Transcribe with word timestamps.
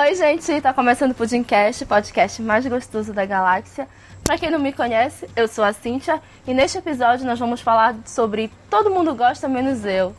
Oi, 0.00 0.14
gente, 0.14 0.62
tá 0.62 0.72
começando 0.72 1.10
o 1.10 1.14
Pudimcast, 1.14 1.84
podcast 1.84 2.40
mais 2.40 2.66
gostoso 2.66 3.12
da 3.12 3.26
galáxia. 3.26 3.86
Pra 4.24 4.38
quem 4.38 4.50
não 4.50 4.58
me 4.58 4.72
conhece, 4.72 5.28
eu 5.36 5.46
sou 5.46 5.62
a 5.62 5.74
Cíntia 5.74 6.22
e 6.46 6.54
neste 6.54 6.78
episódio 6.78 7.26
nós 7.26 7.38
vamos 7.38 7.60
falar 7.60 7.94
sobre 8.06 8.50
todo 8.70 8.88
mundo 8.88 9.14
gosta 9.14 9.46
menos 9.46 9.84
eu. 9.84 10.16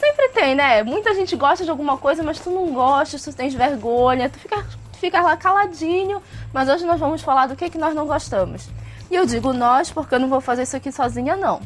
Sempre 0.00 0.30
tem, 0.30 0.54
né? 0.54 0.82
Muita 0.82 1.12
gente 1.12 1.36
gosta 1.36 1.62
de 1.62 1.70
alguma 1.70 1.98
coisa, 1.98 2.22
mas 2.22 2.40
tu 2.40 2.48
não 2.48 2.72
gosta, 2.72 3.18
tu 3.18 3.36
tens 3.36 3.52
vergonha, 3.52 4.30
tu 4.30 4.38
fica, 4.38 4.64
fica 4.98 5.20
lá 5.20 5.36
caladinho. 5.36 6.22
Mas 6.50 6.66
hoje 6.70 6.86
nós 6.86 6.98
vamos 6.98 7.20
falar 7.20 7.48
do 7.48 7.54
que, 7.54 7.68
que 7.68 7.76
nós 7.76 7.94
não 7.94 8.06
gostamos. 8.06 8.66
E 9.10 9.14
eu 9.14 9.26
digo 9.26 9.52
nós 9.52 9.90
porque 9.90 10.14
eu 10.14 10.20
não 10.20 10.28
vou 10.30 10.40
fazer 10.40 10.62
isso 10.62 10.76
aqui 10.76 10.90
sozinha, 10.90 11.36
não. 11.36 11.60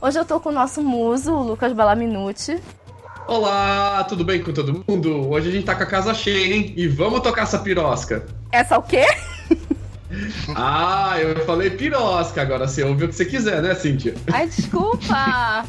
Hoje 0.00 0.18
eu 0.18 0.24
tô 0.24 0.40
com 0.40 0.48
o 0.48 0.52
nosso 0.52 0.80
muso, 0.82 1.34
o 1.34 1.42
Lucas 1.42 1.74
Balaminuti. 1.74 2.58
Olá, 3.26 4.04
tudo 4.04 4.24
bem 4.24 4.42
com 4.42 4.52
todo 4.52 4.84
mundo? 4.86 5.30
Hoje 5.30 5.48
a 5.48 5.52
gente 5.52 5.64
tá 5.64 5.74
com 5.74 5.84
a 5.84 5.86
casa 5.86 6.12
cheia, 6.12 6.54
hein? 6.54 6.72
E 6.76 6.88
vamos 6.88 7.20
tocar 7.20 7.42
essa 7.42 7.58
pirosca. 7.58 8.26
Essa 8.50 8.76
o 8.78 8.82
quê? 8.82 9.06
ah, 10.56 11.14
eu 11.18 11.44
falei 11.46 11.70
pirosca, 11.70 12.42
agora 12.42 12.66
você 12.66 12.82
ouve 12.82 13.04
o 13.04 13.08
que 13.08 13.14
você 13.14 13.24
quiser, 13.24 13.62
né, 13.62 13.74
Cíntia? 13.74 14.14
Ai, 14.32 14.48
desculpa! 14.48 15.64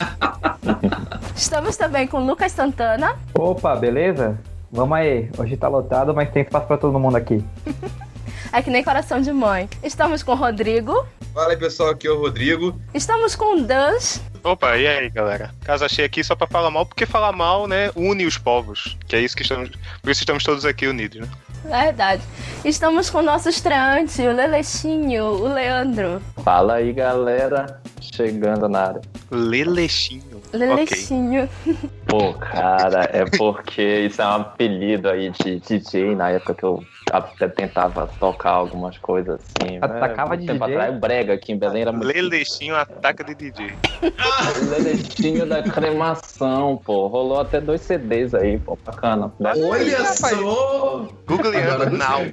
Estamos 1.36 1.76
também 1.76 2.06
com 2.06 2.18
o 2.22 2.26
Lucas 2.26 2.52
Santana. 2.52 3.16
Opa, 3.34 3.76
beleza? 3.76 4.38
Vamos 4.72 4.96
aí. 4.96 5.30
Hoje 5.36 5.56
tá 5.56 5.68
lotado, 5.68 6.14
mas 6.14 6.30
tem 6.30 6.42
espaço 6.42 6.66
pra 6.66 6.78
todo 6.78 6.98
mundo 6.98 7.16
aqui. 7.16 7.44
é 8.52 8.62
que 8.62 8.70
nem 8.70 8.82
coração 8.82 9.20
de 9.20 9.32
mãe. 9.32 9.68
Estamos 9.82 10.22
com 10.22 10.32
o 10.32 10.36
Rodrigo. 10.36 11.06
Fala 11.32 11.50
aí, 11.50 11.56
pessoal, 11.56 11.90
aqui 11.90 12.06
é 12.06 12.10
o 12.10 12.18
Rodrigo. 12.18 12.80
Estamos 12.92 13.34
com 13.34 13.56
o 13.56 13.62
Dans. 13.62 14.20
Opa, 14.42 14.76
e 14.76 14.86
aí, 14.86 15.10
galera? 15.10 15.50
Casa 15.64 15.88
cheia 15.88 16.06
aqui 16.06 16.22
só 16.22 16.36
pra 16.36 16.46
falar 16.46 16.70
mal, 16.70 16.84
porque 16.84 17.06
falar 17.06 17.32
mal, 17.32 17.66
né, 17.66 17.90
une 17.96 18.26
os 18.26 18.38
povos. 18.38 18.96
Que 19.06 19.16
é 19.16 19.20
isso 19.20 19.34
que 19.34 19.42
estamos. 19.42 19.70
Por 20.02 20.10
isso 20.10 20.20
estamos 20.20 20.44
todos 20.44 20.64
aqui 20.64 20.86
unidos, 20.86 21.20
né? 21.20 21.28
Verdade. 21.64 22.22
Estamos 22.64 23.08
com 23.08 23.18
o 23.18 23.22
nosso 23.22 23.48
estreante, 23.48 24.20
o 24.20 24.32
Lelexinho, 24.32 25.24
o 25.24 25.48
Leandro. 25.48 26.20
Fala 26.44 26.74
aí, 26.74 26.92
galera. 26.92 27.80
Chegando 28.12 28.68
na 28.68 28.80
área. 28.88 29.00
Lelexinho. 29.30 30.42
Lelexinho. 30.52 31.48
Okay. 31.62 31.90
Pô, 32.06 32.34
cara, 32.34 33.08
é 33.12 33.24
porque 33.24 33.82
isso 34.00 34.22
é 34.22 34.26
um 34.26 34.30
apelido 34.30 35.08
aí 35.08 35.30
de 35.30 35.58
DJ 35.60 36.14
na 36.14 36.30
época 36.30 36.54
que 36.54 36.62
eu 36.62 36.84
até 37.10 37.48
tentava 37.48 38.08
tocar 38.18 38.50
algumas 38.50 38.96
coisas 38.98 39.40
assim. 39.40 39.78
Atacava 39.80 40.30
né? 40.30 40.36
de 40.36 40.46
tempo 40.46 40.64
DJ? 40.64 40.76
atrás, 40.76 40.96
o 40.96 41.00
Brega 41.00 41.34
aqui 41.34 41.52
em 41.52 41.58
Belém 41.58 41.82
era 41.82 41.92
muito. 41.92 42.06
Lelexinho 42.06 42.76
ataca 42.76 43.24
de 43.24 43.34
DJ. 43.34 43.72
o 44.02 44.70
Lelexinho 44.70 45.46
da 45.46 45.62
cremação, 45.62 46.80
pô. 46.84 47.08
Rolou 47.08 47.40
até 47.40 47.60
dois 47.60 47.80
CDs 47.80 48.34
aí, 48.34 48.58
pô. 48.58 48.78
Bacana. 48.84 49.32
Olha 49.40 50.04
só! 50.04 51.08
Googleando 51.26 51.90
now. 51.90 52.24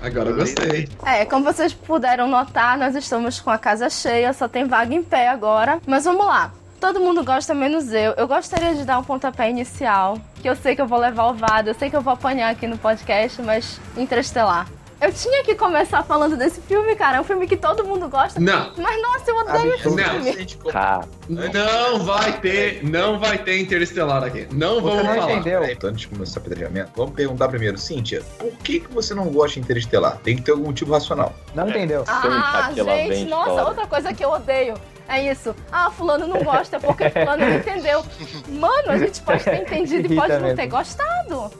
Agora 0.00 0.30
eu 0.30 0.36
gostei. 0.36 0.88
É, 1.04 1.24
como 1.24 1.44
vocês 1.44 1.72
puderam 1.72 2.28
notar, 2.28 2.78
nós 2.78 2.94
estamos 2.94 3.40
com 3.40 3.50
a 3.50 3.58
casa 3.58 3.90
cheia, 3.90 4.32
só 4.32 4.46
tem 4.48 4.64
vaga 4.64 4.94
em 4.94 5.02
pé 5.02 5.28
agora. 5.28 5.80
Mas 5.86 6.04
vamos 6.04 6.24
lá. 6.26 6.52
Todo 6.80 7.00
mundo 7.00 7.24
gosta, 7.24 7.54
menos 7.54 7.92
eu. 7.92 8.12
Eu 8.12 8.28
gostaria 8.28 8.74
de 8.74 8.84
dar 8.84 8.98
um 9.00 9.04
pontapé 9.04 9.50
inicial, 9.50 10.16
que 10.40 10.48
eu 10.48 10.54
sei 10.54 10.76
que 10.76 10.82
eu 10.82 10.86
vou 10.86 10.98
levar 10.98 11.26
o 11.26 11.34
vado, 11.34 11.68
eu 11.68 11.74
sei 11.74 11.90
que 11.90 11.96
eu 11.96 12.00
vou 12.00 12.12
apanhar 12.12 12.50
aqui 12.50 12.68
no 12.68 12.78
podcast, 12.78 13.42
mas 13.42 13.80
Interestelar. 13.96 14.68
Eu 15.00 15.12
tinha 15.12 15.44
que 15.44 15.54
começar 15.54 16.02
falando 16.02 16.36
desse 16.36 16.60
filme, 16.60 16.96
cara. 16.96 17.18
É 17.18 17.20
um 17.20 17.24
filme 17.24 17.46
que 17.46 17.56
todo 17.56 17.84
mundo 17.84 18.08
gosta. 18.08 18.40
Não. 18.40 18.72
Mas 18.76 19.00
nossa, 19.00 19.30
eu 19.30 19.36
odeio 19.36 19.74
esse 19.74 19.88
Não. 19.88 19.96
filme. 19.96 20.46
Cara, 20.72 21.04
Não 21.28 22.00
vai 22.04 22.40
ter, 22.40 22.82
não 22.84 23.18
vai 23.18 23.38
ter 23.38 23.60
Interestelar 23.60 24.24
aqui. 24.24 24.48
Não 24.52 24.76
Você 24.76 24.80
vamos 24.80 25.04
não 25.04 25.14
falar. 25.14 25.32
entendeu? 25.34 25.60
Peraí, 25.60 25.74
então, 25.74 25.90
antes 25.90 26.00
de 26.02 26.08
começar 26.08 26.40
o 26.40 26.42
apedrejamento, 26.42 26.90
vamos 26.96 27.14
perguntar 27.14 27.48
primeiro, 27.48 27.78
Cíntia, 27.78 28.22
por 28.38 28.50
que, 28.58 28.80
que 28.80 28.92
você 28.92 29.14
não 29.14 29.26
gosta 29.26 29.54
de 29.54 29.60
Interestelar? 29.60 30.18
Tem 30.18 30.34
que 30.34 30.42
ter 30.42 30.50
algum 30.50 30.64
motivo 30.66 30.92
racional. 30.92 31.32
Não 31.54 31.68
entendeu? 31.68 32.04
Ah, 32.08 32.70
gente, 32.74 33.24
nossa, 33.30 33.64
outra 33.66 33.86
coisa 33.86 34.12
que 34.12 34.24
eu 34.24 34.30
odeio. 34.30 34.74
É 35.08 35.30
isso. 35.32 35.54
Ah, 35.72 35.90
fulano 35.90 36.26
não 36.26 36.42
gosta 36.42 36.76
é 36.76 36.78
porque 36.78 37.08
fulano 37.08 37.44
não 37.46 37.54
entendeu. 37.56 38.04
Mano, 38.48 38.90
a 38.90 38.98
gente 38.98 39.20
pode 39.22 39.42
ter 39.42 39.62
entendido 39.62 40.12
e 40.12 40.16
pode 40.16 40.38
não 40.38 40.54
ter 40.54 40.66
gostado. 40.66 41.50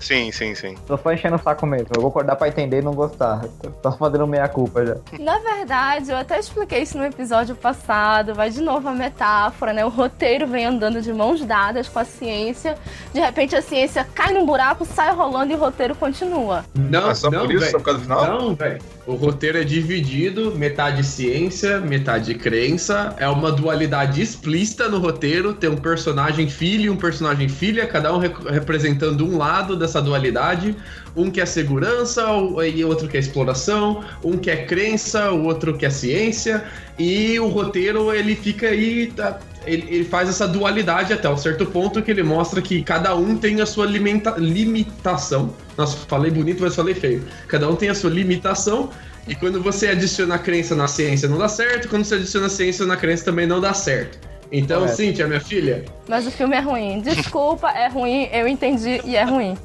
Sim, 0.00 0.32
sim, 0.32 0.54
sim. 0.54 0.74
Tô 0.86 0.96
só 0.96 1.12
enchendo 1.12 1.36
o 1.36 1.38
saco 1.38 1.66
mesmo. 1.66 1.88
Eu 1.94 2.00
vou 2.00 2.08
acordar 2.08 2.36
pra 2.36 2.48
entender 2.48 2.78
e 2.78 2.82
não 2.82 2.94
gostar. 2.94 3.44
Tô 3.82 3.92
fazendo 3.92 4.26
meia 4.26 4.48
culpa 4.48 4.84
já. 4.86 4.96
Na 5.20 5.38
verdade, 5.40 6.10
eu 6.10 6.16
até 6.16 6.38
expliquei 6.38 6.82
isso 6.82 6.96
no 6.96 7.04
episódio 7.04 7.54
passado. 7.54 8.34
Vai 8.34 8.48
de 8.48 8.62
novo 8.62 8.88
a 8.88 8.92
metáfora, 8.92 9.74
né? 9.74 9.84
O 9.84 9.90
roteiro 9.90 10.46
vem 10.46 10.64
andando 10.64 11.02
de 11.02 11.12
mãos 11.12 11.44
dadas 11.44 11.86
com 11.86 11.98
a 11.98 12.04
ciência. 12.04 12.78
De 13.12 13.20
repente 13.20 13.54
a 13.54 13.60
ciência 13.60 14.06
cai 14.14 14.32
num 14.32 14.46
buraco, 14.46 14.86
sai 14.86 15.12
rolando 15.12 15.52
e 15.52 15.56
o 15.56 15.58
roteiro 15.58 15.94
continua. 15.94 16.64
Não, 16.74 17.10
É 17.10 17.14
só 17.14 17.30
não, 17.30 17.40
por 17.40 17.50
isso, 17.50 17.60
véi. 17.60 17.70
só 17.70 17.78
por 17.78 17.84
causa 17.84 17.98
do 18.00 18.04
final? 18.04 18.24
Não, 18.26 18.54
velho. 18.54 18.80
O 19.08 19.14
roteiro 19.14 19.56
é 19.56 19.64
dividido, 19.64 20.54
metade 20.54 21.02
ciência, 21.02 21.80
metade 21.80 22.34
crença. 22.34 23.14
É 23.16 23.26
uma 23.26 23.50
dualidade 23.50 24.20
explícita 24.20 24.86
no 24.86 24.98
roteiro. 24.98 25.54
Tem 25.54 25.70
um 25.70 25.78
personagem 25.78 26.46
filho 26.46 26.84
e 26.84 26.90
um 26.90 26.96
personagem 26.98 27.48
filha, 27.48 27.86
cada 27.86 28.14
um 28.14 28.18
re- 28.18 28.30
representando 28.50 29.24
um 29.24 29.38
lado 29.38 29.74
dessa 29.76 30.02
dualidade. 30.02 30.76
Um 31.16 31.30
quer 31.30 31.46
segurança 31.46 32.30
o- 32.30 32.62
e 32.62 32.84
outro 32.84 33.08
quer 33.08 33.20
exploração. 33.20 34.04
Um 34.22 34.36
quer 34.36 34.66
crença, 34.66 35.32
o 35.32 35.44
outro 35.44 35.74
quer 35.78 35.90
ciência. 35.90 36.62
E 36.98 37.40
o 37.40 37.48
roteiro, 37.48 38.12
ele 38.12 38.36
fica 38.36 38.68
aí... 38.68 39.06
tá- 39.06 39.38
ele, 39.68 39.86
ele 39.88 40.04
faz 40.04 40.28
essa 40.28 40.48
dualidade 40.48 41.12
até 41.12 41.28
um 41.28 41.36
certo 41.36 41.66
ponto 41.66 42.02
que 42.02 42.10
ele 42.10 42.22
mostra 42.22 42.60
que 42.62 42.82
cada 42.82 43.14
um 43.14 43.36
tem 43.36 43.60
a 43.60 43.66
sua 43.66 43.86
limita- 43.86 44.34
limitação. 44.38 45.54
Nossa, 45.76 45.96
falei 46.08 46.30
bonito, 46.30 46.62
mas 46.62 46.74
falei 46.74 46.94
feio. 46.94 47.24
Cada 47.46 47.68
um 47.68 47.76
tem 47.76 47.88
a 47.88 47.94
sua 47.94 48.10
limitação. 48.10 48.90
E 49.26 49.34
quando 49.34 49.62
você 49.62 49.88
adiciona 49.88 50.36
a 50.36 50.38
crença 50.38 50.74
na 50.74 50.88
ciência, 50.88 51.28
não 51.28 51.36
dá 51.36 51.48
certo. 51.48 51.88
Quando 51.88 52.04
você 52.04 52.14
adiciona 52.14 52.46
a 52.46 52.50
ciência 52.50 52.86
na 52.86 52.96
crença, 52.96 53.26
também 53.26 53.46
não 53.46 53.60
dá 53.60 53.74
certo. 53.74 54.18
Então, 54.50 54.80
Correto. 54.80 54.96
Cíntia, 54.96 55.26
minha 55.26 55.40
filha, 55.40 55.84
Mas 56.08 56.26
o 56.26 56.30
filme 56.30 56.56
é 56.56 56.60
ruim. 56.60 57.00
Desculpa, 57.00 57.68
é 57.70 57.88
ruim, 57.88 58.28
eu 58.32 58.48
entendi 58.48 59.00
e 59.04 59.14
é 59.14 59.24
ruim. 59.24 59.56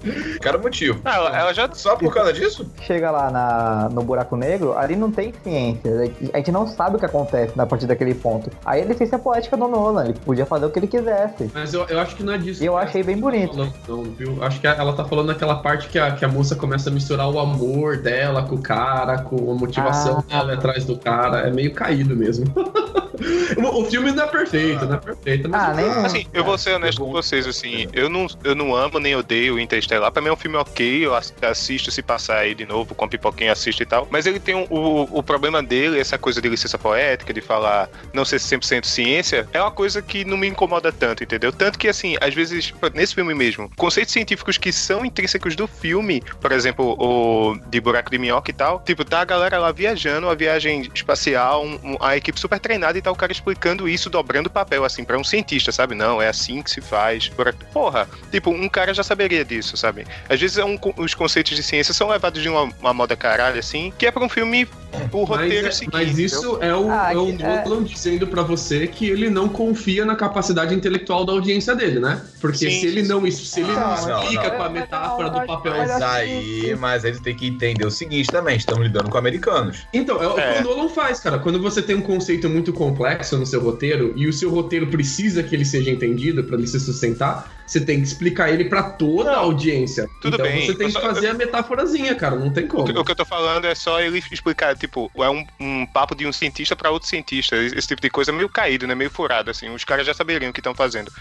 Cara, 0.42 0.58
motivo. 0.58 1.00
Ah, 1.06 1.16
ela, 1.16 1.38
ela 1.40 1.54
já. 1.54 1.70
Só 1.74 1.96
por 1.96 2.14
causa 2.14 2.34
disso? 2.34 2.70
Chega 2.82 3.10
lá 3.10 3.32
na, 3.32 3.90
no 3.90 4.02
buraco 4.04 4.36
negro, 4.36 4.78
ali 4.78 4.96
não 4.96 5.10
tem 5.12 5.34
ciência. 5.44 6.12
A 6.34 6.38
gente 6.38 6.52
não 6.52 6.68
sabe 6.68 6.98
o 6.98 7.00
que 7.00 7.06
acontece 7.06 7.54
a 7.58 7.66
partir 7.66 7.86
daquele 7.88 8.14
ponto. 8.14 8.50
Aí 8.66 8.82
a 8.82 8.86
licença 8.86 9.18
poética 9.18 9.56
do 9.56 9.68
Nolan, 9.68 10.04
ele 10.06 10.14
podia 10.26 10.46
fazer 10.46 10.66
o 10.66 10.70
que 10.70 10.80
ele 10.80 10.88
quisesse. 10.88 11.50
mas 11.54 11.74
eu, 11.74 11.86
eu 11.88 12.00
acho 12.00 12.16
que 12.16 12.24
não 12.24 12.34
é 12.34 12.38
disso. 12.38 12.64
Eu 12.64 12.78
achei 12.78 13.04
bem 13.04 13.18
bonito. 13.18 13.54
falando, 13.54 13.74
não, 13.88 14.04
viu? 14.04 14.44
Acho 14.44 14.60
que 14.60 14.68
ela 14.68 14.94
tá 14.94 15.06
falando 15.06 15.28
naquela 15.28 15.56
parte 15.56 15.88
que 15.88 15.98
a, 15.98 16.12
que 16.12 16.26
a 16.26 16.28
moça 16.28 16.56
começa 16.56 16.90
a 16.90 16.94
misturar 16.94 17.30
o 17.30 17.40
amor 17.40 17.98
dela 17.98 18.44
com 18.44 18.56
o 18.56 18.62
cara, 18.62 19.20
com 19.22 19.52
a 19.52 19.56
motivação 19.56 20.24
Ah. 20.30 20.38
dela 20.40 20.54
atrás 20.56 20.84
do 20.84 20.98
cara. 20.98 21.48
É 21.48 21.52
meio 21.52 21.74
caído 21.74 22.16
mesmo. 22.16 22.46
o, 23.58 23.82
o 23.82 23.86
filme 23.86 24.12
não 24.12 24.24
é 24.24 24.28
perfeito, 24.28 24.73
não 24.82 24.96
é 24.96 24.98
perfeito. 24.98 25.50
Mas 25.50 25.62
Ah, 25.64 25.74
nem- 25.74 25.86
Assim, 26.06 26.26
eu 26.34 26.44
vou 26.44 26.58
ser 26.58 26.74
honesto 26.74 27.02
com 27.04 27.12
vocês, 27.12 27.46
assim, 27.48 27.88
eu 27.94 28.10
não, 28.10 28.28
eu 28.44 28.56
não 28.56 28.76
amo 28.76 29.00
nem 29.00 29.16
odeio 29.16 29.56
o 29.56 29.60
Interstellar. 29.60 30.12
Pra 30.12 30.22
mim 30.22 30.30
é 30.30 30.34
um 30.34 30.38
filme 30.38 30.58
ok, 30.58 31.06
eu 31.06 31.16
ass- 31.16 31.34
assisto 31.42 31.92
se 31.92 32.02
passar 32.02 32.38
aí 32.40 32.54
de 32.56 32.66
novo, 32.66 32.94
com 32.96 33.06
a 33.06 33.08
pipoquinha 33.08 33.52
assisto 33.52 33.84
e 33.84 33.86
tal. 33.86 34.08
Mas 34.10 34.26
ele 34.26 34.40
tem 34.40 34.56
um- 34.56 34.68
o, 34.70 35.20
o 35.20 35.24
problema 35.24 35.62
dele, 35.62 36.00
essa 36.00 36.18
coisa 36.18 36.42
de 36.42 36.50
licença 36.50 36.78
poética, 36.78 37.34
de 37.34 37.42
falar 37.42 37.90
não 38.14 38.26
ser 38.26 38.40
100% 38.40 38.86
ciência, 38.86 39.48
é 39.54 39.62
uma 39.62 39.72
coisa 39.72 40.02
que 40.02 40.26
não 40.26 40.38
me 40.38 40.48
incomoda 40.48 40.92
tanto, 40.92 41.24
entendeu? 41.24 41.52
Tanto 41.52 41.78
que, 41.80 41.88
assim, 41.88 42.16
às 42.22 42.34
vezes, 42.34 42.74
nesse 42.94 43.14
filme 43.16 43.34
mesmo, 43.34 43.70
conceitos 43.78 44.14
científicos 44.14 44.58
que 44.58 44.72
são 44.72 45.06
intrínsecos 45.06 45.56
do 45.56 45.68
filme, 45.68 46.22
por 46.42 46.52
exemplo, 46.52 46.96
o 47.00 47.56
de 47.70 47.80
buraco 47.80 48.10
de 48.12 48.18
minhoca 48.18 48.52
e 48.52 48.54
tal, 48.54 48.80
tipo, 48.86 49.04
tá 49.06 49.22
a 49.22 49.26
galera 49.26 49.58
lá 49.60 49.72
viajando, 49.72 50.28
uma 50.28 50.36
viagem 50.36 50.90
espacial, 50.94 51.64
um- 51.66 51.80
um- 51.84 51.98
a 52.00 52.18
equipe 52.18 52.40
super 52.40 52.60
treinada 52.60 52.98
e 52.98 53.02
tá 53.02 53.12
o 53.12 53.16
cara 53.16 53.32
explicando 53.32 53.88
isso, 53.88 54.10
dobrando 54.10 54.48
o 54.48 54.50
papel, 54.64 54.86
assim, 54.86 55.04
pra 55.04 55.18
um 55.18 55.24
cientista, 55.24 55.72
sabe? 55.72 55.94
Não, 55.96 56.22
é 56.22 56.28
assim 56.28 56.62
que 56.62 56.72
se 56.72 56.82
faz. 56.82 57.30
Porra, 57.74 58.08
tipo, 58.32 58.50
um 58.50 58.70
cara 58.70 58.94
já 58.94 59.04
saberia 59.04 59.44
disso, 59.44 59.76
sabe? 59.78 60.06
Às 60.30 60.40
vezes 60.40 60.58
é 60.58 60.66
um 60.66 60.78
os 60.98 61.14
conceitos 61.14 61.56
de 61.56 61.64
ciência 61.64 61.94
são 61.94 62.10
levados 62.10 62.42
de 62.42 62.50
uma, 62.50 62.64
uma 62.80 62.94
moda 62.94 63.16
caralho, 63.16 63.60
assim, 63.60 63.94
que 63.98 64.06
é 64.06 64.12
pra 64.12 64.24
um 64.24 64.30
filme, 64.30 64.68
o 65.12 65.24
roteiro 65.24 65.66
Mas, 65.68 65.76
é- 65.76 65.78
seguir. 65.80 65.92
mas 65.94 66.08
entendeu? 66.08 66.26
isso 66.26 66.58
é 66.62 66.76
o, 66.76 66.90
Ah, 66.92 67.14
é 67.14 67.18
o 67.18 67.30
é. 67.30 67.64
Nolan 67.66 67.84
dizendo 67.84 68.28
pra 68.28 68.42
você 68.44 68.88
que 68.88 69.08
ele 69.10 69.30
não 69.30 69.48
confia 69.50 70.06
na 70.06 70.16
capacidade 70.16 70.74
intelectual 70.76 71.26
da 71.26 71.32
audiência 71.34 71.76
dele, 71.76 72.00
né? 72.00 72.22
Porque 72.42 72.58
Sim, 72.70 72.80
se 72.80 72.86
ele 72.88 73.04
não 73.04 73.26
isso, 73.26 73.46
se 73.46 73.62
ele 73.62 73.72
não, 73.72 73.82
Não, 74.06 74.24
explica 74.24 74.52
com 74.52 74.62
a 74.62 74.66
não. 74.66 74.72
metáfora 74.72 75.30
Não, 75.32 75.40
do 75.40 75.46
papel. 75.48 75.74
Mas 75.78 76.02
aí, 76.02 76.76
mas 76.80 77.06
aí 77.06 77.14
você 77.14 77.22
tem 77.22 77.36
que 77.36 77.48
entender 77.48 77.86
o 77.86 77.92
seguinte 77.92 78.28
também, 78.28 78.58
estamos 78.58 78.84
lidando 78.84 79.10
com 79.10 79.18
americanos. 79.18 79.86
Então, 79.94 80.22
é 80.22 80.28
o 80.28 80.38
É. 80.40 80.54
que 80.54 80.60
o 80.60 80.64
Nolan 80.64 80.90
faz, 80.90 81.20
cara. 81.20 81.40
Quando 81.40 81.62
você 81.62 81.82
tem 81.82 81.96
um 81.96 82.02
conceito 82.02 82.50
muito 82.50 82.72
complexo 82.74 83.38
no 83.38 83.46
seu 83.46 83.62
roteiro 83.62 84.14
e 84.16 84.28
o 84.28 84.34
seu 84.34 84.50
roteiro 84.54 84.88
precisa 84.88 85.44
que 85.44 85.56
ele 85.56 85.66
seja 85.66 85.90
entendido 85.90 86.44
pra 86.44 86.58
ele 86.58 86.68
se 86.68 86.80
sustentar, 86.80 87.52
você 87.66 87.82
tem 87.82 88.02
que 88.02 88.08
explicar 88.08 88.52
ele 88.52 88.66
pra 88.66 88.84
toda 88.84 89.32
a 89.32 89.38
audiência. 89.38 90.08
tudo 90.22 90.36
então 90.36 90.46
bem, 90.46 90.66
você 90.66 90.76
tem 90.76 90.88
eu 90.88 90.94
que 90.94 91.02
fazer 91.02 91.28
a 91.28 91.34
metáforazinha, 91.34 92.14
cara. 92.16 92.36
Não 92.36 92.52
tem 92.52 92.68
como. 92.68 92.84
o 92.84 93.06
que 93.06 93.12
eu 93.12 93.16
tô 93.16 93.26
falando 93.26 93.66
é 93.66 93.76
só 93.76 94.02
ele 94.02 94.24
explicar, 94.32 94.78
tipo, 94.78 95.12
é 95.16 95.30
um, 95.30 95.46
um 95.60 95.86
papo 95.86 96.16
de 96.16 96.28
um 96.28 96.34
cientista 96.34 96.76
pra 96.76 96.92
outro 96.92 97.08
cientista. 97.08 97.56
Esse 97.56 97.88
tipo 97.88 98.02
de 98.02 98.10
coisa 98.10 98.32
é 98.32 98.34
meio 98.34 98.50
caído, 98.50 98.86
né? 98.86 98.96
Meio 98.96 99.10
furado, 99.10 99.50
assim. 99.50 99.70
Os 99.70 99.84
caras 99.84 100.06
já 100.06 100.14
saberiam 100.14 100.50
o 100.50 100.54
que 100.54 100.60
estão 100.60 100.76
fazendo. 100.76 101.12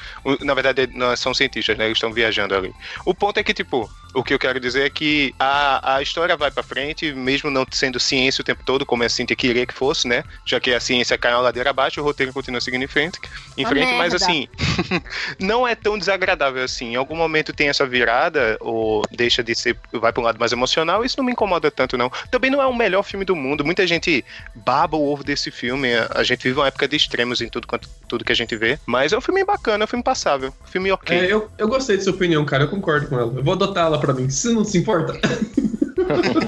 Na 0.40 0.54
verdade, 0.54 0.88
não 0.92 1.14
são 1.16 1.32
cientistas, 1.32 1.76
né? 1.78 1.86
Eles 1.86 1.96
estão 1.96 2.12
viajando 2.12 2.54
ali. 2.54 2.72
O 3.04 3.14
ponto 3.14 3.38
é 3.38 3.42
que, 3.42 3.54
tipo, 3.54 3.90
O 4.14 4.22
que 4.22 4.34
eu 4.34 4.38
quero 4.38 4.60
dizer 4.60 4.86
é 4.86 4.90
que 4.90 5.34
a, 5.38 5.96
a 5.96 6.02
história 6.02 6.36
vai 6.36 6.50
pra 6.50 6.62
frente, 6.62 7.12
mesmo 7.12 7.50
não 7.50 7.66
sendo 7.70 7.98
ciência 7.98 8.42
o 8.42 8.44
tempo 8.44 8.62
todo, 8.64 8.84
como 8.84 9.02
a 9.02 9.08
Cintia 9.08 9.36
queria 9.36 9.66
que 9.66 9.74
fosse, 9.74 10.06
né? 10.06 10.24
Já 10.44 10.60
que 10.60 10.72
a 10.72 10.80
ciência 10.80 11.16
cai 11.16 11.32
uma 11.32 11.40
ladeira 11.40 11.70
abaixo, 11.70 12.00
o 12.00 12.04
roteiro 12.04 12.32
continua 12.32 12.60
seguindo 12.60 12.82
em 12.82 12.88
frente, 12.88 13.18
em 13.56 13.64
frente 13.64 13.92
mas 13.94 14.14
assim, 14.14 14.48
não 15.40 15.66
é 15.66 15.74
tão 15.74 15.98
desagradável 15.98 16.62
assim. 16.62 16.92
Em 16.92 16.96
algum 16.96 17.16
momento 17.16 17.52
tem 17.52 17.68
essa 17.68 17.86
virada, 17.86 18.56
ou 18.60 19.02
deixa 19.10 19.42
de 19.42 19.54
ser, 19.54 19.76
vai 19.92 20.12
pra 20.12 20.20
um 20.20 20.24
lado 20.24 20.38
mais 20.38 20.52
emocional, 20.52 21.04
isso 21.04 21.16
não 21.18 21.24
me 21.24 21.32
incomoda 21.32 21.70
tanto, 21.70 21.96
não. 21.96 22.10
Também 22.30 22.50
não 22.50 22.60
é 22.60 22.66
o 22.66 22.74
melhor 22.74 23.02
filme 23.02 23.24
do 23.24 23.36
mundo. 23.36 23.64
Muita 23.64 23.86
gente 23.86 24.24
baba 24.54 24.96
o 24.96 25.12
ovo 25.12 25.24
desse 25.24 25.50
filme. 25.50 25.88
A 26.10 26.22
gente 26.22 26.42
vive 26.42 26.58
uma 26.58 26.66
época 26.66 26.86
de 26.86 26.96
extremos 26.96 27.40
em 27.40 27.48
tudo, 27.48 27.66
quanto, 27.66 27.88
tudo 28.08 28.24
que 28.24 28.32
a 28.32 28.36
gente 28.36 28.56
vê. 28.56 28.78
Mas 28.86 29.12
é 29.12 29.18
um 29.18 29.20
filme 29.20 29.44
bacana, 29.44 29.84
é 29.84 29.86
um 29.86 29.88
filme 29.88 30.02
passável. 30.02 30.52
Filme 30.66 30.92
ok. 30.92 31.16
É, 31.16 31.32
eu, 31.32 31.50
eu 31.56 31.68
gostei 31.68 31.96
de 31.96 32.04
sua 32.04 32.12
opinião, 32.12 32.44
cara. 32.44 32.64
Eu 32.64 32.68
concordo 32.68 33.08
com 33.08 33.18
ela. 33.18 33.32
Eu 33.34 33.42
vou 33.42 33.54
adotar 33.54 33.86
ela 33.86 34.00
pra 34.02 34.12
mim. 34.12 34.28
Se 34.28 34.52
não 34.52 34.64
se 34.64 34.78
importa. 34.78 35.14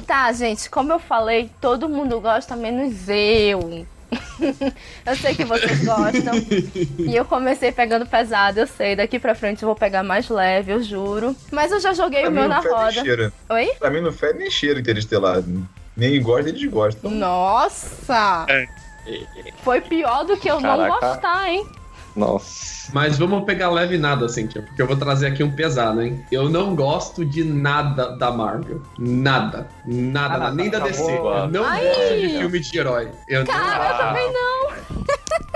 Tá, 0.06 0.30
gente, 0.32 0.68
como 0.68 0.92
eu 0.92 0.98
falei, 0.98 1.50
todo 1.60 1.88
mundo 1.88 2.20
gosta, 2.20 2.54
menos 2.56 3.08
eu. 3.08 3.86
eu 5.06 5.16
sei 5.16 5.34
que 5.34 5.44
vocês 5.44 5.84
gostam. 5.84 6.34
e 6.98 7.14
eu 7.16 7.24
comecei 7.24 7.72
pegando 7.72 8.04
pesado, 8.04 8.60
eu 8.60 8.66
sei. 8.66 8.94
Daqui 8.96 9.18
pra 9.18 9.34
frente 9.34 9.62
eu 9.62 9.66
vou 9.68 9.76
pegar 9.76 10.02
mais 10.02 10.28
leve, 10.28 10.72
eu 10.72 10.82
juro. 10.82 11.34
Mas 11.50 11.72
eu 11.72 11.80
já 11.80 11.94
joguei 11.94 12.22
Pra 12.22 12.30
o 12.30 12.32
meu 12.32 12.42
não 12.42 12.48
na 12.50 12.60
roda. 12.60 12.92
cheira. 12.92 13.32
Oi? 13.48 13.70
Pra 13.78 13.90
mim 13.90 14.00
não 14.02 14.12
fede 14.12 14.38
nem 14.40 14.50
cheiro 14.50 14.80
Interestelar. 14.80 15.42
Nem 15.96 16.20
gosta 16.20 16.42
nem 16.50 16.54
desgosta. 16.54 17.08
Nossa! 17.08 18.44
É. 18.48 18.66
Foi 19.62 19.80
pior 19.80 20.24
do 20.24 20.36
que 20.36 20.50
eu 20.50 20.60
não 20.60 20.76
Caraca. 20.78 21.06
gostar, 21.06 21.48
hein? 21.48 21.66
Nossa. 22.14 22.83
Mas 22.92 23.18
vamos 23.18 23.44
pegar 23.44 23.70
leve 23.70 23.96
nada, 23.98 24.28
Cintia, 24.28 24.62
porque 24.62 24.80
eu 24.80 24.86
vou 24.86 24.96
trazer 24.96 25.26
aqui 25.28 25.42
um 25.42 25.50
pesado, 25.50 26.02
hein? 26.02 26.24
Eu 26.30 26.48
não 26.48 26.74
gosto 26.74 27.24
de 27.24 27.42
nada 27.44 28.16
da 28.16 28.30
Marvel. 28.30 28.82
Nada. 28.98 29.68
Nada, 29.86 30.34
Ah, 30.34 30.38
não, 30.50 30.54
nem 30.56 30.70
tá- 30.70 30.78
da 30.80 30.86
DC. 30.86 31.02
boa. 31.02 31.40
Eu 31.44 31.48
não 31.48 31.64
Ai. 31.64 31.84
gosto 31.84 32.20
de 32.20 32.28
filme 32.38 32.60
de 32.60 32.78
herói. 32.78 33.08
Eu 33.28 33.44
Cara, 33.46 33.88
eu 33.90 33.98
também 33.98 34.32
não. 34.32 34.54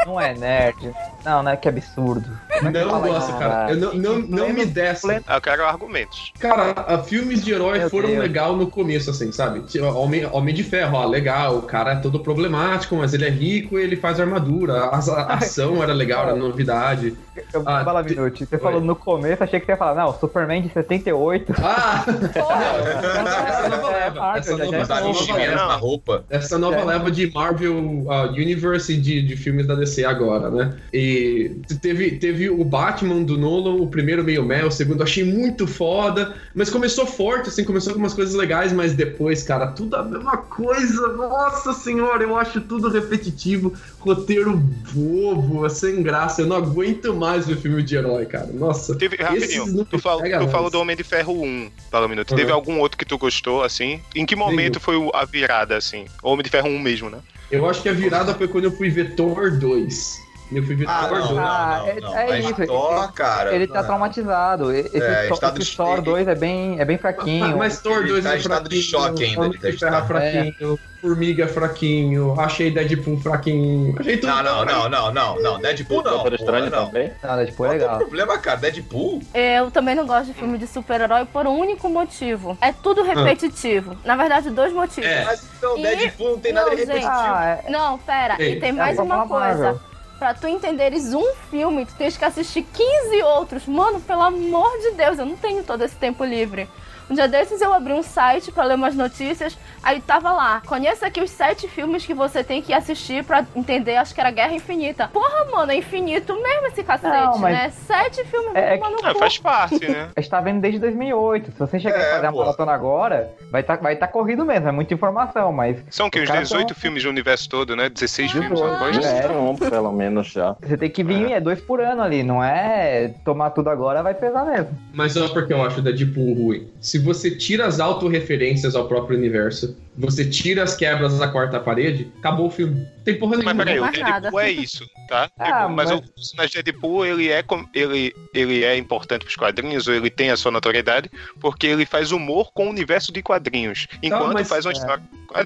Não 0.07 0.19
é 0.21 0.33
nerd. 0.33 0.93
Não, 1.25 1.43
não 1.43 1.51
é 1.51 1.57
que 1.57 1.69
absurdo. 1.69 2.31
não, 2.63 2.71
não 2.71 2.89
Fala 2.91 3.09
gosto, 3.09 3.37
cara. 3.39 3.71
Eu 3.73 3.77
não, 3.77 3.93
não, 3.95 4.19
não 4.21 4.49
me 4.55 4.65
desce. 4.65 5.07
Eu 5.07 5.41
quero 5.43 5.67
argumentos. 5.67 6.33
Cara, 6.39 6.73
a- 6.87 6.99
filmes 7.03 7.45
de 7.45 7.53
herói 7.53 7.81
Meu 7.81 7.91
foram 7.91 8.09
Deus. 8.09 8.21
legal 8.23 8.57
no 8.57 8.69
começo, 8.71 9.11
assim, 9.11 9.31
sabe? 9.33 9.61
Tipo, 9.63 9.85
Homem, 9.87 10.25
Homem 10.33 10.55
de 10.55 10.63
Ferro, 10.65 10.97
ó, 10.97 11.05
legal, 11.05 11.59
o 11.59 11.63
cara 11.63 11.93
é 11.93 11.97
todo 11.97 12.21
problemático, 12.21 12.97
mas 12.97 13.13
ele 13.13 13.27
é 13.27 13.31
rico 13.31 13.79
e 13.79 13.83
ele 13.83 13.97
faz 13.97 14.19
armadura. 14.19 14.85
A, 14.85 14.97
a 14.97 15.35
ação 15.35 15.83
era 15.83 15.93
legal, 15.93 16.23
era 16.29 16.37
novidade. 16.37 17.15
Eu 17.55 17.62
vou 17.62 17.73
Ah, 17.73 17.85
falar 17.85 18.05
te- 18.05 18.11
minuto. 18.15 18.38
Você 18.38 18.55
Oi. 18.56 18.61
falou 18.61 18.81
no 18.81 18.97
começo, 18.97 19.43
achei 19.44 19.61
que 19.61 19.67
você 19.67 19.73
ia 19.73 19.76
falar, 19.79 19.94
não, 19.94 20.12
Superman 20.19 20.61
de 20.62 20.69
78. 20.70 21.53
Ah! 21.62 22.05
Porra. 22.35 22.65
essa 22.65 23.69
nova 23.69 23.91
É, 23.91 23.99
leva. 24.05 24.20
Marvel, 24.20 24.38
Essa 24.38 24.56
nova, 25.00 25.41
é 25.41 25.47
leva. 25.49 25.67
na 25.67 25.75
roupa. 25.76 26.25
Essa 26.31 26.59
nova 26.59 26.76
É. 26.76 26.85
leva 26.85 27.11
de 27.11 27.32
Marvel 27.32 27.75
uh, 27.79 28.31
Universe 28.32 28.97
de, 28.97 29.23
de 29.23 29.37
filmes 29.37 29.67
da 29.67 29.75
DC 29.75 30.05
agora, 30.05 30.50
né? 30.50 30.76
E 30.93 31.56
teve, 31.81 32.12
teve 32.12 32.50
o 32.50 32.65
Batman 32.65 33.23
do 33.23 33.37
Nolan, 33.38 33.75
o 33.82 33.87
primeiro 33.87 34.25
meio 34.25 34.44
mel, 34.44 34.69
o 34.69 34.71
segundo 34.73 35.00
eu 35.00 35.05
achei 35.05 35.25
muito 35.25 35.67
foda, 35.67 36.35
mas 36.55 36.71
começou 36.71 37.06
forte, 37.06 37.49
assim, 37.49 37.64
começou 37.64 37.93
com 37.93 37.99
umas 37.99 38.14
coisas 38.14 38.35
legais, 38.35 38.73
mas 38.73 38.93
depois, 38.94 39.43
cara, 39.43 39.69
tudo 39.69 39.97
a 39.97 40.03
mesma 40.03 40.37
coisa. 40.37 41.09
Nossa 41.09 41.73
senhora, 41.73 42.23
eu 42.23 42.37
acho 42.37 42.61
tudo 42.62 42.88
repetitivo, 42.91 43.73
roteiro 44.15 44.57
bobo, 44.57 45.67
é 45.67 45.69
sem 45.69 46.03
graça. 46.03 46.43
Eu 46.43 46.47
não 46.47 46.57
aguento 46.57 47.15
mais 47.15 47.47
ver 47.47 47.57
filme 47.57 47.83
de 47.83 47.97
herói, 47.97 48.27
cara. 48.27 48.47
Nossa. 48.47 48.97
Teve, 48.97 49.17
rapidinho, 49.17 49.85
tu, 49.85 49.99
fal, 49.99 50.21
tu 50.21 50.49
falou 50.49 50.71
do 50.71 50.81
Homem 50.81 50.97
de 50.97 51.05
Ferro 51.05 51.43
1, 51.43 51.71
fala 51.91 52.07
um 52.07 52.09
minuto. 52.09 52.31
Uhum. 52.31 52.37
Teve 52.37 52.51
algum 52.53 52.81
outro 52.81 52.99
que 52.99 53.05
tu 53.05 53.19
gostou, 53.19 53.63
assim? 53.63 54.01
Em 54.15 54.25
que 54.25 54.35
momento 54.35 54.81
foi 54.81 54.97
a 55.15 55.25
virada, 55.25 55.77
assim? 55.77 56.07
O 56.23 56.31
Homem 56.31 56.43
de 56.43 56.51
Ferro 56.51 56.69
1 56.69 56.79
mesmo, 56.79 57.11
né? 57.11 57.19
Eu 57.51 57.69
acho 57.69 57.83
que 57.83 57.89
a 57.89 57.93
virada 57.93 58.35
foi 58.35 58.47
quando 58.49 58.65
eu 58.65 58.73
fui 58.73 58.91
ver 58.91 59.15
Thor 59.15 59.59
2. 59.59 60.28
Eu 60.50 60.62
fui 60.65 60.75
ver 60.75 60.87
Ah, 60.89 61.06
Thor 61.09 61.19
não, 61.19 61.27
2. 61.27 61.37
não, 61.37 61.45
Ah, 61.47 61.77
não, 61.79 61.89
é- 61.89 62.00
não. 62.00 62.19
é 62.19 62.27
Mas 62.29 62.45
isso, 62.50 62.67
Thor, 62.67 63.12
cara. 63.12 63.55
Ele 63.55 63.67
tá 63.67 63.81
não. 63.81 63.85
traumatizado. 63.87 64.73
Esse, 64.73 64.97
É, 64.97 65.23
Thor- 65.27 65.35
estado 65.35 65.61
esse 65.61 65.71
de- 65.73 65.77
Thor 65.77 66.00
2 66.03 66.27
é 66.29 66.35
bem, 66.35 66.81
é 66.81 66.85
bem 66.85 66.97
fraquinho. 66.99 67.59
Mas 67.59 67.81
Thor 67.81 67.99
Ele 67.99 68.09
2 68.09 68.25
tá 68.25 68.35
é 68.35 68.39
estado 68.39 68.69
de 68.69 68.83
fraquinho, 68.83 69.09
choque 69.11 69.25
ainda, 69.25 69.47
ele 69.47 69.59
tá 69.59 69.69
é 69.69 69.71
estado- 69.71 70.06
fraquinho, 70.06 70.79
Formiga 71.00 71.45
é 71.45 71.47
fraquinho, 71.47 72.35
achei 72.41 72.73
Deadpool 72.73 73.21
fraquinho. 73.21 73.95
Achei 74.00 74.17
tudo 74.17 74.31
Não, 74.33 74.43
não, 74.43 74.65
não, 74.65 74.89
não, 74.89 75.12
não, 75.12 75.41
não. 75.41 75.61
Deadpool 75.61 76.03
não. 76.03 76.11
Doutor 76.15 76.35
Estranho 76.35 76.71
não. 76.71 76.87
também? 76.87 77.12
Não, 77.23 77.47
tipo, 77.47 77.65
é 77.65 77.69
Qual 77.69 77.71
que 77.71 77.75
é 77.85 77.87
o 77.87 77.91
legal. 77.91 77.99
problema, 77.99 78.39
cara? 78.39 78.56
Deadpool? 78.56 79.23
Eu 79.33 79.71
também 79.71 79.95
não 79.95 80.05
gosto 80.05 80.27
de 80.27 80.35
filme 80.35 80.59
de 80.59 80.67
super-herói 80.67 81.25
por 81.25 81.47
um 81.47 81.56
único 81.56 81.89
motivo. 81.89 82.59
É 82.61 82.73
tudo 82.73 83.05
repetitivo. 83.05 83.97
Na 84.05 84.17
verdade, 84.17 84.50
dois 84.50 84.73
motivos. 84.73 85.09
É. 85.09 85.25
Mas 85.25 85.47
então, 85.56 85.79
E- 85.79 85.83
Deadpool 85.83 86.31
não 86.33 86.39
tem 86.41 86.53
nada 86.53 86.71
de 86.71 86.77
Não, 86.77 86.79
gente. 86.79 86.89
repetitivo. 86.89 87.15
Ah, 87.37 87.59
é, 87.65 87.71
Não, 87.71 87.99
pera, 87.99 88.37
Ei, 88.41 88.55
e 88.55 88.61
tem 88.61 88.71
é 88.71 88.73
mais 88.73 88.99
uma 88.99 89.29
coisa. 89.29 89.81
Pra 90.19 90.35
tu 90.35 90.49
entenderes 90.49 91.15
um 91.15 91.35
filme, 91.49 91.87
tu 91.87 91.94
tens 91.94 92.17
que 92.17 92.25
assistir 92.25 92.62
15 92.65 93.23
outros. 93.23 93.67
Mano, 93.67 94.00
pelo 94.00 94.23
amor 94.23 94.70
de 94.79 94.91
Deus, 94.93 95.19
eu 95.19 95.25
não 95.25 95.37
tenho 95.37 95.62
todo 95.62 95.85
esse 95.85 95.94
tempo 95.94 96.25
livre. 96.25 96.69
Um 97.11 97.15
dia 97.15 97.27
desses 97.29 97.61
eu 97.61 97.73
abri 97.73 97.93
um 97.93 98.03
site 98.03 98.53
pra 98.53 98.65
ler 98.65 98.75
umas 98.75 98.95
notícias, 98.95 99.57
aí 99.83 100.01
tava 100.01 100.31
lá, 100.33 100.63
conheça 100.67 101.07
aqui 101.07 101.21
os 101.23 101.31
sete 101.31 101.67
filmes 101.69 102.05
que 102.05 102.13
você 102.15 102.45
tem 102.45 102.61
que 102.61 102.73
assistir 102.73 103.25
pra 103.25 103.47
entender, 103.57 103.97
acho 103.97 104.15
que 104.15 104.21
era 104.21 104.31
Guerra 104.31 104.53
Infinita. 104.55 105.09
Porra, 105.13 105.47
mano, 105.51 105.73
é 105.73 105.77
infinito 105.77 106.35
mesmo 106.35 106.67
esse 106.67 106.83
cacete, 106.83 107.13
Não, 107.27 107.39
mas- 107.39 107.55
né? 107.55 107.71
Sete 107.71 108.25
filmes, 108.25 108.55
É- 108.55 108.75
é 108.75 108.79
cu. 108.79 109.19
faz 109.19 109.39
parte, 109.39 109.89
né? 109.89 110.09
a 110.17 110.21
gente 110.21 110.31
tá 110.31 110.41
vendo 110.41 110.61
desde 110.61 110.79
2008. 110.81 111.53
Se 111.53 111.59
você 111.59 111.79
chegar 111.81 111.99
É, 111.99 112.09
e 112.09 112.13
fazer 112.15 112.27
a 112.27 112.33
pô. 112.33 112.39
maratona 112.41 112.73
agora, 112.73 113.31
vai 113.51 113.63
tá, 113.63 113.77
vai 113.77 113.97
tá 113.97 114.07
corrido 114.07 114.45
mesmo. 114.45 114.69
É 114.69 114.73
muita 114.73 114.93
informação, 114.95 115.53
mas 115.53 115.79
São 115.91 116.11
que 116.11 116.19
Os 116.19 116.25
uns 116.25 116.29
caras 116.29 116.49
18 116.49 116.69
tão- 116.69 116.77
filmes 116.77 117.03
do 117.03 117.09
universo 117.09 117.49
todo, 117.49 117.75
né? 117.75 117.89
16 117.89 118.31
filmes, 118.33 118.51
Dezoito. 118.51 118.71
uma 118.75 118.79
coisa. 118.79 119.01
É. 119.09 119.23
21, 119.23 119.57
pelo 119.57 119.93
menos 119.93 120.29
já. 120.29 120.55
você 120.61 120.77
tem 120.77 120.91
que 120.91 121.03
vir, 121.03 121.33
é 121.33 121.41
dois 121.41 121.61
por 121.61 121.81
ano 121.81 122.03
ali. 122.03 122.23
Não 122.23 122.43
é 122.45 123.15
tomar 123.25 123.51
tudo 123.51 123.71
agora, 123.71 124.03
vai 124.03 124.15
pesar 124.15 124.45
mesmo. 124.45 124.69
Mas 124.93 125.17
olha 125.17 125.29
porque 125.31 125.53
eu 125.53 125.63
acho 125.65 125.81
Deadpool 125.81 126.35
ruim. 126.35 126.69
Se 126.81 126.98
você 127.00 127.31
tira 127.31 127.67
as 127.67 127.81
autorreferências 127.81 128.75
ao 128.75 128.89
próprio 128.89 129.17
universo, 129.17 129.77
você 129.99 130.25
tira 130.25 130.62
as 130.62 130.75
quebras 130.77 131.19
da 131.19 131.29
quarta 131.29 131.59
parede, 131.59 132.11
acabou 132.19 132.47
o 132.47 132.50
filme. 132.50 132.77
Não 132.81 133.05
tem 133.05 133.19
porra 133.19 133.37
Mas 133.39 133.45
nenhuma. 133.56 133.65
peraí, 133.65 133.81
o. 133.81 134.21
Deadpool 134.21 134.41
é 134.41 134.50
isso, 134.50 134.87
tá? 135.09 135.31
Ah, 135.39 135.45
Tipo, 135.45 135.69
mas, 135.75 135.91
mas- 135.91 135.99
o 135.99 136.12
personagem 136.12 136.62
Deadpool, 136.62 137.06
ele 137.06 137.31
é, 137.31 137.43
ele, 137.75 138.15
ele 138.35 138.65
é 138.65 138.77
importante 138.77 139.25
pros 139.25 139.37
quadrinhos, 139.37 139.89
ou 139.89 139.95
ele 139.95 140.11
tem 140.11 140.31
a 140.31 140.37
sua 140.37 140.50
notoriedade, 140.53 141.11
porque 141.41 141.67
ele 141.67 141.85
faz 141.87 142.12
humor 142.12 142.53
com 142.53 142.67
o 142.67 142.71
universo 142.71 143.12
de 143.12 143.23
quadrinhos, 143.23 143.87
enquanto 144.03 144.35
mas- 144.35 144.49
faz 144.49 144.64
uma 144.67 144.73
é. 144.73 144.75
história... 144.76 145.02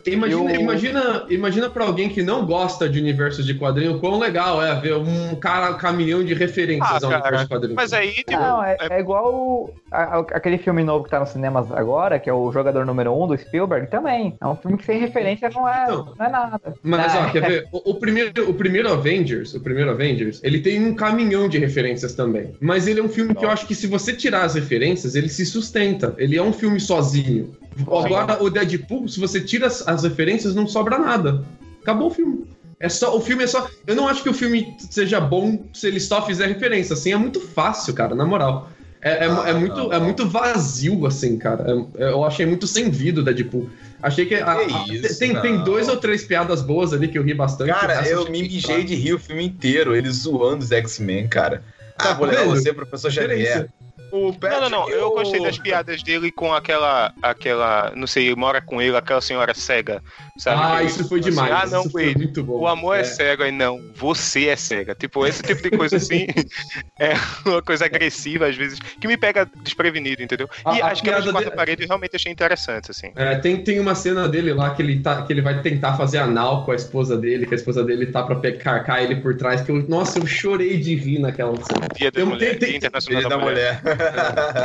Imagina, 0.06 0.52
Eu- 0.54 0.60
imagina, 0.60 1.26
imagina 1.28 1.68
pra 1.70 1.84
alguém 1.84 2.08
que 2.08 2.22
não 2.22 2.46
gosta 2.46 2.88
de 2.88 3.00
universos 3.00 3.44
de 3.44 3.54
quadrinho, 3.54 3.98
quão 3.98 4.16
legal 4.18 4.62
é 4.62 4.72
ver 4.80 4.94
um 4.96 5.34
cara 5.34 5.74
caminhão 5.74 6.24
de 6.24 6.34
referências 6.34 6.88
Ah, 7.02 7.06
ao 7.06 7.10
cara, 7.10 7.22
universo 7.22 7.44
de 7.44 7.48
quadrinhos. 7.48 7.74
Mas 7.76 7.92
aí, 7.92 8.12
tipo, 8.14 8.30
Não, 8.32 8.62
é, 8.62 8.76
é- 8.80 8.94
é 8.96 9.00
igual 9.00 9.34
o- 9.34 9.74
a- 9.90 10.18
a- 10.18 10.26
aquele 10.34 10.58
filme 10.58 10.84
novo 10.84 11.02
que 11.04 11.10
tá 11.10 11.18
nos 11.18 11.30
cinemas 11.30 11.70
agora, 11.72 12.18
que 12.20 12.30
é 12.30 12.32
o 12.32 12.52
Jogador 12.52 12.86
Número 12.86 13.12
1 13.12 13.24
um, 13.24 13.26
do 13.26 13.36
Spielberg, 13.36 13.88
também. 13.88 14.36
É 14.42 14.46
um 14.48 14.56
filme 14.56 14.76
que 14.76 14.84
sem 14.84 14.98
referência 14.98 15.48
não 15.54 15.68
é, 15.68 15.84
Então, 15.84 16.14
não 16.18 16.26
é 16.26 16.28
nada. 16.28 16.60
Mas, 16.82 17.14
É. 17.14 17.18
ó, 17.18 17.30
quer 17.30 17.46
ver? 17.48 17.68
O, 17.70 17.90
o 17.90 17.94
primeiro, 17.94 18.50
o 18.50 18.54
primeiro 18.54 18.92
Avengers, 18.92 19.54
o 19.54 19.60
primeiro 19.60 19.90
Avengers, 19.90 20.40
ele 20.42 20.60
tem 20.60 20.84
um 20.84 20.94
caminhão 20.94 21.48
de 21.48 21.58
referências 21.58 22.12
também. 22.14 22.52
Mas 22.60 22.88
ele 22.88 22.98
é 22.98 23.02
um 23.02 23.08
filme 23.08 23.34
que 23.34 23.44
eu 23.44 23.50
acho 23.50 23.66
que 23.66 23.74
se 23.74 23.86
você 23.86 24.12
tirar 24.12 24.44
as 24.44 24.54
referências, 24.56 25.14
ele 25.14 25.28
se 25.28 25.46
sustenta. 25.46 26.14
Ele 26.18 26.36
é 26.36 26.42
um 26.42 26.52
filme 26.52 26.80
sozinho. 26.80 27.54
Agora, 27.86 28.42
o 28.42 28.50
Deadpool, 28.50 29.06
se 29.08 29.20
você 29.20 29.40
tira 29.40 29.68
as, 29.68 29.86
as 29.86 30.02
referências, 30.02 30.54
não 30.54 30.66
sobra 30.66 30.98
nada. 30.98 31.44
Acabou 31.80 32.08
o 32.08 32.10
filme. 32.10 32.44
É 32.80 32.88
só, 32.88 33.16
o 33.16 33.20
filme 33.20 33.44
é 33.44 33.46
só. 33.46 33.68
Eu 33.86 33.94
não 33.94 34.08
acho 34.08 34.24
que 34.24 34.28
o 34.28 34.34
filme 34.34 34.74
seja 34.90 35.20
bom 35.20 35.64
se 35.72 35.86
ele 35.86 36.00
só 36.00 36.26
fizer 36.26 36.48
referência. 36.48 36.94
Assim, 36.94 37.12
é 37.12 37.16
muito 37.16 37.40
fácil, 37.40 37.94
cara, 37.94 38.12
na 38.14 38.24
moral. 38.26 38.68
É, 39.00 39.24
é, 39.24 39.28
Ah, 39.28 39.44
é 39.48 39.52
muito, 39.52 39.76
não. 39.76 39.92
é 39.92 39.98
muito 39.98 40.28
vazio, 40.28 41.06
assim, 41.06 41.36
cara. 41.36 41.64
É- 41.98 42.04
eu 42.12 42.24
achei 42.24 42.46
muito 42.46 42.66
sem 42.68 42.88
vida 42.90 43.20
o 43.20 43.24
Deadpool. 43.24 43.68
Achei 44.02 44.26
que. 44.26 44.34
a- 44.34 44.52
a- 44.52 44.56
Que 44.84 44.96
isso, 44.96 45.18
tem, 45.18 45.40
tem 45.40 45.62
dois 45.62 45.88
ou 45.88 45.96
três 45.96 46.24
piadas 46.24 46.60
boas 46.60 46.92
ali 46.92 47.06
que 47.08 47.18
eu 47.18 47.22
ri 47.22 47.32
bastante. 47.34 47.70
Cara, 47.70 48.06
eu 48.08 48.28
me 48.28 48.42
mijei 48.42 48.82
de 48.84 48.94
rir 48.94 49.14
o 49.14 49.18
filme 49.18 49.44
inteiro, 49.44 49.94
eles 49.94 50.16
zoando 50.16 50.64
os 50.64 50.72
X-Men, 50.72 51.28
cara. 51.28 51.62
Ah, 51.96 52.02
Tá 52.08 52.14
vou 52.14 52.26
levar 52.26 52.42
vendo? 52.42 52.50
você, 52.56 52.72
professor 52.72 53.10
Xavier. 53.12 53.68
O 54.12 54.30
Não, 54.42 54.60
não, 54.60 54.68
não. 54.70 54.88
Eu 54.90 55.10
gostei 55.12 55.42
das 55.42 55.58
piadas 55.58 56.02
dele 56.02 56.30
com 56.30 56.52
aquela. 56.54 57.12
aquela. 57.22 57.92
Não 57.96 58.06
sei, 58.06 58.34
mora 58.34 58.60
com 58.60 58.80
ele, 58.80 58.94
aquela 58.96 59.20
senhora 59.22 59.54
cega. 59.54 60.02
Sabe? 60.38 60.60
Ah, 60.62 60.82
isso 60.82 61.08
foi 61.08 61.20
assim, 61.20 61.30
demais. 61.30 61.50
Ah, 61.52 61.66
não, 61.66 61.80
isso 61.80 61.90
foi 61.90 62.04
ele. 62.04 62.16
muito 62.18 62.44
bom. 62.44 62.58
O 62.60 62.66
amor 62.68 62.96
é. 62.96 63.00
É. 63.00 63.04
cego, 63.04 63.42
aí 63.42 63.50
não, 63.50 63.80
você 63.94 64.48
é 64.48 64.56
cega. 64.56 64.94
Tipo, 64.94 65.26
esse 65.26 65.42
tipo 65.42 65.62
de 65.62 65.70
coisa 65.76 65.96
assim 65.96 66.26
é 67.00 67.14
uma 67.46 67.62
coisa 67.62 67.86
agressiva, 67.86 68.46
às 68.46 68.56
vezes, 68.56 68.78
que 68.78 69.06
me 69.08 69.16
pega 69.16 69.48
desprevenido, 69.62 70.22
entendeu? 70.22 70.48
E 70.74 70.80
A- 70.82 70.86
a 70.88 70.90
as 70.92 71.00
quebras 71.00 71.24
de 71.24 71.30
piada 71.30 71.32
quarta 71.32 71.50
de- 71.50 71.56
parede 71.56 71.82
eu 71.82 71.88
realmente 71.88 72.14
achei 72.16 72.30
interessantes, 72.30 72.90
assim. 72.90 73.12
É, 73.16 73.36
tem, 73.36 73.62
tem 73.64 73.80
uma 73.80 73.94
cena 73.94 74.28
dele 74.28 74.52
lá 74.52 74.74
que 74.74 74.82
ele, 74.82 75.00
tá, 75.00 75.22
que 75.22 75.32
ele 75.32 75.40
vai 75.42 75.60
tentar 75.62 75.96
fazer 75.96 76.18
anal 76.18 76.64
com 76.64 76.72
a 76.72 76.74
esposa 76.76 77.16
dele, 77.16 77.46
que 77.46 77.54
a 77.54 77.56
esposa 77.56 77.82
dele 77.82 78.06
tá 78.06 78.22
pra 78.22 78.36
carcar 78.52 79.02
ele 79.02 79.16
por 79.16 79.36
trás, 79.36 79.62
que 79.62 79.70
eu, 79.70 79.76
nossa, 79.88 80.18
eu 80.18 80.26
chorei 80.26 80.76
de 80.76 80.94
rir 80.94 81.18
naquela 81.18 81.54
cena. 81.64 81.86
Dia 81.96 82.10
da 82.10 82.16
Tem- 82.20 82.24
Mulher, 82.24 82.50
tem- 82.50 82.58
tem- 82.58 82.68
Dia 82.68 82.76
Internacional 82.78 83.22
da, 83.22 83.28
da 83.28 83.38
Mulher. 83.38 83.80
mulher. 83.82 83.98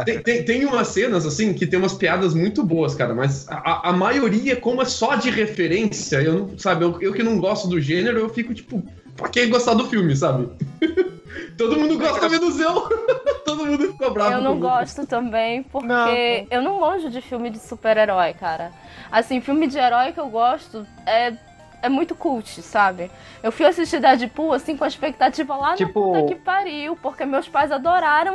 tem, 0.05 0.19
tem, 0.21 0.43
tem 0.45 0.65
umas 0.65 0.87
cenas, 0.89 1.25
assim, 1.25 1.53
que 1.53 1.65
tem 1.67 1.79
umas 1.79 1.93
piadas 1.93 2.33
muito 2.33 2.63
boas, 2.63 2.95
cara, 2.95 3.13
mas 3.13 3.47
a, 3.49 3.89
a 3.89 3.93
maioria, 3.93 4.55
como 4.55 4.81
é 4.81 4.85
só 4.85 5.15
de 5.15 5.29
referência, 5.29 6.17
eu 6.17 6.33
não, 6.33 6.57
sabe, 6.57 6.83
eu, 6.85 7.01
eu 7.01 7.13
que 7.13 7.23
não 7.23 7.37
gosto 7.39 7.67
do 7.67 7.79
gênero, 7.79 8.19
eu 8.19 8.29
fico 8.29 8.53
tipo, 8.53 8.83
pra 9.15 9.29
que 9.29 9.45
gostar 9.47 9.73
do 9.73 9.87
filme, 9.87 10.15
sabe? 10.15 10.49
Todo 11.57 11.77
mundo 11.77 11.97
gosta 11.99 12.27
menos 12.29 12.59
eu. 12.59 12.81
Todo 13.45 13.65
mundo 13.65 13.91
ficou 13.91 14.11
bravo. 14.11 14.31
Eu 14.33 14.41
não 14.41 14.53
comigo. 14.57 14.67
gosto 14.69 15.05
também, 15.05 15.61
porque 15.63 15.87
Não. 15.87 16.07
eu 16.49 16.61
não 16.61 16.79
manjo 16.79 17.09
de 17.09 17.21
filme 17.21 17.49
de 17.49 17.59
super-herói, 17.59 18.33
cara. 18.33 18.71
Assim, 19.11 19.39
filme 19.39 19.67
de 19.67 19.77
herói 19.77 20.11
que 20.13 20.19
eu 20.19 20.29
gosto 20.29 20.85
é, 21.05 21.33
é 21.81 21.89
muito 21.89 22.15
cult, 22.15 22.61
sabe? 22.61 23.11
Eu 23.43 23.51
fui 23.51 23.65
assistir 23.65 23.99
Deadpool, 23.99 24.53
assim, 24.53 24.75
com 24.75 24.83
a 24.83 24.87
expectativa 24.87 25.55
lá 25.55 25.75
Tipo- 25.75 26.11
na 26.11 26.19
puta 26.21 26.33
que 26.33 26.39
pariu, 26.41 26.95
porque 27.01 27.25
meus 27.25 27.47
pais 27.47 27.71
adoraram. 27.71 28.33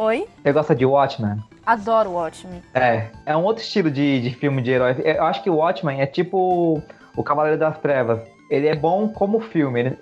Oi? 0.00 0.28
você 0.44 0.52
gosta 0.52 0.76
de 0.76 0.86
Watchmen? 0.86 1.42
Adoro 1.66 2.12
Watchmen. 2.12 2.62
É, 2.72 3.08
é 3.26 3.36
um 3.36 3.42
outro 3.42 3.64
estilo 3.64 3.90
de, 3.90 4.20
de 4.20 4.30
filme 4.30 4.62
de 4.62 4.70
herói. 4.70 4.94
Eu 5.04 5.24
acho 5.24 5.42
que 5.42 5.50
o 5.50 5.56
Watchmen 5.56 6.00
é 6.00 6.06
tipo 6.06 6.80
o 7.16 7.24
Cavaleiro 7.24 7.58
das 7.58 7.76
Trevas. 7.78 8.20
Ele 8.48 8.68
é 8.68 8.76
bom 8.76 9.08
como 9.08 9.40
filme. 9.40 9.80
Ele, 9.80 9.98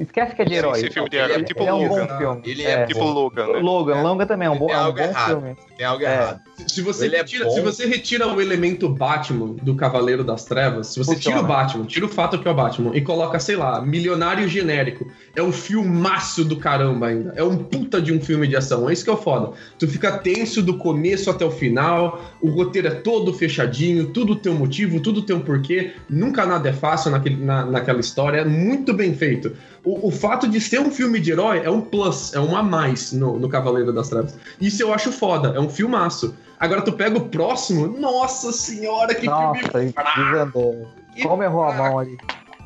esquece 0.00 0.34
que 0.34 0.42
é 0.42 0.44
de 0.44 0.50
Sim, 0.50 0.56
herói. 0.56 0.78
esse 0.80 0.90
filme 0.90 1.08
de 1.08 1.16
herói, 1.16 1.36
é- 1.36 1.42
tipo 1.44 1.60
ele 1.62 1.68
é 1.68 1.74
um 1.74 1.88
Logan. 1.88 2.06
bom 2.06 2.18
filme. 2.18 2.42
Ele 2.44 2.62
é 2.62 2.86
Tipo 2.86 3.00
bom. 3.00 3.12
Logan, 3.12 3.46
né? 3.46 3.58
Logan, 3.60 3.96
É. 3.96 4.02
Logan 4.02 4.26
também 4.26 4.46
é 4.46 4.50
um 4.50 4.58
bom, 4.58 4.70
é 4.70 4.76
um 4.76 4.80
algo 4.80 4.98
bom 4.98 5.04
errado. 5.04 5.28
filme. 5.40 5.56
Tem 5.76 5.86
algo 5.86 6.04
É. 6.04 6.12
errado. 6.14 6.40
Se 6.68 6.80
você, 6.80 7.06
é 7.06 7.10
retira, 7.18 7.44
bom. 7.46 7.50
se 7.50 7.60
você 7.60 7.86
retira 7.86 8.26
o 8.28 8.40
elemento 8.40 8.88
Batman 8.88 9.56
do 9.62 9.74
Cavaleiro 9.74 10.22
das 10.22 10.44
Trevas, 10.44 10.88
se 10.88 10.98
você 10.98 11.14
Funciona. 11.14 11.36
tira 11.38 11.44
o 11.44 11.48
Batman, 11.48 11.84
tira 11.86 12.06
o 12.06 12.08
fato 12.08 12.38
que 12.38 12.46
é 12.46 12.50
o 12.50 12.54
Batman 12.54 12.92
e 12.94 13.00
coloca, 13.00 13.38
sei 13.40 13.56
lá, 13.56 13.80
Milionário 13.80 14.46
Genérico, 14.48 15.10
é 15.34 15.42
um 15.42 15.50
filmaço 15.50 16.44
do 16.44 16.56
caramba 16.56 17.08
ainda. 17.08 17.32
É 17.36 17.42
um 17.42 17.56
puta 17.56 18.00
de 18.00 18.12
um 18.12 18.20
filme 18.20 18.46
de 18.46 18.56
ação. 18.56 18.88
É 18.88 18.92
isso 18.92 19.02
que 19.02 19.10
é 19.10 19.12
o 19.12 19.16
foda. 19.16 19.50
Tu 19.78 19.88
fica 19.88 20.12
tenso 20.18 20.62
do 20.62 20.78
começo 20.78 21.30
até 21.30 21.44
o 21.44 21.50
final, 21.50 22.20
o 22.40 22.50
roteiro 22.50 22.88
é 22.88 22.90
todo 22.92 23.32
fechadinho, 23.32 24.06
tudo 24.08 24.36
tem 24.36 24.52
um 24.52 24.56
motivo, 24.56 25.00
tudo 25.00 25.22
tem 25.22 25.34
um 25.34 25.40
porquê. 25.40 25.92
Nunca 26.08 26.46
nada 26.46 26.68
é 26.68 26.72
fácil 26.72 27.10
naquele, 27.10 27.42
na, 27.42 27.64
naquela 27.64 28.00
história. 28.00 28.38
É 28.40 28.44
muito 28.44 28.92
bem 28.94 29.14
feito. 29.14 29.52
O, 29.84 30.08
o 30.08 30.10
fato 30.10 30.48
de 30.48 30.60
ser 30.60 30.80
um 30.80 30.90
filme 30.90 31.18
de 31.18 31.32
herói 31.32 31.62
é 31.64 31.70
um 31.70 31.80
plus, 31.80 32.32
é 32.34 32.40
um 32.40 32.56
a 32.56 32.62
mais 32.62 33.12
no, 33.12 33.38
no 33.38 33.48
Cavaleiro 33.48 33.92
das 33.92 34.08
Trevas. 34.08 34.36
Isso 34.60 34.82
eu 34.82 34.94
acho 34.94 35.10
foda, 35.10 35.48
é 35.56 35.60
um 35.60 35.68
filmaço. 35.68 36.34
Agora 36.58 36.82
tu 36.82 36.92
pega 36.92 37.18
o 37.18 37.28
próximo, 37.28 37.88
nossa 37.88 38.52
senhora, 38.52 39.14
que 39.14 39.26
Nossa, 39.26 39.68
filme. 39.70 39.92
e 39.92 40.24
desandou. 40.30 40.88
Como 41.22 41.42
errou 41.42 41.64
a 41.64 41.72
mão 41.74 41.98
ali? 41.98 42.16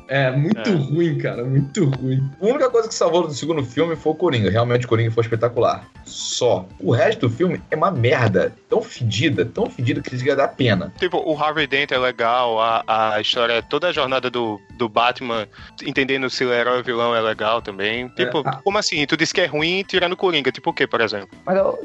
É, 0.07 0.31
muito 0.31 0.69
É. 0.69 0.73
ruim, 0.73 1.17
cara, 1.17 1.43
muito 1.43 1.85
ruim. 1.85 2.23
A 2.41 2.45
única 2.45 2.69
coisa 2.69 2.87
que 2.87 2.93
salvou 2.95 3.27
do 3.27 3.33
segundo 3.33 3.63
filme 3.65 3.95
foi 3.95 4.11
o 4.13 4.15
Coringa. 4.15 4.49
Realmente 4.49 4.85
o 4.85 4.89
Coringa 4.89 5.11
foi 5.11 5.23
espetacular. 5.23 5.85
Só. 6.05 6.65
O 6.79 6.91
resto 6.91 7.27
do 7.27 7.29
filme 7.29 7.61
é 7.69 7.75
uma 7.75 7.91
merda. 7.91 8.53
Tão 8.69 8.81
fedida, 8.81 9.43
tão 9.45 9.69
fedida 9.69 10.01
que 10.01 10.17
chega 10.17 10.33
a 10.33 10.35
dar 10.35 10.47
pena. 10.49 10.93
Tipo, 10.97 11.17
o 11.17 11.37
Harvey 11.37 11.67
Dent 11.67 11.91
é 11.91 11.97
legal, 11.97 12.59
a, 12.61 12.83
a 13.15 13.19
história, 13.21 13.61
toda 13.61 13.87
a 13.89 13.91
jornada 13.91 14.29
do, 14.29 14.59
do 14.77 14.87
Batman, 14.87 15.47
entendendo 15.85 16.29
se 16.29 16.43
ele 16.43 16.53
é 16.53 16.59
herói 16.61 16.77
ou 16.77 16.83
vilão 16.83 17.15
é 17.15 17.19
legal 17.21 17.61
também. 17.61 18.07
Tipo, 18.09 18.39
a- 18.45 18.61
como 18.63 18.77
assim? 18.77 19.05
Tu 19.05 19.17
disse 19.17 19.33
que 19.33 19.41
é 19.41 19.45
ruim 19.45 19.83
tirando 19.85 20.13
o 20.13 20.17
Coringa, 20.17 20.51
tipo 20.51 20.69
o 20.69 20.73
quê, 20.73 20.87
por 20.87 21.01
exemplo? 21.01 21.29
Mas 21.45 21.57
eu, 21.57 21.79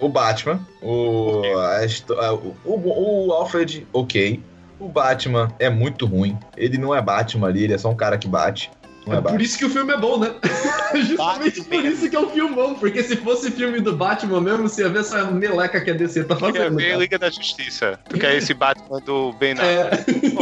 O 0.00 0.08
Batman, 0.08 0.60
o, 0.80 1.42
a 1.58 2.32
o- 2.32 2.56
o 2.64 3.32
Alfred, 3.32 3.86
ok. 3.92 4.40
O 4.80 4.88
Batman 4.88 5.52
é 5.58 5.68
muito 5.68 6.06
ruim. 6.06 6.38
Ele 6.56 6.78
não 6.78 6.94
é 6.94 7.02
Batman 7.02 7.48
ali, 7.48 7.64
ele 7.64 7.74
é 7.74 7.78
só 7.78 7.90
um 7.90 7.96
cara 7.96 8.16
que 8.16 8.28
bate. 8.28 8.70
Não 9.08 9.14
é, 9.14 9.18
É 9.18 9.22
por 9.22 9.40
isso 9.40 9.58
que 9.58 9.64
o 9.64 9.70
filme 9.70 9.92
é 9.92 9.96
bom, 9.96 10.18
né? 10.18 10.34
Justamente 10.94 11.62
por 11.64 11.84
isso 11.84 12.08
que 12.08 12.16
é 12.16 12.20
um 12.20 12.28
filmão. 12.28 12.74
Porque 12.74 13.02
se 13.02 13.16
fosse 13.16 13.50
filme 13.50 13.80
do 13.80 13.96
Batman 13.96 14.40
mesmo, 14.40 14.68
você 14.68 14.82
ia 14.82 14.88
ver 14.88 15.00
essa 15.00 15.24
meleca 15.24 15.80
que 15.80 15.90
a 15.90 15.94
DC 15.94 16.24
tá 16.24 16.36
Tu 16.36 16.40
quer 16.40 16.52
fazendo. 16.52 16.76
ver 16.76 16.88
cara. 16.88 16.98
Liga 16.98 17.18
da 17.18 17.30
Justiça. 17.30 17.98
Tu 18.08 18.18
quer 18.18 18.36
esse 18.36 18.52
Batman 18.54 19.00
do 19.00 19.32
Ben 19.32 19.52
Affleck. 19.52 20.34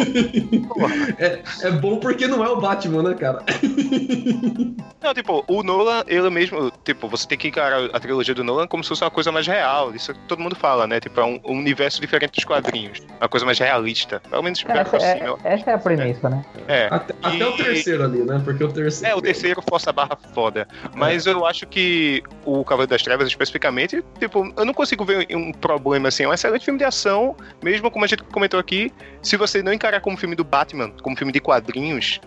É. 1.19 1.25
é, 1.25 1.43
é 1.63 1.71
bom 1.71 1.99
porque 1.99 2.27
não 2.27 2.45
é 2.45 2.49
o 2.49 2.61
Batman, 2.61 3.03
né, 3.03 3.15
cara? 3.15 3.43
Não, 5.07 5.15
tipo, 5.15 5.45
o 5.47 5.63
Nolan, 5.63 6.03
ele 6.09 6.29
mesmo, 6.31 6.73
tipo, 6.85 7.07
você 7.09 7.29
tem 7.29 7.39
que 7.39 7.47
encarar 7.47 7.91
a 7.93 8.01
trilogia 8.01 8.35
do 8.35 8.43
Nolan 8.43 8.67
como 8.67 8.83
se 8.83 8.89
fosse 8.89 9.05
uma 9.05 9.11
coisa 9.11 9.31
mais 9.31 9.47
real. 9.47 9.95
Isso 9.95 10.13
que 10.13 10.19
todo 10.27 10.41
mundo 10.41 10.57
fala, 10.57 10.85
né? 10.85 10.99
Tipo, 10.99 11.21
é 11.21 11.25
um, 11.25 11.41
um 11.45 11.59
universo 11.59 12.01
diferente 12.01 12.33
dos 12.33 12.45
quadrinhos. 12.45 13.01
Uma 13.21 13.29
coisa 13.29 13.47
mais 13.47 13.57
realista. 13.57 14.21
Pelo 14.29 14.43
menos 14.43 14.65
essa, 14.67 14.97
assim, 14.97 15.07
é, 15.07 15.37
essa 15.45 15.71
é 15.71 15.75
a 15.75 15.79
premissa, 15.79 16.29
né? 16.29 16.45
é. 16.67 16.89
Até, 16.91 17.15
até 17.23 17.47
o 17.47 17.53
terceiro 17.57 18.03
ali, 18.03 18.19
né? 18.19 18.41
Porque 18.45 18.56
o 18.65 18.73
terceiro. 18.73 19.15
É, 19.15 19.17
o 19.17 19.21
terceiro 19.21 19.63
força 19.69 19.91
a 19.91 19.93
barra 19.93 20.17
foda. 20.33 20.67
Mas 20.95 21.27
eu 21.27 21.45
acho 21.47 21.67
que 21.67 22.23
o 22.45 22.65
Cavaleiro 22.65 22.91
das 22.91 23.03
Trevas, 23.03 23.29
especificamente, 23.29 24.05
tipo, 24.19 24.53
eu 24.57 24.65
não 24.65 24.75
consigo 24.75 25.05
ver 25.05 25.27
um 25.35 25.53
problema 25.53 26.09
assim. 26.09 26.25
É 26.25 26.29
um 26.29 26.33
excelente 26.33 26.65
filme 26.65 26.79
de 26.79 26.85
ação, 26.85 27.37
mesmo 27.63 27.91
como 27.91 28.05
a 28.05 28.09
gente 28.09 28.23
comentou 28.25 28.59
aqui. 28.59 28.93
Se 29.23 29.37
você 29.37 29.63
não 29.63 29.73
encarar 29.73 30.01
como 30.01 30.17
filme 30.17 30.35
do 30.35 30.45
Batman, 30.45 30.91
como 31.03 31.17
filme 31.17 31.33
de 31.33 31.41
quadrinhos, 31.41 32.21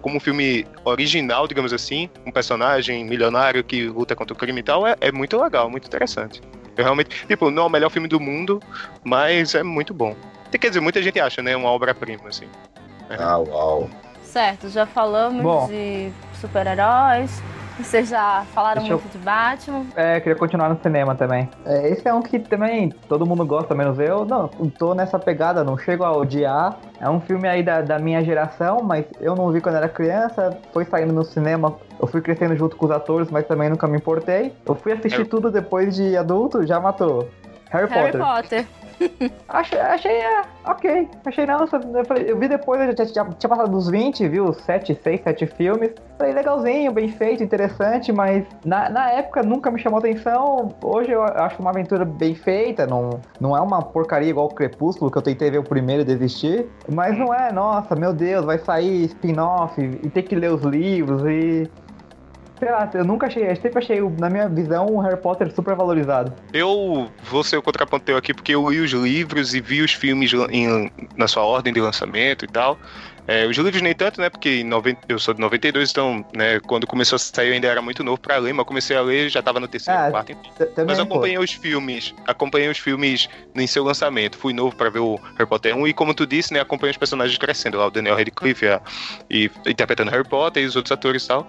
como 0.00 0.16
um 0.16 0.20
filme 0.20 0.66
original, 0.84 1.46
digamos 1.46 1.72
assim, 1.72 2.10
um 2.26 2.32
personagem 2.32 3.04
milionário 3.04 3.62
que 3.62 3.86
luta 3.86 4.16
contra 4.16 4.34
o 4.34 4.36
crime 4.36 4.60
e 4.60 4.62
tal, 4.64 4.86
é, 4.86 4.96
é 5.00 5.12
muito 5.12 5.40
legal, 5.40 5.70
muito 5.70 5.86
interessante. 5.86 6.42
Eu 6.76 6.84
realmente, 6.84 7.26
tipo, 7.26 7.50
não 7.50 7.64
é 7.64 7.66
o 7.66 7.70
melhor 7.70 7.90
filme 7.90 8.08
do 8.08 8.18
mundo, 8.18 8.60
mas 9.04 9.54
é 9.54 9.62
muito 9.62 9.94
bom. 9.94 10.16
Quer 10.50 10.68
dizer, 10.68 10.80
muita 10.80 11.02
gente 11.02 11.18
acha, 11.18 11.40
né? 11.42 11.56
Uma 11.56 11.70
obra-prima, 11.70 12.28
assim. 12.28 12.46
Ah, 13.18 13.38
uau. 13.38 13.88
Certo, 14.32 14.70
já 14.70 14.86
falamos 14.86 15.42
Bom. 15.42 15.66
de 15.66 16.10
super-heróis. 16.40 17.42
Vocês 17.78 18.08
já 18.08 18.44
falaram 18.54 18.80
Deixa 18.80 18.94
eu- 18.94 18.98
muito 18.98 19.12
de 19.12 19.18
Batman. 19.18 19.84
É, 19.94 20.20
queria 20.20 20.36
continuar 20.38 20.70
no 20.70 20.80
cinema 20.80 21.14
também. 21.14 21.50
É, 21.66 21.88
esse 21.90 22.06
é 22.08 22.14
um 22.14 22.22
que 22.22 22.38
também 22.38 22.88
todo 23.08 23.26
mundo 23.26 23.44
gosta, 23.44 23.74
menos 23.74 23.98
eu. 23.98 24.24
Não, 24.24 24.48
tô 24.78 24.94
nessa 24.94 25.18
pegada, 25.18 25.62
não 25.62 25.76
chego 25.76 26.02
a 26.02 26.12
odiar. 26.16 26.76
É 26.98 27.08
um 27.10 27.20
filme 27.20 27.46
aí 27.46 27.62
da, 27.62 27.82
da 27.82 27.98
minha 27.98 28.24
geração, 28.24 28.82
mas 28.82 29.04
eu 29.20 29.34
não 29.34 29.50
vi 29.52 29.60
quando 29.60 29.76
era 29.76 29.88
criança. 29.88 30.56
Foi 30.72 30.86
saindo 30.86 31.12
no 31.12 31.24
cinema, 31.24 31.76
eu 32.00 32.06
fui 32.06 32.22
crescendo 32.22 32.56
junto 32.56 32.74
com 32.74 32.86
os 32.86 32.90
atores, 32.90 33.30
mas 33.30 33.46
também 33.46 33.68
nunca 33.68 33.86
me 33.86 33.98
importei. 33.98 34.54
Eu 34.64 34.74
fui 34.74 34.92
assistir 34.92 35.26
tudo 35.26 35.50
depois 35.50 35.94
de 35.94 36.16
adulto, 36.16 36.66
já 36.66 36.80
matou. 36.80 37.28
Harry, 37.70 37.86
Harry 37.90 38.12
Potter. 38.12 38.20
Potter. 38.20 38.66
Achei, 39.48 39.78
achei 39.78 40.12
é, 40.12 40.42
ok. 40.64 41.08
Achei 41.26 41.44
não, 41.46 41.66
só- 41.66 41.78
eu, 41.78 42.04
falei- 42.04 42.30
eu 42.30 42.38
vi 42.38 42.48
depois, 42.48 42.80
eu 42.80 42.96
já, 42.96 43.04
já 43.04 43.24
tinha 43.24 43.48
passado 43.48 43.70
dos 43.70 43.88
20, 43.90 44.26
viu? 44.28 44.52
7, 44.52 44.94
6, 45.02 45.20
7 45.22 45.46
filmes. 45.46 45.90
Falei, 46.16 46.32
legalzinho, 46.32 46.92
bem 46.92 47.08
feito, 47.08 47.42
interessante, 47.42 48.12
mas 48.12 48.44
na, 48.64 48.88
na 48.88 49.10
época 49.10 49.42
nunca 49.42 49.70
me 49.70 49.78
chamou 49.78 49.98
atenção. 49.98 50.74
Hoje 50.82 51.10
eu 51.10 51.22
acho 51.22 51.60
uma 51.60 51.70
aventura 51.70 52.04
bem 52.04 52.34
feita, 52.34 52.86
não, 52.86 53.20
não 53.40 53.56
é 53.56 53.60
uma 53.60 53.82
porcaria 53.82 54.30
igual 54.30 54.46
o 54.46 54.54
Crepúsculo, 54.54 55.10
que 55.10 55.18
eu 55.18 55.22
tentei 55.22 55.50
ver 55.50 55.58
o 55.58 55.64
primeiro 55.64 56.02
e 56.02 56.04
desistir. 56.04 56.66
Mas 56.90 57.16
não 57.18 57.34
é, 57.34 57.52
nossa, 57.52 57.94
meu 57.94 58.12
Deus, 58.12 58.44
vai 58.44 58.58
sair 58.58 59.04
spin-off 59.06 59.80
e 59.80 60.08
ter 60.10 60.22
que 60.22 60.34
ler 60.34 60.50
os 60.52 60.62
livros 60.62 61.22
e. 61.26 61.68
Sei 62.62 62.70
lá, 62.70 62.88
eu 62.94 63.04
nunca 63.04 63.26
achei, 63.26 63.50
eu 63.50 63.56
sempre 63.56 63.80
achei, 63.80 64.00
na 64.20 64.30
minha 64.30 64.48
visão, 64.48 64.86
o 64.86 65.00
Harry 65.00 65.16
Potter 65.20 65.52
super 65.52 65.74
valorizado. 65.74 66.32
Eu 66.52 67.10
vou 67.24 67.42
ser 67.42 67.56
o 67.56 67.62
contraponto 67.62 68.04
teu 68.04 68.16
aqui 68.16 68.32
porque 68.32 68.54
eu 68.54 68.70
li 68.70 68.78
os 68.78 68.92
livros 68.92 69.52
e 69.52 69.60
vi 69.60 69.82
os 69.82 69.92
filmes 69.92 70.30
em- 70.48 70.88
na 71.16 71.26
sua 71.26 71.42
ordem 71.42 71.72
de 71.72 71.80
lançamento 71.80 72.44
e 72.44 72.48
tal. 72.48 72.78
É, 73.26 73.46
os 73.46 73.56
livros 73.56 73.82
nem 73.82 73.94
tanto, 73.94 74.20
né? 74.20 74.30
Porque 74.30 74.60
em 74.60 74.64
90, 74.64 75.00
eu 75.08 75.18
sou 75.18 75.34
de 75.34 75.40
92, 75.40 75.90
então, 75.90 76.24
né, 76.34 76.60
quando 76.60 76.86
começou 76.86 77.16
a 77.16 77.18
sair 77.18 77.48
eu 77.48 77.54
ainda 77.54 77.66
era 77.66 77.82
muito 77.82 78.04
novo 78.04 78.20
pra 78.20 78.36
ler, 78.36 78.52
mas 78.52 78.64
comecei 78.64 78.96
a 78.96 79.00
ler 79.00 79.28
já 79.28 79.42
tava 79.42 79.58
no 79.58 79.66
terceiro, 79.66 79.98
Ah, 80.00 80.10
quarto, 80.10 80.32
Também, 80.56 80.86
Mas 80.86 80.98
eu 81.00 81.06
pô. 81.06 81.14
acompanhei 81.14 81.38
os 81.38 81.52
filmes, 81.52 82.14
acompanhei 82.28 82.68
os 82.68 82.78
filmes 82.78 83.28
em 83.56 83.66
seu 83.66 83.82
lançamento. 83.82 84.36
Fui 84.38 84.52
novo 84.52 84.74
pra 84.76 84.88
ver 84.88 85.00
o 85.00 85.16
Harry 85.36 85.46
Potter 85.48 85.76
1 85.76 85.86
e 85.88 85.92
como 85.92 86.14
tu 86.14 86.24
disse, 86.26 86.52
né, 86.52 86.60
acompanhei 86.60 86.92
os 86.92 86.96
personagens 86.96 87.36
crescendo 87.38 87.78
lá, 87.78 87.86
o 87.86 87.90
Daniel 87.90 88.16
Radcliffe 88.16 88.68
a, 88.68 88.80
e 89.28 89.50
interpretando 89.66 90.10
Harry 90.12 90.28
Potter 90.28 90.62
e 90.62 90.66
os 90.66 90.76
outros 90.76 90.92
atores 90.92 91.24
e 91.24 91.28
tal. 91.28 91.48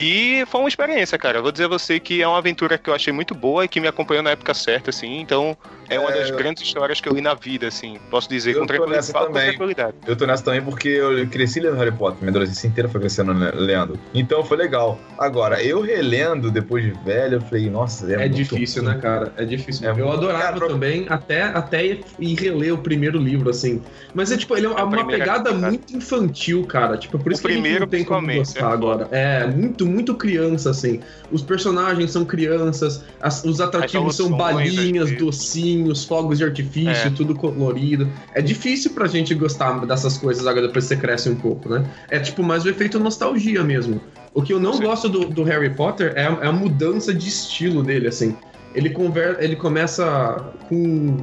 E 0.00 0.44
foi 0.46 0.60
uma 0.60 0.68
experiência, 0.68 1.16
cara. 1.16 1.38
Eu 1.38 1.42
Vou 1.42 1.52
dizer 1.52 1.64
a 1.64 1.68
você 1.68 2.00
que 2.00 2.20
é 2.20 2.26
uma 2.26 2.38
aventura 2.38 2.76
que 2.78 2.90
eu 2.90 2.94
achei 2.94 3.12
muito 3.12 3.34
boa 3.34 3.64
e 3.64 3.68
que 3.68 3.80
me 3.80 3.86
acompanhou 3.86 4.22
na 4.22 4.30
época 4.30 4.52
certa, 4.54 4.90
assim. 4.90 5.20
Então, 5.20 5.56
é 5.88 5.98
uma 6.00 6.10
É, 6.10 6.18
das 6.20 6.30
eu- 6.30 6.36
grandes 6.36 6.62
histórias 6.62 7.00
que 7.00 7.08
eu 7.08 7.12
li 7.14 7.20
na 7.20 7.34
vida, 7.34 7.68
assim. 7.68 7.98
Posso 8.10 8.28
dizer 8.28 8.54
Eu 8.54 8.60
com 8.60 8.66
tranquilidade. 8.66 9.12
com 9.12 9.18
também. 9.26 9.48
tranquilidade. 9.50 9.94
Eu 10.06 10.16
tô 10.16 10.26
nessa 10.26 10.42
também 10.42 10.62
porque 10.62 10.88
eu 10.88 11.26
cresci 11.28 11.60
lendo 11.60 11.76
Harry 11.76 11.92
Potter, 11.92 12.18
minha 12.20 12.30
adolescência 12.30 12.66
inteira 12.66 12.88
foi 12.88 13.00
crescendo 13.00 13.32
le- 13.32 13.52
lendo. 13.52 13.98
Então 14.12 14.42
foi 14.42 14.56
legal. 14.56 14.98
Agora, 15.18 15.62
eu 15.62 15.80
relendo 15.80 16.50
depois 16.50 16.82
de 16.84 16.90
velho, 16.90 17.34
eu 17.36 17.40
falei, 17.42 17.70
nossa, 17.70 18.10
é, 18.10 18.14
É 18.14 18.18
muito 18.28 18.34
difícil, 18.34 18.82
ruim. 18.82 18.94
né, 18.94 19.00
cara? 19.00 19.32
É 19.36 19.44
difícil. 19.44 19.88
É 19.88 20.00
eu 20.00 20.10
adorava 20.10 20.58
Cara, 20.58 20.66
também, 20.68 21.06
até, 21.08 21.42
até 21.42 21.84
ir- 21.86 22.04
reler 22.34 22.74
o 22.74 22.78
primeiro 22.78 23.18
livro, 23.18 23.48
assim. 23.50 23.80
Mas 24.12 24.32
é 24.32 24.36
tipo, 24.36 24.56
ele 24.56 24.66
é 24.66 24.68
uma 24.68 24.80
é 24.80 25.04
pegada 25.04 25.50
complicado. 25.50 25.54
muito 25.70 25.96
infantil, 25.96 26.64
cara. 26.66 26.96
Tipo, 26.96 27.18
por 27.18 27.30
O 27.30 27.32
isso 27.32 27.42
que 27.42 27.48
a 27.48 27.50
gente 27.50 27.60
primeiro, 27.62 27.84
não 27.84 27.88
tem 27.90 28.04
como 28.04 28.26
gostar 28.32 28.58
é 28.58 28.62
foda. 28.62 28.74
agora. 28.74 29.08
É, 29.12 29.46
muito, 29.46 29.83
muito 29.84 30.14
criança, 30.14 30.70
assim. 30.70 31.00
Os 31.30 31.42
personagens 31.42 32.10
são 32.10 32.24
crianças, 32.24 33.02
as- 33.20 33.44
os 33.44 33.60
atrativos 33.60 34.16
são 34.16 34.30
balinhas, 34.36 35.10
docinhos, 35.16 36.04
fogos 36.04 36.38
de 36.38 36.44
artifício, 36.44 37.08
É. 37.08 37.10
tudo 37.10 37.34
colorido. 37.34 38.08
É 38.34 38.40
difícil 38.42 38.92
pra 38.92 39.06
gente 39.06 39.34
gostar 39.34 39.84
dessas 39.86 40.16
coisas 40.18 40.46
agora 40.46 40.66
depois 40.66 40.84
que 40.86 40.94
você 40.94 41.00
cresce 41.00 41.28
um 41.28 41.36
pouco, 41.36 41.68
né? 41.68 41.84
É 42.10 42.18
tipo 42.18 42.42
mais 42.42 42.64
o 42.64 42.68
efeito 42.68 42.98
nostalgia 42.98 43.62
mesmo. 43.62 44.00
O 44.32 44.42
que 44.42 44.52
eu 44.52 44.58
não 44.60 44.72
Sim. 44.74 44.82
gosto 44.82 45.08
do, 45.08 45.26
do 45.26 45.42
Harry 45.44 45.70
Potter 45.70 46.12
é, 46.16 46.26
a- 46.26 46.38
é 46.42 46.46
a 46.48 46.52
mudança 46.52 47.14
de 47.14 47.28
estilo 47.28 47.82
dele, 47.82 48.08
assim. 48.08 48.36
ele, 48.74 48.90
conver, 48.90 49.36
ele 49.38 49.54
começa 49.54 50.44
com 50.68 51.18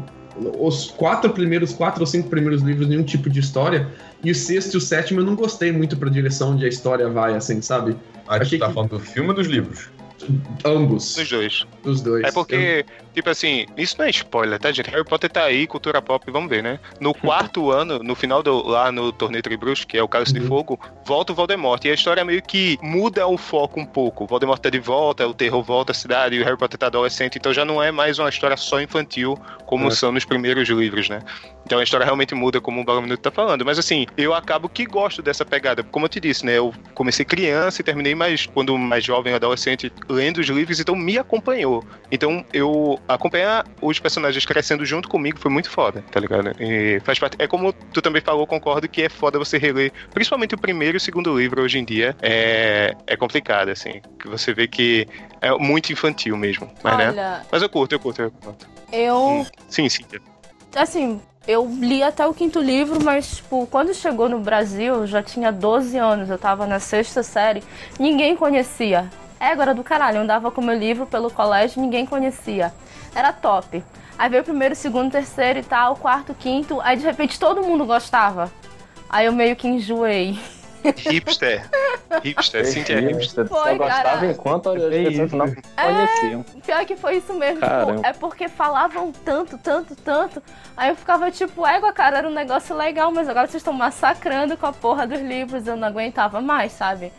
os 0.60 0.92
quatro 0.92 1.32
primeiros, 1.32 1.74
quatro 1.74 2.02
ou 2.02 2.08
cinco 2.08 2.30
primeiros 2.30 2.62
livros, 2.62 2.88
nenhum 2.88 3.04
tipo 3.04 3.30
de 3.30 3.40
história. 3.40 3.90
E 4.24 4.32
o 4.32 4.36
sexto 4.36 4.76
e 4.76 4.78
o 4.78 4.82
sétimo 4.82 5.20
eu 5.20 5.26
não 5.26 5.36
gostei 5.36 5.72
muito 5.72 5.98
pra 5.98 6.10
direção 6.10 6.52
onde 6.52 6.66
a 6.66 6.70
história 6.70 7.10
vai, 7.10 7.34
assim, 7.36 7.62
sabe? 7.62 7.96
A 8.28 8.44
gente 8.44 8.60
tá 8.60 8.68
que- 8.68 8.74
falando 8.74 8.90
do 8.92 9.00
filme 9.00 9.30
ou 9.30 9.36
dos 9.36 9.48
livros? 9.48 9.90
Ambos. 10.66 11.16
Dos 11.16 11.30
dois. 11.30 11.66
Dos 11.84 12.02
dois. 12.02 12.24
É 12.24 12.32
porque, 12.32 12.86
tipo 13.14 13.30
assim, 13.30 13.66
isso 13.78 13.96
não 13.98 14.06
é 14.06 14.10
spoiler, 14.10 14.60
tá, 14.60 14.72
gente? 14.72 14.90
Harry 14.90 15.04
Potter 15.04 15.30
tá 15.30 15.44
aí, 15.44 15.66
cultura 15.68 16.02
pop, 16.02 16.30
vamos 16.32 16.50
ver, 16.50 16.62
né? 16.64 16.80
No 17.00 17.14
quarto 17.16 17.72
ano, 17.72 18.00
no 18.00 18.16
final 18.16 18.44
do. 18.44 18.68
lá 18.68 18.92
no 18.92 19.12
Torneio 19.12 19.42
Tribruxo, 19.44 19.88
que 19.88 19.98
é 19.98 20.04
o 20.04 20.08
Cálice 20.08 20.34
de 20.34 20.40
Uhum. 20.42 20.48
Fogo, 20.48 20.80
volta 21.06 21.32
o 21.32 21.36
Voldemort. 21.36 21.84
E 21.86 21.90
a 21.90 21.94
história 21.94 22.24
meio 22.26 22.42
que 22.42 22.78
muda 22.82 23.26
o 23.28 23.38
foco 23.38 23.80
um 23.80 23.86
pouco. 23.86 24.24
O 24.24 24.28
Voldemort 24.28 24.60
tá 24.60 24.70
de 24.70 24.80
volta, 24.80 25.28
o 25.28 25.34
terror 25.34 25.64
volta 25.64 25.92
à 25.92 25.96
cidade, 25.96 26.36
e 26.36 26.42
o 26.42 26.44
Harry 26.46 26.58
Potter 26.58 26.78
tá 26.78 26.88
adolescente, 26.88 27.38
então 27.38 27.54
já 27.54 27.66
não 27.66 27.82
é 27.82 27.92
mais 27.92 28.20
uma 28.20 28.30
história 28.30 28.58
só 28.58 28.82
infantil, 28.82 29.38
como 29.66 29.88
É. 29.88 29.92
são 29.92 30.12
nos 30.12 30.26
primeiros 30.26 30.68
livros, 30.70 31.10
né? 31.10 31.22
Então 31.66 31.80
a 31.80 31.84
história 31.84 32.04
realmente 32.04 32.34
muda, 32.36 32.60
como 32.60 32.82
o 32.82 32.84
Balamunuto 32.84 33.22
tá 33.22 33.32
falando. 33.32 33.64
Mas 33.64 33.78
assim, 33.80 34.06
eu 34.18 34.34
acabo 34.34 34.68
que 34.68 34.86
gosto 34.86 35.22
dessa 35.22 35.46
pegada. 35.46 35.84
Como 35.84 36.06
eu 36.06 36.10
te 36.10 36.20
disse, 36.20 36.46
né? 36.46 36.58
Eu 36.58 36.74
comecei 36.94 37.24
criança 37.24 37.82
e 37.82 37.84
terminei 37.84 38.14
mais, 38.16 38.46
quando 38.46 38.78
mais 38.78 39.04
jovem, 39.04 39.34
adolescente, 39.34 39.92
lendo 40.12 40.40
os 40.40 40.48
livros, 40.48 40.80
então 40.80 40.96
me 40.96 41.18
acompanhou. 41.18 41.84
Então 42.12 42.46
eu 42.54 43.00
acompanhar 43.08 43.66
os 43.82 44.00
personagens 44.00 44.46
crescendo 44.46 44.86
junto 44.86 45.10
comigo 45.10 45.40
foi 45.40 45.50
muito 45.50 45.70
foda, 45.70 46.04
tá 46.12 46.20
ligado? 46.20 46.52
E 46.60 47.00
faz 47.04 47.18
parte. 47.18 47.38
É 47.40 47.48
como 47.48 47.74
tu 47.74 48.02
também 48.02 48.22
falou, 48.22 48.46
concordo 48.46 48.88
que 48.88 49.02
é 49.02 49.10
foda 49.10 49.40
você 49.40 49.58
reler, 49.58 49.92
principalmente 50.14 50.56
o 50.56 50.58
primeiro 50.58 50.96
e 50.96 51.00
o 51.00 51.02
segundo 51.02 51.38
livro 51.38 51.62
hoje 51.62 51.80
em 51.80 51.86
dia. 51.86 52.16
É, 52.22 52.96
é 53.08 53.16
complicado, 53.16 53.70
assim. 53.70 54.02
Que 54.20 54.28
você 54.28 54.54
vê 54.54 54.68
que 54.68 55.08
é 55.42 55.52
muito 55.58 55.92
infantil 55.92 56.38
mesmo. 56.38 56.70
Mas, 56.84 56.98
né? 56.98 57.10
Olha, 57.10 57.42
Mas 57.52 57.62
eu 57.62 57.70
curto, 57.70 57.94
eu 57.94 58.00
curto, 58.00 58.22
eu 58.22 58.32
curto. 58.32 58.68
eu. 58.92 59.46
Sim, 59.70 59.88
sim. 59.90 60.04
Assim, 60.76 61.22
eu 61.48 61.68
li 61.80 62.04
até 62.04 62.26
o 62.26 62.34
quinto 62.34 62.60
livro, 62.60 63.04
mas, 63.04 63.38
tipo, 63.38 63.68
quando 63.68 63.94
chegou 63.94 64.30
no 64.30 64.40
Brasil, 64.40 64.96
eu 64.96 65.08
já 65.08 65.24
tinha 65.24 65.52
12 65.52 65.98
anos, 65.98 66.30
eu 66.30 66.38
tava 66.38 66.68
na 66.68 66.80
sexta 66.80 67.24
série, 67.24 67.64
ninguém 68.00 68.36
conhecia. 68.36 69.10
É, 69.42 69.48
agora 69.48 69.74
do 69.74 69.84
caralho, 69.84 70.18
eu 70.18 70.22
andava 70.22 70.52
com 70.52 70.62
meu 70.62 70.78
livro 70.78 71.08
pelo 71.08 71.32
colégio, 71.32 71.82
ninguém 71.82 72.06
conhecia. 72.06 72.72
Era 73.16 73.34
top. 73.34 73.84
Aí 74.16 74.30
veio 74.30 74.44
o 74.44 74.46
primeiro, 74.46 74.76
segundo, 74.76 75.12
terceiro 75.12 75.58
e 75.58 75.64
tal, 75.64 75.96
quarto, 75.96 76.32
quinto, 76.36 76.80
aí 76.82 76.96
de 76.96 77.04
repente 77.04 77.40
todo 77.40 77.64
mundo 77.64 77.84
gostava. 77.84 78.52
Aí 79.10 79.26
eu 79.26 79.34
meio 79.34 79.56
que 79.56 79.68
enjoei. 79.68 80.40
Hipster. 80.96 81.68
Hipster, 82.24 82.66
Cintia 82.68 82.98
é 82.98 83.00
hipster. 83.00 83.48
Você 83.48 83.54
só 83.54 83.64
Foi, 83.64 83.78
gostava 83.78 84.04
cara. 84.04 84.26
enquanto 84.28 84.70
as 84.70 84.82
É 84.82 84.90
pessoas 84.90 85.28
isso. 85.28 85.36
não 85.36 85.46
conheciam. 85.76 86.44
Pior 86.64 86.86
que 86.86 86.96
foi 86.96 87.18
isso 87.18 87.34
mesmo. 87.34 87.62
Tipo, 87.62 88.06
é 88.06 88.14
porque 88.14 88.48
falavam 88.48 89.12
tanto, 89.12 89.58
tanto, 89.58 89.96
tanto. 89.96 90.42
Aí 90.78 90.90
eu 90.90 90.96
ficava 90.96 91.30
tipo, 91.32 91.66
égua, 91.66 91.92
cara, 91.94 92.20
era 92.20 92.28
um 92.28 92.34
negócio 92.34 92.76
legal, 92.76 93.12
mas 93.12 93.28
agora 93.28 93.48
vocês 93.48 93.62
estão 93.62 93.74
massacrando 93.74 94.56
com 94.58 94.66
a 94.68 94.74
porra 94.74 95.06
dos 95.08 95.20
livros. 95.20 95.68
Eu 95.68 95.76
não 95.78 95.88
aguentava 95.88 96.42
mais, 96.42 96.72
sabe? 96.72 97.12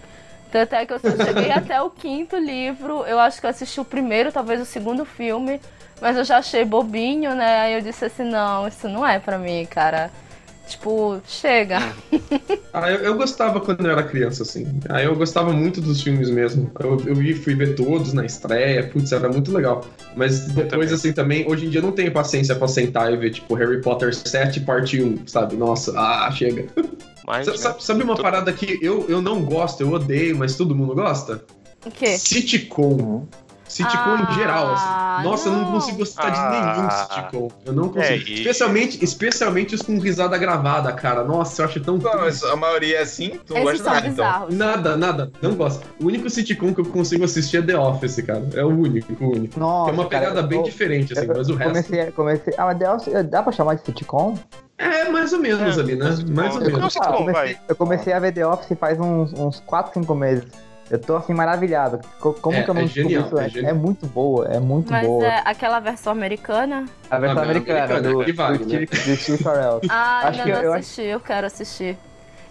Tanto 0.53 0.75
é 0.75 0.85
que 0.85 0.93
eu 0.93 0.99
só 1.01 1.11
cheguei 1.25 1.51
até 1.51 1.81
o 1.81 1.89
quinto 1.89 2.37
livro. 2.37 3.05
Eu 3.07 3.19
acho 3.19 3.41
que 3.41 3.47
eu 3.47 3.51
assisti 3.51 3.81
o 3.81 3.85
primeiro, 3.85 4.31
talvez 4.31 4.61
o 4.61 4.67
segundo 4.67 5.05
filme. 5.07 5.59
Mas 6.01 6.17
eu 6.17 6.25
já 6.25 6.39
achei 6.39 6.65
bobinho, 6.65 7.35
né? 7.35 7.61
Aí 7.61 7.75
eu 7.75 7.81
disse 7.81 8.05
assim, 8.05 8.25
não, 8.25 8.69
isso 8.69 8.89
não 8.89 9.07
é 9.07 9.19
pra 9.19 9.39
mim, 9.39 9.67
cara. 9.67 10.11
Tipo, 10.67 11.21
chega. 11.27 11.79
Ah, 12.73 12.91
eu, 12.91 13.01
eu 13.01 13.17
gostava 13.17 13.61
quando 13.61 13.85
eu 13.85 13.91
era 13.93 14.03
criança, 14.03 14.43
assim. 14.43 14.67
Aí 14.89 15.05
eu 15.05 15.15
gostava 15.15 15.53
muito 15.53 15.81
dos 15.81 16.03
filmes 16.03 16.31
mesmo. 16.31 16.71
Eu, 16.81 16.99
eu 17.07 17.37
fui 17.37 17.55
ver 17.55 17.75
todos 17.75 18.13
na 18.13 18.25
estreia, 18.25 18.89
putz, 18.89 19.13
era 19.13 19.29
muito 19.29 19.53
legal. 19.53 19.85
Mas 20.17 20.47
depois, 20.47 20.71
também. 20.71 20.95
assim, 20.95 21.13
também, 21.13 21.51
hoje 21.51 21.67
em 21.67 21.71
dia 21.71 21.81
eu 21.81 21.85
não 21.85 21.93
tenho 21.93 22.13
paciência 22.13 22.55
pra 22.55 22.69
sentar 22.69 23.13
e 23.13 23.17
ver, 23.17 23.31
tipo, 23.31 23.55
Harry 23.55 23.81
Potter 23.81 24.15
7, 24.15 24.61
parte 24.61 25.03
1, 25.03 25.27
sabe? 25.27 25.57
Nossa, 25.57 25.93
ah, 25.99 26.31
chega. 26.31 26.67
Mas, 27.27 27.47
né? 27.47 27.57
sa- 27.57 27.77
Sabe 27.79 28.03
uma 28.03 28.17
parada 28.17 28.53
que 28.53 28.79
eu, 28.83 29.07
eu 29.09 29.21
não 29.23 29.43
gosto, 29.45 29.81
eu 29.81 29.91
odeio, 29.93 30.37
mas 30.37 30.57
todo 30.57 30.75
mundo 30.75 30.95
gosta? 30.95 31.45
O 31.85 31.91
quê? 31.91 32.17
Sitcom. 32.19 33.27
Sitcom 33.69 33.91
Ah, 33.97 34.29
em 34.31 34.35
geral, 34.35 34.73
assim. 34.75 35.25
Nossa, 35.27 35.49
eu 35.49 35.53
não 35.53 35.63
não. 35.63 35.73
consigo 35.73 35.97
gostar 35.97 36.29
de 36.29 36.37
Ah. 36.39 36.51
nenhum 36.51 36.91
sitcom. 36.91 37.49
Eu 37.65 37.73
não 37.73 37.89
consigo. 37.89 38.13
É, 38.13 38.17
e- 38.19 38.35
especialmente, 38.35 39.03
especialmente 39.03 39.75
os 39.75 39.81
com 39.81 39.99
risada 39.99 40.37
gravada, 40.37 40.93
cara. 40.93 41.25
Nossa, 41.25 41.63
eu 41.63 41.67
acho 41.67 41.81
tão 41.81 41.97
Não, 41.97 42.17
mas 42.21 42.43
a 42.45 42.55
maioria 42.55 42.99
é 42.99 43.01
assim, 43.03 43.41
tu 43.47 43.55
não 43.55 43.63
Esses 43.71 43.81
gosta 43.81 43.95
nada, 43.95 44.09
então. 44.09 44.47
Nada, 44.51 44.97
nada, 44.97 45.33
não 45.41 45.55
gosto. 45.55 45.87
O 45.99 46.07
único 46.07 46.29
sitcom 46.29 46.75
que 46.75 46.83
eu 46.83 46.85
consigo 46.85 47.25
assistir 47.25 47.57
é 47.59 47.63
The 47.63 47.79
Office, 47.79 48.21
cara. 48.21 48.47
É 48.53 48.63
o 48.63 48.69
único, 48.69 49.11
o 49.25 49.31
único. 49.31 49.59
Nossa, 49.59 49.91
é 49.91 49.95
uma 49.95 50.07
cara, 50.07 50.27
pegada 50.27 50.41
eu- 50.41 50.49
bem 50.49 50.63
diferente, 50.65 51.15
assim, 51.15 51.27
eu- 51.27 51.35
mas 51.35 51.49
o 51.49 51.55
resto. 51.55 51.71
comecei, 51.73 52.11
comecei. 52.13 52.55
Ah, 52.59 52.67
mas 52.67 52.79
The 52.79 52.91
Office, 52.93 53.31
dá 53.31 53.43
pra 53.43 53.53
chamar 53.53 53.77
de 53.77 53.87
sitcom? 53.87 54.37
É 54.83 55.09
mais 55.09 55.33
ou 55.33 55.39
menos 55.39 55.79
É, 55.79 55.81
ali, 55.81 55.95
né? 55.97 56.07
Mais 56.31 56.55
ou 56.57 56.61
menos. 56.63 56.95
não 56.95 57.07
eu 57.07 57.13
comecei, 57.19 57.59
eu 57.69 57.77
comecei 57.77 58.13
a 58.13 58.19
ver 58.19 58.33
The 58.33 58.47
Office 58.47 58.77
faz 58.79 58.99
uns, 58.99 59.33
uns 59.33 59.61
4, 59.61 59.93
5 59.95 60.15
meses. 60.15 60.45
Eu 60.91 60.99
tô 60.99 61.17
assim 61.17 61.33
maravilhado. 61.33 62.01
Co- 62.21 62.35
Como 62.35 62.57
É, 62.59 62.63
que 62.63 62.69
eu 62.71 62.75
não 62.75 62.83
é 62.83 62.85
descobri 62.85 63.15
genial, 63.15 63.47
isso 63.47 63.59
é. 63.59 63.71
É 63.71 63.73
muito 63.73 64.07
boa, 64.07 64.47
é 64.49 64.59
muito 64.61 64.91
Mas 64.91 65.07
boa. 65.07 65.25
é 65.25 65.41
aquela 65.45 65.81
versão 65.81 66.13
americana. 66.13 66.85
A 67.11 67.19
versão 67.19 67.39
Ah, 67.39 67.45
americana, 67.45 67.85
americana, 67.85 68.15
do, 68.19 68.25
que 68.25 68.33
vale, 68.33 68.59
do, 68.59 68.67
né? 68.67 68.81
Do 68.87 69.17
Steve 69.17 69.43
Carell. 69.43 69.81
Ah, 69.89 70.19
Acho 70.29 70.41
ainda 70.41 70.43
que 70.43 70.51
eu- 70.51 70.57
não 70.57 70.63
eu 70.65 70.75
assisti, 70.75 71.03
eu 71.03 71.21
quero 71.21 71.47
assistir. 71.47 71.99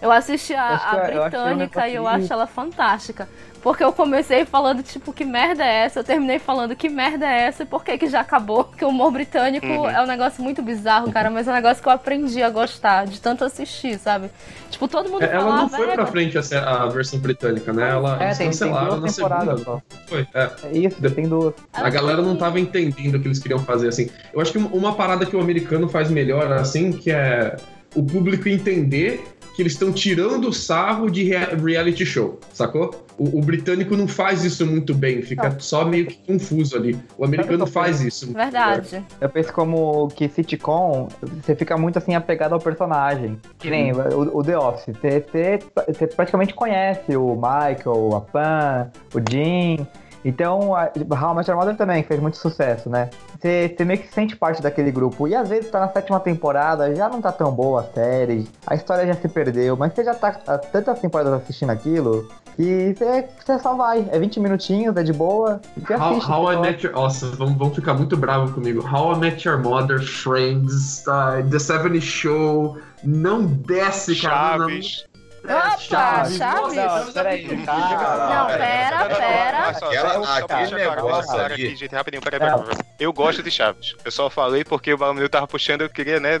Eu 0.00 0.10
assisti 0.10 0.54
a, 0.54 0.76
a 0.76 0.96
eu- 0.96 1.14
eu 1.14 1.22
britânica 1.22 1.88
e 1.88 1.94
eu 1.94 2.08
acho 2.08 2.32
ela 2.32 2.46
fantástica. 2.48 3.28
Porque 3.62 3.84
eu 3.84 3.92
comecei 3.92 4.44
falando, 4.44 4.82
tipo, 4.82 5.12
que 5.12 5.24
merda 5.24 5.64
é 5.64 5.84
essa? 5.84 6.00
Eu 6.00 6.04
terminei 6.04 6.38
falando, 6.40 6.74
que 6.74 6.88
merda 6.88 7.24
é 7.26 7.42
essa? 7.42 7.62
E 7.62 7.66
por 7.66 7.84
que 7.84 7.96
que 7.96 8.08
já 8.08 8.20
acabou? 8.20 8.64
Porque 8.64 8.84
o 8.84 8.88
humor 8.88 9.12
britânico 9.12 9.64
Uhum. 9.66 9.88
é 9.88 10.02
um 10.02 10.06
negócio 10.06 10.42
muito 10.42 10.60
bizarro, 10.62 11.12
cara. 11.12 11.30
Mas 11.30 11.46
é 11.46 11.52
um 11.52 11.54
negócio 11.54 11.80
que 11.82 11.88
eu 11.88 11.92
aprendi 11.92 12.42
a 12.42 12.50
gostar, 12.50 13.06
de 13.06 13.20
tanto 13.20 13.44
assistir, 13.44 13.98
sabe? 13.98 14.30
Tipo, 14.68 14.88
todo 14.88 15.08
mundo 15.08 15.22
É, 15.22 15.32
Ela 15.32 15.44
não 15.44 15.68
falava... 15.68 15.76
foi 15.76 15.84
pra 15.84 15.92
"Égua, 15.94 16.06
frente 16.06 16.36
a, 16.38 16.82
a 16.82 16.88
versão 16.88 17.18
britânica, 17.20 17.72
né? 17.72 17.88
Ela 17.90 18.14
É, 18.16 18.28
tem, 18.30 18.36
tem 18.38 18.46
cancelaram 18.48 18.90
na 18.92 18.96
duas 18.96 19.14
temporadas 19.16 19.58
segunda. 19.60 19.64
só. 19.64 19.82
Foi, 20.08 20.26
é. 20.34 20.50
É 20.64 20.78
isso, 20.78 21.10
tem 21.10 21.28
duas. 21.28 21.54
A 21.72 21.88
galera 21.88 22.20
não 22.20 22.34
tava 22.36 22.58
entendendo 22.58 23.14
o 23.14 23.20
que 23.20 23.28
eles 23.28 23.38
queriam 23.38 23.60
fazer, 23.60 23.88
assim. 23.88 24.10
Eu 24.34 24.40
acho 24.40 24.50
que 24.50 24.58
uma 24.58 24.94
parada 24.94 25.24
que 25.24 25.36
o 25.36 25.40
americano 25.40 25.88
faz 25.88 26.10
melhor, 26.10 26.50
assim, 26.52 26.90
que 26.92 27.10
é 27.12 27.54
o 27.94 28.02
público 28.02 28.48
entender 28.48 29.22
que 29.54 29.62
eles 29.62 29.72
estão 29.72 29.92
tirando 29.92 30.48
o 30.48 30.52
sarro 30.52 31.10
de 31.10 31.22
rea- 31.24 31.54
reality 31.56 32.04
show, 32.06 32.38
sacou? 32.52 33.04
O, 33.18 33.38
o 33.38 33.42
britânico 33.42 33.96
não 33.96 34.08
faz 34.08 34.42
isso 34.44 34.66
muito 34.66 34.94
bem, 34.94 35.20
fica 35.22 35.54
só 35.58 35.84
meio 35.84 36.06
que 36.06 36.16
confuso 36.26 36.76
ali. 36.76 36.98
O 37.18 37.24
americano 37.24 37.66
faz 37.66 38.00
isso. 38.00 38.32
Verdade. 38.32 39.04
Eu 39.20 39.28
penso 39.28 39.52
como 39.52 40.08
que 40.08 40.28
sitcom, 40.28 41.08
você 41.42 41.54
fica 41.54 41.76
muito 41.76 41.98
assim 41.98 42.14
apegado 42.14 42.54
ao 42.54 42.60
personagem. 42.60 43.38
Que 43.58 43.68
nem 43.70 43.92
o, 43.92 44.38
o 44.38 44.42
The 44.42 44.58
Office. 44.58 44.96
Você, 44.96 45.20
você, 45.20 45.58
você 45.86 46.06
praticamente 46.06 46.54
conhece 46.54 47.14
o 47.16 47.34
Michael, 47.34 48.16
a 48.16 48.20
Pam, 48.20 48.90
o 49.14 49.18
Jim. 49.30 49.86
Então, 50.24 50.74
a 50.74 50.84
How 50.84 51.32
I 51.32 51.36
Met 51.36 51.50
Your 51.50 51.58
Mother 51.58 51.76
também 51.76 52.02
fez 52.02 52.20
muito 52.20 52.36
sucesso, 52.36 52.88
né? 52.88 53.10
Você, 53.40 53.74
meio 53.84 54.00
que 54.00 54.06
se 54.08 54.14
sente 54.14 54.36
parte 54.36 54.62
daquele 54.62 54.90
grupo. 54.90 55.26
E 55.26 55.34
às 55.34 55.48
vezes 55.48 55.70
tá 55.70 55.80
na 55.80 55.88
sétima 55.88 56.20
temporada, 56.20 56.94
já 56.94 57.08
não 57.08 57.20
tá 57.20 57.32
tão 57.32 57.50
boa 57.50 57.80
a 57.80 57.84
série, 57.84 58.48
a 58.66 58.74
história 58.74 59.06
já 59.06 59.14
se 59.14 59.28
perdeu, 59.28 59.76
mas 59.76 59.92
você 59.92 60.04
já 60.04 60.14
tá 60.14 60.36
há 60.46 60.58
tantas 60.58 61.00
temporadas 61.00 61.32
assistindo 61.34 61.70
aquilo 61.70 62.28
que 62.56 62.94
você, 62.96 63.58
só 63.58 63.74
vai. 63.74 64.06
É 64.10 64.18
20 64.18 64.40
minutinhos, 64.40 64.96
é 64.96 65.02
de 65.02 65.12
boa. 65.12 65.60
E 65.76 65.80
você 65.80 65.94
How, 65.94 66.10
assiste. 66.10 66.30
How 66.30 66.52
I. 66.52 66.56
Met 66.60 66.86
Your... 66.86 66.94
Nossa, 66.94 67.26
vão, 67.30 67.54
vão 67.56 67.70
ficar 67.70 67.94
muito 67.94 68.16
bravos 68.16 68.52
comigo. 68.52 68.86
How 68.86 69.14
I 69.14 69.18
Met 69.18 69.48
Your 69.48 69.58
Mother, 69.58 70.00
Friends, 70.00 71.04
uh, 71.06 71.42
The 71.48 71.58
70 71.58 72.00
Show, 72.00 72.76
não 73.02 73.44
desce, 73.44 74.14
cara. 74.20 74.58
não- 74.58 74.68
Chaves. 74.68 75.04
Opa, 75.44 75.76
Chaves. 75.78 76.36
Chaves? 76.36 76.74
Nossa, 76.76 77.04
Não, 77.06 77.12
peraí. 77.12 77.46
Não, 77.46 78.46
pera, 78.46 79.04
pera. 79.16 79.68
Aquela- 79.68 80.38
aquele 80.38 80.74
negócio 80.84 81.40
ali. 81.40 81.76
gente, 81.76 81.94
rapidinho, 81.94 82.22
peraí, 82.22 82.38
peraí, 82.40 82.58
peraí. 82.62 82.76
Eu 83.00 83.12
gosto 83.12 83.42
de 83.42 83.50
Chaves. 83.50 83.94
Eu 84.04 84.10
só 84.12 84.30
falei 84.30 84.64
porque 84.64 84.92
o 84.92 84.98
Balão 84.98 85.26
tava 85.28 85.46
puxando, 85.48 85.82
eu 85.82 85.90
queria, 85.90 86.20
né. 86.20 86.40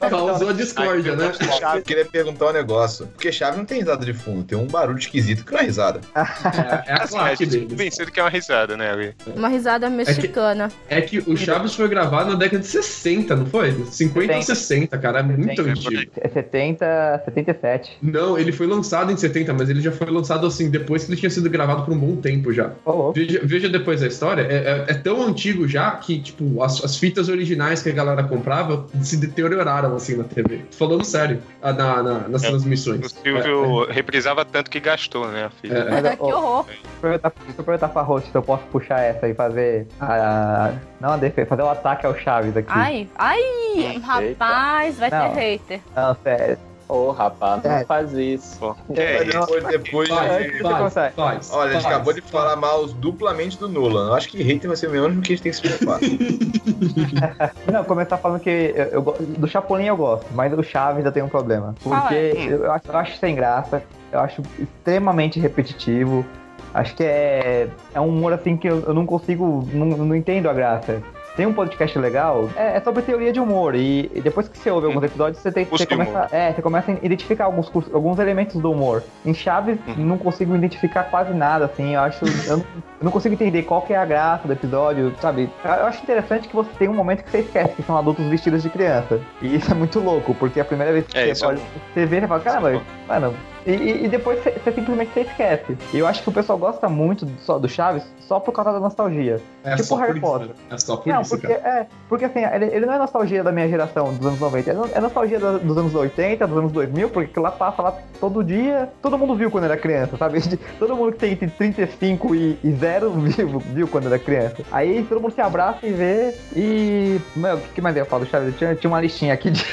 Causou 0.00 0.48
a 0.50 0.52
discórdia, 0.52 1.14
né? 1.16 1.32
Eu 1.76 1.82
queria 1.82 2.04
perguntar 2.04 2.46
um 2.46 2.52
negócio. 2.52 3.06
Porque 3.08 3.30
chave 3.30 3.56
não 3.58 3.64
tem 3.64 3.78
risada 3.78 4.04
de 4.04 4.12
fundo, 4.12 4.44
tem 4.44 4.58
um 4.58 4.66
barulho 4.66 4.98
esquisito 4.98 5.44
que 5.44 5.52
não 5.52 5.60
é 5.60 5.62
risada. 5.62 6.00
É, 6.54 6.90
é 6.90 6.92
a 6.94 7.02
Assim, 7.04 7.16
a 7.16 7.20
claque 7.20 7.44
gente 7.44 7.50
deles. 7.50 7.68
convencido 7.70 8.10
que 8.12 8.20
é 8.20 8.22
uma 8.22 8.28
risada, 8.30 8.76
né, 8.76 8.90
ali. 8.90 9.14
Uma 9.34 9.48
risada 9.48 9.88
mexicana. 9.90 10.70
É 10.88 11.00
que 11.00 11.18
o 11.18 11.36
Chaves 11.36 11.74
foi 11.74 11.88
gravado 11.88 12.30
na 12.30 12.36
década 12.36 12.60
de 12.60 12.66
60, 12.66 13.34
não 13.36 13.46
foi? 13.46 13.72
50 13.86 14.34
ou 14.36 14.42
60, 14.42 14.98
cara. 14.98 15.20
É 15.20 15.22
muito 15.22 15.62
70. 15.62 15.70
antigo. 15.70 16.12
É 16.20 16.28
70, 16.28 17.22
77. 17.24 17.83
67? 17.84 17.98
Não, 18.02 18.38
ele 18.38 18.52
foi 18.52 18.66
lançado 18.66 19.12
em 19.12 19.16
70, 19.16 19.52
mas 19.52 19.68
ele 19.70 19.80
já 19.80 19.92
foi 19.92 20.08
lançado 20.10 20.46
assim, 20.46 20.70
depois 20.70 21.04
que 21.04 21.10
ele 21.12 21.20
tinha 21.20 21.30
sido 21.30 21.48
gravado 21.50 21.84
por 21.84 21.92
um 21.94 21.98
bom 21.98 22.16
tempo 22.16 22.52
já. 22.52 22.70
Louco. 22.86 23.12
Veja, 23.12 23.40
veja 23.42 23.68
depois 23.68 24.02
a 24.02 24.06
história, 24.06 24.42
é, 24.42 24.54
é- 24.54 24.84
é 24.88 24.94
tão 24.94 25.22
antigo 25.22 25.66
já 25.68 25.90
que, 25.92 26.20
tipo, 26.20 26.62
as, 26.62 26.82
as 26.84 26.96
fitas 26.96 27.28
originais 27.28 27.82
que 27.82 27.88
a 27.90 27.92
galera 27.92 28.22
comprava 28.24 28.86
se 29.02 29.16
deterioraram 29.16 29.94
assim 29.96 30.16
na 30.16 30.24
TV. 30.24 30.58
Tô 30.70 30.76
falando 30.86 31.04
sério, 31.04 31.40
ah, 31.62 31.72
na, 31.72 32.02
na- 32.02 32.28
nas 32.28 32.42
É. 32.44 32.48
transmissões. 32.48 33.00
O 33.04 33.08
Silvio 33.08 33.86
reprisava 33.90 34.44
tanto 34.44 34.70
que 34.70 34.80
gastou, 34.80 35.28
né, 35.28 35.44
a 35.46 35.50
filha? 35.50 35.74
É, 35.90 35.98
é. 35.98 36.00
Mas, 36.02 36.14
que 36.16 36.22
horror. 36.22 36.64
Deixa 36.66 36.80
eu 36.82 37.00
perguntar, 37.00 37.30
perguntar 37.30 37.88
pra 37.88 38.02
host 38.02 38.30
se 38.30 38.34
eu 38.36 38.42
posso 38.42 38.62
puxar 38.64 39.00
essa 39.00 39.28
e 39.28 39.34
fazer 39.34 39.86
a. 40.00 40.72
Não 41.00 41.10
a 41.12 41.16
defesa, 41.16 41.46
fazer 41.48 41.62
o 41.62 41.68
ataque 41.68 42.06
ao 42.06 42.16
Chaves 42.18 42.56
aqui. 42.56 42.68
Ai, 42.70 43.06
ai, 43.16 43.98
rapaz, 44.02 44.98
vai 44.98 45.10
Não. 45.10 45.30
ter 45.34 45.34
hater. 45.40 45.80
Não, 45.94 46.16
sério. 46.22 46.58
Ô, 46.88 47.10
rapaz, 47.12 47.62
não 47.64 47.70
É. 47.70 47.84
faz 47.84 48.12
isso. 48.12 48.58
Pô, 48.58 48.74
que 48.92 49.00
é 49.00 49.22
isso? 49.24 49.40
Depois, 49.40 49.64
depois 49.64 50.08
Faz, 50.10 50.42
de... 50.44 50.58
você 50.58 50.62
começar. 50.62 51.12
faz, 51.12 51.50
Olha, 51.52 51.70
a 51.70 51.72
gente 51.72 51.82
faz. 51.82 51.94
acabou 51.94 52.12
de 52.12 52.20
falar 52.20 52.56
mal 52.56 52.86
duplamente 52.86 53.58
do 53.58 53.68
Nolan. 53.68 54.08
Eu 54.08 54.14
acho 54.14 54.28
que 54.28 54.42
hater 54.42 54.68
vai 54.68 54.76
ser 54.76 54.88
o 54.88 54.90
menos 54.90 55.26
que 55.26 55.32
a 55.32 55.36
gente 55.36 55.42
tem 55.42 55.50
que 55.52 55.56
se 55.56 55.62
preocupar. 55.62 55.98
Não, 57.72 57.84
começar 57.84 58.16
falando 58.18 58.40
que 58.40 58.50
eu, 58.76 58.84
eu 58.86 59.02
do 59.38 59.48
Chapolin 59.48 59.86
eu 59.86 59.96
gosto, 59.96 60.26
mas 60.34 60.52
do 60.54 60.62
Chaves 60.62 61.04
eu 61.04 61.12
tenho 61.12 61.26
um 61.26 61.28
problema. 61.30 61.74
Porque 61.82 62.14
é? 62.14 62.32
eu, 62.50 62.70
acho, 62.72 62.84
eu 62.88 62.96
acho 62.98 63.16
sem 63.18 63.34
graça, 63.34 63.82
eu 64.12 64.20
acho 64.20 64.42
extremamente 64.58 65.40
repetitivo. 65.40 66.24
Acho 66.72 66.94
que 66.96 67.04
é, 67.04 67.68
é 67.94 68.00
um 68.00 68.08
humor 68.08 68.32
assim 68.32 68.56
que 68.56 68.66
eu, 68.68 68.80
eu 68.82 68.92
não 68.94 69.06
consigo, 69.06 69.66
não, 69.72 69.86
não 69.86 70.14
entendo 70.16 70.48
a 70.50 70.52
graça. 70.52 71.00
Tem 71.36 71.46
um 71.46 71.52
podcast 71.52 71.98
legal, 71.98 72.48
é, 72.56 72.76
é 72.76 72.80
sobre 72.80 73.02
teoria 73.02 73.32
de 73.32 73.40
humor, 73.40 73.74
e, 73.74 74.10
e 74.14 74.20
depois 74.20 74.46
que 74.48 74.56
você 74.56 74.70
ouve 74.70 74.86
alguns 74.86 75.02
episódios, 75.02 75.42
você, 75.42 75.50
tem, 75.50 75.64
você, 75.64 75.84
humor. 75.92 76.06
começa, 76.06 76.36
é, 76.36 76.52
você 76.52 76.62
começa 76.62 76.92
a 76.92 76.94
identificar 77.02 77.46
alguns, 77.46 77.70
alguns 77.92 78.18
elementos 78.20 78.60
do 78.60 78.70
humor. 78.70 79.02
Em 79.26 79.34
Chaves, 79.34 79.78
Uhum. 79.88 79.94
não 80.04 80.16
consigo 80.18 80.54
identificar 80.54 81.04
quase 81.04 81.32
nada, 81.34 81.64
assim, 81.64 81.94
eu 81.94 82.00
acho. 82.00 82.24
Eu 82.46 82.58
não, 82.58 82.64
eu 82.64 83.04
não 83.04 83.10
consigo 83.10 83.34
entender 83.34 83.62
qual 83.64 83.82
que 83.82 83.92
é 83.92 83.96
a 83.96 84.04
graça 84.04 84.46
do 84.46 84.52
episódio, 84.52 85.12
sabe? 85.20 85.50
Eu 85.64 85.86
acho 85.86 86.02
interessante 86.02 86.46
que 86.48 86.54
você 86.54 86.70
tem 86.78 86.88
um 86.88 86.94
momento 86.94 87.24
que 87.24 87.30
você 87.30 87.38
esquece 87.38 87.74
que 87.74 87.82
são 87.82 87.96
adultos 87.96 88.24
vestidos 88.26 88.62
de 88.62 88.70
criança. 88.70 89.20
E 89.42 89.56
isso 89.56 89.72
é 89.72 89.74
muito 89.74 89.98
louco, 89.98 90.34
porque 90.34 90.60
a 90.60 90.64
primeira 90.64 90.92
vez 90.92 91.06
que 91.06 91.18
É, 91.18 91.34
você 91.34 91.44
é 91.44 91.48
olha, 91.48 91.60
você 91.92 92.06
vê, 92.06 92.20
você 92.20 92.28
fala, 92.28 92.40
caramba, 92.40 92.82
mano. 93.08 93.34
E, 93.66 94.04
e- 94.04 94.08
depois 94.08 94.42
você, 94.42 94.52
simplesmente 94.72 95.12
você 95.12 95.20
esquece. 95.20 95.76
E 95.92 95.98
eu 95.98 96.06
acho 96.06 96.22
que 96.22 96.28
o 96.28 96.32
pessoal 96.32 96.58
gosta 96.58 96.88
muito 96.88 97.24
do, 97.24 97.32
só, 97.40 97.58
do 97.58 97.68
Chaves 97.68 98.02
só 98.20 98.38
por 98.40 98.52
causa 98.52 98.72
da 98.72 98.80
nostalgia. 98.80 99.40
É 99.64 99.70
tipo 99.76 99.84
só 99.84 99.96
Harry 99.96 100.20
por 100.20 100.32
Potter. 100.38 100.46
Isso, 100.48 100.54
né? 100.56 100.74
é 100.74 100.78
só 100.78 100.96
por 100.96 101.08
não, 101.12 101.20
isso, 101.22 101.30
porque, 101.30 101.54
cara. 101.54 101.80
é, 101.80 101.86
porque 102.08 102.24
assim, 102.26 102.44
ele, 102.44 102.66
ele 102.66 102.86
não 102.86 102.94
é 102.94 102.98
nostalgia 102.98 103.42
da 103.44 103.52
minha 103.52 103.68
geração, 103.68 104.12
dos 104.14 104.26
anos 104.26 104.40
90, 104.40 104.70
é 104.70 104.74
é 104.94 105.00
nostalgia 105.00 105.38
dos 105.38 105.76
anos 105.78 105.94
80, 105.94 106.46
dos 106.46 106.58
anos 106.58 106.72
2000, 106.72 107.08
porque 107.10 107.38
lá 107.40 107.50
passa 107.50 107.82
lá 107.82 107.94
todo 108.20 108.42
dia, 108.44 108.88
todo 109.02 109.18
mundo 109.18 109.34
viu 109.34 109.50
quando 109.50 109.64
era 109.64 109.76
criança, 109.76 110.16
sabe? 110.16 110.40
Todo 110.78 110.96
mundo 110.96 111.12
que 111.12 111.18
tem 111.18 111.32
entre 111.32 111.48
35 111.48 112.34
e, 112.34 112.58
e 112.62 112.72
0 112.72 113.10
viu, 113.12 113.58
viu 113.58 113.88
quando 113.88 114.06
era 114.06 114.18
criança. 114.18 114.56
Aí 114.72 115.04
todo 115.04 115.20
mundo 115.20 115.34
se 115.34 115.40
abraça 115.40 115.86
e 115.86 115.92
vê, 115.92 116.34
e... 116.54 117.20
Meu, 117.36 117.56
o 117.56 117.60
que 117.60 117.80
mais 117.80 117.96
eu 117.96 118.02
ia 118.04 118.06
falar 118.08 118.24
do 118.24 118.30
Chaves? 118.30 118.48
Eu 118.48 118.54
tinha, 118.54 118.74
tinha 118.74 118.90
uma 118.90 119.00
listinha 119.00 119.32
aqui 119.34 119.50
de... 119.50 119.64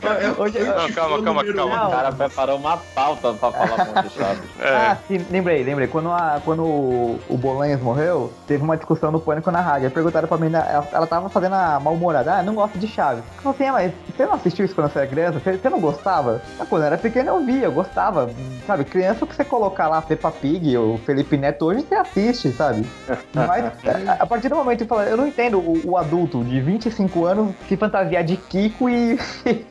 Cara, 0.00 0.20
é- 0.22 0.32
Hoje- 0.40 0.58
Não, 0.60 0.90
calma, 0.92 1.22
calma, 1.22 1.44
calma. 1.44 1.71
O 1.72 1.90
cara 1.90 2.12
preparou 2.12 2.58
uma 2.58 2.76
pauta 2.94 3.32
pra 3.34 3.52
falar 3.52 3.84
muito 3.84 4.02
de 4.02 4.10
Chaves. 4.10 4.42
É. 4.62 4.76
Ah, 4.76 4.96
sim, 5.08 5.18
lembrei, 5.30 5.64
lembrei. 5.64 5.88
Quando, 5.88 6.10
a, 6.10 6.40
quando 6.44 6.62
o, 6.62 7.18
o 7.28 7.36
Bolanhos 7.36 7.80
morreu, 7.80 8.32
teve 8.46 8.62
uma 8.62 8.76
discussão 8.76 9.10
no 9.10 9.18
Pânico 9.18 9.50
na 9.50 9.60
rádio. 9.60 9.88
Aí 9.88 9.92
perguntaram 9.92 10.28
pra 10.28 10.38
mim, 10.38 10.46
ela, 10.54 10.88
ela 10.92 11.06
tava 11.06 11.28
fazendo 11.28 11.54
a 11.54 11.80
mal-humorada, 11.80 12.34
ah, 12.34 12.42
não 12.42 12.54
gosto 12.54 12.78
de 12.78 12.86
Chaves. 12.86 13.24
Eu 13.44 13.52
falei 13.52 13.54
assim, 13.54 13.64
ah, 13.64 13.72
mas 13.72 13.92
você 14.16 14.26
não 14.26 14.34
assistiu 14.34 14.64
isso 14.64 14.74
quando 14.74 14.90
você 14.92 15.00
era 15.00 15.08
criança? 15.08 15.40
Você, 15.40 15.56
você 15.56 15.68
não 15.68 15.80
gostava? 15.80 16.40
Ah, 16.60 16.66
quando 16.68 16.82
eu 16.82 16.86
era 16.86 16.98
pequeno 16.98 17.30
eu 17.30 17.44
via, 17.44 17.64
eu 17.64 17.72
gostava. 17.72 18.30
Sabe, 18.66 18.84
criança 18.84 19.26
que 19.26 19.34
você 19.34 19.44
colocar 19.44 19.88
lá 19.88 20.00
Peppa 20.00 20.30
Pig 20.30 20.76
ou 20.76 20.98
Felipe 20.98 21.36
Neto 21.36 21.66
hoje, 21.66 21.82
você 21.82 21.94
assiste, 21.94 22.52
sabe? 22.52 22.86
Mas 23.34 23.64
a, 24.08 24.22
a 24.22 24.26
partir 24.26 24.48
do 24.48 24.56
momento 24.56 24.78
que 24.80 24.84
fala, 24.84 25.04
eu 25.04 25.16
não 25.16 25.26
entendo 25.26 25.58
o, 25.58 25.80
o 25.84 25.96
adulto 25.96 26.44
de 26.44 26.60
25 26.60 27.24
anos 27.24 27.54
se 27.68 27.76
fantasiar 27.76 28.22
de 28.22 28.36
Kiko 28.36 28.88
e. 28.88 29.18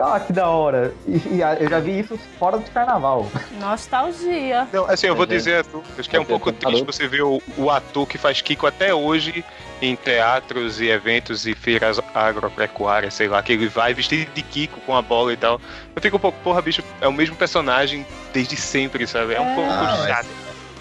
Ah, 0.00 0.18
que 0.20 0.32
da 0.32 0.48
hora. 0.48 0.94
E, 1.06 1.36
e 1.36 1.42
a- 1.42 1.54
eu 1.54 1.68
já 1.68 1.78
vi 1.78 1.98
isso 2.00 2.18
fora 2.38 2.56
do 2.56 2.70
carnaval. 2.70 3.30
Nostalgia. 3.60 4.66
Não, 4.72 4.86
assim, 4.88 5.06
eu 5.06 5.14
vou 5.14 5.26
dizer 5.26 5.64
acho 5.98 6.08
que 6.08 6.16
é 6.16 6.20
um 6.20 6.24
pouco 6.24 6.50
triste 6.50 6.84
você 6.84 7.06
ver 7.06 7.22
o, 7.22 7.42
o 7.58 7.70
ator 7.70 8.06
que 8.06 8.16
faz 8.16 8.40
Kiko 8.40 8.66
até 8.66 8.94
hoje 8.94 9.44
em 9.82 9.94
teatros 9.96 10.80
e 10.80 10.88
eventos 10.88 11.46
e 11.46 11.54
feiras 11.54 12.00
agropecuárias, 12.14 13.14
sei 13.14 13.28
lá, 13.28 13.42
que 13.42 13.52
ele 13.52 13.68
vai 13.68 13.92
vestido 13.92 14.30
de 14.32 14.42
Kiko 14.42 14.80
com 14.86 14.96
a 14.96 15.02
bola 15.02 15.32
e 15.32 15.36
tal. 15.36 15.60
Eu 15.94 16.00
fico 16.00 16.16
um 16.16 16.20
pouco, 16.20 16.38
porra, 16.42 16.62
bicho, 16.62 16.82
é 17.00 17.08
o 17.08 17.12
mesmo 17.12 17.36
personagem 17.36 18.06
desde 18.32 18.56
sempre, 18.56 19.06
sabe? 19.06 19.34
É 19.34 19.40
um 19.40 19.50
É. 19.50 19.54
pouco 19.54 19.70
Ah, 19.70 19.96
mas- 19.98 20.06
chato. 20.08 20.28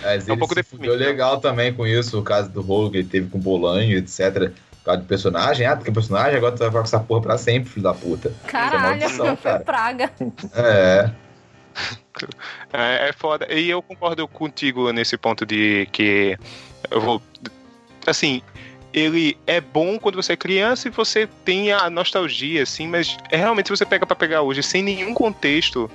Mas 0.03 0.27
É 0.27 0.31
um 0.31 0.33
ele 0.33 0.39
pouco 0.39 0.53
se 0.55 0.61
deprimido, 0.61 0.97
né? 0.97 1.05
legal 1.05 1.39
também 1.39 1.71
com 1.73 1.85
isso, 1.85 2.17
o 2.19 2.23
caso 2.23 2.49
do 2.49 2.61
rolo 2.61 2.89
que 2.89 2.97
ele 2.97 3.07
teve 3.07 3.29
com 3.29 3.37
o 3.37 3.41
Bolanho, 3.41 3.97
etc. 3.97 4.51
Por 4.81 4.85
causa 4.85 5.01
do 5.01 5.07
personagem. 5.07 5.65
Ah, 5.65 5.75
porque 5.75 5.91
é 5.91 5.93
personagem, 5.93 6.37
agora 6.37 6.55
tu 6.55 6.59
vai 6.59 6.69
ficar 6.69 6.79
com 6.79 6.85
essa 6.85 6.99
porra 6.99 7.21
pra 7.21 7.37
sempre, 7.37 7.69
filho 7.69 7.83
da 7.83 7.93
puta. 7.93 8.33
Caralho, 8.47 8.99
maldição, 8.99 9.37
foi 9.37 9.51
cara. 9.51 9.59
praga. 9.63 10.11
É. 10.55 11.11
É, 12.73 13.09
é 13.09 13.13
foda. 13.13 13.47
E 13.49 13.69
eu 13.69 13.81
concordo 13.81 14.27
contigo 14.27 14.91
nesse 14.91 15.17
ponto 15.17 15.45
de 15.45 15.87
que 15.91 16.37
eu 16.89 16.99
vou. 16.99 17.21
Assim, 18.05 18.41
ele 18.93 19.37
é 19.47 19.61
bom 19.61 19.97
quando 19.97 20.15
você 20.15 20.33
é 20.33 20.37
criança 20.37 20.87
e 20.87 20.91
você 20.91 21.27
tem 21.45 21.71
a 21.71 21.89
nostalgia, 21.89 22.63
assim, 22.63 22.87
mas 22.87 23.17
é 23.29 23.37
realmente 23.37 23.67
se 23.67 23.75
você 23.75 23.85
pega 23.85 24.05
pra 24.05 24.15
pegar 24.15 24.41
hoje 24.41 24.61
sem 24.61 24.83
nenhum 24.83 25.13
contexto 25.13 25.89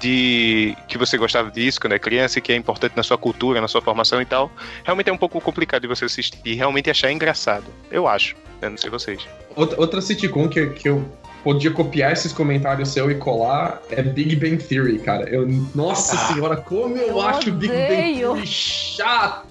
de 0.00 0.74
que 0.88 0.96
você 0.98 1.16
gostava 1.18 1.50
disso 1.50 1.80
quando 1.80 1.92
é 1.92 1.98
criança 1.98 2.38
e 2.38 2.42
que 2.42 2.52
é 2.52 2.56
importante 2.56 2.96
na 2.96 3.02
sua 3.02 3.18
cultura, 3.18 3.60
na 3.60 3.68
sua 3.68 3.82
formação 3.82 4.20
e 4.20 4.24
tal, 4.24 4.50
realmente 4.84 5.10
é 5.10 5.12
um 5.12 5.18
pouco 5.18 5.40
complicado 5.40 5.82
de 5.82 5.88
você 5.88 6.04
assistir 6.06 6.38
e 6.44 6.54
realmente 6.54 6.90
achar 6.90 7.12
engraçado. 7.12 7.66
Eu 7.90 8.08
acho. 8.08 8.34
Eu 8.62 8.70
não 8.70 8.76
sei 8.76 8.90
vocês. 8.90 9.26
Outra, 9.56 9.80
outra 9.80 10.00
sitcom 10.00 10.48
que, 10.48 10.66
que 10.68 10.88
eu 10.88 11.04
podia 11.42 11.70
copiar 11.70 12.12
esses 12.12 12.32
comentários 12.32 12.90
seu 12.90 13.10
e 13.10 13.14
colar 13.14 13.80
é 13.90 14.02
Big 14.02 14.36
Bang 14.36 14.56
Theory, 14.62 14.98
cara. 14.98 15.28
Eu, 15.28 15.46
nossa 15.74 16.14
Ah. 16.14 16.32
senhora, 16.34 16.56
como 16.56 16.96
eu, 16.96 17.08
Eu 17.08 17.20
acho 17.22 17.50
Big 17.52 17.68
Bang 17.72 17.82
odeio. 17.84 18.18
Theory 18.34 18.46
chato, 18.46 19.46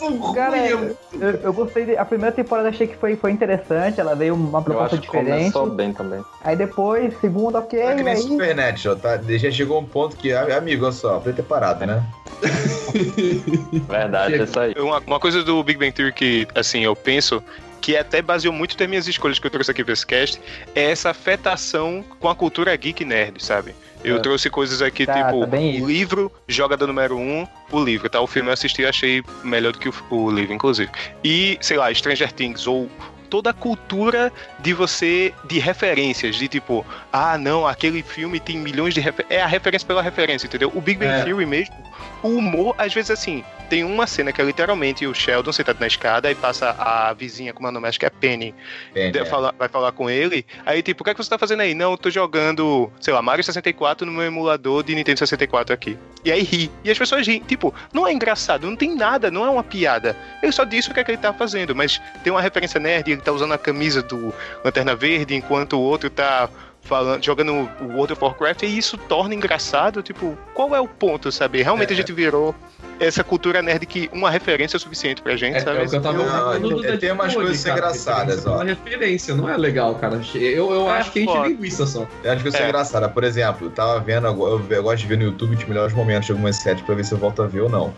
muito 0.00 0.32
Cara, 0.34 0.56
ruim. 0.56 0.60
é 0.60 0.72
eu, 0.72 0.78
muito- 0.78 0.98
eu, 1.20 1.30
eu 1.42 1.52
gostei. 1.52 1.86
De, 1.86 1.96
a 1.96 2.04
primeira 2.04 2.34
temporada 2.34 2.68
achei 2.68 2.86
que 2.86 2.96
foi, 2.96 3.16
foi 3.16 3.30
interessante, 3.30 4.00
ela 4.00 4.14
veio 4.14 4.34
uma 4.34 4.58
Eu 4.58 4.62
proposta 4.64 4.98
diferente. 4.98 5.52
começou 5.52 5.70
bem 5.70 5.92
também. 5.92 6.20
Aí 6.42 6.56
depois, 6.56 7.14
segunda, 7.20 7.58
ok, 7.58 7.78
É 7.80 7.94
que 7.94 8.02
nem 8.02 8.14
aí. 8.14 8.22
Supernet, 8.22 8.88
ó, 8.88 8.94
tá? 8.94 9.18
Já 9.26 9.50
chegou 9.50 9.80
um 9.80 9.84
ponto 9.84 10.16
que, 10.16 10.32
amigo, 10.32 10.84
olha 10.84 10.92
só, 10.92 11.18
podia 11.18 11.34
ter 11.34 11.42
parado, 11.42 11.86
né? 11.86 12.04
Verdade, 13.88 14.34
é 14.34 14.44
isso 14.44 14.58
aí. 14.60 14.74
Uma, 14.78 14.98
uma 15.06 15.20
coisa 15.20 15.42
do 15.42 15.62
Big 15.62 15.78
Bang 15.78 15.92
Theory 15.92 16.12
que, 16.12 16.46
assim, 16.54 16.80
eu 16.84 16.94
penso 16.96 17.42
que 17.80 17.96
até 17.96 18.20
baseou 18.20 18.52
muito 18.52 18.76
das 18.76 18.88
minhas 18.88 19.08
escolhas 19.08 19.38
que 19.38 19.46
eu 19.46 19.50
trouxe 19.50 19.70
aqui 19.70 19.82
pra 19.82 19.92
esse 19.94 20.06
cast, 20.06 20.40
é 20.74 20.90
essa 20.90 21.10
afetação 21.10 22.04
com 22.18 22.28
a 22.28 22.34
cultura 22.34 22.76
geek 22.76 23.04
nerd, 23.04 23.42
sabe? 23.42 23.74
Eu 24.02 24.16
É. 24.16 24.18
trouxe 24.20 24.48
coisas 24.48 24.80
aqui, 24.82 25.04
Tá, 25.06 25.14
tipo, 25.24 25.46
tá 25.46 25.56
o 25.56 25.86
livro, 25.86 26.32
Jogada 26.48 26.86
número 26.86 27.16
1, 27.16 27.20
um, 27.20 27.46
o 27.70 27.82
livro, 27.84 28.08
tá? 28.08 28.20
O 28.20 28.26
filme 28.26 28.48
eu 28.48 28.52
assisti 28.52 28.82
e 28.82 28.86
achei 28.86 29.22
melhor 29.44 29.72
do 29.72 29.78
que 29.78 29.88
o, 29.88 29.94
o 30.10 30.30
livro, 30.30 30.52
inclusive. 30.54 30.90
E, 31.22 31.58
sei 31.60 31.76
lá, 31.76 31.92
Stranger 31.92 32.32
Things, 32.32 32.66
ou 32.66 32.88
toda 33.30 33.50
a 33.50 33.52
cultura 33.54 34.32
de 34.58 34.74
você, 34.74 35.32
de 35.44 35.58
referências, 35.58 36.36
de 36.36 36.48
tipo, 36.48 36.84
ah, 37.12 37.38
não, 37.38 37.66
aquele 37.66 38.02
filme 38.02 38.40
tem 38.40 38.58
milhões 38.58 38.92
de 38.92 39.00
referências. 39.00 39.38
É 39.38 39.42
a 39.42 39.46
referência 39.46 39.86
pela 39.86 40.02
referência, 40.02 40.46
entendeu? 40.46 40.70
O 40.74 40.80
Big 40.80 40.98
Bang 40.98 41.12
É. 41.20 41.24
Theory 41.24 41.46
mesmo, 41.46 41.74
o 42.22 42.28
humor, 42.28 42.74
às 42.76 42.92
vezes 42.92 43.10
assim, 43.10 43.42
tem 43.70 43.84
uma 43.84 44.04
cena 44.04 44.32
que 44.32 44.40
é 44.40 44.44
literalmente 44.44 45.06
o 45.06 45.14
Sheldon 45.14 45.52
sentado 45.52 45.78
na 45.78 45.86
escada 45.86 46.28
e 46.28 46.34
passa 46.34 46.70
a 46.76 47.12
vizinha, 47.12 47.52
como 47.54 47.68
o 47.68 47.70
nome? 47.70 47.86
Acho 47.86 48.00
que 48.00 48.04
é 48.06 48.10
Penny, 48.10 48.52
de- 48.92 49.18
é. 49.18 49.24
fala- 49.24 49.54
vai 49.56 49.68
falar 49.68 49.92
com 49.92 50.10
ele. 50.10 50.44
Aí, 50.66 50.82
tipo, 50.82 51.02
o 51.02 51.04
que 51.04 51.10
é 51.10 51.14
que 51.14 51.22
você 51.22 51.30
tá 51.30 51.38
fazendo 51.38 51.60
aí? 51.60 51.72
Não, 51.72 51.92
eu 51.92 51.96
tô 51.96 52.10
jogando, 52.10 52.90
sei 53.00 53.14
lá, 53.14 53.22
Mario 53.22 53.44
64 53.44 54.04
no 54.04 54.10
meu 54.12 54.22
emulador 54.22 54.82
de 54.82 54.92
Nintendo 54.94 55.20
64 55.20 55.72
aqui. 55.72 55.96
E 56.24 56.32
aí 56.32 56.42
ri. 56.42 56.70
E 56.84 56.90
as 56.90 56.98
pessoas 56.98 57.24
riem. 57.26 57.40
Tipo, 57.46 57.72
não 57.92 58.06
é 58.06 58.12
engraçado, 58.12 58.66
não 58.66 58.74
tem 58.76 58.94
nada, 58.96 59.30
não 59.30 59.44
é 59.46 59.48
uma 59.50 59.62
piada. 59.62 60.16
Ele 60.42 60.50
só 60.52 60.64
disse 60.64 60.90
o 60.90 60.94
que, 60.94 60.98
é 61.00 61.04
que 61.04 61.12
ele 61.12 61.18
tá 61.18 61.32
fazendo, 61.32 61.74
mas 61.74 62.00
tem 62.24 62.32
uma 62.32 62.42
referência 62.42 62.80
nerd, 62.80 63.10
ele 63.20 63.24
tá 63.26 63.32
usando 63.32 63.52
a 63.52 63.58
camisa 63.58 64.02
do 64.02 64.32
Lanterna 64.64 64.96
Verde, 64.96 65.34
enquanto 65.34 65.74
o 65.76 65.80
outro 65.80 66.08
tá 66.10 66.48
falando, 66.82 67.22
jogando 67.22 67.52
o 67.52 67.88
World 67.94 68.14
of 68.14 68.24
Warcraft, 68.24 68.62
e 68.62 68.78
isso 68.78 68.96
torna 68.96 69.34
engraçado, 69.34 70.02
tipo, 70.02 70.36
qual 70.54 70.74
é 70.74 70.80
o 70.80 70.88
ponto, 70.88 71.30
sabe? 71.30 71.62
Realmente 71.62 71.90
É. 71.90 71.92
a 71.92 71.96
gente 71.96 72.12
virou 72.12 72.54
essa 72.98 73.22
cultura 73.22 73.60
nerd 73.62 73.84
que 73.86 74.08
uma 74.12 74.30
referência 74.30 74.76
é 74.76 74.80
suficiente 74.80 75.20
pra 75.22 75.36
gente, 75.36 75.56
É, 75.56 75.60
sabe? 75.60 75.78
é 75.78 75.82
o 75.84 75.88
que 75.90 75.96
eu 75.96 76.00
tava 76.02 76.18
Não, 76.18 76.26
falando 76.26 76.68
do 76.76 76.86
é, 76.86 76.96
tem 76.96 77.12
umas 77.12 77.34
coisas 77.34 77.62
cara, 77.62 77.78
engraçadas, 77.78 78.46
ó. 78.46 78.52
pela 78.58 78.64
referência, 78.64 79.34
não 79.34 79.48
é 79.48 79.56
legal, 79.56 79.94
cara. 79.96 80.20
Eu, 80.34 80.72
eu 80.72 80.88
É 80.88 80.98
acho 80.98 81.12
que 81.12 81.18
a 81.18 81.22
gente 81.22 81.32
foda. 81.32 81.46
é 81.46 81.48
linguiça 81.50 81.86
só. 81.86 82.06
Eu 82.24 82.32
acho 82.32 82.42
que 82.42 82.48
isso 82.48 82.56
é 82.58 82.62
É. 82.62 82.68
engraçado. 82.68 83.10
Por 83.12 83.24
exemplo, 83.24 83.66
eu 83.66 83.70
tava 83.70 84.00
vendo, 84.00 84.26
eu, 84.26 84.66
eu 84.70 84.82
gosto 84.82 84.98
de 85.02 85.06
ver 85.06 85.18
no 85.18 85.24
YouTube 85.24 85.56
os 85.56 85.64
melhores 85.64 85.92
momentos 85.94 86.26
de 86.26 86.32
algumas 86.32 86.56
séries 86.56 86.82
pra 86.82 86.94
ver 86.94 87.04
se 87.04 87.12
eu 87.12 87.18
volto 87.18 87.42
a 87.42 87.46
ver 87.46 87.60
ou 87.60 87.68
não. 87.68 87.92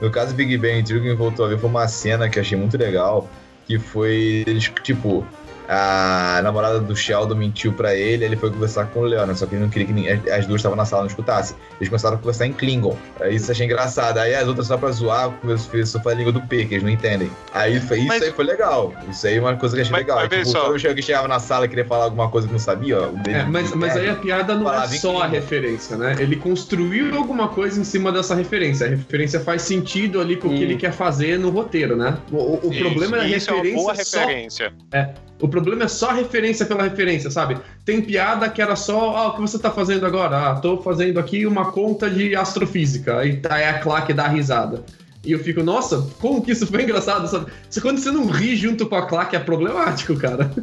No 0.00 0.10
caso 0.10 0.34
Big 0.34 0.56
Bang 0.58 0.82
Theory, 0.82 1.02
quem 1.04 1.14
voltou 1.16 1.44
a 1.44 1.48
ver 1.48 1.58
foi 1.58 1.68
uma 1.70 1.86
cena 1.86 2.28
que 2.28 2.36
eu 2.38 2.42
achei 2.42 2.58
muito 2.58 2.76
legal, 2.76 3.28
que 3.72 3.78
foi 3.78 4.44
tipo, 4.82 5.26
a 5.68 6.40
namorada 6.42 6.78
do 6.80 6.94
Sheldon 6.96 7.34
mentiu 7.34 7.72
pra 7.72 7.94
ele, 7.94 8.24
ele 8.24 8.36
foi 8.36 8.50
conversar 8.50 8.86
com 8.86 9.00
o 9.00 9.04
Leona, 9.04 9.34
só 9.34 9.46
que 9.46 9.54
ele 9.54 9.62
não 9.62 9.70
queria 9.70 9.86
que 9.86 9.92
ninguém- 9.92 10.20
as 10.32 10.46
duas 10.46 10.58
estavam 10.60 10.76
na 10.76 10.84
sala 10.84 11.02
e 11.02 11.04
não 11.04 11.08
escutassem. 11.10 11.56
Eles 11.78 11.88
começaram 11.88 12.16
a 12.16 12.18
conversar 12.18 12.46
em 12.46 12.52
Klingon. 12.52 12.96
Aí 13.20 13.36
Isso 13.36 13.50
eu 13.50 13.52
achei 13.52 13.66
engraçado. 13.66 14.18
Aí 14.18 14.34
as 14.34 14.46
outras 14.48 14.66
só 14.66 14.76
pra 14.76 14.90
zoar, 14.90 15.30
começou 15.40 16.00
a 16.00 16.02
falar 16.02 16.14
a 16.14 16.18
língua 16.18 16.32
do 16.32 16.40
P, 16.42 16.64
que 16.66 16.74
eles 16.74 16.82
não 16.84 16.90
entendem. 16.90 17.30
Aí 17.54 17.80
foi, 17.80 17.98
isso 17.98 18.06
Mas- 18.08 18.22
aí 18.22 18.32
foi 18.32 18.44
legal. 18.44 18.92
Isso 19.10 19.26
aí 19.26 19.36
é 19.36 19.40
uma 19.40 19.56
coisa 19.56 19.74
que 19.74 19.80
eu 19.80 19.82
achei 19.82 19.92
Mas- 19.92 20.00
legal. 20.02 20.16
mas 20.18 20.28
tipo, 20.28 20.44
só. 20.46 20.60
quando 20.70 20.84
eu 20.84 21.02
chegava 21.02 21.28
na 21.28 21.38
sala 21.38 21.64
e 21.64 21.68
queria 21.68 21.84
falar 21.84 22.04
alguma 22.04 22.28
coisa 22.28 22.46
que 22.46 22.52
não 22.52 22.60
sabia, 22.60 23.00
ó, 23.00 23.08
o 23.08 23.12
dele. 23.16 23.38
É, 23.38 23.44
mas, 23.44 23.74
mas 23.74 23.96
aí 23.96 24.08
a 24.08 24.14
piada 24.16 24.54
não 24.54 24.72
é 24.72 24.86
só 24.88 25.22
a 25.22 25.26
referência, 25.26 25.96
né? 25.96 26.16
Ele 26.18 26.36
construiu 26.36 27.14
alguma 27.16 27.48
coisa 27.48 27.80
em 27.80 27.84
cima 27.84 28.12
dessa 28.12 28.34
referência. 28.34 28.86
A 28.86 28.90
referência 28.90 29.40
faz 29.40 29.62
sentido 29.62 30.20
ali 30.20 30.36
com 30.36 30.48
o 30.48 30.50
que 30.50 30.58
Hum. 30.58 30.62
ele 30.62 30.76
quer 30.76 30.92
fazer 30.92 31.38
no 31.38 31.50
roteiro, 31.50 31.96
né? 31.96 32.16
O, 32.30 32.36
o- 32.36 32.60
o 32.68 32.72
Isso, 32.72 32.80
problema 32.80 33.18
é 33.18 33.20
a 33.20 33.28
isso 33.28 33.50
é 33.50 33.54
uma 33.54 33.62
boa 33.62 33.92
referência 33.92 34.04
só 34.04 34.26
referência. 34.26 34.72
O 35.40 35.48
problema 35.52 35.84
é 35.84 35.88
só 35.88 36.10
referência 36.12 36.66
pela 36.66 36.82
referência, 36.82 37.30
sabe? 37.30 37.58
Tem 37.84 38.02
piada 38.02 38.48
que 38.48 38.60
era 38.60 38.74
só, 38.74 39.16
ah, 39.16 39.28
o 39.28 39.34
que 39.34 39.40
você 39.40 39.58
tá 39.58 39.70
fazendo 39.70 40.04
agora? 40.04 40.50
Ah, 40.50 40.54
tô 40.56 40.78
fazendo 40.82 41.20
aqui 41.20 41.46
uma 41.46 41.70
conta 41.70 42.10
de 42.10 42.34
astrofísica. 42.34 43.18
Aí 43.18 43.36
tá 43.36 43.54
aí 43.54 43.64
a 43.64 43.78
claque 43.78 44.12
dá 44.12 44.26
risada. 44.26 44.84
E 45.24 45.30
eu 45.30 45.38
fico, 45.38 45.62
nossa, 45.62 46.04
como 46.20 46.42
que 46.42 46.50
isso 46.50 46.66
foi 46.66 46.82
engraçado, 46.82 47.28
sabe? 47.28 47.52
Se 47.70 47.80
quando 47.80 47.98
você 47.98 48.10
não 48.10 48.26
ri 48.26 48.56
junto 48.56 48.86
com 48.88 48.96
a 48.96 49.06
claque 49.06 49.36
é 49.36 49.38
problemático, 49.38 50.16
cara. 50.16 50.50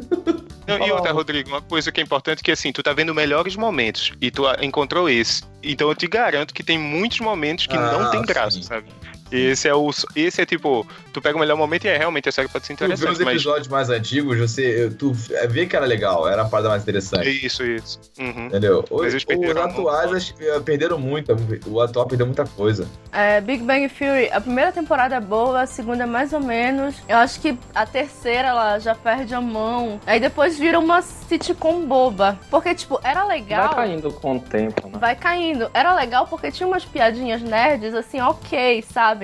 Não, 0.66 0.86
e 0.86 0.92
outra, 0.92 1.10
Rodrigo, 1.10 1.48
uma 1.48 1.62
coisa 1.62 1.90
que 1.90 2.00
é 2.00 2.04
importante 2.04 2.40
é 2.40 2.42
que 2.42 2.52
assim, 2.52 2.70
tu 2.70 2.80
tá 2.80 2.92
vendo 2.92 3.12
melhores 3.12 3.56
momentos 3.56 4.12
e 4.20 4.30
tu 4.30 4.44
encontrou 4.62 5.08
esse. 5.08 5.42
Então 5.62 5.88
eu 5.88 5.96
te 5.96 6.06
garanto 6.06 6.54
que 6.54 6.62
tem 6.62 6.78
muitos 6.78 7.18
momentos 7.18 7.66
que 7.66 7.76
Ah, 7.76 7.90
não 7.90 8.10
tem 8.10 8.22
graça, 8.22 8.58
sim. 8.58 8.62
sabe? 8.62 8.86
Esse 9.30 9.68
é 9.68 9.74
o. 9.74 9.90
Esse 10.14 10.42
é 10.42 10.46
tipo, 10.46 10.86
tu 11.12 11.20
pega 11.20 11.36
o 11.36 11.40
melhor 11.40 11.56
momento 11.56 11.84
e 11.84 11.88
é 11.88 11.96
realmente 11.96 12.28
a 12.28 12.32
série 12.32 12.48
pode 12.48 12.66
ser 12.66 12.76
Tu 12.76 12.86
vê 12.86 12.92
os 12.94 13.00
interessante, 13.00 13.24
mas. 13.24 13.34
episódios 13.34 13.68
mais 13.68 13.90
antigos, 13.90 14.38
você, 14.38 14.90
tu 14.98 15.12
vê 15.12 15.66
que 15.66 15.76
era 15.76 15.86
legal, 15.86 16.28
era 16.28 16.42
a 16.42 16.44
parada 16.44 16.68
mais 16.68 16.80
É 16.80 16.84
interessante. 16.84 17.46
isso, 17.46 17.64
isso. 17.64 18.00
Uhum. 18.18 18.46
Entendeu? 18.46 18.84
Os, 18.90 19.14
os 19.14 19.24
perderam 19.24 19.62
atuais 19.62 20.34
eh, 20.40 20.60
perderam 20.60 20.98
muito. 20.98 21.34
O 21.66 21.80
atual 21.80 22.06
perdeu 22.06 22.26
muita 22.26 22.44
coisa. 22.44 22.86
É, 23.12 23.40
Big 23.40 23.62
Bang 23.62 23.88
Theory, 23.88 24.30
a 24.32 24.40
primeira 24.40 24.72
temporada 24.72 25.16
é 25.16 25.20
boa, 25.20 25.62
a 25.62 25.66
segunda 25.66 26.04
é 26.04 26.06
mais 26.06 26.32
ou 26.32 26.40
menos. 26.40 26.96
Eu 27.08 27.16
acho 27.18 27.40
que 27.40 27.56
a 27.74 27.84
terceira 27.86 28.48
ela 28.48 28.78
já 28.78 28.94
perde 28.94 29.34
a 29.34 29.40
mão. 29.40 30.00
Aí 30.06 30.20
depois 30.20 30.58
vira 30.58 30.78
uma 30.78 31.02
sitcom 31.02 31.84
boba. 31.86 32.38
Porque, 32.50 32.74
tipo, 32.74 33.00
era 33.02 33.24
legal. 33.24 33.68
Vai 33.68 33.86
caindo 33.86 34.12
com 34.12 34.36
o 34.36 34.40
tempo, 34.40 34.88
né? 34.88 34.98
vai 34.98 35.16
caindo. 35.16 35.70
Era 35.74 35.94
legal 35.94 36.26
porque 36.26 36.50
tinha 36.50 36.66
umas 36.66 36.84
piadinhas 36.84 37.42
nerds, 37.42 37.94
assim, 37.94 38.20
ok, 38.20 38.84
sabe? 38.92 39.19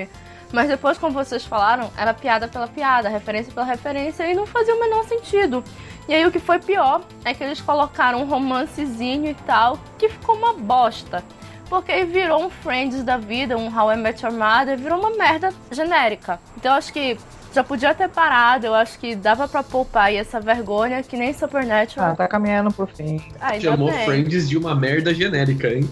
Mas 0.52 0.68
depois, 0.68 0.96
como 0.98 1.12
vocês 1.12 1.44
falaram, 1.44 1.90
era 1.96 2.14
piada 2.14 2.46
pela 2.46 2.68
piada, 2.68 3.08
referência 3.08 3.52
pela 3.52 3.66
referência, 3.66 4.30
e 4.30 4.34
não 4.34 4.46
fazia 4.46 4.74
o 4.74 4.80
menor 4.80 5.04
sentido. 5.04 5.62
E 6.08 6.14
aí 6.14 6.24
o 6.24 6.30
que 6.30 6.38
foi 6.38 6.58
pior 6.58 7.02
é 7.24 7.34
que 7.34 7.42
eles 7.42 7.60
colocaram 7.60 8.22
um 8.22 8.26
romancezinho 8.26 9.30
e 9.30 9.34
tal, 9.34 9.78
que 9.98 10.08
ficou 10.08 10.36
uma 10.36 10.52
bosta. 10.52 11.24
Porque 11.68 11.90
aí 11.90 12.04
virou 12.04 12.44
um 12.44 12.50
Friends 12.50 13.02
da 13.02 13.16
vida, 13.16 13.56
um 13.56 13.76
How 13.76 13.92
I 13.92 13.96
Met 13.96 14.24
Your 14.24 14.32
Mother, 14.32 14.78
virou 14.78 15.00
uma 15.00 15.10
merda 15.10 15.52
genérica. 15.70 16.38
Então 16.56 16.74
acho 16.74 16.92
que 16.92 17.18
já 17.56 17.64
podia 17.64 17.94
ter 17.94 18.08
parado, 18.08 18.66
eu 18.66 18.74
acho 18.74 18.98
que 18.98 19.16
dava 19.16 19.48
pra 19.48 19.62
poupar 19.62 20.04
aí 20.04 20.16
essa 20.16 20.38
vergonha, 20.38 21.02
que 21.02 21.16
nem 21.16 21.32
Supernatural. 21.32 22.10
Ah, 22.10 22.14
tá 22.14 22.28
caminhando 22.28 22.70
pro 22.70 22.86
fim. 22.86 23.20
Ah, 23.40 23.58
Chamou 23.58 23.90
bem. 23.90 24.04
Friends 24.04 24.46
de 24.46 24.58
uma 24.58 24.74
merda 24.74 25.14
genérica, 25.14 25.68
hein? 25.68 25.88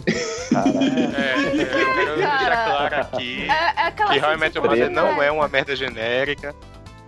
Cara, 0.52 0.68
É, 0.68 1.40
é, 1.56 2.12
eu 2.12 2.16
quero 2.16 2.54
claro 2.54 2.96
aqui 2.96 3.48
É, 3.48 3.82
é 3.82 3.86
aquela 3.86 4.12
que 4.12 4.20
How 4.20 4.32
I 4.32 4.36
Met 4.36 4.58
Your 4.58 4.68
Mother 4.68 4.90
não 4.90 5.22
é 5.22 5.30
uma 5.30 5.48
merda 5.48 5.74
genérica. 5.74 6.54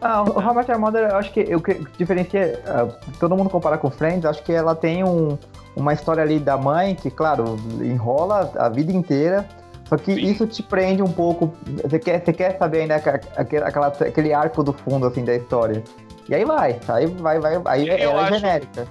Ah, 0.00 0.22
o 0.22 0.40
How 0.40 0.52
I 0.52 0.56
Met 0.56 0.70
Your 0.70 0.80
Mother, 0.80 1.10
eu 1.10 1.16
acho 1.16 1.32
que 1.32 1.54
o 1.54 1.60
que 1.60 1.74
diferencia, 1.98 2.62
ah, 2.66 2.88
todo 3.20 3.36
mundo 3.36 3.50
compara 3.50 3.76
com 3.76 3.90
Friends, 3.90 4.24
acho 4.24 4.42
que 4.42 4.52
ela 4.52 4.74
tem 4.74 5.04
um, 5.04 5.36
uma 5.74 5.92
história 5.92 6.22
ali 6.22 6.38
da 6.38 6.56
mãe 6.56 6.94
que, 6.94 7.10
claro, 7.10 7.58
enrola 7.82 8.50
a 8.56 8.70
vida 8.70 8.90
inteira, 8.90 9.46
só 9.88 9.96
que 9.96 10.14
Sim. 10.14 10.20
isso 10.20 10.46
te 10.46 10.62
prende 10.62 11.02
um 11.02 11.10
pouco, 11.12 11.54
você 11.82 11.98
quer, 11.98 12.24
você 12.24 12.32
quer 12.32 12.58
saber 12.58 12.80
ainda 12.82 12.96
aquele, 12.96 13.62
aquela- 13.64 13.86
aquele 13.88 14.32
arco 14.34 14.62
do 14.62 14.72
fundo, 14.72 15.06
assim, 15.06 15.24
da 15.24 15.34
história. 15.34 15.82
E 16.28 16.34
aí 16.34 16.44
vai, 16.44 16.78
aí 16.88 17.06
vai, 17.06 17.38
vai, 17.38 17.60
aí 17.66 17.88
Eu 17.88 17.96
ela 18.10 18.20
é 18.22 18.24
acho- 18.24 18.34
genérica. 18.40 18.86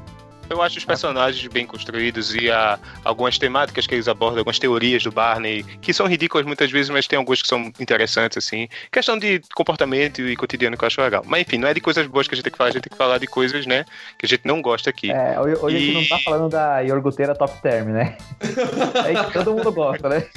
Eu 0.48 0.62
acho 0.62 0.78
os 0.78 0.86
personagens 0.86 1.48
bem 1.52 1.66
construídos 1.66 2.36
e 2.36 2.52
a, 2.52 2.78
algumas 3.04 3.36
temáticas 3.40 3.88
que 3.88 3.96
eles 3.96 4.08
abordam, 4.08 4.38
algumas 4.38 4.60
teorias 4.60 5.02
do 5.02 5.12
Barney, 5.12 5.64
que 5.82 5.92
são 5.92 6.06
ridículas 6.06 6.46
muitas 6.46 6.70
vezes, 6.70 6.92
mas 6.92 7.08
tem 7.08 7.18
algumas 7.18 7.42
que 7.42 7.48
são 7.48 7.72
interessantes, 7.80 8.38
assim. 8.38 8.68
Questão 8.92 9.18
de 9.18 9.42
comportamento 9.56 10.22
e 10.22 10.36
cotidiano 10.36 10.78
que 10.78 10.84
eu 10.84 10.88
acho 10.88 11.02
legal. 11.02 11.24
Mas 11.26 11.42
enfim, 11.42 11.58
não 11.58 11.68
é 11.68 11.74
de 11.74 11.82
coisas 11.82 12.06
boas 12.06 12.28
que 12.28 12.36
a 12.36 12.38
gente 12.38 12.44
tem 12.44 12.52
que 12.52 12.58
falar, 12.60 12.70
a 12.70 12.74
gente 12.74 12.84
tem 12.84 12.92
que 12.92 12.96
falar 12.98 13.18
de 13.18 13.26
coisas, 13.26 13.66
né, 13.66 13.86
que 14.20 14.28
a 14.28 14.30
gente 14.30 14.46
não 14.46 14.62
gosta 14.62 14.88
aqui. 14.92 15.12
É, 15.12 15.42
hoje, 15.42 15.58
hoje 15.60 15.76
a 15.78 15.80
gente 15.80 15.92
E- 15.92 15.94
não 16.12 16.18
tá 16.20 16.24
falando 16.24 16.48
da 16.52 16.82
iogurteira 16.84 17.34
top 17.34 17.60
term, 17.64 17.88
né? 17.90 18.16
É 19.04 19.24
que 19.26 19.34
todo 19.34 19.52
mundo 19.56 19.72
gosta, 19.72 20.08
né? 20.08 20.28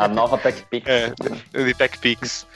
A 0.00 0.08
nova 0.08 0.38
Tech 0.38 0.62
Pix. 0.70 0.86
É, 0.88 1.12
de 1.52 1.74
Tech 1.74 1.98
Pix. 1.98 2.46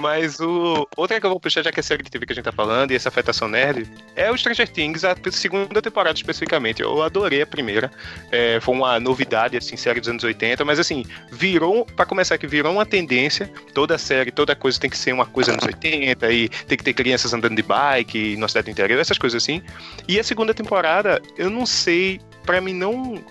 Mas 0.00 0.40
o. 0.40 0.88
Outra 0.96 1.20
que 1.20 1.24
eu 1.24 1.30
vou 1.30 1.38
puxar, 1.38 1.62
já 1.62 1.70
que 1.70 1.78
é 1.78 1.82
série 1.82 2.02
de 2.02 2.10
TV 2.10 2.26
que 2.26 2.32
a 2.32 2.34
gente 2.34 2.44
tá 2.44 2.50
falando, 2.50 2.90
e 2.90 2.96
essa 2.96 3.08
afetação 3.08 3.48
nerd, 3.48 3.88
é 4.16 4.28
o 4.30 4.36
Stranger 4.36 4.68
Things, 4.68 5.04
a 5.04 5.14
segunda 5.30 5.80
temporada 5.80 6.16
especificamente. 6.16 6.82
Eu 6.82 7.00
adorei 7.00 7.40
a 7.42 7.46
primeira. 7.46 7.88
É, 8.32 8.58
foi 8.60 8.74
uma 8.74 8.98
novidade, 8.98 9.56
assim, 9.56 9.76
série 9.76 10.00
dos 10.00 10.08
anos 10.08 10.24
80, 10.24 10.64
mas 10.64 10.80
assim, 10.80 11.04
virou, 11.30 11.86
pra 11.86 12.04
começar 12.04 12.34
aqui, 12.34 12.48
virou 12.48 12.72
uma 12.72 12.84
tendência. 12.84 13.48
Toda 13.72 13.96
série, 13.96 14.32
toda 14.32 14.56
coisa 14.56 14.80
tem 14.80 14.90
que 14.90 14.98
ser 14.98 15.12
uma 15.12 15.26
coisa 15.26 15.52
anos 15.52 15.64
80, 15.64 16.32
e 16.32 16.48
tem 16.48 16.76
que 16.76 16.82
ter 16.82 16.94
crianças 16.94 17.32
andando 17.32 17.54
de 17.54 17.62
bike 17.62 18.36
na 18.36 18.48
cidade 18.48 18.70
interior, 18.72 18.98
essas 18.98 19.18
coisas 19.18 19.40
assim. 19.40 19.62
E 20.08 20.18
a 20.18 20.24
segunda 20.24 20.52
temporada, 20.52 21.22
eu 21.36 21.48
não 21.48 21.64
sei, 21.64 22.20
pra 22.44 22.60
mim 22.60 22.72
não. 22.72 23.22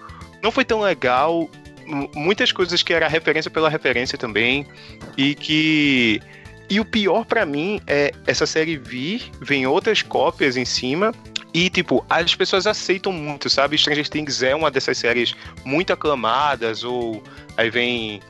Não 0.42 0.52
foi 0.52 0.64
tão 0.64 0.80
legal. 0.80 1.50
Muitas 2.16 2.52
coisas 2.52 2.84
que 2.84 2.94
era 2.94 3.08
referência 3.08 3.50
pela 3.50 3.70
referência 3.70 4.18
também. 4.18 4.68
E 5.18 5.36
que. 5.36 6.22
E 6.70 6.80
o 6.82 6.86
pior 6.86 7.26
pra 7.26 7.46
mim 7.46 7.80
é 7.88 8.12
essa 8.26 8.46
série 8.46 8.78
vir, 8.78 9.32
vem 9.40 9.66
outras 9.66 10.02
cópias 10.02 10.58
em 10.58 10.66
cima. 10.66 11.14
E, 11.54 11.70
tipo, 11.70 12.06
as 12.10 12.36
pessoas 12.36 12.68
aceitam 12.68 13.12
muito, 13.12 13.50
sabe? 13.50 13.78
Stranger 13.78 14.08
Things 14.08 14.44
é 14.44 14.54
uma 14.54 14.70
dessas 14.70 14.98
séries 14.98 15.34
muito 15.64 15.94
aclamadas, 15.94 16.84
ou 16.84 17.24
aí 17.56 17.70
vem, 17.70 18.22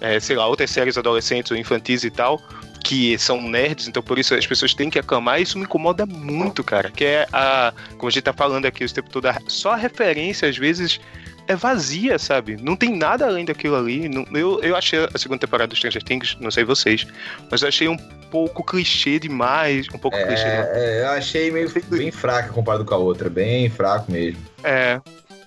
é, 0.00 0.20
sei 0.20 0.36
lá, 0.36 0.46
outras 0.46 0.70
séries 0.70 0.98
adolescentes 0.98 1.50
ou 1.50 1.56
infantis 1.56 2.04
e 2.04 2.10
tal, 2.10 2.40
que 2.84 3.18
são 3.18 3.42
nerds, 3.42 3.88
então 3.88 4.00
por 4.00 4.16
isso 4.16 4.32
as 4.32 4.46
pessoas 4.46 4.72
têm 4.72 4.88
que 4.88 4.98
aclamar. 4.98 5.40
Isso 5.40 5.58
me 5.58 5.64
incomoda 5.64 6.06
muito, 6.06 6.62
cara. 6.62 6.90
Que 6.90 7.04
é 7.04 7.28
a. 7.32 7.72
Como 7.96 8.08
a 8.08 8.10
gente 8.10 8.22
tá 8.22 8.32
falando 8.32 8.66
aqui 8.66 8.84
o 8.84 8.92
tempo 8.92 9.10
todo, 9.10 9.26
só 9.48 9.72
a 9.72 9.76
referência, 9.76 10.48
às 10.48 10.56
vezes, 10.56 11.00
é 11.46 11.54
vazia, 11.56 12.18
sabe? 12.18 12.56
Não 12.62 12.76
tem 12.76 12.96
nada 12.96 13.26
além 13.26 13.44
daquilo 13.44 13.76
ali. 13.76 14.08
Não- 14.08 14.26
eu, 14.32 14.60
eu 14.62 14.76
achei 14.76 14.98
a 15.12 15.18
segunda 15.18 15.40
temporada 15.40 15.68
do 15.68 15.76
Stranger 15.76 16.02
Things, 16.02 16.36
não 16.40 16.50
sei 16.50 16.64
vocês, 16.64 17.06
mas 17.50 17.62
eu 17.62 17.68
achei 17.68 17.88
um 17.88 17.96
pouco 18.30 18.62
clichê 18.64 19.18
demais. 19.18 19.86
Um 19.94 19.98
pouco 19.98 20.16
clichê 20.16 20.44
demais. 20.44 20.66
É, 20.68 20.98
é, 20.98 21.02
eu 21.02 21.08
achei 21.10 21.50
meio 21.50 21.70
bem 21.88 22.10
fraca 22.10 22.52
comparado 22.52 22.84
com 22.84 22.94
a 22.94 22.98
outra, 22.98 23.28
bem 23.30 23.68
fraco 23.70 24.10
mesmo. 24.10 24.40
É. 24.64 25.00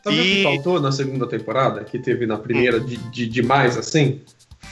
Sabe 0.04 0.18
o 0.18 0.22
E- 0.22 0.36
que 0.36 0.44
faltou 0.44 0.80
na 0.80 0.92
segunda 0.92 1.28
temporada, 1.28 1.84
que 1.84 2.00
teve 2.00 2.26
na 2.26 2.38
primeira 2.38 2.80
de, 2.80 2.96
de 2.98 3.28
demais, 3.28 3.78
assim? 3.78 4.22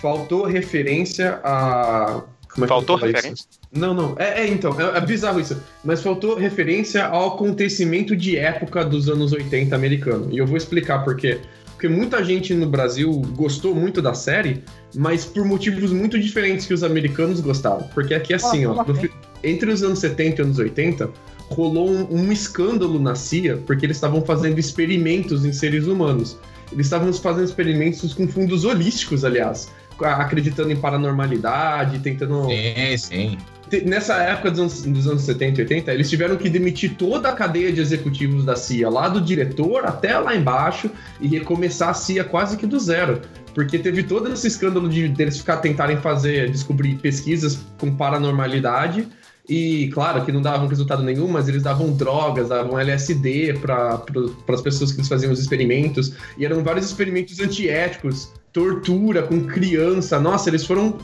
Faltou 0.01 0.45
referência 0.45 1.39
a. 1.43 2.21
Como 2.57 2.65
é 2.65 2.67
Faltou 2.67 2.95
referência? 2.95 3.33
Isso? 3.33 3.47
Não, 3.71 3.93
não. 3.93 4.15
É, 4.17 4.41
é, 4.41 4.47
então, 4.47 4.75
é, 4.81 4.97
é 4.97 5.01
bizarro 5.01 5.39
isso. 5.39 5.61
Mas 5.85 6.01
faltou 6.01 6.35
referência 6.35 7.05
ao 7.05 7.35
acontecimento 7.35 8.15
de 8.15 8.35
época 8.35 8.83
dos 8.83 9.07
anos 9.07 9.31
80 9.31 9.75
americano. 9.75 10.29
E 10.31 10.39
eu 10.39 10.47
vou 10.47 10.57
explicar 10.57 11.03
por 11.03 11.15
quê. 11.15 11.39
Porque 11.73 11.87
muita 11.87 12.23
gente 12.23 12.55
no 12.55 12.65
Brasil 12.67 13.11
gostou 13.35 13.75
muito 13.75 14.01
da 14.01 14.15
série, 14.15 14.63
mas 14.95 15.23
por 15.23 15.45
motivos 15.45 15.91
muito 15.91 16.19
diferentes 16.19 16.65
que 16.65 16.73
os 16.73 16.83
americanos 16.83 17.39
gostavam. 17.39 17.87
Porque 17.93 18.15
aqui, 18.15 18.33
assim, 18.33 18.65
Ah, 18.65 18.71
ó, 18.71 18.83
no 18.83 18.95
fi- 18.95 19.11
entre 19.43 19.69
os 19.71 19.83
anos 19.83 19.99
70 19.99 20.41
e 20.41 20.45
anos 20.45 20.57
80, 20.57 21.11
rolou 21.49 21.87
um, 21.91 22.07
um 22.11 22.31
escândalo 22.31 22.99
na 22.99 23.13
CIA, 23.13 23.57
porque 23.67 23.85
eles 23.85 23.97
estavam 23.97 24.23
fazendo 24.25 24.57
experimentos 24.57 25.45
em 25.45 25.53
seres 25.53 25.85
humanos. 25.85 26.35
Eles 26.71 26.87
estavam 26.87 27.13
fazendo 27.13 27.45
experimentos 27.45 28.11
com 28.15 28.27
fundos 28.27 28.65
holísticos, 28.65 29.23
aliás, 29.23 29.69
acreditando 30.01 30.71
em 30.71 30.75
paranormalidade, 30.75 31.99
tentando. 31.99 32.45
Sim, 32.45 32.97
sim. 32.97 33.37
Nessa 33.85 34.15
época 34.15 34.51
dos 34.51 34.59
anos, 34.59 34.81
dos 34.83 35.07
anos 35.07 35.23
70 35.23 35.59
e 35.59 35.63
80, 35.63 35.93
eles 35.93 36.09
tiveram 36.09 36.37
que 36.37 36.49
demitir 36.49 36.95
toda 36.95 37.29
a 37.29 37.33
cadeia 37.33 37.71
de 37.71 37.81
executivos 37.81 38.45
da 38.45 38.55
CIA, 38.55 38.89
lá 38.89 39.09
do 39.09 39.19
diretor 39.19 39.85
até 39.85 40.17
lá 40.17 40.33
embaixo, 40.33 40.89
e 41.19 41.27
recomeçar 41.27 41.89
a 41.89 41.93
CIA 41.93 42.23
quase 42.23 42.55
que 42.55 42.65
do 42.65 42.79
zero. 42.79 43.21
Porque 43.53 43.77
teve 43.77 44.03
todo 44.03 44.31
esse 44.31 44.47
escândalo 44.47 44.87
de 44.87 45.09
deles 45.09 45.39
ficar 45.39 45.57
tentarem 45.57 45.97
fazer, 45.97 46.49
descobrir 46.49 46.95
pesquisas 46.95 47.59
com 47.77 47.93
paranormalidade. 47.93 49.07
E 49.49 49.89
claro 49.93 50.23
que 50.23 50.31
não 50.31 50.41
davam 50.41 50.67
resultado 50.67 51.01
nenhum, 51.03 51.27
mas 51.27 51.47
eles 51.47 51.63
davam 51.63 51.91
drogas, 51.93 52.49
davam 52.49 52.77
LSD 52.77 53.53
para 53.59 54.03
as 54.49 54.61
pessoas 54.61 54.91
que 54.91 54.99
eles 54.99 55.07
faziam 55.07 55.31
os 55.31 55.39
experimentos. 55.39 56.13
E 56.37 56.45
eram 56.45 56.63
vários 56.63 56.85
experimentos 56.85 57.39
antiéticos 57.39 58.31
tortura 58.51 59.23
com 59.23 59.45
criança. 59.45 60.19
Nossa, 60.19 60.49
eles 60.49 60.65
foram. 60.65 60.97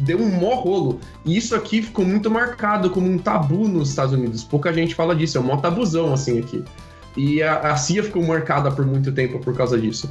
Deu 0.00 0.18
um 0.18 0.28
mó 0.28 0.54
rolo. 0.56 1.00
E 1.24 1.36
isso 1.36 1.54
aqui 1.54 1.82
ficou 1.82 2.04
muito 2.04 2.30
marcado 2.30 2.90
como 2.90 3.08
um 3.08 3.18
tabu 3.18 3.68
nos 3.68 3.90
Estados 3.90 4.12
Unidos. 4.12 4.42
Pouca 4.42 4.72
gente 4.72 4.94
fala 4.94 5.14
disso, 5.14 5.38
é 5.38 5.40
um 5.40 5.44
mó 5.44 5.56
tabuzão 5.56 6.12
assim 6.12 6.38
aqui. 6.38 6.64
E 7.16 7.42
a, 7.42 7.72
a 7.72 7.76
CIA 7.76 8.02
ficou 8.04 8.22
marcada 8.24 8.70
por 8.70 8.86
muito 8.86 9.12
tempo 9.12 9.38
por 9.38 9.54
causa 9.54 9.78
disso 9.78 10.10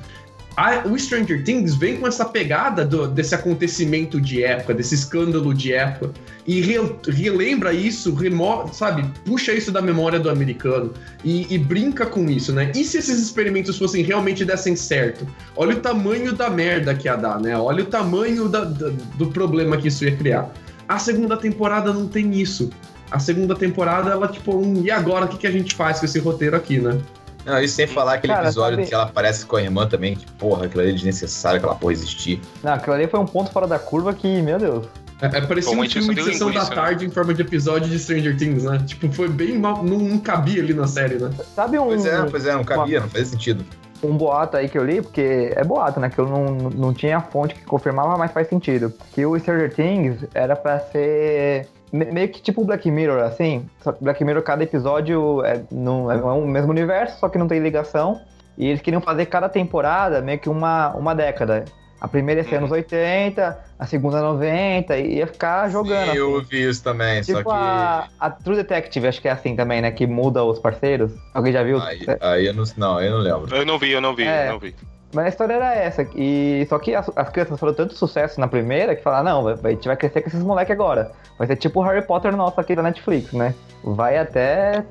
a, 0.56 0.88
o 0.88 0.98
Stranger 0.98 1.44
Things 1.44 1.76
vem 1.76 1.98
com 1.98 2.08
essa 2.08 2.26
pegada 2.26 2.86
do, 2.86 3.08
desse 3.08 3.34
acontecimento 3.34 4.20
de 4.20 4.44
época, 4.44 4.74
desse 4.74 4.96
escândalo 4.96 5.54
de 5.54 5.74
época, 5.74 6.12
e 6.46 6.60
re, 6.60 6.78
relembra 7.08 7.74
isso, 7.74 8.14
remo, 8.14 8.70
sabe, 8.74 9.06
puxa 9.26 9.54
isso 9.54 9.72
da 9.72 9.82
memória 9.82 10.20
do 10.20 10.30
americano 10.30 10.92
e, 11.24 11.54
e, 11.54 11.58
brinca 11.58 12.06
com 12.06 12.30
isso, 12.30 12.52
né? 12.52 12.72
E 12.76 12.84
se 12.84 12.98
esses 12.98 13.20
experimentos 13.20 13.78
fossem 13.78 14.04
realmente 14.04 14.44
dessem 14.44 14.76
certo? 14.76 15.26
Olha 15.56 15.76
o 15.76 15.80
tamanho 15.80 16.34
da 16.34 16.50
merda 16.50 16.94
que 16.94 17.08
ia 17.08 17.16
dar, 17.16 17.40
né? 17.40 17.58
Olha 17.58 17.84
o 17.84 17.88
tamanho 17.88 18.50
da, 18.50 18.66
da, 18.66 18.90
do 19.16 19.28
problema 19.28 19.78
que 19.78 19.88
isso 19.88 20.04
ia 20.04 20.16
criar. 20.16 20.52
A 20.88 21.00
segunda 21.00 21.38
temporada 21.38 21.94
não 21.94 22.08
tem 22.08 22.34
isso. 22.34 22.70
A 23.10 23.20
segunda 23.20 23.56
temporada, 23.56 24.12
ela, 24.12 24.28
tipo, 24.28 24.56
um, 24.56 24.84
e 24.84 24.92
agora 24.92 25.26
o 25.26 25.28
que, 25.28 25.38
que 25.38 25.48
a 25.48 25.52
gente 25.52 25.76
faz 25.76 26.00
com 26.00 26.06
esse 26.06 26.20
roteiro 26.20 26.56
aqui, 26.56 26.80
né? 26.80 27.00
Não, 27.46 27.62
isso 27.62 27.76
sem 27.76 27.88
falar 27.88 28.16
aquele 28.16 28.34
Cara, 28.34 28.46
episódio 28.46 28.78
sabe... 28.78 28.88
que 28.88 28.94
ela 28.94 29.04
aparece 29.04 29.46
com 29.46 29.56
a 29.56 29.62
irmã 29.62 29.88
também, 29.88 30.16
que 30.16 30.26
porra, 30.34 30.66
aquilo 30.66 30.82
ali 30.82 30.92
é 30.92 30.94
desnecessário, 30.94 31.58
aquela 31.58 31.76
porra 31.76 31.94
existir. 31.94 32.40
Não, 32.64 32.74
aquilo 32.74 32.96
ali 32.96 33.08
foi 33.08 33.20
um 33.20 33.26
ponto 33.26 33.52
fora 33.52 33.68
da 33.68 33.80
curva 33.80 34.14
que, 34.14 34.42
meu 34.42 34.60
Deus. 34.60 34.86
É, 35.22 35.26
é 35.38 35.42
parecia 35.42 35.72
um 35.72 35.88
filme 35.88 36.16
de 36.16 36.24
sessão 36.24 36.52
da 36.52 36.64
né? 36.64 36.70
tarde 36.76 37.06
em 37.06 37.12
forma 37.12 37.34
de 37.34 37.42
episódio 37.42 37.88
de 37.88 38.00
Stranger 38.00 38.36
Things, 38.38 38.64
né? 38.64 38.82
Tipo, 38.86 39.12
foi 39.12 39.30
bem 39.30 39.60
mal. 39.60 39.84
Não, 39.84 39.98
não 39.98 40.18
cabia 40.18 40.62
ali 40.62 40.74
na 40.74 40.88
série, 40.88 41.16
né? 41.16 41.30
Sabe 41.56 41.78
um. 41.78 41.86
Pois 41.86 42.06
é, 42.06 42.24
pois 42.24 42.46
é, 42.46 42.54
não 42.54 42.64
cabia, 42.64 42.98
uma... 42.98 43.04
não 43.06 43.10
fazia 43.10 43.26
sentido 43.26 43.64
um 44.04 44.18
boato 44.18 44.58
aí 44.58 44.68
que 44.68 44.78
eu 44.78 44.84
li, 44.84 45.02
porque 45.02 45.54
é 45.56 45.64
boato, 45.64 46.00
né? 46.00 46.10
Que 46.10 46.20
eu 46.20 46.28
não, 46.28 46.70
não 46.70 46.94
tinha 46.94 47.22
fonte 47.22 47.56
que 47.56 47.64
confirmava, 47.64 48.18
mas 48.18 48.32
faz 48.32 48.48
sentido. 48.48 48.92
Que 49.14 49.26
o 49.26 49.38
Stranger 49.38 49.74
Things 49.74 50.26
era 50.34 50.56
para 50.56 50.80
ser 50.80 51.68
meio 51.92 52.30
que 52.30 52.42
tipo 52.42 52.64
Black 52.64 52.90
Mirror, 52.90 53.24
assim. 53.24 53.70
Só 53.82 53.92
que 53.92 54.04
Black 54.04 54.24
Mirror, 54.24 54.44
cada 54.44 54.64
episódio 54.64 55.44
é, 55.44 55.62
no, 55.72 56.12
é 56.12 56.16
o 56.16 56.48
mesmo 56.48 56.72
universo, 56.72 57.20
só 57.20 57.30
que 57.30 57.38
não 57.38 57.48
tem 57.48 57.60
ligação. 57.60 58.22
E 58.58 58.68
eles 58.68 58.82
queriam 58.82 59.02
fazer 59.02 59.26
cada 59.28 59.50
temporada 59.50 60.22
meio 60.22 60.40
que 60.40 60.50
uma, 60.50 60.90
uma 60.96 61.16
década. 61.16 61.66
A 62.00 62.08
primeira 62.08 62.42
ia 62.42 62.50
ser 62.50 62.56
anos 62.56 62.72
80, 62.72 63.60
a 63.78 63.86
segunda 63.86 64.20
90, 64.22 64.98
e 64.98 65.18
ia 65.18 65.28
ficar 65.28 65.70
jogando. 65.70 66.12
Sim, 66.12 66.18
eu 66.18 66.38
assim. 66.38 66.48
vi 66.50 66.68
isso 66.68 66.84
também, 66.84 67.22
tipo 67.22 67.38
só 67.38 67.44
que... 67.44 67.50
A, 67.52 68.08
a 68.20 68.30
True 68.32 68.56
Detective, 68.56 69.08
acho 69.08 69.22
que 69.22 69.28
é 69.28 69.32
assim 69.32 69.56
também, 69.56 69.84
né? 69.84 69.92
Que 69.92 70.08
muda 70.08 70.44
os 70.44 70.58
parceiros. 70.58 71.12
Alguém 71.32 71.54
já 71.54 71.62
viu? 71.62 71.80
Aí, 71.80 72.00
aí 72.20 72.46
eu 72.48 72.56
não, 72.56 72.64
não, 72.76 73.00
eu 73.00 73.12
não 73.12 73.20
lembro. 73.20 73.56
Eu 73.56 73.66
não 73.66 73.78
vi, 73.78 73.92
eu 73.92 74.02
não 74.02 74.16
vi, 74.16 74.24
é, 74.24 74.48
eu 74.48 74.54
não 74.54 74.60
vi. 74.60 74.74
Mas 75.14 75.26
a 75.26 75.30
história 75.30 75.54
era 75.54 75.76
essa. 75.76 76.08
E, 76.16 76.66
só 76.70 76.80
que 76.80 76.96
as, 76.96 77.10
as 77.16 77.30
crianças 77.30 77.60
foram 77.60 77.74
tanto 77.74 77.96
sucesso 77.96 78.40
na 78.40 78.48
primeira 78.48 78.96
que 78.96 79.04
falaram, 79.04 79.44
não, 79.44 79.48
a 79.48 79.70
gente 79.70 79.88
vai 79.88 79.98
crescer 79.98 80.22
com 80.22 80.30
esses 80.30 80.44
moleques 80.44 80.72
agora. 80.72 81.12
Vai 81.38 81.48
ser 81.48 81.56
tipo 81.58 81.80
o 81.80 81.84
Harry 81.84 82.02
Potter 82.02 82.36
nosso 82.36 82.60
aqui 82.60 82.76
da 82.76 82.84
Netflix, 82.84 83.34
né? 83.34 83.54
Vai 83.84 84.18
até 84.18 84.86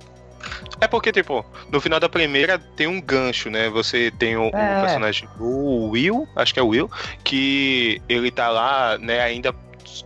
é 0.80 0.86
porque, 0.86 1.12
tipo, 1.12 1.44
no 1.70 1.80
final 1.80 2.00
da 2.00 2.08
primeira 2.08 2.58
tem 2.58 2.86
um 2.86 3.00
gancho, 3.00 3.50
né? 3.50 3.68
Você 3.68 4.10
tem 4.18 4.36
o, 4.36 4.44
é. 4.44 4.78
o, 4.78 4.80
personagem 4.80 5.28
o 5.38 5.90
Will, 5.90 6.26
acho 6.34 6.54
que 6.54 6.60
é 6.60 6.62
o 6.62 6.68
Will, 6.68 6.90
que 7.22 8.00
ele 8.08 8.30
tá 8.30 8.48
lá, 8.48 8.96
né, 8.98 9.20
ainda 9.20 9.54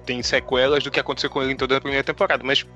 tem 0.04 0.22
sequelas 0.22 0.82
do 0.82 0.90
que 0.90 0.98
aconteceu 0.98 1.30
com 1.30 1.42
ele 1.42 1.52
em 1.52 1.56
toda 1.56 1.76
a 1.76 1.80
primeira 1.80 2.02
temporada, 2.02 2.42
mas 2.44 2.66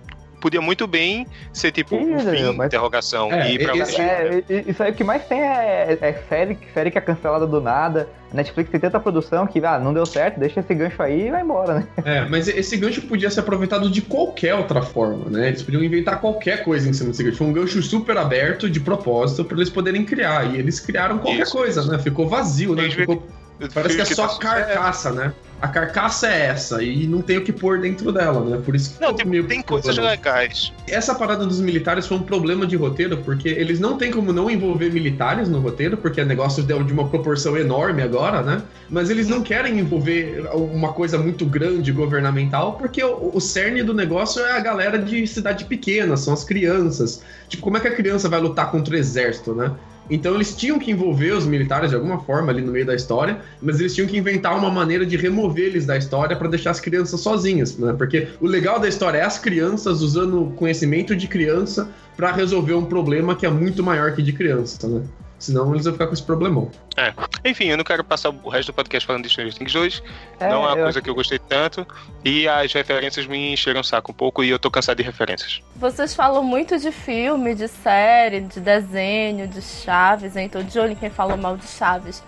podia 0.40 0.60
muito 0.60 0.86
bem 0.86 1.26
ser 1.52 1.70
tipo 1.70 1.96
um 1.96 2.18
fim, 2.18 2.56
mas... 2.56 2.66
interrogação. 2.66 3.32
É, 3.32 3.52
e 3.52 3.58
pra 3.58 3.76
isso, 3.76 4.00
é, 4.00 4.42
isso 4.66 4.82
aí 4.82 4.92
o 4.92 4.94
que 4.94 5.04
mais 5.04 5.24
tem 5.26 5.40
é, 5.40 5.98
é, 6.00 6.12
série, 6.28 6.58
série 6.72 6.90
que 6.90 6.98
é 6.98 7.00
cancelada 7.00 7.46
do 7.46 7.60
nada. 7.60 8.08
A 8.32 8.36
Netflix 8.36 8.70
tem 8.70 8.78
tanta 8.78 9.00
produção 9.00 9.46
que 9.46 9.64
ah, 9.64 9.78
não 9.78 9.94
deu 9.94 10.04
certo, 10.04 10.38
deixa 10.38 10.60
esse 10.60 10.74
gancho 10.74 11.02
aí 11.02 11.28
e 11.28 11.30
vai 11.30 11.42
embora, 11.42 11.74
né? 11.74 11.86
É, 12.04 12.24
mas 12.26 12.46
esse 12.46 12.76
gancho 12.76 13.02
podia 13.02 13.30
ser 13.30 13.40
aproveitado 13.40 13.90
de 13.90 14.02
qualquer 14.02 14.54
outra 14.54 14.82
forma, 14.82 15.30
né? 15.30 15.48
Eles 15.48 15.62
podiam 15.62 15.82
inventar 15.82 16.20
qualquer 16.20 16.62
coisa 16.62 16.88
em 16.88 16.92
cima 16.92 17.10
desse 17.10 17.24
gancho. 17.24 17.36
Foi 17.38 17.46
um 17.46 17.52
gancho 17.52 17.82
super 17.82 18.18
aberto 18.18 18.68
de 18.68 18.80
propósito 18.80 19.44
para 19.44 19.56
eles 19.56 19.70
poderem 19.70 20.04
criar. 20.04 20.54
E 20.54 20.58
eles 20.58 20.78
criaram 20.78 21.18
qualquer 21.18 21.42
isso, 21.42 21.52
coisa, 21.56 21.80
isso. 21.80 21.90
né? 21.90 21.98
Ficou 21.98 22.28
vazio, 22.28 22.74
né? 22.74 22.90
Ficou... 22.90 23.26
Parece 23.74 23.96
que 23.96 24.02
é 24.02 24.04
só 24.04 24.28
tá 24.28 24.38
carcaça, 24.38 25.10
né? 25.10 25.32
A 25.60 25.68
carcaça 25.68 26.28
é 26.28 26.46
essa 26.46 26.82
e 26.82 27.06
não 27.06 27.20
tem 27.20 27.38
o 27.38 27.44
que 27.44 27.52
pôr 27.52 27.80
dentro 27.80 28.12
dela, 28.12 28.44
né? 28.44 28.60
Por 28.64 28.76
isso 28.76 28.94
que 28.94 29.00
Não, 29.00 29.12
tem, 29.12 29.42
tem 29.44 29.62
coisas 29.62 29.96
legais. 29.96 30.72
Essa 30.86 31.14
parada 31.14 31.44
dos 31.44 31.60
militares 31.60 32.06
foi 32.06 32.16
um 32.16 32.22
problema 32.22 32.66
de 32.66 32.76
roteiro, 32.76 33.16
porque 33.18 33.48
eles 33.48 33.80
não 33.80 33.98
têm 33.98 34.12
como 34.12 34.32
não 34.32 34.48
envolver 34.48 34.92
militares 34.92 35.48
no 35.48 35.58
roteiro, 35.58 35.96
porque 35.96 36.20
o 36.20 36.26
negócio 36.26 36.62
deu 36.62 36.82
de 36.84 36.92
uma 36.92 37.08
proporção 37.08 37.56
enorme 37.56 38.02
agora, 38.02 38.42
né? 38.42 38.62
Mas 38.88 39.10
eles 39.10 39.28
não 39.28 39.42
querem 39.42 39.78
envolver 39.78 40.48
uma 40.52 40.92
coisa 40.92 41.18
muito 41.18 41.44
grande 41.44 41.90
governamental, 41.90 42.74
porque 42.74 43.02
o, 43.02 43.32
o 43.34 43.40
cerne 43.40 43.82
do 43.82 43.92
negócio 43.92 44.42
é 44.44 44.52
a 44.52 44.60
galera 44.60 44.98
de 44.98 45.26
cidade 45.26 45.64
pequena, 45.64 46.16
são 46.16 46.32
as 46.32 46.44
crianças. 46.44 47.22
Tipo, 47.48 47.64
como 47.64 47.76
é 47.76 47.80
que 47.80 47.88
a 47.88 47.94
criança 47.94 48.28
vai 48.28 48.40
lutar 48.40 48.70
contra 48.70 48.94
o 48.94 48.96
exército, 48.96 49.54
né? 49.54 49.72
Então 50.10 50.34
eles 50.34 50.54
tinham 50.54 50.78
que 50.78 50.90
envolver 50.90 51.32
os 51.32 51.46
militares 51.46 51.90
de 51.90 51.96
alguma 51.96 52.18
forma 52.20 52.50
ali 52.50 52.62
no 52.62 52.72
meio 52.72 52.86
da 52.86 52.94
história, 52.94 53.40
mas 53.60 53.80
eles 53.80 53.94
tinham 53.94 54.08
que 54.08 54.16
inventar 54.16 54.56
uma 54.56 54.70
maneira 54.70 55.04
de 55.04 55.16
remover 55.16 55.66
eles 55.66 55.86
da 55.86 55.96
história 55.96 56.36
para 56.36 56.48
deixar 56.48 56.70
as 56.70 56.80
crianças 56.80 57.20
sozinhas, 57.20 57.76
né? 57.76 57.94
Porque 57.96 58.28
o 58.40 58.46
legal 58.46 58.78
da 58.78 58.88
história 58.88 59.18
é 59.18 59.22
as 59.22 59.38
crianças 59.38 60.00
usando 60.00 60.52
conhecimento 60.56 61.14
de 61.14 61.26
criança 61.26 61.90
para 62.16 62.32
resolver 62.32 62.74
um 62.74 62.84
problema 62.84 63.34
que 63.36 63.46
é 63.46 63.50
muito 63.50 63.82
maior 63.82 64.14
que 64.14 64.22
de 64.22 64.32
criança, 64.32 64.88
né? 64.88 65.02
Senão 65.38 65.72
eles 65.72 65.84
vão 65.84 65.92
ficar 65.92 66.06
com 66.06 66.12
esse 66.12 66.22
problemão. 66.22 66.70
É. 66.96 67.14
Enfim, 67.44 67.66
eu 67.66 67.76
não 67.76 67.84
quero 67.84 68.02
passar 68.02 68.30
o 68.30 68.48
resto 68.48 68.72
do 68.72 68.74
podcast 68.74 69.06
falando 69.06 69.22
de 69.22 69.30
Stranger 69.30 69.54
Things 69.54 69.72
2. 69.72 70.02
É, 70.40 70.48
não 70.48 70.64
é 70.64 70.72
uma 70.74 70.76
coisa 70.76 71.00
que 71.00 71.08
eu 71.08 71.14
gostei 71.14 71.38
tanto. 71.38 71.86
E 72.24 72.48
as 72.48 72.72
referências 72.72 73.26
me 73.26 73.52
encheram 73.52 73.80
o 73.80 73.84
saco 73.84 74.10
um 74.10 74.14
pouco 74.14 74.42
e 74.42 74.50
eu 74.50 74.58
tô 74.58 74.70
cansado 74.70 74.96
de 74.96 75.04
referências. 75.04 75.62
Vocês 75.76 76.14
falam 76.14 76.42
muito 76.42 76.76
de 76.78 76.90
filme, 76.90 77.54
de 77.54 77.68
série, 77.68 78.40
de 78.40 78.58
desenho, 78.58 79.46
de 79.46 79.62
Chaves, 79.62 80.36
hein? 80.36 80.48
Tô 80.48 80.62
de 80.62 80.78
olho 80.78 80.92
em 80.92 80.96
quem 80.96 81.10
falou 81.10 81.36
mal 81.36 81.56
de 81.56 81.66
Chaves. 81.66 82.22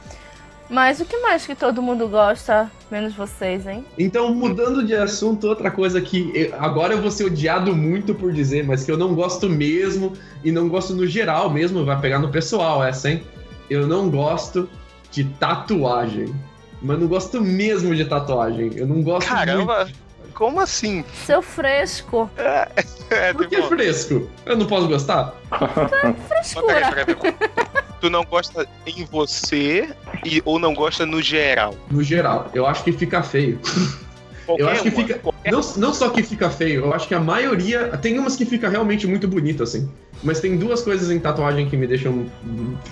Mas 0.70 1.00
o 1.00 1.04
que 1.04 1.18
mais 1.18 1.44
que 1.44 1.56
todo 1.56 1.82
mundo 1.82 2.06
gosta, 2.06 2.70
menos 2.88 3.12
vocês, 3.12 3.66
hein? 3.66 3.84
Então, 3.98 4.32
mudando 4.32 4.86
de 4.86 4.94
assunto, 4.94 5.48
outra 5.48 5.68
coisa 5.68 6.00
que 6.00 6.30
eu, 6.32 6.54
agora 6.60 6.94
eu 6.94 7.02
vou 7.02 7.10
ser 7.10 7.24
odiado 7.24 7.74
muito 7.74 8.14
por 8.14 8.32
dizer, 8.32 8.64
mas 8.64 8.84
que 8.84 8.92
eu 8.92 8.96
não 8.96 9.12
gosto 9.12 9.50
mesmo, 9.50 10.12
e 10.44 10.52
não 10.52 10.68
gosto 10.68 10.94
no 10.94 11.04
geral 11.08 11.50
mesmo, 11.50 11.84
vai 11.84 12.00
pegar 12.00 12.20
no 12.20 12.30
pessoal 12.30 12.84
essa, 12.84 13.10
hein? 13.10 13.24
Eu 13.68 13.88
não 13.88 14.08
gosto 14.08 14.70
de 15.10 15.24
tatuagem. 15.24 16.32
Mas 16.80 17.00
não 17.00 17.08
gosto 17.08 17.40
mesmo 17.40 17.94
de 17.94 18.04
tatuagem. 18.04 18.70
Eu 18.76 18.86
não 18.86 19.02
gosto 19.02 19.28
Caramba! 19.28 19.84
Muito. 19.84 20.10
Como 20.32 20.60
assim? 20.60 21.04
Seu 21.26 21.42
fresco. 21.42 22.30
É, 22.38 22.68
é, 23.10 23.32
Por 23.34 23.48
que 23.48 23.60
fresco? 23.62 24.30
Eu 24.46 24.56
não 24.56 24.66
posso 24.66 24.86
gostar? 24.86 25.34
É 25.50 26.12
frescura. 26.28 26.74
Peraí, 26.74 27.04
peraí, 27.04 27.34
peraí 27.34 27.70
tu 28.00 28.08
não 28.08 28.24
gosta 28.24 28.66
em 28.86 29.04
você 29.04 29.94
e, 30.24 30.42
ou 30.44 30.58
não 30.58 30.74
gosta 30.74 31.06
no 31.06 31.20
geral? 31.20 31.74
No 31.90 32.02
geral. 32.02 32.50
Eu 32.54 32.66
acho 32.66 32.84
que 32.84 32.92
fica 32.92 33.22
feio. 33.22 33.58
Qualquer 34.46 34.62
eu 34.62 34.68
acho 34.68 34.82
que 34.82 34.88
uma, 34.88 35.06
fica. 35.06 35.20
Não, 35.46 35.60
não 35.76 35.94
só 35.94 36.08
que 36.10 36.22
fica 36.22 36.50
feio, 36.50 36.86
eu 36.86 36.94
acho 36.94 37.06
que 37.06 37.14
a 37.14 37.20
maioria. 37.20 37.88
Tem 37.98 38.18
umas 38.18 38.34
que 38.34 38.44
fica 38.44 38.68
realmente 38.68 39.06
muito 39.06 39.28
bonito, 39.28 39.62
assim. 39.62 39.88
Mas 40.22 40.40
tem 40.40 40.56
duas 40.56 40.82
coisas 40.82 41.10
em 41.10 41.20
tatuagem 41.20 41.68
que 41.68 41.76
me 41.76 41.86
deixam. 41.86 42.26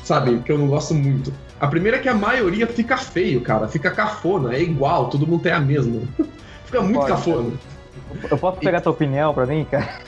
Sabe, 0.05 0.39
que 0.39 0.53
eu 0.53 0.59
não 0.59 0.69
gosto 0.69 0.95
muito. 0.95 1.33
A 1.61 1.67
primeira 1.67 1.97
é 1.97 2.01
que 2.01 2.09
a 2.09 2.15
maioria 2.15 2.67
fica 2.67 2.97
feio, 2.97 3.41
cara. 3.41 3.67
Fica 3.67 3.91
cafona, 3.91 4.55
é 4.55 4.61
igual, 4.61 5.09
todo 5.09 5.27
mundo 5.27 5.43
tem 5.43 5.53
a 5.53 5.61
mesma. 5.61 6.03
fica 6.65 6.81
muito 6.81 7.01
Pode, 7.01 7.11
cafona. 7.11 7.53
Eu 8.31 8.39
posso 8.39 8.59
pegar 8.59 8.79
e... 8.79 8.81
tua 8.81 8.93
opinião 8.93 9.35
pra 9.35 9.47
mim, 9.47 9.67
cara? 9.69 10.01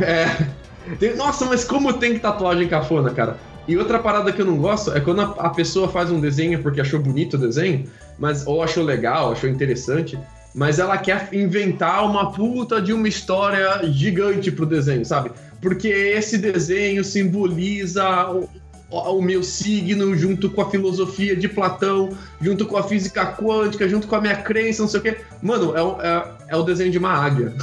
é. 0.00 0.46
Tem... 0.98 1.16
Nossa, 1.16 1.44
mas 1.44 1.64
como 1.64 1.92
tem 1.94 2.18
tatuagem 2.18 2.68
cafona, 2.68 3.10
cara? 3.10 3.36
E 3.66 3.76
outra 3.76 3.98
parada 3.98 4.32
que 4.32 4.40
eu 4.40 4.46
não 4.46 4.58
gosto 4.58 4.92
é 4.92 5.00
quando 5.00 5.22
a, 5.22 5.24
a, 5.38 5.50
pessoa 5.50 5.88
faz 5.88 6.10
um 6.10 6.20
desenho 6.20 6.62
porque 6.62 6.80
achou 6.80 7.00
bonito 7.00 7.34
o 7.34 7.38
desenho, 7.38 7.84
mas 8.18 8.46
ou 8.46 8.62
achou 8.62 8.84
legal, 8.84 9.32
achou 9.32 9.48
interessante, 9.48 10.18
mas 10.54 10.78
ela 10.78 10.98
quer 10.98 11.28
inventar 11.32 12.04
uma 12.04 12.30
puta 12.30 12.80
de 12.80 12.92
uma 12.92 13.08
história 13.08 13.80
gigante 13.90 14.52
pro 14.52 14.66
desenho, 14.66 15.04
sabe? 15.04 15.30
Porque 15.62 15.88
esse 15.88 16.36
desenho 16.36 17.02
simboliza 17.02 18.30
o, 18.30 18.48
o 18.90 19.22
meu 19.22 19.42
signo 19.42 20.14
junto 20.14 20.50
com 20.50 20.60
a 20.60 20.70
filosofia 20.70 21.34
de 21.34 21.48
Platão, 21.48 22.10
junto 22.40 22.66
com 22.66 22.76
a 22.76 22.82
física 22.82 23.26
quântica, 23.26 23.88
junto 23.88 24.06
com 24.06 24.14
a 24.14 24.20
minha 24.20 24.36
crença, 24.36 24.82
não 24.82 24.88
sei 24.88 25.00
o 25.00 25.02
quê. 25.02 25.16
Mano, 25.42 25.74
é, 25.74 26.06
é, 26.06 26.24
é 26.48 26.56
o 26.56 26.62
desenho 26.62 26.92
de 26.92 26.98
uma 26.98 27.12
águia. 27.12 27.54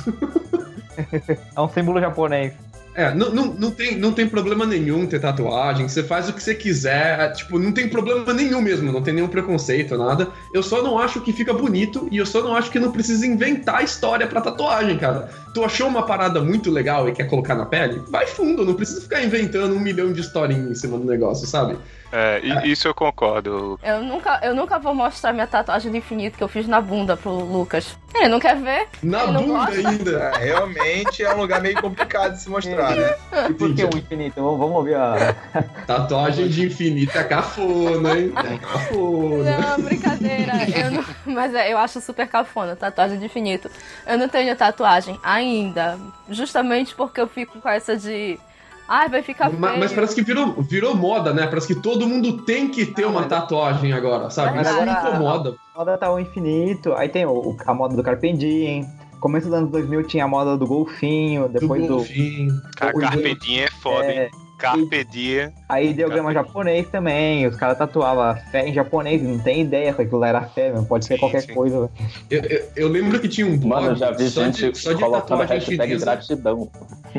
é 1.56 1.62
um 1.62 1.70
símbolo 1.70 2.00
japonês. 2.00 2.54
É, 2.94 3.14
não, 3.14 3.32
não, 3.32 3.46
não, 3.54 3.72
tem, 3.72 3.98
não 3.98 4.12
tem 4.12 4.28
problema 4.28 4.66
nenhum 4.66 5.06
ter 5.06 5.20
tatuagem, 5.20 5.88
você 5.88 6.04
faz 6.04 6.28
o 6.28 6.34
que 6.34 6.44
você 6.44 6.54
quiser, 6.54 7.20
é, 7.20 7.30
tipo, 7.30 7.58
não 7.58 7.72
tem 7.72 7.88
problema 7.88 8.34
nenhum 8.34 8.62
mesmo, 8.62 8.92
não 8.92 9.02
tem 9.02 9.14
nenhum 9.14 9.30
preconceito, 9.30 9.98
nada. 9.98 10.30
Eu 10.54 10.62
só 10.62 10.84
não 10.84 11.00
acho 11.00 11.22
que 11.22 11.32
fica 11.32 11.54
bonito 11.54 12.08
e 12.12 12.18
eu 12.18 12.26
só 12.26 12.42
não 12.42 12.56
acho 12.56 12.70
que 12.70 12.80
não 12.80 12.92
precisa 12.92 13.26
inventar 13.26 13.84
história 13.84 14.28
pra 14.28 14.42
tatuagem, 14.42 14.98
cara. 14.98 15.30
Tu 15.54 15.64
achou 15.66 15.88
uma 15.88 16.04
parada 16.04 16.42
muito 16.42 16.72
legal 16.72 17.08
e 17.10 17.12
quer 17.12 17.26
colocar 17.26 17.56
na 17.56 17.66
pele? 17.66 18.02
Vai 18.10 18.26
fundo, 18.26 18.66
não 18.66 18.74
precisa 18.74 19.02
ficar 19.02 19.22
inventando 19.24 19.76
um 19.76 19.80
milhão 19.80 20.14
de 20.14 20.22
historinhas 20.22 20.70
em 20.72 20.76
cima 20.76 20.98
do 20.98 21.04
negócio, 21.06 21.46
sabe? 21.46 21.78
É, 22.14 22.42
e- 22.44 22.72
isso 22.72 22.88
eu 22.90 22.94
concordo. 22.94 23.80
Eu 23.82 24.02
nunca, 24.04 24.40
eu 24.44 24.54
nunca 24.54 24.78
vou 24.78 24.94
mostrar 24.94 25.32
minha 25.32 25.48
tatuagem 25.48 25.90
do 25.90 25.96
infinito 25.98 26.38
que 26.38 26.44
eu 26.44 26.48
fiz 26.50 26.68
na 26.68 26.82
bunda 26.82 27.16
pro 27.16 27.32
Lucas. 27.32 27.98
Ele 28.14 28.28
não 28.28 28.40
quer 28.40 28.58
ver? 28.58 28.88
Na 29.02 29.24
Ele 29.24 29.32
não 29.32 29.44
bunda 29.46 29.60
gosta? 29.72 29.88
ainda. 29.90 30.12
É, 30.36 30.38
realmente 30.44 31.24
é 31.24 31.34
um 31.34 31.38
lugar 31.38 31.62
meio 31.62 31.82
complicado 31.82 32.34
de 32.34 32.42
se 32.42 32.50
mostrar, 32.50 32.94
né? 32.98 33.16
E 33.50 33.54
por 33.54 33.74
que 33.74 33.86
o 33.86 33.98
infinito? 33.98 34.36
Vamos 34.36 34.60
vamos 34.60 34.76
ouvir 34.76 34.96
a. 34.96 35.34
Tatuagem 35.88 36.50
de 36.50 36.66
infinito 36.66 37.18
é 37.18 37.24
cafona, 37.24 38.18
hein? 38.20 38.34
É 38.44 38.58
cafona. 38.58 39.58
Não, 39.78 39.82
brincadeira. 39.84 40.52
Eu 40.76 40.92
não- 40.92 41.06
mas 41.34 41.54
é, 41.56 41.72
eu 41.72 41.78
acho 41.78 42.02
super 42.02 42.28
cafona, 42.28 42.76
tatuagem 42.76 43.18
de 43.20 43.26
infinito. 43.26 43.72
Eu 44.06 44.18
não 44.18 44.28
tenho 44.28 44.54
tatuagem 44.58 45.18
ainda. 45.42 45.98
Justamente 46.30 46.96
porque 46.96 47.20
eu 47.20 47.28
fico 47.28 47.60
com 47.60 47.70
essa 47.70 47.98
de. 47.98 48.40
Ai, 48.88 49.08
vai 49.10 49.22
ficar 49.22 49.48
feio. 49.50 49.60
Ma- 49.60 49.78
Mas, 49.78 49.94
parece 49.94 50.14
que 50.16 50.22
virou, 50.22 50.54
virou 50.62 50.94
moda, 50.96 51.34
né? 51.34 51.48
Parece 51.48 51.68
que 51.68 51.76
todo 51.76 52.08
mundo 52.08 52.42
tem 52.44 52.68
que 52.68 52.86
ter 52.86 53.06
uma 53.06 53.24
tatuagem 53.24 53.94
agora, 53.94 54.30
sabe? 54.30 54.62
Isso 54.62 54.82
me 54.82 54.92
incomoda. 54.92 55.56
A 55.74 55.80
moda 55.80 55.98
tá 55.98 56.12
o 56.12 56.20
infinito, 56.20 56.94
aí 56.94 57.08
tem 57.08 57.26
o- 57.26 57.56
a 57.66 57.74
moda 57.74 57.96
do 57.96 58.04
Carpe 58.04 58.34
Diem. 58.34 58.86
Começo 59.22 59.48
dos 59.48 59.56
anos 59.58 59.70
2000 59.72 60.04
tinha 60.08 60.26
a 60.26 60.28
moda 60.28 60.58
do 60.58 60.66
golfinho, 60.66 61.48
Do 61.48 61.60
depois 61.60 61.82
do. 61.84 61.96
golfinho. 61.98 62.54
Cara, 62.76 62.92
O- 62.98 63.00
Carpe 63.00 63.36
Diem 63.40 63.62
é 63.64 63.70
foda, 63.70 64.12
hein? 64.12 64.30
Carpe 64.62 65.04
Diem. 65.04 65.50
aí 65.68 65.90
ideograma 65.90 66.32
japonês 66.34 66.88
também, 66.90 67.48
os 67.48 67.56
caras 67.56 67.78
tatuavam 67.78 68.36
fé 68.52 68.68
em 68.68 68.74
japonês, 68.74 69.22
não 69.22 69.40
tem 69.40 69.62
ideia 69.62 69.94
se 69.94 70.02
aquilo 70.02 70.24
era 70.24 70.42
fé, 70.44 70.72
não 70.72 70.86
pode 70.86 71.06
ser 71.06 71.16
Sim, 71.16 71.20
qualquer 71.20 71.42
sim. 71.42 71.54
coisa. 71.54 71.90
Eu, 72.30 72.42
eu- 72.44 72.64
eu 72.76 72.88
lembro 72.88 73.20
que 73.20 73.28
tinha 73.28 73.48
um 73.48 73.58
blog 73.58 73.82
Mano, 73.82 73.88
eu 73.94 73.96
já 73.96 74.12
vi 74.12 74.30
só, 74.30 74.44
gente 74.46 74.72
de, 74.72 74.78
só 74.78 74.94
de 74.94 75.00
tatuagem 75.02 75.48
hashtag 75.58 75.98
gratidão. 75.98 76.70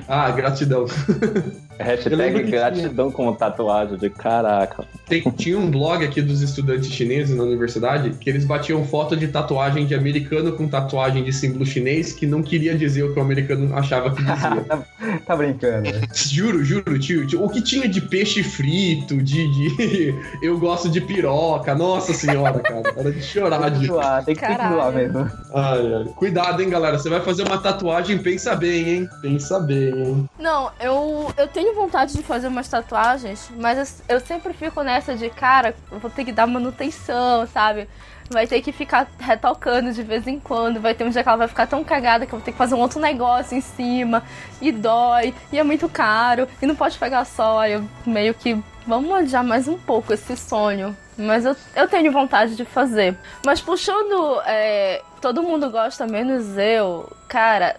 Ah, 0.09 0.31
gratidão. 0.31 0.87
Hashtag 1.79 2.45
que 2.45 2.51
gratidão 2.51 3.11
como 3.11 3.35
tatuagem 3.35 3.99
de 3.99 4.09
caraca. 4.09 4.85
Tem- 5.09 5.23
tinha 5.37 5.59
um 5.59 5.71
blog 5.71 6.05
aqui 6.05 6.23
dos 6.23 6.41
estudantes 6.43 6.91
chineses 6.91 7.37
na 7.37 7.43
universidade 7.43 8.11
que 8.21 8.31
eles 8.31 8.45
batiam 8.45 8.85
foto 8.85 9.17
de 9.17 9.29
tatuagem 9.29 9.85
de 9.87 9.95
americano 9.95 10.53
com 10.53 10.69
tatuagem 10.69 11.23
de 11.25 11.33
símbolo 11.33 11.67
chinês 11.67 12.13
que 12.13 12.27
não 12.27 12.43
queria 12.43 12.75
dizer 12.77 13.03
o 13.03 13.13
que 13.13 13.19
o 13.19 13.23
americano 13.23 13.77
achava 13.77 14.11
que 14.15 14.23
dizia. 14.23 14.61
tá, 14.69 14.83
tá 15.27 15.37
brincando. 15.37 15.91
né? 15.91 16.01
juro, 16.15 16.65
juro, 16.65 16.99
tio, 16.99 17.27
tio. 17.27 17.43
O 17.45 17.49
que 17.49 17.61
tinha 17.61 17.89
de 17.89 18.01
peixe 18.01 18.43
frito, 18.43 19.17
de, 19.23 19.47
de 19.53 20.15
eu 20.43 20.59
gosto 20.59 20.89
de 20.89 21.01
piroca, 21.01 21.75
nossa 21.75 22.15
senhora, 22.15 22.61
cara. 22.61 22.83
Era 22.97 23.13
de 23.13 23.23
chorar 23.23 23.61
Tem 23.63 23.73
que 23.73 23.79
de. 23.81 23.87
zoar, 23.87 24.25
tem 24.25 24.35
que, 24.35 24.41
tem 24.41 24.51
que 24.51 24.57
Caralho. 24.57 24.75
zoar 24.77 24.93
mesmo. 24.93 25.31
Ai, 25.55 25.95
ai. 25.95 26.05
Cuidado, 26.17 26.63
hein, 26.63 26.71
galera. 26.71 26.99
Você 26.99 27.09
vai 27.11 27.21
fazer 27.21 27.43
uma 27.47 27.59
tatuagem, 27.59 28.19
pensa 28.19 28.55
bem, 28.55 28.89
hein? 28.89 29.09
Pensa 29.21 29.59
bem, 29.59 29.89
hein? 29.91 30.31
Não, 30.39 30.71
eu, 30.81 31.33
eu 31.37 31.49
tenho 31.49 31.75
vontade 31.75 32.15
de 32.15 32.23
fazer 32.23 32.47
umas 32.47 32.69
tatuagens, 32.69 33.51
mas 33.59 34.01
eu, 34.09 34.17
eu 34.17 34.21
sempre 34.21 34.53
fico 34.53 34.83
nessa 34.83 35.02
de, 35.11 35.29
cara, 35.31 35.75
vou 35.91 36.11
ter 36.11 36.25
que 36.25 36.33
dar 36.33 36.47
manutenção, 36.47 37.47
sabe? 37.47 37.89
Vai 38.31 38.47
ter 38.47 38.63
que 38.63 38.73
ficar 38.73 39.09
retocando 39.19 39.93
de 39.93 40.03
vez 40.03 40.27
em 40.27 40.39
quando, 40.39 40.81
vai 40.81 40.95
ter 40.95 41.05
um 41.05 41.11
dia 41.11 41.23
que 41.23 41.29
ela 41.29 41.39
vai 41.39 41.49
ficar 41.49 41.67
tão 41.67 41.83
cagada 41.83 42.25
que 42.25 42.33
eu 42.33 42.39
vou 42.39 42.45
ter 42.45 42.53
que 42.53 42.59
fazer 42.59 42.75
um 42.75 42.81
outro 42.81 43.01
negócio 43.01 43.57
em 43.57 43.61
cima, 43.61 44.23
e 44.61 44.71
dói, 44.71 45.35
e 45.53 45.59
é 45.59 45.65
muito 45.65 45.89
caro, 45.89 46.49
e 46.61 46.67
não 46.67 46.77
pode 46.77 46.99
pegar 46.99 47.25
sol, 47.25 47.59
aí 47.59 47.73
eu 47.73 47.85
meio 48.07 48.33
que, 48.33 48.57
vamos 48.87 49.13
adiar 49.13 49.45
mais 49.45 49.69
um 49.69 49.77
pouco 49.77 50.13
esse 50.13 50.37
sonho. 50.37 50.97
Mas 51.17 51.45
eu, 51.45 51.55
eu 51.77 51.87
tenho 51.89 52.11
vontade 52.11 52.57
de 52.57 52.65
fazer. 52.65 53.17
Mas 53.45 53.61
puxando, 53.61 54.41
é, 54.47 55.03
todo 55.21 55.43
mundo 55.43 55.71
gosta, 55.71 56.07
menos 56.07 56.57
eu, 56.57 57.11
cara, 57.29 57.77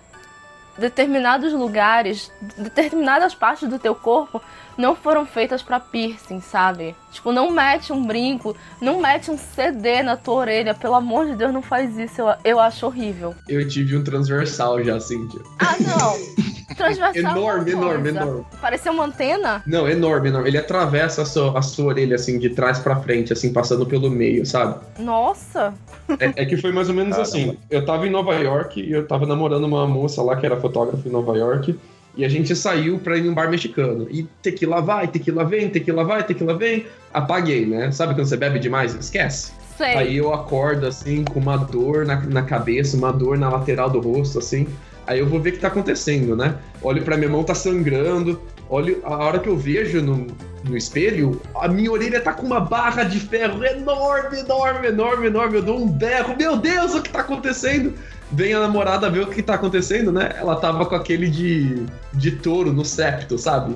determinados 0.77 1.53
lugares, 1.53 2.31
determinadas 2.57 3.33
partes 3.33 3.69
do 3.69 3.79
teu 3.79 3.95
corpo 3.95 4.41
não 4.77 4.95
foram 4.95 5.25
feitas 5.25 5.61
pra 5.61 5.79
piercing, 5.79 6.41
sabe? 6.41 6.95
Tipo, 7.11 7.31
não 7.31 7.51
mete 7.51 7.93
um 7.93 8.05
brinco, 8.05 8.55
não 8.81 8.99
mete 8.99 9.29
um 9.29 9.37
CD 9.37 10.01
na 10.01 10.17
tua 10.17 10.35
orelha, 10.35 10.73
pelo 10.73 10.95
amor 10.95 11.27
de 11.27 11.35
Deus, 11.35 11.53
não 11.53 11.61
faz 11.61 11.97
isso, 11.97 12.21
eu, 12.21 12.33
eu 12.43 12.59
acho 12.59 12.85
horrível. 12.85 13.35
Eu 13.47 13.67
tive 13.67 13.95
um 13.95 14.03
transversal 14.03 14.83
já, 14.83 14.99
Cíntia. 14.99 15.41
Ah, 15.59 15.75
não! 15.79 16.43
Transversal. 16.75 17.13
é 17.15 17.21
uma 17.21 17.37
Enorme, 17.37 17.71
enorme, 17.71 18.09
enorme. 18.09 18.45
Parecia 18.59 18.91
uma 18.91 19.05
antena? 19.05 19.61
Não, 19.65 19.87
enorme, 19.87 20.29
enorme. 20.29 20.49
Ele 20.49 20.57
atravessa 20.57 21.21
a 21.21 21.25
sua, 21.25 21.57
a 21.57 21.61
sua 21.61 21.85
orelha, 21.85 22.15
assim, 22.15 22.39
de 22.39 22.49
trás 22.49 22.79
pra 22.79 22.95
frente, 22.95 23.31
assim, 23.31 23.53
passando 23.53 23.85
pelo 23.85 24.09
meio, 24.09 24.43
sabe? 24.43 24.79
Nossa! 24.97 25.73
É, 26.19 26.43
é 26.43 26.45
que 26.45 26.57
foi 26.57 26.71
mais 26.71 26.89
ou 26.89 26.95
menos 26.95 27.15
Caramba. 27.15 27.29
assim. 27.29 27.57
Eu 27.69 27.85
tava 27.85 28.07
em 28.07 28.09
Nova 28.09 28.33
York 28.35 28.81
e 28.81 28.91
eu 28.91 29.07
tava 29.07 29.25
namorando 29.27 29.65
uma 29.65 29.87
moça 29.87 30.21
lá 30.23 30.35
que 30.35 30.45
era 30.45 30.59
fotógrafa 30.59 31.07
em 31.07 31.11
Nova 31.11 31.37
York. 31.37 31.79
E 32.15 32.23
a 32.23 32.29
gente 32.29 32.55
saiu 32.55 32.99
pra 32.99 33.17
ir 33.17 33.23
num 33.23 33.33
bar 33.33 33.49
mexicano. 33.49 34.07
E 34.09 34.23
tequila 34.41 34.81
vai, 34.81 35.07
tequila 35.07 35.43
vem, 35.43 35.69
tequila 35.69 36.03
vai, 36.03 36.23
tequila 36.23 36.55
vem. 36.55 36.85
Apaguei, 37.13 37.65
né? 37.65 37.91
Sabe 37.91 38.13
quando 38.13 38.27
você 38.27 38.37
bebe 38.37 38.59
demais? 38.59 38.93
Esquece. 38.93 39.51
Sei. 39.77 39.95
Aí 39.95 40.17
eu 40.17 40.31
acordo, 40.33 40.85
assim, 40.85 41.23
com 41.23 41.39
uma 41.39 41.57
dor 41.57 42.05
na, 42.05 42.21
na 42.21 42.43
cabeça, 42.43 42.95
uma 42.95 43.11
dor 43.11 43.37
na 43.37 43.49
lateral 43.49 43.89
do 43.89 43.99
rosto, 43.99 44.37
assim. 44.37 44.67
Aí 45.07 45.19
eu 45.19 45.27
vou 45.27 45.39
ver 45.39 45.49
o 45.49 45.53
que 45.53 45.59
tá 45.59 45.67
acontecendo, 45.67 46.35
né? 46.35 46.55
Olho 46.81 47.01
pra 47.01 47.17
minha 47.17 47.29
mão, 47.29 47.43
tá 47.43 47.55
sangrando. 47.55 48.39
Olho, 48.69 48.99
a 49.03 49.17
hora 49.17 49.39
que 49.39 49.49
eu 49.49 49.57
vejo 49.57 50.01
no, 50.01 50.27
no 50.63 50.77
espelho, 50.77 51.41
a 51.55 51.67
minha 51.67 51.91
orelha 51.91 52.21
tá 52.21 52.31
com 52.31 52.45
uma 52.45 52.59
barra 52.59 53.03
de 53.03 53.19
ferro 53.19 53.63
enorme, 53.65 54.39
enorme, 54.39 54.87
enorme, 54.87 55.27
enorme. 55.27 55.57
Eu 55.57 55.61
dou 55.63 55.79
um 55.79 55.87
berro. 55.87 56.35
Meu 56.37 56.55
Deus, 56.55 56.93
o 56.93 57.01
que 57.01 57.09
tá 57.09 57.19
acontecendo? 57.19 57.93
Vem 58.33 58.51
a 58.53 58.59
namorada 58.59 59.11
ver 59.11 59.21
o 59.21 59.27
que 59.27 59.43
tá 59.43 59.53
acontecendo, 59.53 60.11
né? 60.11 60.33
Ela 60.35 60.55
tava 60.55 60.87
com 60.87 60.95
aquele 60.95 61.29
de, 61.29 61.85
de 62.13 62.31
touro 62.31 62.73
no 62.73 62.83
septo, 62.83 63.37
sabe? 63.37 63.75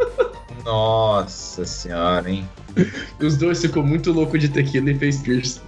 Nossa 0.64 1.66
senhora, 1.66 2.30
hein? 2.30 2.48
Os 3.20 3.36
dois 3.36 3.60
ficou 3.60 3.82
muito 3.82 4.10
louco 4.10 4.38
de 4.38 4.48
tequila 4.48 4.90
e 4.90 4.98
fez 4.98 5.20
piercing. 5.20 5.60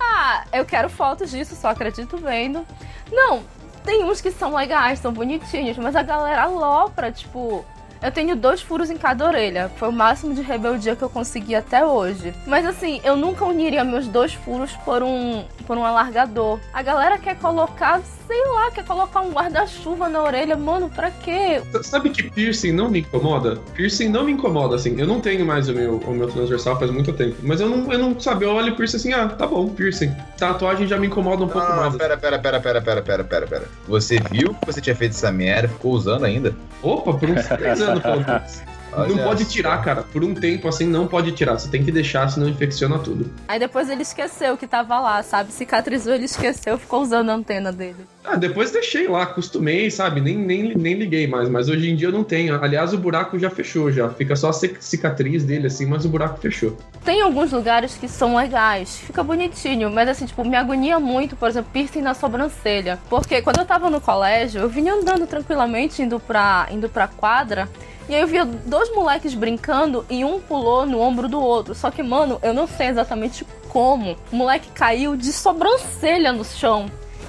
Ah, 0.00 0.44
eu 0.52 0.64
quero 0.64 0.88
fotos 0.88 1.30
disso, 1.30 1.54
só 1.54 1.68
acredito 1.68 2.16
vendo. 2.16 2.66
Não, 3.12 3.44
tem 3.84 4.02
uns 4.04 4.20
que 4.20 4.32
são 4.32 4.56
legais, 4.56 4.98
são 4.98 5.12
bonitinhos, 5.12 5.78
mas 5.78 5.94
a 5.94 6.02
galera 6.02 6.42
alopra, 6.42 7.12
tipo. 7.12 7.64
Eu 8.02 8.12
tenho 8.12 8.36
dois 8.36 8.60
furos 8.60 8.90
em 8.90 8.96
cada 8.96 9.26
orelha. 9.26 9.70
Foi 9.76 9.88
o 9.88 9.92
máximo 9.92 10.34
de 10.34 10.40
rebeldia 10.40 10.94
que 10.94 11.02
eu 11.02 11.10
consegui 11.10 11.54
até 11.54 11.84
hoje. 11.84 12.32
Mas 12.46 12.64
assim, 12.64 13.00
eu 13.02 13.16
nunca 13.16 13.44
uniria 13.44 13.82
meus 13.82 14.06
dois 14.06 14.32
furos 14.32 14.72
por 14.84 15.02
um, 15.02 15.44
por 15.66 15.76
um 15.76 15.84
alargador. 15.84 16.60
A 16.72 16.82
galera 16.82 17.18
quer 17.18 17.36
colocar, 17.36 18.00
sei 18.26 18.44
lá, 18.46 18.70
quer 18.70 18.84
colocar 18.84 19.20
um 19.20 19.30
guarda-chuva 19.30 20.08
na 20.08 20.22
orelha. 20.22 20.56
Mano, 20.56 20.88
pra 20.88 21.10
quê? 21.10 21.60
Sabe 21.82 22.10
que 22.10 22.30
piercing 22.30 22.72
não 22.72 22.88
me 22.88 23.00
incomoda? 23.00 23.56
Piercing 23.74 24.08
não 24.08 24.24
me 24.24 24.32
incomoda, 24.32 24.76
assim. 24.76 24.98
Eu 24.98 25.06
não 25.06 25.20
tenho 25.20 25.44
mais 25.44 25.68
o 25.68 25.74
meu, 25.74 25.96
o 25.96 26.14
meu 26.14 26.28
transversal 26.28 26.78
faz 26.78 26.90
muito 26.90 27.12
tempo. 27.12 27.36
Mas 27.42 27.60
eu 27.60 27.68
não, 27.68 27.92
eu 27.92 27.98
não 27.98 28.18
sabe, 28.20 28.44
eu 28.44 28.50
olho 28.50 28.76
piercing 28.76 28.96
assim, 28.96 29.12
ah, 29.12 29.28
tá 29.28 29.46
bom, 29.46 29.68
piercing. 29.68 30.14
Tatuagem 30.38 30.86
já 30.86 30.96
me 30.96 31.08
incomoda 31.08 31.42
um 31.42 31.46
não, 31.46 31.52
pouco 31.52 31.68
mais. 31.74 31.96
Pera, 31.96 32.16
pera, 32.16 32.38
pera, 32.38 32.60
pera, 32.60 32.80
pera, 32.80 33.02
pera, 33.02 33.24
pera, 33.24 33.46
pera. 33.46 33.64
Você 33.88 34.20
viu 34.30 34.54
que 34.54 34.66
você 34.66 34.80
tinha 34.80 34.94
feito 34.94 35.12
essa 35.12 35.32
merda, 35.32 35.68
ficou 35.68 35.92
usando 35.92 36.24
ainda? 36.24 36.54
Opa, 36.80 37.12
por 37.14 37.28
uns 37.28 37.46
três 37.46 37.80
anos, 37.82 38.02
pelo 38.02 38.24
menos. 38.24 38.62
Olha 38.92 39.14
não 39.14 39.24
pode 39.24 39.44
tirar, 39.44 39.82
cara. 39.82 40.02
Por 40.02 40.24
um 40.24 40.34
tempo 40.34 40.68
assim, 40.68 40.86
não 40.86 41.06
pode 41.06 41.32
tirar. 41.32 41.58
Você 41.58 41.68
tem 41.68 41.84
que 41.84 41.92
deixar, 41.92 42.28
senão 42.28 42.48
infecciona 42.48 42.98
tudo. 42.98 43.30
Aí 43.46 43.58
depois 43.58 43.90
ele 43.90 44.02
esqueceu 44.02 44.56
que 44.56 44.66
tava 44.66 44.98
lá, 44.98 45.22
sabe? 45.22 45.52
Cicatrizou, 45.52 46.14
ele 46.14 46.24
esqueceu, 46.24 46.78
ficou 46.78 47.02
usando 47.02 47.30
a 47.30 47.34
antena 47.34 47.70
dele. 47.72 48.06
Ah, 48.30 48.36
depois 48.36 48.70
deixei 48.70 49.08
lá, 49.08 49.22
acostumei, 49.22 49.90
sabe? 49.90 50.20
Nem, 50.20 50.36
nem, 50.36 50.74
nem 50.76 50.94
liguei 50.94 51.26
mais. 51.26 51.48
Mas 51.48 51.68
hoje 51.68 51.90
em 51.90 51.96
dia 51.96 52.08
eu 52.08 52.12
não 52.12 52.22
tenho. 52.24 52.62
Aliás, 52.62 52.92
o 52.92 52.98
buraco 52.98 53.38
já 53.38 53.48
fechou, 53.48 53.90
já. 53.90 54.08
Fica 54.10 54.36
só 54.36 54.50
a 54.50 54.52
cic- 54.52 54.82
cicatriz 54.82 55.44
dele, 55.44 55.66
assim, 55.68 55.86
mas 55.86 56.04
o 56.04 56.08
buraco 56.08 56.38
fechou. 56.38 56.76
Tem 57.04 57.22
alguns 57.22 57.52
lugares 57.52 57.94
que 57.94 58.06
são 58.08 58.36
legais, 58.36 58.98
fica 58.98 59.22
bonitinho, 59.22 59.90
mas 59.90 60.08
assim, 60.08 60.26
tipo, 60.26 60.44
me 60.44 60.56
agonia 60.56 61.00
muito, 61.00 61.36
por 61.36 61.48
exemplo, 61.48 61.70
piercing 61.72 62.02
na 62.02 62.12
sobrancelha. 62.12 62.98
Porque 63.08 63.40
quando 63.40 63.58
eu 63.58 63.64
tava 63.64 63.88
no 63.88 64.00
colégio, 64.00 64.60
eu 64.60 64.68
vinha 64.68 64.92
andando 64.92 65.26
tranquilamente, 65.26 66.02
indo 66.02 66.20
pra, 66.20 66.68
indo 66.70 66.88
pra 66.88 67.08
quadra, 67.08 67.68
e 68.08 68.14
aí 68.14 68.20
eu 68.20 68.26
via 68.26 68.44
dois 68.44 68.94
moleques 68.94 69.32
brincando 69.34 70.04
e 70.10 70.24
um 70.24 70.38
pulou 70.40 70.84
no 70.84 71.00
ombro 71.00 71.28
do 71.28 71.40
outro. 71.40 71.74
Só 71.74 71.90
que, 71.90 72.02
mano, 72.02 72.38
eu 72.42 72.52
não 72.52 72.66
sei 72.66 72.88
exatamente 72.88 73.46
como. 73.68 74.16
O 74.32 74.36
moleque 74.36 74.68
caiu 74.74 75.16
de 75.16 75.32
sobrancelha 75.32 76.32
no 76.32 76.44
chão. 76.44 76.86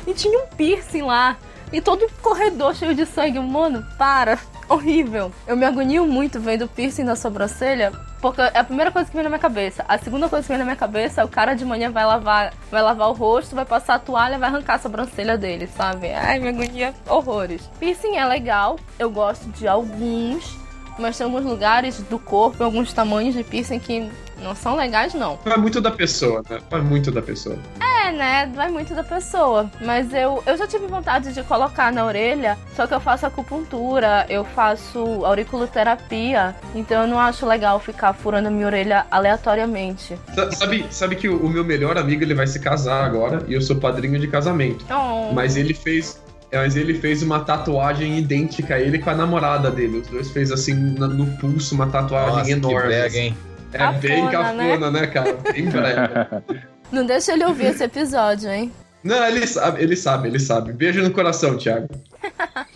E 0.09 0.13
tinha 0.15 0.39
um 0.39 0.47
piercing 0.47 1.03
lá. 1.03 1.37
E 1.71 1.79
todo 1.79 2.03
o 2.03 2.11
corredor 2.23 2.73
cheio 2.75 2.95
de 2.95 3.05
sangue. 3.05 3.39
Mano, 3.39 3.85
para. 3.95 4.39
Horrível. 4.67 5.31
Eu 5.45 5.55
me 5.55 5.67
agonio 5.67 6.07
muito 6.07 6.39
vendo 6.39 6.67
piercing 6.67 7.03
na 7.03 7.15
sobrancelha. 7.15 7.91
Porque 8.19 8.41
é 8.41 8.57
a 8.57 8.63
primeira 8.63 8.91
coisa 8.91 9.07
que 9.07 9.15
vem 9.15 9.23
na 9.23 9.29
minha 9.29 9.39
cabeça. 9.39 9.85
A 9.87 9.99
segunda 9.99 10.27
coisa 10.27 10.41
que 10.41 10.49
vem 10.49 10.57
na 10.57 10.63
minha 10.63 10.75
cabeça 10.75 11.21
é 11.21 11.23
o 11.23 11.27
cara 11.27 11.53
de 11.53 11.63
manhã 11.63 11.91
vai 11.91 12.05
lavar, 12.07 12.53
vai 12.71 12.81
lavar 12.81 13.09
o 13.09 13.13
rosto, 13.13 13.55
vai 13.55 13.65
passar 13.65 13.95
a 13.95 13.99
toalha, 13.99 14.39
vai 14.39 14.49
arrancar 14.49 14.75
a 14.75 14.79
sobrancelha 14.79 15.37
dele, 15.37 15.67
sabe? 15.67 16.11
Ai, 16.11 16.39
me 16.39 16.49
agonia 16.49 16.93
horrores. 17.07 17.69
Piercing 17.79 18.17
é 18.17 18.25
legal, 18.25 18.77
eu 18.97 19.09
gosto 19.09 19.47
de 19.51 19.67
alguns, 19.67 20.57
mas 20.97 21.17
tem 21.17 21.25
alguns 21.25 21.45
lugares 21.45 21.99
do 22.01 22.19
corpo, 22.19 22.61
alguns 22.61 22.91
tamanhos 22.91 23.35
de 23.35 23.43
piercing 23.43 23.79
que 23.79 24.11
não 24.43 24.55
são 24.55 24.75
legais, 24.75 25.13
não. 25.13 25.37
Vai 25.45 25.57
muito 25.57 25.79
da 25.81 25.91
pessoa, 25.91 26.43
né? 26.49 26.59
Vai 26.69 26.81
muito 26.81 27.11
da 27.11 27.21
pessoa. 27.21 27.57
É, 27.79 28.11
né? 28.11 28.51
Vai 28.55 28.69
muito 28.69 28.93
da 28.95 29.03
pessoa. 29.03 29.69
Mas 29.81 30.13
eu, 30.13 30.41
eu 30.45 30.57
já 30.57 30.65
tive 30.67 30.87
vontade 30.87 31.33
de 31.33 31.43
colocar 31.43 31.91
na 31.91 32.05
orelha, 32.05 32.57
só 32.75 32.87
que 32.87 32.93
eu 32.93 32.99
faço 32.99 33.25
acupuntura, 33.25 34.25
eu 34.29 34.43
faço 34.43 34.99
auriculoterapia, 35.25 36.55
então 36.73 37.01
eu 37.03 37.07
não 37.07 37.19
acho 37.19 37.45
legal 37.45 37.79
ficar 37.79 38.13
furando 38.13 38.49
minha 38.49 38.65
orelha 38.65 39.05
aleatoriamente. 39.11 40.17
Sa- 40.33 40.51
Sabe, 40.51 40.85
sabe 40.89 41.15
que 41.15 41.27
o, 41.29 41.37
o 41.45 41.49
meu 41.49 41.63
melhor 41.63 41.97
amigo 41.97 42.23
ele 42.23 42.33
vai 42.33 42.47
se 42.47 42.59
casar 42.59 43.03
agora 43.05 43.43
e 43.47 43.53
eu 43.53 43.61
sou 43.61 43.75
padrinho 43.75 44.19
de 44.19 44.27
casamento. 44.27 44.85
Oh, 44.89 45.33
Mas 45.33 45.55
ele 45.55 45.73
fez. 45.73 46.21
é, 46.51 46.57
Mas 46.57 46.75
ele 46.75 46.93
fez 46.95 47.21
uma 47.21 47.39
tatuagem 47.41 48.17
idêntica 48.17 48.75
a 48.75 48.79
ele 48.79 48.99
com 48.99 49.09
a 49.09 49.15
namorada 49.15 49.69
dele. 49.69 49.99
Os 49.99 50.07
dois 50.07 50.31
fez 50.31 50.51
assim 50.51 50.73
no 50.73 51.25
pulso 51.37 51.75
uma 51.75 51.87
tatuagem 51.87 52.29
Nossa, 52.31 52.45
que 52.45 52.51
enorme. 52.51 52.87
brega, 52.87 53.17
hein? 53.17 53.37
É 53.73 53.91
bem 53.93 54.29
Cafona, 54.29 54.63
cafona, 54.63 54.91
né, 54.91 55.07
cara? 55.07 55.33
Bem 55.53 55.65
brega. 55.69 56.43
Não 56.91 57.05
deixa 57.05 57.33
ele 57.33 57.45
ouvir 57.45 57.67
esse 57.67 57.83
episódio, 57.83 58.49
hein? 58.49 58.71
Não, 59.03 59.25
ele 59.25 59.47
sabe, 59.47 59.81
ele 59.81 59.95
sabe, 59.95 60.27
ele 60.27 60.39
sabe. 60.39 60.73
Beijo 60.73 61.01
no 61.01 61.11
coração, 61.11 61.57
Thiago. 61.57 61.87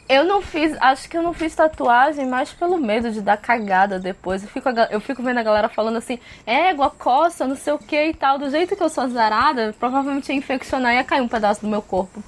Eu 0.08 0.24
não 0.24 0.41
fiz, 0.41 0.78
acho 0.80 1.10
que 1.10 1.18
eu 1.18 1.22
não 1.22 1.34
fiz 1.34 1.54
tatuagem 1.56 2.28
mais 2.28 2.52
pelo 2.52 2.78
medo 2.78 3.12
de 3.12 3.22
dar 3.22 3.38
cagada 3.38 4.00
depois. 4.00 4.44
Eu 4.44 4.50
fico, 4.50 4.70
eu 4.70 5.02
fico 5.02 5.24
vendo 5.24 5.39
a 5.39 5.44
galera 5.44 5.68
falando 5.68 5.98
assim, 5.98 6.20
égua, 6.46 6.89
coça, 6.89 7.48
não 7.48 7.56
sei 7.56 7.74
o 7.74 7.80
que 7.80 8.10
e 8.10 8.14
tal. 8.14 8.38
Do 8.38 8.50
jeito 8.50 8.76
que 8.76 8.84
eu 8.84 8.89
sou 8.89 9.04
azarada, 9.04 9.76
provavelmente 9.78 10.30
ia 10.30 10.36
infeccionar 10.36 10.94
e 10.94 10.98
ia 10.98 11.04
cair 11.04 11.22
um 11.22 11.28
pedaço 11.28 11.62
do 11.62 11.68
meu 11.68 11.82
corpo. 11.82 12.24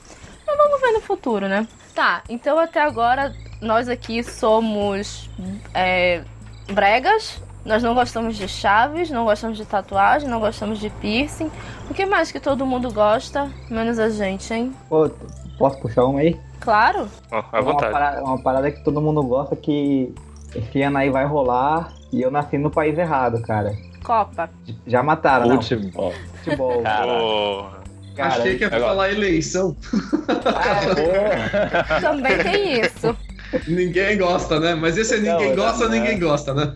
Mas 0.45 0.57
vamos 0.57 0.81
ver 0.81 0.91
no 0.91 1.01
futuro, 1.01 1.47
né? 1.47 1.67
Tá, 1.93 2.21
então 2.27 2.59
até 2.59 2.81
agora 2.81 3.33
nós 3.61 3.87
aqui 3.87 4.21
somos 4.23 5.29
é, 5.73 6.21
bregas. 6.67 7.41
Nós 7.65 7.81
não 7.81 7.95
gostamos 7.95 8.35
de 8.37 8.47
chaves, 8.47 9.09
não 9.09 9.25
gostamos 9.25 9.57
de 9.57 9.65
tatuagem, 9.65 10.29
não 10.29 10.39
gostamos 10.39 10.79
de 10.79 10.89
piercing. 10.89 11.49
O 11.89 11.93
que 11.95 12.05
mais 12.05 12.31
que 12.31 12.39
todo 12.39 12.65
mundo 12.65 12.91
gosta, 12.93 13.49
menos 13.69 13.97
a 13.97 14.09
gente, 14.09 14.53
hein? 14.53 14.71
Pô, 14.87 15.09
posso 15.57 15.79
puxar 15.79 16.05
uma 16.05 16.19
aí? 16.19 16.39
Claro. 16.59 17.07
Ó, 17.31 17.37
à 17.51 17.59
uma, 17.59 17.61
vontade. 17.61 17.91
parada, 17.91 18.23
uma 18.23 18.37
parada 18.41 18.71
que 18.71 18.83
todo 18.83 19.01
mundo 19.01 19.23
gosta 19.23 19.55
que 19.55 20.13
esse 20.55 20.81
ano 20.83 20.97
aí 20.99 21.09
vai 21.09 21.25
rolar 21.25 21.91
e 22.13 22.21
eu 22.21 22.29
nasci 22.29 22.57
no 22.57 22.69
país 22.69 22.95
errado, 22.97 23.41
cara. 23.41 23.75
Copa. 24.03 24.47
Já 24.85 25.01
mataram, 25.01 25.47
não. 25.47 25.55
Futebol. 25.61 26.13
Futebol. 26.43 26.83
Cara. 26.83 27.85
Cara, 28.15 28.33
Achei 28.35 28.55
que 28.57 28.63
ia 28.63 28.67
agora- 28.67 28.85
falar 28.85 29.11
eleição. 29.11 29.75
Também 32.01 32.37
tem 32.37 32.79
isso. 32.81 33.17
Ninguém 33.67 34.17
gosta, 34.17 34.59
né? 34.59 34.75
Mas 34.75 34.97
esse 34.97 35.15
é 35.15 35.17
ninguém 35.17 35.49
Não, 35.49 35.55
gosta, 35.55 35.85
não, 35.85 35.91
ninguém 35.91 36.19
gosta, 36.19 36.53
né? 36.53 36.75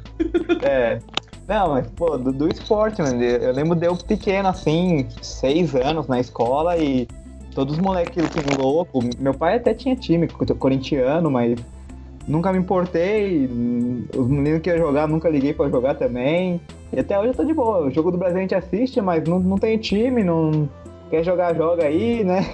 É. 0.61 0.99
Não, 1.47 1.69
mas, 1.71 1.87
pô, 1.95 2.17
do, 2.17 2.31
do 2.31 2.47
esporte, 2.47 3.01
mano. 3.01 3.21
Eu 3.23 3.51
lembro 3.53 3.75
de 3.75 3.85
eu 3.87 3.95
pequeno, 3.95 4.49
assim, 4.49 5.07
seis 5.21 5.73
anos 5.75 6.07
na 6.07 6.19
escola 6.19 6.77
e 6.77 7.07
todos 7.55 7.73
os 7.75 7.79
moleques 7.79 8.23
que 8.29 8.55
louco. 8.61 8.99
Meu 9.19 9.33
pai 9.33 9.55
até 9.55 9.73
tinha 9.73 9.95
time 9.95 10.27
co- 10.27 10.45
corintiano, 10.55 11.31
mas 11.31 11.59
nunca 12.27 12.51
me 12.53 12.59
importei. 12.59 13.49
Os 14.15 14.27
meninos 14.27 14.61
que 14.61 14.69
iam 14.69 14.77
jogar, 14.77 15.07
nunca 15.07 15.27
liguei 15.27 15.53
pra 15.53 15.67
jogar 15.69 15.95
também. 15.95 16.61
E 16.93 16.99
até 16.99 17.17
hoje 17.19 17.29
eu 17.29 17.33
tô 17.35 17.43
de 17.43 17.53
boa. 17.53 17.85
O 17.87 17.89
jogo 17.91 18.11
do 18.11 18.17
Brasil 18.17 18.37
a 18.37 18.41
gente 18.41 18.55
assiste, 18.55 19.01
mas 19.01 19.23
não, 19.27 19.39
não 19.39 19.57
tem 19.57 19.77
time, 19.79 20.23
não. 20.23 20.69
Quer 21.09 21.23
jogar, 21.23 21.55
joga 21.55 21.85
aí, 21.85 22.23
né? 22.23 22.45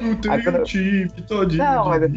Não 0.00 0.18
Aí 0.32 0.42
quando- 0.42 0.56
tem 0.56 0.64
time, 0.64 1.08
todinho. 1.28 1.62
Não, 1.62 1.84
mas- 1.88 2.10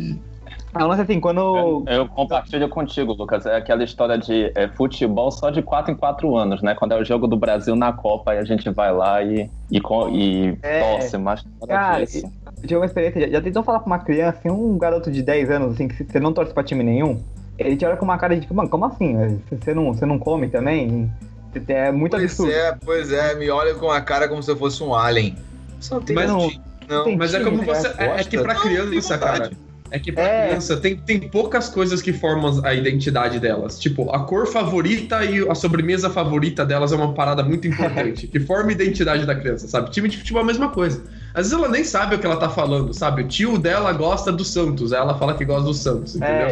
A 0.75 0.85
lance 0.85 1.01
assim, 1.03 1.19
quando. 1.21 1.83
Eu 1.87 2.07
compartilho 2.07 2.67
contigo, 2.67 3.13
Lucas. 3.13 3.45
É 3.45 3.55
aquela 3.55 3.83
história 3.83 4.17
de 4.17 4.51
é, 4.55 4.67
futebol 4.67 5.31
só 5.31 5.49
de 5.49 5.61
4 5.61 5.91
em 5.93 5.95
4 5.95 6.35
anos, 6.35 6.61
né? 6.61 6.75
Quando 6.75 6.91
é 6.91 6.99
o 6.99 7.03
jogo 7.05 7.27
do 7.27 7.37
Brasil 7.37 7.75
na 7.75 7.93
Copa, 7.93 8.31
aí 8.31 8.39
a 8.39 8.43
gente 8.43 8.69
vai 8.69 8.93
lá 8.93 9.23
e, 9.23 9.49
e, 9.71 9.79
e 10.11 10.57
É. 10.61 10.79
torce, 10.97 11.17
mas 11.17 11.43
nada 11.61 11.67
Cara, 11.67 12.05
disso. 12.05 12.29
Eu 12.57 12.61
tive 12.67 12.75
uma 12.75 12.85
experiência, 12.85 13.21
já, 13.21 13.27
já 13.29 13.41
tentou 13.41 13.63
falar 13.63 13.79
pra 13.79 13.87
uma 13.87 13.99
criança, 13.99 14.37
assim, 14.39 14.49
um 14.51 14.77
garoto 14.77 15.09
de 15.09 15.21
10 15.23 15.49
anos, 15.49 15.73
assim, 15.75 15.87
que 15.87 16.03
você 16.03 16.19
não 16.19 16.33
torce 16.33 16.53
pra 16.53 16.63
time 16.63 16.83
nenhum? 16.83 17.21
Ele 17.57 17.77
te 17.77 17.85
olha 17.85 17.95
com 17.95 18.03
uma 18.03 18.17
cara 18.17 18.35
de 18.35 18.41
tipo, 18.41 18.53
mano, 18.53 18.67
como 18.69 18.83
assim? 18.85 19.39
Você 19.49 19.73
não, 19.73 19.93
você 19.93 20.05
não 20.05 20.19
come 20.19 20.49
também? 20.49 21.09
Você- 21.53 21.71
É 21.71 21.89
muito 21.89 22.11
Pois 22.11 22.23
absurdo. 22.23 22.51
é, 22.51 22.77
pois 22.83 23.13
é, 23.13 23.33
me 23.35 23.49
olha 23.49 23.73
com 23.75 23.89
a 23.89 24.01
cara 24.01 24.27
como 24.27 24.43
se 24.43 24.51
eu 24.51 24.57
fosse 24.57 24.83
um 24.83 24.93
alien. 24.93 25.35
Só 25.79 26.01
tem 26.01 26.13
Mas 26.13 26.27
não- 26.29 26.51
não, 26.89 27.05
não. 27.05 27.15
Mas 27.17 27.33
é 27.33 27.39
como 27.41 27.63
você. 27.63 27.87
É, 27.97 28.19
é 28.19 28.23
que 28.25 28.37
pra 28.39 28.53
Não, 28.55 28.61
criança, 28.61 29.13
vontade. 29.17 29.39
cara. 29.39 29.51
É 29.91 29.99
que 29.99 30.11
pra 30.11 30.23
É. 30.23 30.47
criança 30.47 30.77
tem, 30.77 30.95
tem 30.95 31.19
poucas 31.19 31.69
coisas 31.69 32.01
que 32.01 32.11
formam 32.11 32.59
a 32.65 32.73
identidade 32.73 33.39
delas. 33.39 33.79
Tipo, 33.79 34.09
a 34.11 34.25
cor 34.25 34.47
favorita 34.47 35.23
e 35.23 35.47
a 35.47 35.55
sobremesa 35.55 36.09
favorita 36.09 36.65
delas 36.65 36.91
é 36.91 36.95
uma 36.95 37.13
parada 37.13 37.43
muito 37.43 37.67
importante. 37.67 38.27
que 38.27 38.39
forma 38.39 38.69
a 38.69 38.73
identidade 38.73 39.25
da 39.25 39.35
criança, 39.35 39.67
sabe? 39.67 39.91
Time 39.91 40.09
de 40.09 40.17
futebol 40.17 40.41
é 40.41 40.43
a 40.43 40.47
mesma 40.47 40.69
coisa. 40.69 41.03
Às 41.35 41.49
vezes 41.49 41.53
ela 41.53 41.67
nem 41.67 41.83
sabe 41.83 42.15
o 42.15 42.19
que 42.19 42.25
ela 42.25 42.37
tá 42.37 42.49
falando, 42.49 42.93
sabe? 42.93 43.23
O 43.23 43.27
tio 43.27 43.57
dela 43.57 43.91
gosta 43.91 44.31
do 44.31 44.45
Santos, 44.45 44.93
ela 44.93 45.15
fala 45.15 45.33
que 45.33 45.43
gosta 45.43 45.63
do 45.65 45.73
Santos, 45.73 46.15
entendeu? 46.15 46.47
É, 46.47 46.49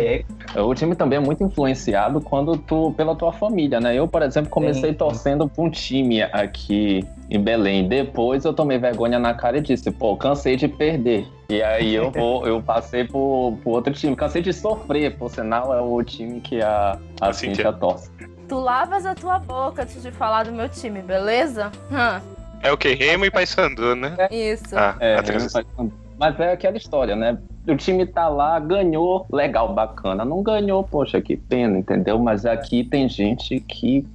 aí- 0.56 0.62
O 0.62 0.76
time 0.76 0.94
também 0.94 1.18
é 1.18 1.22
muito 1.22 1.42
influenciado 1.42 2.20
quando 2.20 2.58
tu, 2.58 2.94
pela 2.98 3.16
tua 3.16 3.32
família, 3.32 3.80
né? 3.80 3.96
Eu, 3.98 4.10
por 4.10 4.22
exemplo, 4.22 4.50
comecei 4.50 4.90
Sim. 4.92 4.98
torcendo 4.98 5.48
pra 5.48 5.64
um 5.64 5.70
time 5.70 6.22
aqui 6.22 7.08
em 7.30 7.40
Belém. 7.40 7.88
Depois 7.88 8.44
eu 8.44 8.54
tomei 8.54 8.78
vergonha 8.78 9.18
na 9.18 9.34
cara 9.34 9.58
e 9.58 9.62
disse, 9.62 9.90
pô, 9.90 10.18
cansei 10.18 10.58
de 10.58 10.68
perder. 10.68 11.26
E 11.50 11.64
aí 11.64 11.96
eu 11.96 12.12
vou, 12.12 12.46
eu 12.46 12.62
passei 12.62 13.06
pro, 13.06 13.58
pro 13.64 13.72
outro 13.72 13.94
time. 13.94 14.16
Cansei 14.18 14.42
de 14.42 14.52
sofrer, 14.52 15.16
por 15.18 15.32
sinal, 15.32 15.74
é 15.74 15.80
o 15.82 16.04
time 16.04 16.42
que 16.42 16.62
a, 16.62 17.00
a 17.22 17.30
A 17.30 17.34
Cíntia. 17.34 17.56
Cintia 17.56 17.72
torce. 17.74 18.12
Tu 18.50 18.60
lavas 18.60 19.06
a 19.06 19.16
tua 19.16 19.40
boca 19.40 19.84
antes 19.84 20.02
de 20.04 20.12
falar 20.12 20.44
do 20.44 20.52
meu 20.52 20.68
time, 20.68 21.02
beleza? 21.02 21.72
Hã, 21.90 22.22
É 22.64 22.72
o 22.72 22.78
que? 22.78 22.94
Remo 22.94 23.26
e 23.26 23.30
Paysandu, 23.32 23.96
né? 23.96 24.16
isso. 24.32 24.76
Ah, 24.78 24.96
É, 25.00 25.16
a 25.18 25.24
transição. 25.24 25.64
mas 26.18 26.40
é 26.40 26.54
aquela 26.54 26.78
história, 26.78 27.16
né? 27.16 27.38
O 27.68 27.76
time 27.76 28.06
tá 28.06 28.28
lá, 28.30 28.60
ganhou, 28.60 29.26
legal, 29.32 29.74
bacana. 29.74 30.24
Não 30.26 30.42
ganhou, 30.42 30.84
poxa, 30.84 31.22
que 31.22 31.36
pena, 31.38 31.78
entendeu? 31.78 32.18
Mas 32.20 32.46
aqui 32.46 32.84
tem 32.84 33.08
gente 33.10 33.60
que 33.60 34.06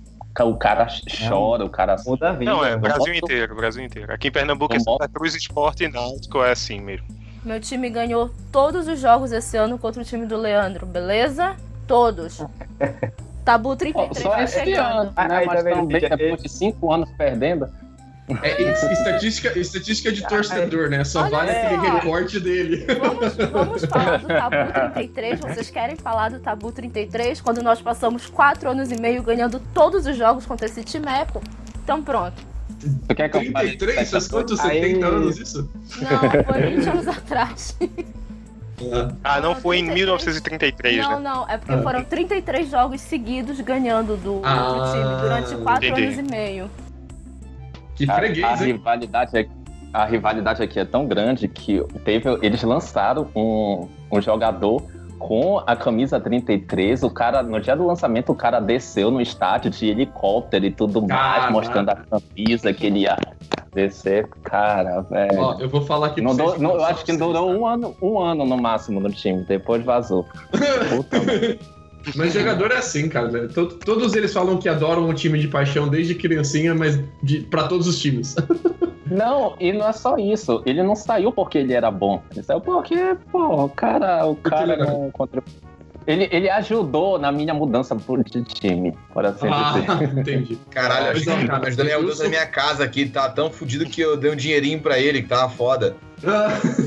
o 0.40 0.54
cara 0.56 0.86
chora, 1.28 1.64
o 1.64 1.68
cara. 1.68 1.96
muda 2.06 2.28
a 2.30 2.32
vida. 2.32 2.50
Não, 2.50 2.64
é 2.64 2.70
né? 2.70 2.76
Brasil 2.76 3.12
posso- 3.12 3.24
inteiro, 3.24 3.56
Brasil 3.56 3.84
inteiro. 3.84 4.12
Aqui 4.12 4.28
em 4.28 4.30
Pernambuco 4.30 4.72
é 4.72 4.76
Não 4.78 4.84
Santa 4.84 5.08
Cruz 5.08 5.34
Esporte 5.34 5.84
e 5.84 5.88
Náutico, 5.88 6.42
é 6.44 6.52
assim 6.52 6.80
mesmo. 6.80 7.06
Meu 7.44 7.60
time 7.60 7.90
ganhou 7.90 8.30
todos 8.52 8.86
os 8.86 9.00
jogos 9.00 9.32
esse 9.32 9.56
ano 9.56 9.78
contra 9.78 10.00
o 10.00 10.04
time 10.04 10.26
do 10.26 10.36
Leandro, 10.36 10.86
beleza? 10.86 11.56
Todos. 11.88 12.44
Tabu 13.44 13.74
33 13.74 14.22
Só 14.22 14.30
tá 14.30 14.42
esse 14.44 14.60
chegando. 14.60 15.00
ano, 15.00 15.04
né? 15.04 15.12
aí 15.16 15.46
Mas 15.46 15.56
tá 15.56 15.62
vendo, 15.64 15.76
também 15.88 16.00
depois 16.00 16.42
de 16.42 16.48
cinco 16.48 16.92
anos 16.92 17.10
perdendo. 17.18 17.68
É, 18.42 18.62
é 18.62 18.72
estatística, 18.92 19.58
estatística 19.58 20.12
de 20.12 20.26
torcedor, 20.26 20.90
né? 20.90 21.02
Só 21.04 21.22
Olha 21.22 21.30
vale 21.30 21.52
só. 21.52 21.58
aquele 21.58 21.90
recorte 21.92 22.38
dele. 22.40 22.86
Vamos, 23.00 23.36
vamos 23.50 23.84
falar 23.88 24.18
do 24.18 24.26
Tabu 24.28 24.72
33. 24.94 25.40
Vocês 25.40 25.70
querem 25.70 25.96
falar 25.96 26.30
do 26.30 26.38
Tabu 26.38 26.70
33? 26.70 27.40
Quando 27.40 27.62
nós 27.62 27.80
passamos 27.80 28.26
quatro 28.26 28.68
anos 28.70 28.90
e 28.92 29.00
meio 29.00 29.22
ganhando 29.22 29.58
todos 29.72 30.06
os 30.06 30.16
jogos 30.16 30.44
contra 30.44 30.66
esse 30.66 30.84
timeco? 30.84 31.40
Então 31.82 32.02
pronto. 32.02 32.36
Tu 33.08 33.14
quer 33.14 33.28
que 33.30 33.36
eu 33.38 33.50
fale? 33.52 33.76
33? 33.76 34.10
Faz 34.10 34.28
quantos? 34.28 34.60
Aí- 34.60 34.82
70 34.82 35.06
anos 35.06 35.38
isso? 35.38 35.70
Não, 36.02 36.44
foi 36.44 36.62
20 36.76 36.88
anos 36.88 37.08
atrás. 37.08 37.76
Ah, 39.24 39.40
não 39.40 39.52
Ah, 39.52 39.56
foi 39.56 39.78
em 39.78 39.86
33. 39.86 39.94
1933, 39.94 40.96
Não, 40.98 41.18
né? 41.18 41.28
não, 41.30 41.48
é 41.48 41.56
porque 41.58 41.82
foram 41.82 42.04
33 42.04 42.70
jogos 42.70 43.00
seguidos 43.00 43.60
ganhando 43.60 44.16
do, 44.16 44.40
do 44.40 44.46
Ah, 44.46 44.92
time 44.92 45.20
durante 45.22 45.56
quatro 45.64 45.86
entendi. 45.88 46.04
anos 46.04 46.18
e 46.18 46.22
meio. 46.30 46.70
Que 47.98 48.08
A, 48.08 48.14
a 48.14 48.16
freguês, 48.16 48.60
hein? 48.62 48.66
rivalidade 48.72 49.36
aqui, 49.36 49.50
a 49.92 50.04
rivalidade 50.04 50.62
aqui 50.62 50.78
é 50.78 50.84
tão 50.84 51.06
grande 51.06 51.48
que 51.48 51.82
teve, 52.04 52.28
eles 52.42 52.62
lançaram 52.62 53.28
um, 53.34 53.88
um 54.10 54.20
jogador 54.20 54.82
com 55.18 55.58
a 55.66 55.74
camisa 55.74 56.20
33. 56.20 57.02
O 57.02 57.10
cara, 57.10 57.42
no 57.42 57.60
dia 57.60 57.74
do 57.74 57.84
lançamento, 57.86 58.30
o 58.30 58.34
cara 58.36 58.60
desceu 58.60 59.10
no 59.10 59.20
estádio 59.20 59.70
de 59.70 59.86
helicóptero 59.88 60.64
e 60.64 60.70
tudo 60.70 61.00
mais, 61.00 61.10
Caraca. 61.10 61.50
mostrando 61.52 61.88
a 61.90 61.96
camisa 61.96 62.72
que 62.72 62.86
ele 62.86 63.00
ia 63.00 63.16
descer. 63.74 64.28
Cara, 64.44 65.00
velho. 65.02 65.40
Ó, 65.40 65.58
eu 65.58 65.68
vou 65.68 65.80
falar 65.84 66.08
aqui 66.08 66.20
Não 66.20 66.36
pra 66.36 66.44
vocês. 66.44 66.62
não, 66.62 66.74
eu 66.74 66.84
acho 66.84 67.04
que 67.04 67.16
durou 67.16 67.50
um 67.50 67.66
ano, 67.66 67.96
um 68.00 68.20
ano 68.20 68.44
no 68.46 68.56
máximo 68.56 69.00
no 69.00 69.10
time, 69.10 69.42
depois 69.42 69.84
vazou. 69.84 70.24
Puta, 70.88 71.18
mano. 71.18 71.58
Mas 72.16 72.32
jogador 72.32 72.70
é 72.72 72.76
assim, 72.78 73.08
cara. 73.08 73.48
To- 73.48 73.66
Todos 73.66 74.14
eles 74.14 74.32
falam 74.32 74.56
que 74.58 74.68
adoram 74.68 75.08
o 75.08 75.14
time 75.14 75.38
de 75.38 75.48
paixão 75.48 75.88
desde 75.88 76.14
criancinha, 76.14 76.74
mas 76.74 77.00
de, 77.22 77.40
pra 77.40 77.66
todos 77.68 77.86
os 77.86 77.98
times. 77.98 78.34
Não, 79.10 79.56
e 79.58 79.72
não 79.72 79.88
é 79.88 79.92
só 79.94 80.18
isso. 80.18 80.62
Ele 80.66 80.82
não 80.82 80.94
saiu 80.94 81.32
porque 81.32 81.56
ele 81.56 81.72
era 81.72 81.90
bom. 81.90 82.22
Ele 82.30 82.42
saiu 82.42 82.60
porque, 82.60 83.16
pô, 83.32 83.64
o 83.64 83.68
cara, 83.70 84.26
o 84.26 84.36
cara 84.36 84.64
ele 84.64 84.72
era- 84.82 84.84
não 84.92 85.10
contribuiu. 85.10 85.54
Ele, 86.08 86.26
ele 86.32 86.48
ajudou 86.48 87.18
na 87.18 87.30
minha 87.30 87.52
mudança 87.52 87.94
por- 87.94 88.24
de 88.24 88.42
time, 88.42 88.96
por 89.12 89.26
assim 89.26 89.46
Ah, 89.46 89.74
dizer. 89.74 90.08
entendi. 90.20 90.58
Caralho, 90.70 91.04
cara, 91.04 91.10
ajudou 91.66 91.84
na 91.84 91.84
minha 91.84 91.98
mudança 92.00 92.22
da 92.22 92.28
minha 92.30 92.46
casa 92.46 92.82
aqui, 92.82 93.06
tá 93.06 93.28
tão 93.28 93.50
fudido 93.50 93.84
que 93.84 94.00
eu 94.00 94.16
dei 94.16 94.30
um 94.30 94.34
dinheirinho 94.36 94.80
pra 94.80 94.98
ele, 94.98 95.20
que 95.20 95.28
tava 95.28 95.50
foda. 95.50 95.94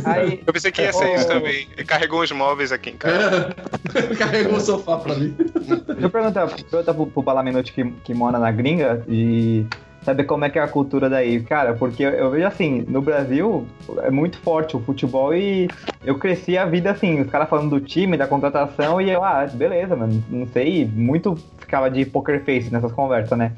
Aí, 0.05 0.41
Eu 0.47 0.51
pensei 0.51 0.71
que 0.71 0.81
ia 0.81 0.91
ser 0.91 1.13
isso 1.15 1.27
também. 1.27 1.67
Ele 1.77 1.85
carregou 1.85 2.21
os 2.23 2.31
móveis 2.31 2.71
aqui 2.71 2.89
em 2.89 2.97
casa. 2.97 3.55
Carregou 4.17 4.55
o 4.57 4.59
sofá 4.59 4.97
pra 4.97 5.13
mim. 5.13 5.35
Deixa 5.37 5.83
eu 6.01 6.09
perguntar, 6.09 6.47
perguntar 6.47 6.93
pro, 6.95 7.05
pro 7.05 7.23
Palaminote 7.23 7.71
que, 7.73 7.91
que 8.03 8.13
mora 8.15 8.39
na 8.39 8.51
gringa 8.51 9.03
e 9.07 9.65
saber 10.01 10.23
como 10.23 10.45
é 10.45 10.49
que 10.49 10.59
é 10.59 10.61
a 10.61 10.67
cultura 10.67 11.09
daí. 11.09 11.41
Cara, 11.43 11.73
porque 11.73 12.03
eu, 12.03 12.31
vejo 12.31 12.47
assim, 12.47 12.85
no 12.87 13.01
Brasil 13.01 13.65
é 14.01 14.09
muito 14.09 14.37
forte 14.39 14.75
o 14.75 14.79
futebol 14.79 15.33
e 15.33 15.69
eu 16.03 16.17
cresci 16.17 16.57
a 16.57 16.65
vida 16.65 16.91
assim, 16.91 17.21
os 17.21 17.29
caras 17.29 17.49
falando 17.49 17.69
do 17.69 17.85
time, 17.85 18.17
da 18.17 18.27
contratação 18.27 18.99
e 18.99 19.09
eu, 19.09 19.23
ah, 19.23 19.45
beleza, 19.51 19.95
mano, 19.95 20.23
não 20.29 20.47
sei, 20.47 20.85
muito 20.85 21.35
ficava 21.57 21.89
de 21.89 22.05
poker 22.05 22.43
face 22.43 22.71
nessas 22.71 22.91
conversas, 22.91 23.37
né? 23.37 23.53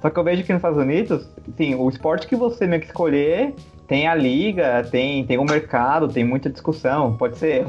Só 0.00 0.10
que 0.10 0.18
eu 0.18 0.24
vejo 0.24 0.42
que 0.42 0.52
nos 0.52 0.58
Estados 0.58 0.78
Unidos, 0.78 1.28
sim, 1.56 1.76
o 1.76 1.88
esporte 1.88 2.26
que 2.26 2.34
você 2.34 2.66
meio 2.66 2.80
que 2.80 2.88
escolher 2.88 3.54
tem 3.86 4.08
a 4.08 4.14
liga, 4.14 4.84
tem, 4.90 5.24
tem 5.24 5.38
o 5.38 5.44
mercado, 5.44 6.08
tem 6.08 6.24
muita 6.24 6.50
discussão, 6.50 7.16
pode 7.16 7.38
ser 7.38 7.64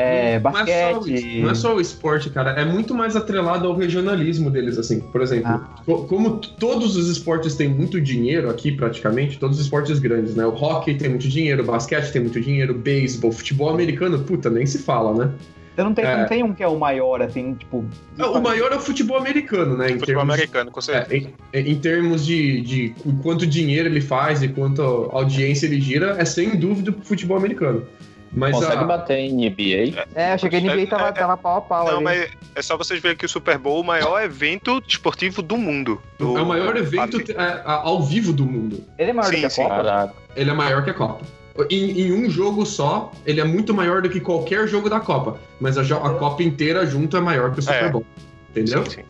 é, 0.00 0.38
Não 0.40 0.50
é 0.50 0.64
só 0.64 0.90
o- 0.92 1.00
basquete. 1.00 1.40
Não 1.42 1.50
é 1.50 1.54
só 1.54 1.74
o 1.76 1.80
esporte, 1.80 2.30
cara. 2.30 2.50
É 2.52 2.64
muito 2.64 2.94
mais 2.94 3.16
atrelado 3.16 3.66
ao 3.66 3.74
regionalismo 3.74 4.50
deles, 4.50 4.78
assim. 4.78 5.00
Por 5.00 5.20
exemplo, 5.20 5.50
Ah. 5.50 5.68
co- 5.84 6.04
como 6.04 6.36
todos 6.38 6.96
os 6.96 7.08
esportes 7.08 7.54
têm 7.56 7.68
muito 7.68 8.00
dinheiro 8.00 8.48
aqui, 8.48 8.72
praticamente, 8.72 9.38
todos 9.38 9.58
os 9.58 9.64
esportes 9.64 9.98
grandes, 9.98 10.34
né? 10.34 10.46
O 10.46 10.50
hockey 10.54 10.94
tem 10.94 11.08
muito 11.08 11.28
dinheiro, 11.28 11.62
o 11.62 11.66
basquete 11.66 12.12
tem 12.12 12.22
muito 12.22 12.40
dinheiro, 12.40 12.74
o 12.74 12.78
beisebol, 12.78 13.32
futebol 13.32 13.70
americano, 13.70 14.18
puta, 14.20 14.48
nem 14.48 14.64
se 14.66 14.78
fala, 14.78 15.12
né? 15.26 15.32
Você 15.74 15.84
não 15.84 15.94
tem, 15.94 16.04
É. 16.04 16.16
não 16.16 16.26
tem 16.26 16.42
um 16.42 16.52
que 16.52 16.60
é 16.60 16.66
o 16.66 16.76
maior, 16.76 17.22
assim, 17.22 17.54
tipo. 17.54 17.84
O 18.18 18.40
maior 18.40 18.72
é 18.72 18.74
o 18.76 18.80
futebol 18.80 19.16
americano, 19.16 19.76
né? 19.76 19.86
Em 19.86 19.98
Futebol 20.00 20.06
termos- 20.22 20.34
americano, 20.34 20.70
com 20.72 20.80
certeza. 20.80 21.28
É, 21.52 21.60
em, 21.60 21.70
em 21.70 21.74
termos 21.76 22.26
de, 22.26 22.60
de 22.62 22.88
qu- 22.98 23.12
quanto 23.22 23.46
dinheiro 23.46 23.88
ele 23.88 24.00
faz 24.00 24.42
e 24.42 24.48
quanto 24.48 24.82
audiência 25.12 25.66
ele 25.66 25.80
gira, 25.80 26.16
é 26.18 26.24
sem 26.24 26.56
dúvida 26.56 26.90
o 26.90 26.94
futebol 27.04 27.36
americano. 27.36 27.84
Mas 28.32 28.54
Consegue 28.54 28.82
a, 28.82 28.86
bater 28.86 29.18
em 29.18 29.32
NBA? 29.48 30.04
É, 30.14 30.32
achei 30.32 30.50
que 30.50 30.56
a 30.56 30.60
NBA 30.60 30.82
É, 30.82 30.86
tava, 30.86 31.08
é, 31.08 31.12
tava 31.12 31.36
pau 31.36 31.56
a 31.56 31.60
pau 31.60 31.86
Não, 31.86 31.94
ali. 31.96 32.04
mas 32.04 32.28
é 32.54 32.62
só 32.62 32.76
vocês 32.76 33.00
verem 33.00 33.16
que 33.16 33.24
o 33.24 33.28
Super 33.28 33.56
Bowl 33.58 33.78
é 33.78 33.80
o 33.80 33.84
maior 33.84 34.22
evento 34.22 34.82
esportivo 34.86 35.40
do 35.42 35.56
mundo. 35.56 36.00
Do- 36.18 36.36
é 36.36 36.42
o 36.42 36.46
maior 36.46 36.76
evento 36.76 37.20
é, 37.32 37.34
a- 37.64 37.80
ao 37.84 38.02
vivo 38.02 38.32
do 38.32 38.44
mundo. 38.44 38.84
Ele 38.98 39.10
é 39.10 39.12
maior 39.14 39.28
Sim, 39.30 39.36
do 39.36 39.40
que 39.40 39.46
a 39.46 39.50
sim. 39.50 39.62
Copa? 39.62 39.74
Caraca. 39.76 40.14
Ele 40.36 40.50
é 40.50 40.54
maior 40.54 40.84
que 40.84 40.90
a 40.90 40.94
Copa. 40.94 41.24
Em, 41.70 42.02
em 42.02 42.12
um 42.12 42.30
jogo 42.30 42.64
só, 42.64 43.10
ele 43.26 43.40
é 43.40 43.44
muito 43.44 43.74
maior 43.74 44.00
do 44.02 44.08
que 44.08 44.20
qualquer 44.20 44.68
jogo 44.68 44.88
da 44.88 45.00
Copa. 45.00 45.40
Mas 45.58 45.76
a, 45.76 45.82
a 45.82 46.10
Copa 46.14 46.42
inteira 46.42 46.86
junto 46.86 47.16
é 47.16 47.20
maior 47.20 47.52
que 47.52 47.58
o 47.58 47.62
Super 47.62 47.84
É. 47.84 47.88
Bowl. 47.90 48.04
Entendeu? 48.50 48.84
Sim, 48.86 48.90
sim. 48.98 49.02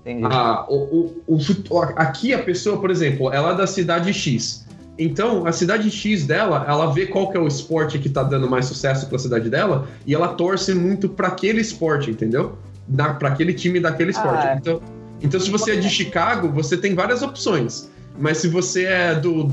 Entendi. 0.00 0.24
Ah, 0.30 0.66
o, 0.68 1.14
o, 1.26 1.36
o- 1.36 1.82
aqui 1.96 2.34
a 2.34 2.38
pessoa, 2.42 2.78
por 2.78 2.90
exemplo, 2.90 3.32
ela 3.32 3.52
é 3.52 3.54
da 3.54 3.66
cidade 3.66 4.12
X. 4.12 4.63
Então, 4.98 5.46
a 5.46 5.52
cidade 5.52 5.90
X 5.90 6.24
dela, 6.24 6.64
ela 6.68 6.86
vê 6.92 7.06
qual 7.06 7.30
que 7.30 7.36
é 7.36 7.40
o 7.40 7.48
esporte 7.48 7.98
que 7.98 8.08
tá 8.08 8.22
dando 8.22 8.48
mais 8.48 8.66
sucesso 8.66 9.08
pra 9.08 9.18
cidade 9.18 9.50
dela 9.50 9.88
e 10.06 10.14
ela 10.14 10.28
torce 10.28 10.72
muito 10.74 11.08
pra 11.08 11.28
aquele 11.28 11.60
esporte, 11.60 12.10
entendeu? 12.10 12.56
Da, 12.86 13.12
pra 13.14 13.30
aquele 13.30 13.52
time 13.52 13.80
daquele 13.80 14.10
esporte. 14.10 14.46
Ah. 14.46 14.56
Então, 14.56 14.80
então, 15.20 15.40
se 15.40 15.50
você 15.50 15.72
é 15.72 15.76
de 15.76 15.88
Chicago, 15.88 16.48
você 16.50 16.76
tem 16.76 16.94
várias 16.94 17.22
opções. 17.22 17.90
Mas 18.18 18.38
se 18.38 18.46
você 18.48 18.84
é 18.84 19.14
do, 19.14 19.44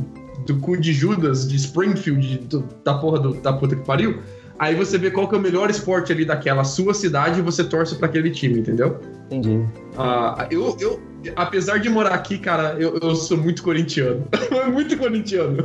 do 0.46 0.58
cu 0.60 0.78
de 0.78 0.94
Judas, 0.94 1.48
de 1.48 1.56
Springfield, 1.56 2.38
do- 2.48 2.68
da 2.84 2.94
porra 2.96 3.20
do- 3.20 3.34
da 3.36 3.52
puta 3.54 3.76
que 3.76 3.84
pariu, 3.84 4.20
aí 4.60 4.76
você 4.76 4.98
vê 4.98 5.10
qual 5.10 5.28
que 5.28 5.34
é 5.34 5.38
o 5.39 5.42
melhor 5.42 5.70
esporte 5.72 6.12
ali 6.12 6.24
daquela 6.26 6.64
sua 6.64 6.94
cidade 6.94 7.39
e 7.39 7.42
você 7.42 7.64
torce 7.64 7.96
pra 7.96 8.06
aquele 8.08 8.30
time, 8.30 8.60
entendeu? 8.60 9.00
Entendi. 9.32 9.66
Ah, 9.98 10.46
eu, 10.52 10.76
eu, 10.80 11.00
apesar 11.36 11.78
de 11.80 11.89
morar 11.89 12.13
aqui, 12.13 12.38
cara, 12.38 12.76
eu, 12.80 12.97
eu 13.01 13.15
sou 13.15 13.38
muito 13.38 13.63
corintiano. 13.63 14.28
muito 14.72 14.97
corintiano. 14.97 15.57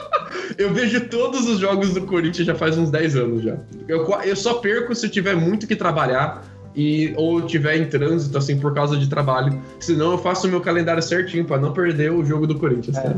eu 0.58 0.72
vejo 0.72 1.08
todos 1.08 1.48
os 1.48 1.58
jogos 1.58 1.94
do 1.94 2.02
Corinthians 2.02 2.46
já 2.46 2.54
faz 2.54 2.76
uns 2.78 2.90
10 2.90 3.16
anos 3.16 3.42
já. 3.42 3.56
Eu, 3.88 4.06
eu 4.24 4.36
só 4.36 4.54
perco 4.54 4.94
se 4.94 5.06
eu 5.06 5.10
tiver 5.10 5.34
muito 5.34 5.66
que 5.66 5.76
trabalhar 5.76 6.42
e 6.76 7.14
ou 7.16 7.40
tiver 7.42 7.76
em 7.76 7.88
trânsito, 7.88 8.36
assim, 8.36 8.58
por 8.58 8.74
causa 8.74 8.96
de 8.96 9.08
trabalho. 9.08 9.60
Senão 9.78 10.12
eu 10.12 10.18
faço 10.18 10.46
o 10.46 10.50
meu 10.50 10.60
calendário 10.60 11.02
certinho 11.02 11.44
pra 11.44 11.58
não 11.58 11.72
perder 11.72 12.10
o 12.10 12.24
jogo 12.24 12.46
do 12.46 12.56
Corinthians, 12.56 12.96
É, 12.96 13.14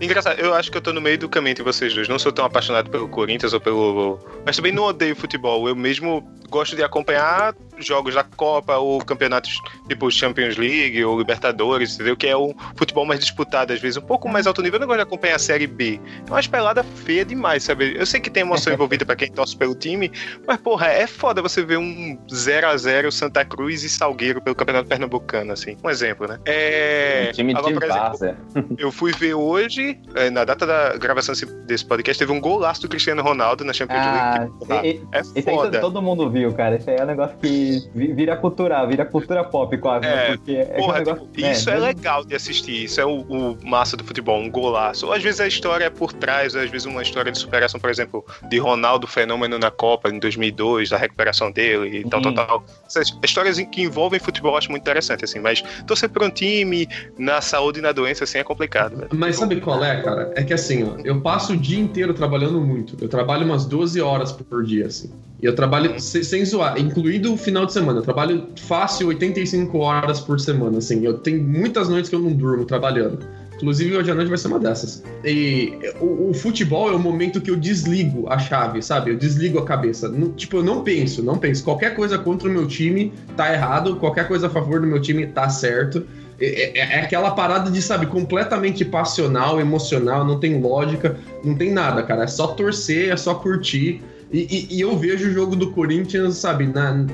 Engraçado, 0.00 0.38
eu 0.38 0.52
acho 0.54 0.70
que 0.70 0.76
eu 0.76 0.82
tô 0.82 0.92
no 0.92 1.00
meio 1.00 1.18
do 1.18 1.28
caminho 1.28 1.52
entre 1.52 1.64
vocês 1.64 1.94
dois. 1.94 2.08
Não 2.08 2.18
sou 2.18 2.30
tão 2.30 2.44
apaixonado 2.44 2.90
pelo 2.90 3.08
Corinthians 3.08 3.52
ou 3.52 3.60
pelo. 3.60 4.18
Mas 4.44 4.56
também 4.56 4.72
não 4.72 4.84
odeio 4.84 5.16
futebol. 5.16 5.68
Eu 5.68 5.74
mesmo 5.74 6.22
gosto 6.50 6.76
de 6.76 6.82
acompanhar 6.82 7.54
jogos 7.86 8.14
da 8.14 8.24
Copa 8.24 8.76
ou 8.76 8.98
campeonatos 9.04 9.58
tipo 9.88 10.10
Champions 10.10 10.56
League 10.56 11.04
ou 11.04 11.18
Libertadores, 11.18 11.94
entendeu? 11.94 12.16
Que 12.16 12.28
é 12.28 12.36
um 12.36 12.54
futebol 12.76 13.04
mais 13.06 13.20
disputado, 13.20 13.72
às 13.72 13.80
vezes, 13.80 13.96
um 13.96 14.02
pouco 14.02 14.28
mais 14.28 14.46
alto 14.46 14.62
nível. 14.62 14.76
Eu 14.76 14.80
não 14.80 14.86
gosto 14.86 14.98
de 14.98 15.02
acompanhar 15.02 15.36
a 15.36 15.38
Série 15.38 15.66
B. 15.66 16.00
É 16.26 16.30
uma 16.30 16.40
espelada 16.40 16.82
feia 16.82 17.24
demais, 17.24 17.64
sabe? 17.64 17.94
Eu 17.96 18.06
sei 18.06 18.20
que 18.20 18.30
tem 18.30 18.42
emoção 18.42 18.72
envolvida 18.72 19.04
pra 19.04 19.16
quem 19.16 19.30
torce 19.30 19.56
pelo 19.56 19.74
time, 19.74 20.10
mas, 20.46 20.56
porra, 20.58 20.86
é 20.88 21.06
foda 21.06 21.42
você 21.42 21.62
ver 21.62 21.78
um 21.78 22.16
0x0 22.28 23.10
Santa 23.10 23.44
Cruz 23.44 23.82
e 23.82 23.88
Salgueiro 23.88 24.40
pelo 24.40 24.54
Campeonato 24.56 24.88
Pernambucano, 24.88 25.52
assim. 25.52 25.76
Um 25.82 25.90
exemplo, 25.90 26.26
né? 26.26 26.38
É. 26.44 27.28
Um 27.28 27.32
time 27.32 27.54
Agora, 27.54 27.74
de 27.74 27.86
várzea. 27.86 28.36
eu 28.78 28.90
fui 28.92 29.12
ver 29.12 29.34
hoje, 29.34 29.98
eh, 30.14 30.30
na 30.30 30.44
data 30.44 30.66
da 30.66 30.96
gravação 30.96 31.34
desse- 31.66 31.84
podcast, 31.84 32.18
teve 32.18 32.32
um 32.32 32.40
golaço 32.40 32.82
do 32.82 32.88
Cristiano 32.88 33.22
Ronaldo 33.22 33.64
na 33.64 33.72
Champions 33.72 34.00
ah, 34.02 34.48
League. 34.68 34.88
e- 34.88 35.16
é 35.16 35.20
esse 35.20 35.32
aí 35.38 35.42
todo, 35.42 35.54
foda. 35.56 35.80
todo 35.80 36.02
mundo 36.02 36.30
viu, 36.30 36.52
cara. 36.52 36.76
Esse 36.76 36.90
aí 36.90 36.96
é 36.96 37.02
um 37.02 37.06
negócio 37.06 37.36
que 37.38 37.69
vi- 37.94 38.12
vira 38.12 38.36
cultura, 38.36 38.84
vira 38.86 39.04
cultura 39.04 39.44
pop 39.44 39.76
quase, 39.78 40.06
né? 40.06 40.14
É, 40.14 40.36
Porque 40.36 40.52
é 40.52 40.64
Porra, 40.64 40.94
um 40.94 40.98
negócio, 40.98 41.26
tipo, 41.32 41.46
isso 41.46 41.70
é, 41.70 41.78
legal 41.78 42.24
de 42.24 42.34
assistir, 42.34 42.84
isso 42.84 43.00
é 43.00 43.04
o, 43.04 43.20
o 43.22 43.58
massa 43.66 43.96
do 43.96 44.04
futebol, 44.04 44.38
um 44.40 44.50
golaço. 44.50 45.06
Ou 45.06 45.12
às 45.12 45.22
vezes 45.22 45.40
a 45.40 45.46
história 45.46 45.84
é 45.84 45.90
por 45.90 46.12
trás, 46.12 46.54
às 46.56 46.70
vezes 46.70 46.86
uma 46.86 47.02
história 47.02 47.30
de 47.32 47.38
superação, 47.38 47.80
por 47.80 47.90
exemplo, 47.90 48.24
de 48.48 48.58
Ronaldo 48.58 49.06
Fenômeno 49.06 49.58
na 49.58 49.70
Copa 49.70 50.08
em 50.10 50.18
2002, 50.18 50.90
da 50.90 50.96
recuperação 50.96 51.50
dele 51.50 51.98
e 52.00 52.04
tal, 52.08 52.20
tal, 52.20 52.30
Sim. 52.30 52.36
tal. 52.36 52.64
Essas 52.86 53.12
histórias 53.24 53.58
que 53.58 53.82
envolvem 53.82 54.18
futebol 54.20 54.52
eu 54.52 54.58
acho 54.58 54.70
muito 54.70 54.82
interessante, 54.82 55.24
assim, 55.24 55.38
mas 55.38 55.62
torcer 55.86 56.08
por 56.08 56.22
um 56.22 56.30
time 56.30 56.88
na 57.18 57.40
saúde 57.40 57.78
e 57.78 57.82
na 57.82 57.92
doença, 57.92 58.24
assim, 58.24 58.38
é 58.38 58.44
complicado. 58.44 58.96
velho. 58.96 59.08
Mas 59.12 59.36
sabe 59.36 59.60
qual 59.60 59.82
é, 59.84 60.00
cara? 60.02 60.32
É 60.34 60.42
que 60.42 60.52
assim, 60.52 60.84
ó, 60.84 60.96
eu 61.04 61.20
passo 61.20 61.52
o 61.52 61.56
dia 61.56 61.78
inteiro 61.78 62.12
trabalhando 62.14 62.60
muito. 62.60 62.96
Eu 63.00 63.08
trabalho 63.08 63.44
umas 63.44 63.64
12 63.66 64.00
horas 64.00 64.32
por 64.32 64.64
dia, 64.64 64.86
assim. 64.86 65.10
E 65.42 65.46
eu 65.46 65.54
trabalho 65.54 65.98
se- 66.00 66.22
sem 66.22 66.44
zoar, 66.44 66.78
incluído 66.78 67.32
o 67.32 67.36
final 67.36 67.59
de 67.66 67.72
semana. 67.72 67.98
Eu 67.98 68.02
trabalho 68.02 68.46
fácil 68.66 69.08
85 69.08 69.78
horas 69.78 70.20
por 70.20 70.38
semana, 70.40 70.78
assim. 70.78 71.04
Eu 71.04 71.18
tenho 71.18 71.42
muitas 71.42 71.88
noites 71.88 72.08
que 72.08 72.14
eu 72.16 72.20
não 72.20 72.32
durmo 72.32 72.64
trabalhando. 72.64 73.18
Inclusive, 73.56 73.94
hoje 73.94 74.10
à 74.10 74.14
noite 74.14 74.28
vai 74.28 74.38
ser 74.38 74.48
uma 74.48 74.58
dessas. 74.58 75.02
E 75.22 75.74
o, 76.00 76.30
o 76.30 76.34
futebol 76.34 76.90
é 76.90 76.94
o 76.94 76.98
momento 76.98 77.42
que 77.42 77.50
eu 77.50 77.56
desligo 77.56 78.26
a 78.30 78.38
chave, 78.38 78.80
sabe? 78.80 79.10
Eu 79.10 79.18
desligo 79.18 79.58
a 79.58 79.64
cabeça. 79.66 80.08
Não- 80.08 80.32
tipo, 80.32 80.56
eu 80.56 80.62
não 80.62 80.82
penso, 80.82 81.22
não 81.22 81.36
penso. 81.36 81.62
Qualquer 81.62 81.94
coisa 81.94 82.16
contra 82.18 82.48
o 82.48 82.50
meu 82.50 82.66
time 82.66 83.12
tá 83.36 83.52
errado, 83.52 83.96
qualquer 83.96 84.26
coisa 84.26 84.46
a 84.46 84.50
favor 84.50 84.80
do 84.80 84.86
meu 84.86 84.98
time 85.00 85.26
tá 85.26 85.48
certo. 85.50 86.06
É, 86.40 86.78
é- 86.78 86.78
é 86.96 87.00
aquela 87.02 87.32
parada 87.32 87.70
de, 87.70 87.82
sabe, 87.82 88.06
completamente 88.06 88.82
passional, 88.82 89.60
emocional, 89.60 90.24
não 90.24 90.40
tem 90.40 90.58
lógica, 90.58 91.18
não 91.44 91.54
tem 91.54 91.70
nada, 91.70 92.02
cara. 92.02 92.24
É 92.24 92.26
só 92.26 92.46
torcer, 92.46 93.10
é 93.12 93.16
só 93.18 93.34
curtir. 93.34 94.02
E, 94.32 94.38
e- 94.70 94.76
e 94.76 94.80
eu 94.80 94.96
vejo 94.96 95.28
o 95.28 95.32
jogo 95.34 95.54
do 95.54 95.70
Corinthians, 95.72 96.36
sabe, 96.36 96.66
na, 96.66 97.04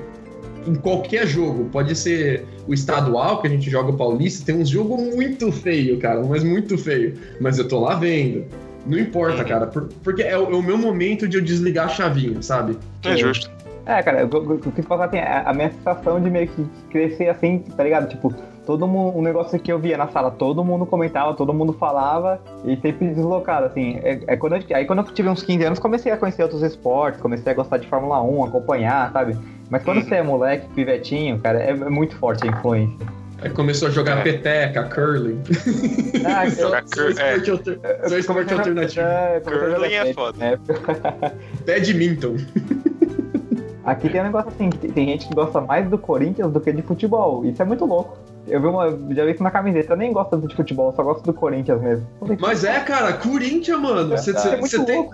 em 0.66 0.74
qualquer 0.74 1.26
jogo. 1.26 1.68
Pode 1.70 1.94
ser 1.94 2.46
o 2.66 2.74
estadual, 2.74 3.40
que 3.40 3.46
a 3.46 3.50
gente 3.50 3.70
joga 3.70 3.90
o 3.90 3.96
Paulista, 3.96 4.44
tem 4.44 4.60
uns 4.60 4.68
jogos 4.68 5.00
muito 5.14 5.50
feio, 5.52 5.98
cara, 5.98 6.22
mas 6.24 6.42
muito 6.42 6.76
feio. 6.76 7.14
Mas 7.40 7.58
eu 7.58 7.68
tô 7.68 7.80
lá 7.80 7.94
vendo. 7.94 8.44
Não 8.86 8.98
importa, 8.98 9.42
Uhum. 9.42 9.48
cara, 9.48 9.66
por- 9.66 9.88
porque 10.04 10.22
é 10.22 10.38
o, 10.38 10.44
é 10.52 10.54
o 10.54 10.62
meu 10.62 10.78
momento 10.78 11.26
de 11.26 11.36
eu 11.38 11.42
desligar 11.42 11.86
a 11.86 11.88
chavinha, 11.88 12.40
sabe? 12.40 12.78
É 13.04 13.16
justo. 13.16 13.50
É, 13.84 14.02
cara, 14.02 14.20
eu, 14.22 14.28
eu, 14.32 14.60
eu 14.64 14.72
quis 14.72 14.84
falar 14.84 15.06
assim, 15.06 15.18
a, 15.18 15.42
a 15.48 15.52
minha 15.54 15.70
sensação 15.70 16.20
de 16.20 16.28
meio 16.30 16.48
que 16.48 16.66
crescer 16.90 17.28
assim, 17.28 17.60
tá 17.76 17.84
ligado? 17.84 18.08
Tipo, 18.08 18.34
todo 18.64 18.86
mundo, 18.86 19.16
um 19.16 19.22
negócio 19.22 19.58
que 19.60 19.72
eu 19.72 19.78
via 19.78 19.96
na 19.96 20.08
sala, 20.08 20.28
todo 20.30 20.64
mundo 20.64 20.84
comentava, 20.86 21.34
todo 21.34 21.54
mundo 21.54 21.72
falava 21.72 22.40
e 22.64 22.76
sempre 22.76 23.08
deslocado, 23.08 23.66
assim. 23.66 23.98
É, 24.02 24.20
é 24.26 24.36
quando 24.36 24.56
eu, 24.56 24.62
aí 24.74 24.84
quando 24.86 25.00
eu 25.00 25.04
tive 25.04 25.28
uns 25.28 25.42
15 25.42 25.64
anos, 25.64 25.78
comecei 25.78 26.10
a 26.10 26.16
conhecer 26.16 26.42
outros 26.42 26.62
esportes, 26.62 27.20
comecei 27.20 27.52
a 27.52 27.54
gostar 27.54 27.78
de 27.78 27.86
Fórmula 27.86 28.20
1, 28.22 28.44
acompanhar, 28.44 29.12
sabe? 29.12 29.36
Mas 29.70 29.82
quando 29.82 29.98
Uhum. 29.98 30.04
você 30.08 30.14
é 30.16 30.22
moleque, 30.22 30.66
pivetinho, 30.74 31.38
cara, 31.38 31.60
é, 31.60 31.70
é 31.70 31.74
muito 31.74 32.16
forte 32.16 32.46
a 32.46 32.50
influência. 32.50 33.06
Aí 33.42 33.50
começou 33.50 33.88
a 33.88 33.90
jogar 33.90 34.18
É. 34.18 34.22
peteca, 34.22 34.84
curling. 34.84 35.42
Ah, 36.24 36.46
eu- 36.46 36.50
Jogar 36.52 36.84
Só 36.86 36.94
cur- 37.02 37.20
é, 37.20 37.36
esporte 37.36 37.50
alter- 37.50 37.80
só 38.08 38.18
esporte 38.18 38.54
alternativo. 38.54 39.00
É, 39.06 39.40
Curling 39.40 39.94
é 39.94 40.14
foda. 40.14 40.38
né? 40.38 40.58
Badminton. 41.66 42.36
Aqui 43.86 44.08
tem 44.08 44.20
um 44.20 44.24
negócio 44.24 44.48
assim, 44.48 44.68
que 44.68 44.88
tem, 44.88 45.06
gente 45.06 45.28
que 45.28 45.34
gosta 45.34 45.60
mais 45.60 45.88
do 45.88 45.96
Corinthians 45.96 46.50
do 46.52 46.60
que 46.60 46.72
de 46.72 46.82
futebol. 46.82 47.44
Isso 47.44 47.62
é 47.62 47.64
muito 47.64 47.84
louco. 47.84 48.18
Eu 48.48 48.60
vi 48.60 48.66
uma, 48.66 48.90
já 49.14 49.24
vi 49.24 49.30
isso 49.32 49.42
na 49.44 49.50
camiseta. 49.50 49.92
Eu 49.92 49.96
nem 49.96 50.12
gosto 50.12 50.36
de 50.38 50.56
futebol, 50.56 50.92
só 50.92 51.04
gosto 51.04 51.24
do 51.24 51.32
Corinthians 51.32 51.80
mesmo. 51.80 52.04
Mas 52.40 52.64
é, 52.64 52.80
cara, 52.80 53.12
Corinthians, 53.12 53.80
mano. 53.80 54.10
Você 54.10 54.32
É 54.32 54.38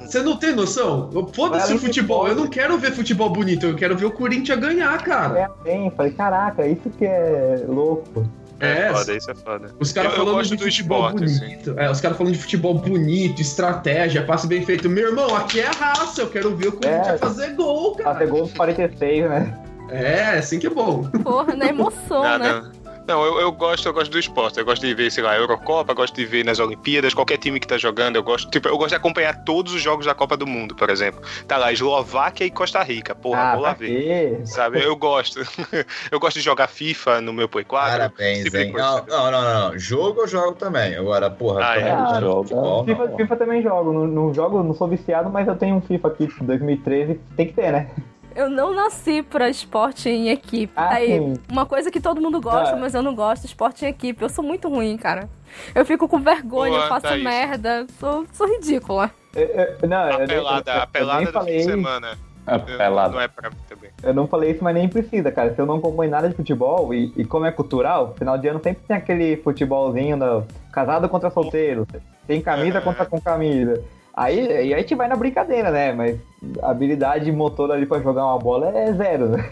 cê 0.07 0.23
não 0.23 0.37
tem 0.39 0.55
noção? 0.55 1.11
Foda-se 1.35 1.75
o 1.75 1.79
futebol. 1.79 2.27
Eu 2.27 2.35
não 2.35 2.47
quero 2.47 2.79
ver 2.79 2.93
futebol 2.93 3.31
bonito, 3.31 3.67
eu 3.67 3.77
quero 3.77 3.95
ver 3.95 4.07
o 4.07 4.11
Corinthians 4.11 4.59
ganhar, 4.59 5.03
cara. 5.03 5.39
É 5.39 5.49
bem, 5.63 5.91
falei, 5.91 6.13
caraca, 6.13 6.67
isso 6.67 6.89
que 6.91 7.05
é 7.05 7.65
louco. 7.69 8.25
É, 8.63 8.87
É, 8.89 8.93
foda, 8.93 9.15
isso 9.17 9.31
é 9.31 9.35
foda. 9.35 9.75
Os 9.81 9.93
caras 9.93 10.15
falando 10.15 10.43
de 10.43 10.57
do 10.57 10.63
futebol 10.65 11.07
esporte, 11.07 11.25
assim. 11.25 11.41
bonito. 11.41 11.75
É, 11.79 11.91
os 11.91 12.01
caras 12.01 12.17
falando 12.17 12.33
de 12.33 12.39
futebol 12.39 12.75
bonito, 12.75 13.43
estratégia, 13.43 14.23
passe 14.25 14.47
bem 14.47 14.65
feito. 14.65 14.89
Meu 14.89 15.09
irmão, 15.09 15.35
aqui 15.35 15.61
é 15.61 15.67
raça, 15.67 16.21
eu 16.23 16.29
quero 16.31 16.55
ver 16.57 16.69
o 16.69 16.73
Corinthians 16.73 17.09
É. 17.09 17.19
fazer 17.19 17.55
gol, 17.55 17.97
cara. 17.97 18.11
Até 18.13 18.27
gol 18.27 18.43
dos 18.43 18.53
46, 18.55 19.29
né? 19.29 19.59
É, 19.91 20.39
assim 20.39 20.59
que 20.59 20.67
é 20.67 20.71
bom. 20.71 21.05
Porra, 21.23 21.55
na 21.55 21.67
emoção, 21.67 22.23
né? 22.39 22.63
Não, 23.07 23.25
eu, 23.25 23.41
eu 23.41 23.53
gosto, 23.53 23.87
eu 23.87 23.93
gosto 23.93 24.11
do 24.13 24.19
esporte. 24.19 24.59
Eu 24.59 24.65
gosto 24.65 24.87
de 24.87 24.95
ver, 24.95 25.11
sei 25.11 25.25
lá, 25.25 25.33
a 25.33 25.37
Eurocopa, 25.37 25.93
gosto 25.93 26.15
de 26.15 26.25
ver 26.25 26.45
nas 26.45 26.59
Olimpíadas, 26.61 27.13
qualquer 27.13 27.37
time 27.37 27.59
que 27.59 27.67
tá 27.67 27.77
jogando, 27.77 28.17
eu 28.17 28.23
gosto. 28.23 28.51
Tipo, 28.51 28.69
eu 28.69 28.77
gosto 28.77 28.91
de 28.91 28.95
acompanhar 28.97 29.43
todos 29.45 29.73
os 29.75 29.83
jogos 29.83 30.07
da 30.07 30.15
Copa 30.15 30.37
do 30.37 30.47
Mundo, 30.47 30.75
por 30.75 30.89
exemplo. 30.89 31.21
Tá 31.49 31.57
lá, 31.57 31.73
Eslováquia 31.73 32.45
e 32.45 32.51
Costa 32.51 32.83
Rica. 32.83 33.15
Porra, 33.15 33.41
ah, 33.41 33.55
vou 33.55 33.63
lá 33.63 33.73
ver. 33.73 34.47
Sabe, 34.47 34.83
eu 34.83 34.95
gosto. 34.97 35.41
eu 36.11 36.21
gosto 36.21 36.37
de 36.37 36.43
jogar 36.45 36.69
FIFA 36.69 37.21
no 37.21 37.33
meu 37.33 37.49
Play 37.49 37.65
4. 37.65 37.91
Parabéns, 37.91 38.45
tipo 38.45 38.57
hein? 38.57 38.73
coisa, 38.73 38.87
Não, 39.09 39.31
não, 39.31 39.31
não, 39.43 39.71
não. 39.71 39.79
Jogo 39.79 40.21
eu 40.23 40.29
jogo 40.29 40.53
também. 40.53 40.95
Agora, 40.97 41.29
porra, 41.31 41.61
Ah, 41.65 41.77
é? 41.79 41.91
gosto 41.97 42.15
de 42.15 42.21
Joga. 42.21 42.43
futebol, 42.49 42.85
FIFA, 42.85 43.05
não. 43.07 43.17
FIFA 43.17 43.37
também 43.37 43.63
jogo. 43.63 43.93
Não, 43.93 44.07
não 44.07 44.35
jogo, 44.35 44.63
não 44.63 44.75
sou 44.75 44.87
viciado, 44.89 45.29
mas 45.29 45.49
eu 45.49 45.57
tenho 45.57 45.77
um 45.77 45.81
FIFA 45.81 46.09
aqui 46.09 46.27
de 46.27 46.45
2013. 46.45 47.21
Tem 47.37 47.47
que 47.49 47.53
ter, 47.55 47.73
né? 47.73 47.91
Eu 48.35 48.49
não 48.51 48.75
nasci 48.75 49.23
pra 49.23 49.49
esporte 49.49 50.09
em 50.09 50.29
equipe. 50.31 50.73
Ah, 50.77 50.95
Aí, 50.95 51.19
sim. 51.19 51.35
uma 51.51 51.67
coisa 51.67 51.91
que 51.91 52.01
todo 52.01 52.21
mundo 52.21 52.41
gosta, 52.41 52.75
Ah. 52.75 52.79
mas 52.79 52.95
eu 52.95 53.03
não 53.03 53.15
gosto, 53.15 53.45
esporte 53.45 53.85
em 53.85 53.89
equipe. 53.89 54.23
Eu 54.23 54.29
sou 54.29 54.45
muito 54.45 54.69
ruim, 54.69 54.97
cara. 54.97 55.29
Eu 55.75 55.85
fico 55.85 56.09
com 56.09 56.19
vergonha, 56.19 56.73
Boa, 56.73 56.85
eu 56.85 56.89
faço 56.89 57.07
tá 57.07 57.17
merda. 57.17 57.87
Sou, 58.01 58.25
sou 58.33 58.49
ridícula. 58.49 59.11
Eu- 59.35 59.47
eu- 59.83 59.89
não, 59.89 59.97
A 59.99 60.19
nem- 60.19 60.27
pelada, 60.27 60.71
eu- 60.73 60.81
a 60.83 60.87
pelada 60.87 61.21
do 61.21 61.27
fim 61.27 61.33
de 61.33 61.33
falei, 61.33 61.63
semana. 61.63 62.19
É 62.47 62.55
eu- 62.57 62.61
pelado. 62.61 63.15
Não 63.15 63.21
é 63.21 63.29
pra 63.29 63.51
mim 63.51 63.57
também. 63.69 63.91
Eu 64.03 64.13
não 64.15 64.27
falei 64.27 64.51
isso, 64.51 64.65
mas 64.65 64.75
nem 64.75 64.89
precisa, 64.89 65.31
cara. 65.31 65.55
Se 65.55 65.61
eu 65.61 65.67
não 65.67 65.77
acompanho 65.77 66.11
nada 66.11 66.29
de 66.29 66.35
futebol, 66.35 66.93
e, 66.93 67.13
e 67.17 67.25
como 67.25 67.47
é 67.47 67.53
cultural, 67.53 68.15
final 68.19 68.37
de 68.37 68.49
ano 68.49 68.61
sempre 68.63 68.83
tem 68.87 68.97
aquele 68.97 69.37
futebolzinho 69.37 70.19
da 70.19 70.43
casado 70.73 71.09
contra 71.09 71.31
solteiro. 71.31 71.87
Tem 72.27 72.41
camisa 72.41 72.79
É. 72.79 72.81
contra 72.81 73.05
com 73.07 73.21
camisa. 73.21 73.83
Aí, 74.15 74.47
e 74.47 74.53
aí 74.53 74.75
a 74.75 74.79
gente 74.79 74.95
vai 74.95 75.09
na 75.09 75.17
brincadeira, 75.17 75.71
né? 75.71 75.93
Mas 75.93 76.19
a 76.63 76.71
habilidade 76.71 77.33
motor 77.33 77.71
ali 77.71 77.87
pra 77.87 78.01
jogar 78.01 78.27
uma 78.27 78.39
bola 78.39 78.69
é 78.77 78.93
zero, 78.93 79.29
né? 79.29 79.51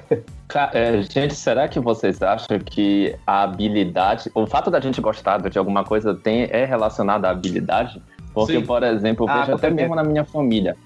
É, 0.75 1.01
gente, 1.03 1.35
será 1.35 1.69
que 1.69 1.79
vocês 1.81 2.21
acham 2.21 2.59
que 2.59 3.15
a 3.27 3.43
habilidade, 3.45 4.31
o 4.35 4.47
fato 4.47 4.71
da 4.71 4.81
gente 4.81 5.01
gostar 5.01 5.39
de 5.49 5.59
alguma 5.59 5.85
coisa 5.85 6.15
tem, 6.15 6.49
é 6.51 6.65
relacionado 6.65 7.25
à 7.25 7.31
habilidade? 7.31 8.03
Porque, 8.35 8.59
Sim. 8.59 8.67
por 8.67 8.83
exemplo, 8.83 9.27
eu 9.27 9.31
Ah, 9.31 9.39
vejo 9.41 9.51
com 9.53 9.57
até 9.57 9.71
mesmo 9.71 9.95
na 9.95 10.05
minha 10.05 10.25
família. 10.25 10.77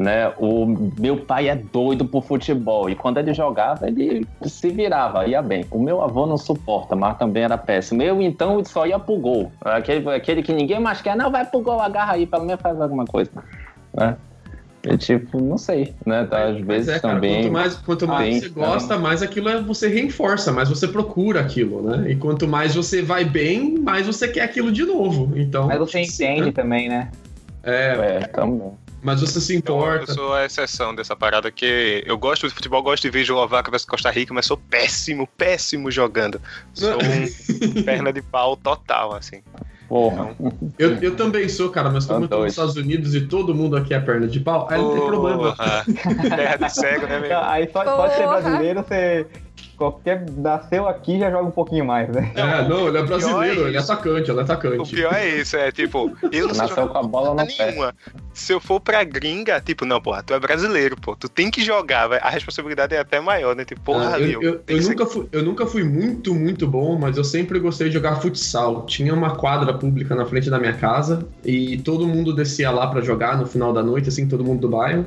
Né? 0.00 0.32
O 0.38 0.64
meu 0.98 1.18
pai 1.18 1.50
é 1.50 1.54
doido 1.54 2.06
por 2.06 2.24
futebol 2.24 2.88
e 2.88 2.94
quando 2.94 3.18
ele 3.18 3.34
jogava, 3.34 3.86
ele 3.86 4.26
se 4.46 4.70
virava, 4.70 5.26
ia 5.26 5.42
bem. 5.42 5.66
O 5.70 5.78
meu 5.78 6.00
avô 6.02 6.24
não 6.24 6.38
suporta, 6.38 6.96
mas 6.96 7.18
também 7.18 7.42
era 7.42 7.58
péssimo. 7.58 8.02
Eu 8.02 8.22
então 8.22 8.64
só 8.64 8.86
ia 8.86 8.98
pro 8.98 9.18
gol. 9.18 9.52
Aquele, 9.60 10.08
aquele 10.08 10.42
que 10.42 10.54
ninguém 10.54 10.80
mais 10.80 11.02
quer, 11.02 11.14
não, 11.14 11.30
vai 11.30 11.44
pro 11.44 11.60
gol, 11.60 11.78
agarra 11.82 12.14
aí, 12.14 12.24
pelo 12.24 12.46
menos 12.46 12.62
faz 12.62 12.80
alguma 12.80 13.04
coisa. 13.04 13.30
Né? 13.92 14.16
E, 14.84 14.96
tipo, 14.96 15.38
não 15.38 15.58
sei, 15.58 15.94
né? 16.06 16.20
Às 16.30 16.54
Mas 16.54 16.66
vezes 16.66 16.88
é, 16.88 16.98
cara, 16.98 17.14
também. 17.16 17.42
quanto 17.42 17.52
mais, 17.52 17.74
quanto 17.76 18.08
mais 18.08 18.30
tem, 18.30 18.40
você 18.40 18.48
gosta, 18.48 18.96
mais 18.98 19.22
aquilo 19.22 19.50
é, 19.50 19.60
você 19.60 19.86
reforça, 19.86 20.50
mais 20.50 20.70
você 20.70 20.88
procura 20.88 21.40
aquilo, 21.40 21.82
né? 21.82 22.10
E 22.10 22.16
quanto 22.16 22.48
mais 22.48 22.74
você 22.74 23.02
vai 23.02 23.22
bem, 23.22 23.78
mais 23.78 24.06
você 24.06 24.28
quer 24.28 24.44
aquilo 24.44 24.72
de 24.72 24.84
novo. 24.84 25.30
Então, 25.36 25.66
Mas 25.66 25.78
você 25.78 26.00
entende 26.00 26.52
também, 26.52 26.88
né? 26.88 27.10
É, 27.62 28.20
É, 28.22 28.26
também. 28.28 28.72
Mas 29.02 29.20
você 29.20 29.40
se 29.40 29.52
Eu, 29.52 29.56
eu 29.56 29.58
importa. 29.60 30.12
sou 30.12 30.32
a 30.34 30.44
exceção 30.44 30.94
dessa 30.94 31.14
parada, 31.16 31.50
que 31.50 32.02
eu 32.06 32.16
gosto 32.18 32.48
de 32.48 32.54
futebol, 32.54 32.82
gosto 32.82 33.02
de 33.02 33.10
ver 33.10 33.22
Eslováquia 33.22 33.70
versus 33.70 33.88
Costa 33.88 34.10
Rica, 34.10 34.32
mas 34.34 34.46
sou 34.46 34.56
péssimo, 34.56 35.26
péssimo 35.36 35.90
jogando. 35.90 36.40
Sou 36.74 36.94
um 36.94 37.82
perna 37.84 38.12
de 38.12 38.22
pau 38.22 38.56
total, 38.56 39.14
assim. 39.14 39.42
Porra. 39.88 40.36
Eu, 40.78 40.94
eu 41.02 41.16
também 41.16 41.48
sou, 41.48 41.68
cara, 41.68 41.90
mas 41.90 42.06
como 42.06 42.20
Tá 42.20 42.24
eu 42.26 42.28
tô 42.28 42.34
nos 42.36 42.40
doido. 42.42 42.50
Estados 42.50 42.76
Unidos 42.76 43.14
e 43.16 43.22
todo 43.22 43.52
mundo 43.52 43.76
aqui 43.76 43.92
é 43.92 43.98
perna 43.98 44.28
de 44.28 44.38
pau, 44.38 44.68
aí 44.70 44.80
não 44.80 44.92
tem 44.92 45.04
problema. 45.06 45.56
Porra. 45.56 45.84
Terra 46.36 46.56
de 46.56 46.72
cego, 46.72 47.06
né, 47.08 47.18
meu? 47.18 47.40
Aí 47.40 47.68
só 47.72 47.82
pode 47.84 48.14
ser 48.14 48.28
brasileiro, 48.28 48.84
você. 48.84 49.26
Qualquer. 49.84 50.26
Nasceu 50.36 50.86
aqui 50.86 51.18
já 51.18 51.30
joga 51.30 51.48
um 51.48 51.50
pouquinho 51.50 51.86
mais, 51.86 52.06
né? 52.10 52.30
É, 52.34 52.68
não, 52.68 52.86
ele 52.88 52.98
é 52.98 53.00
o 53.00 53.06
brasileiro, 53.06 53.64
é 53.64 53.68
ele 53.68 53.76
é 53.78 53.80
atacante, 53.80 54.30
ele 54.30 54.38
é 54.38 54.42
O 54.42 54.44
atacante. 54.44 54.94
pior 54.94 55.14
é 55.14 55.26
isso, 55.26 55.56
é 55.56 55.72
tipo, 55.72 56.14
eu 56.30 56.48
não 56.48 56.54
sei 56.54 56.66
Nasceu 56.66 56.86
com 56.86 56.98
a 56.98 57.02
bola 57.02 57.34
pé. 57.46 57.46
nenhuma. 57.66 57.94
Se 58.34 58.52
eu 58.52 58.60
for 58.60 58.78
pra 58.78 59.02
gringa, 59.04 59.58
tipo, 59.58 59.86
não, 59.86 59.98
porra, 59.98 60.22
tu 60.22 60.34
é 60.34 60.38
brasileiro, 60.38 60.96
pô, 61.00 61.16
tu 61.16 61.30
tem 61.30 61.50
que 61.50 61.62
jogar, 61.62 62.08
vai. 62.08 62.18
a 62.22 62.28
responsabilidade 62.28 62.94
é 62.94 62.98
até 62.98 63.20
maior, 63.20 63.56
né? 63.56 63.64
Tipo, 63.64 63.80
porra, 63.80 64.16
Ah, 64.16 64.20
eu, 64.20 64.28
meu, 64.28 64.42
eu- 64.42 64.58
tem 64.58 64.76
eu 64.76 64.82
ser- 64.82 64.90
nunca 64.90 65.06
fui, 65.06 65.28
eu 65.32 65.42
nunca 65.42 65.66
fui 65.66 65.82
muito, 65.82 66.34
muito 66.34 66.66
bom, 66.66 66.98
mas 66.98 67.16
eu 67.16 67.24
sempre 67.24 67.58
gostei 67.58 67.88
de 67.88 67.94
jogar 67.94 68.16
futsal. 68.16 68.84
Tinha 68.84 69.14
uma 69.14 69.34
quadra 69.34 69.72
pública 69.72 70.14
na 70.14 70.26
frente 70.26 70.50
da 70.50 70.58
minha 70.58 70.74
casa 70.74 71.26
e 71.42 71.78
todo 71.78 72.06
mundo 72.06 72.34
descia 72.34 72.70
lá 72.70 72.86
pra 72.86 73.00
jogar 73.00 73.38
no 73.38 73.46
final 73.46 73.72
da 73.72 73.82
noite, 73.82 74.10
assim, 74.10 74.28
todo 74.28 74.44
mundo 74.44 74.60
do 74.60 74.68
bairro. 74.68 75.06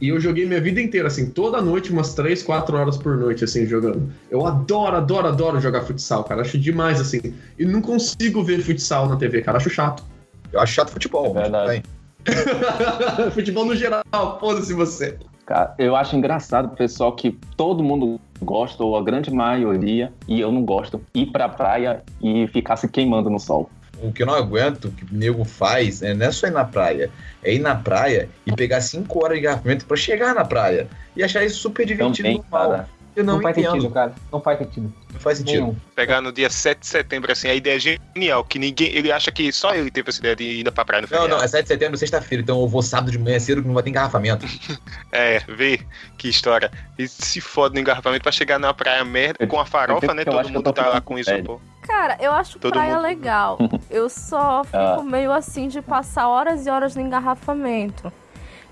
E 0.00 0.08
eu 0.08 0.20
joguei 0.20 0.44
minha 0.44 0.60
vida 0.60 0.80
inteira, 0.80 1.08
assim, 1.08 1.30
toda 1.30 1.60
noite, 1.62 1.90
umas 1.90 2.14
3, 2.14 2.42
4 2.42 2.76
horas 2.76 2.96
por 2.98 3.16
noite, 3.16 3.44
assim, 3.44 3.66
jogando. 3.66 4.12
Eu 4.30 4.46
adoro, 4.46 4.96
adoro, 4.96 5.28
adoro 5.28 5.60
jogar 5.60 5.82
futsal, 5.82 6.24
cara. 6.24 6.42
Acho 6.42 6.58
demais, 6.58 7.00
assim. 7.00 7.34
E 7.58 7.64
não 7.64 7.80
consigo 7.80 8.42
ver 8.42 8.60
futsal 8.60 9.08
na 9.08 9.16
TV, 9.16 9.42
cara. 9.42 9.56
Acho 9.56 9.70
chato. 9.70 10.04
Eu 10.52 10.60
acho 10.60 10.74
chato 10.74 10.90
futebol. 10.90 11.36
É 11.38 11.42
verdade. 11.42 11.82
Futebol 13.32 13.64
no 13.64 13.76
geral, 13.76 14.02
foda-se 14.40 14.74
você. 14.74 15.16
Cara, 15.46 15.74
eu 15.78 15.94
acho 15.94 16.16
engraçado 16.16 16.66
o 16.66 16.76
pessoal 16.76 17.14
que 17.14 17.38
todo 17.56 17.82
mundo 17.82 18.20
gosta, 18.42 18.82
ou 18.82 18.96
a 18.96 19.02
grande 19.02 19.32
maioria, 19.32 20.12
e 20.26 20.40
eu 20.40 20.50
não 20.50 20.64
gosto, 20.64 21.00
ir 21.14 21.26
pra 21.26 21.48
praia 21.48 22.02
e 22.20 22.48
ficar 22.48 22.76
se 22.76 22.88
queimando 22.88 23.30
no 23.30 23.38
sol. 23.38 23.70
O 24.02 24.12
que 24.12 24.22
eu 24.22 24.26
não 24.26 24.34
aguento, 24.34 24.90
que 24.90 25.04
o 25.04 25.08
nego 25.10 25.44
faz, 25.44 26.00
né, 26.00 26.12
não 26.14 26.26
é 26.26 26.30
só 26.32 26.46
ir 26.46 26.50
na 26.52 26.64
praia. 26.64 27.10
É 27.42 27.52
ir 27.54 27.58
na 27.58 27.74
praia 27.74 28.28
e 28.44 28.52
pegar 28.54 28.80
5 28.80 29.24
horas 29.24 29.36
de 29.38 29.40
engarrafamento 29.44 29.86
pra 29.86 29.96
chegar 29.96 30.34
na 30.34 30.44
praia. 30.44 30.88
E 31.16 31.22
achar 31.22 31.44
isso 31.44 31.58
super 31.58 31.86
divertido 31.86 32.16
Também, 32.28 32.38
normal. 32.50 32.68
cara. 32.70 32.96
Eu 33.16 33.24
não, 33.24 33.36
Não, 33.36 33.42
faz 33.42 33.56
entendo. 33.56 33.72
sentido, 33.72 33.90
cara. 33.94 34.14
Não 34.30 34.42
faz 34.42 34.58
sentido. 34.58 34.92
Não 35.10 35.18
faz 35.20 35.38
sentido. 35.38 35.60
Nenhum. 35.62 35.76
pegar 35.94 36.20
no 36.20 36.30
dia 36.30 36.50
7 36.50 36.80
de 36.80 36.86
setembro, 36.86 37.32
assim, 37.32 37.48
a 37.48 37.54
ideia 37.54 37.76
é 37.76 37.78
genial, 37.78 38.44
que 38.44 38.58
ninguém, 38.58 38.88
ele 38.94 39.10
acha 39.10 39.32
que 39.32 39.50
só 39.50 39.74
ele 39.74 39.90
teve 39.90 40.10
essa 40.10 40.18
ideia 40.18 40.36
de 40.36 40.44
ir 40.44 40.70
pra 40.70 40.84
praia 40.84 41.00
no 41.00 41.08
Não, 41.10 41.20
feriado. 41.22 41.36
não, 41.38 41.42
é 41.42 41.48
7 41.48 41.62
de 41.62 41.68
setembro, 41.68 41.96
sexta-feira, 41.96 42.42
então 42.42 42.60
eu 42.60 42.68
vou 42.68 42.82
sábado 42.82 43.10
de 43.10 43.18
manhã 43.18 43.38
cedo 43.40 43.62
que 43.62 43.66
não 43.68 43.72
vai 43.74 43.82
ter 43.82 43.88
engarrafamento. 43.88 44.44
É, 45.12 45.40
vê 45.48 45.80
que 46.18 46.28
história. 46.28 46.70
E 46.98 47.08
se 47.08 47.40
fode 47.40 47.74
no 47.74 47.80
engarrafamento 47.80 48.22
pra 48.22 48.30
chegar 48.32 48.58
na 48.58 48.74
praia 48.74 49.02
merda 49.02 49.46
com 49.46 49.58
a 49.58 49.64
farofa, 49.64 50.12
né? 50.12 50.22
eu 50.26 50.30
Todo 50.32 50.48
mundo 50.50 50.72
tá 50.74 50.86
lá 50.86 51.00
com 51.00 51.18
isso, 51.18 51.30
pô. 51.42 51.58
Cara, 51.86 52.16
eu 52.20 52.32
acho 52.32 52.58
Todo 52.58 52.72
praia 52.72 52.94
mundo- 52.94 53.02
legal. 53.02 53.58
Eu 53.90 54.08
só 54.08 54.64
fico 54.64 54.76
Ah. 54.76 55.02
meio 55.02 55.32
assim 55.32 55.68
de 55.68 55.80
passar 55.80 56.28
horas 56.28 56.66
e 56.66 56.70
horas 56.70 56.94
no 56.96 57.02
engarrafamento. 57.02 58.12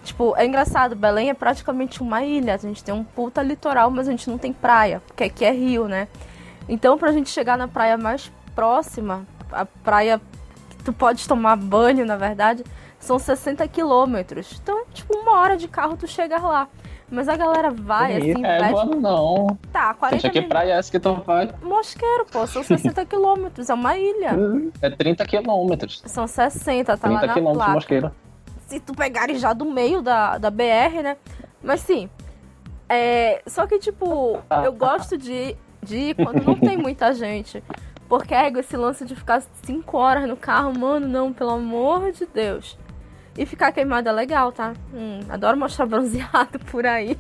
Tipo, 0.03 0.35
é 0.37 0.45
engraçado, 0.45 0.95
Belém 0.95 1.31
é 1.31 1.35
praticamente 1.35 2.03
uma 2.03 2.23
ilha. 2.23 2.55
A 2.55 2.59
gente 2.59 2.83
tem 2.85 2.95
um 2.95 3.05
puta 3.05 3.43
litoral, 3.43 3.91
mas 3.91 4.07
a 4.09 4.11
gente 4.11 4.29
não 4.29 4.37
tem 4.37 4.53
praia, 4.53 5.01
porque 5.07 5.25
aqui 5.25 5.45
é 5.45 5.51
rio, 5.53 5.87
né? 5.89 6.09
Então, 6.69 6.99
pra 6.99 7.13
gente 7.13 7.31
chegar 7.31 7.57
na 7.57 7.69
praia 7.69 7.97
mais 7.97 8.31
próxima, 8.55 9.25
a 9.51 9.65
praia 9.65 10.21
que 10.71 10.77
tu 10.85 10.93
pode 10.93 11.27
tomar 11.27 11.57
banho, 11.57 12.05
na 12.05 12.17
verdade, 12.17 12.65
são 12.99 13.19
60 13.19 13.67
quilômetros. 13.69 14.59
Então, 14.63 14.85
tipo, 14.93 15.17
uma 15.17 15.39
hora 15.39 15.57
de 15.57 15.69
carro 15.69 15.97
tu 15.97 16.07
chega 16.07 16.39
lá. 16.39 16.69
Mas 17.15 17.29
a 17.29 17.37
galera 17.37 17.71
vai, 17.71 18.21
Que 18.21 18.31
assim, 18.33 18.45
É, 18.45 18.59
veste... 18.59 18.65
agora 18.81 18.97
não. 18.97 19.59
Tá, 19.73 19.93
Você 19.93 19.99
40 20.01 20.17
acha 20.17 20.31
que 20.31 20.39
minutos. 20.41 20.49
praia 20.49 20.73
é 20.73 20.77
essa 20.79 20.91
que 20.91 20.99
tu 21.01 21.15
vai? 21.15 21.49
Mosqueiro, 21.63 22.27
pô, 22.31 22.47
são 22.47 22.63
60 22.65 23.05
quilômetros, 23.07 23.71
é 23.71 23.75
uma 23.75 23.97
ilha. 23.97 24.33
É 24.83 24.91
30 24.91 25.25
quilômetros. 25.25 26.03
São 26.07 26.27
60, 26.27 26.97
tá 26.97 27.09
lá 27.09 27.19
30 27.21 27.27
na 27.27 27.33
quilômetros 27.35 27.53
de 27.53 27.57
placa. 27.57 27.73
mosqueiro. 27.75 28.13
Se 28.67 28.81
tu 28.81 28.95
pegares 28.95 29.41
já 29.41 29.53
do 29.53 29.65
meio 29.65 30.03
da, 30.03 30.39
da 30.39 30.51
BR, 30.51 31.03
né? 31.03 31.17
Mas 31.63 31.81
sim. 31.81 32.09
É, 32.89 33.43
só 33.47 33.67
que, 33.67 33.79
tipo, 33.79 34.39
eu 34.65 34.73
gosto 34.73 35.17
de, 35.17 35.57
de 35.83 35.97
ir 35.97 36.15
quando 36.15 36.43
não 36.45 36.55
tem 36.57 36.77
muita 36.77 37.13
gente. 37.15 37.63
Porque 38.09 38.35
é 38.35 38.49
esse 38.51 38.77
lance 38.77 39.05
de 39.05 39.15
ficar 39.15 39.43
5 39.63 39.97
horas 39.97 40.29
no 40.29 40.37
carro, 40.37 40.79
mano, 40.79 41.07
não, 41.09 41.33
pelo 41.33 41.51
amor 41.51 42.13
de 42.13 42.27
Deus. 42.27 42.77
E 43.37 43.45
ficar 43.45 43.73
queimado 43.73 44.09
é 44.09 44.13
legal, 44.13 44.53
tá? 44.53 44.75
Hum, 44.93 45.21
adoro 45.29 45.59
mostrar 45.59 45.87
bronzeado 45.87 46.59
por 46.71 46.87
aí. 46.87 47.19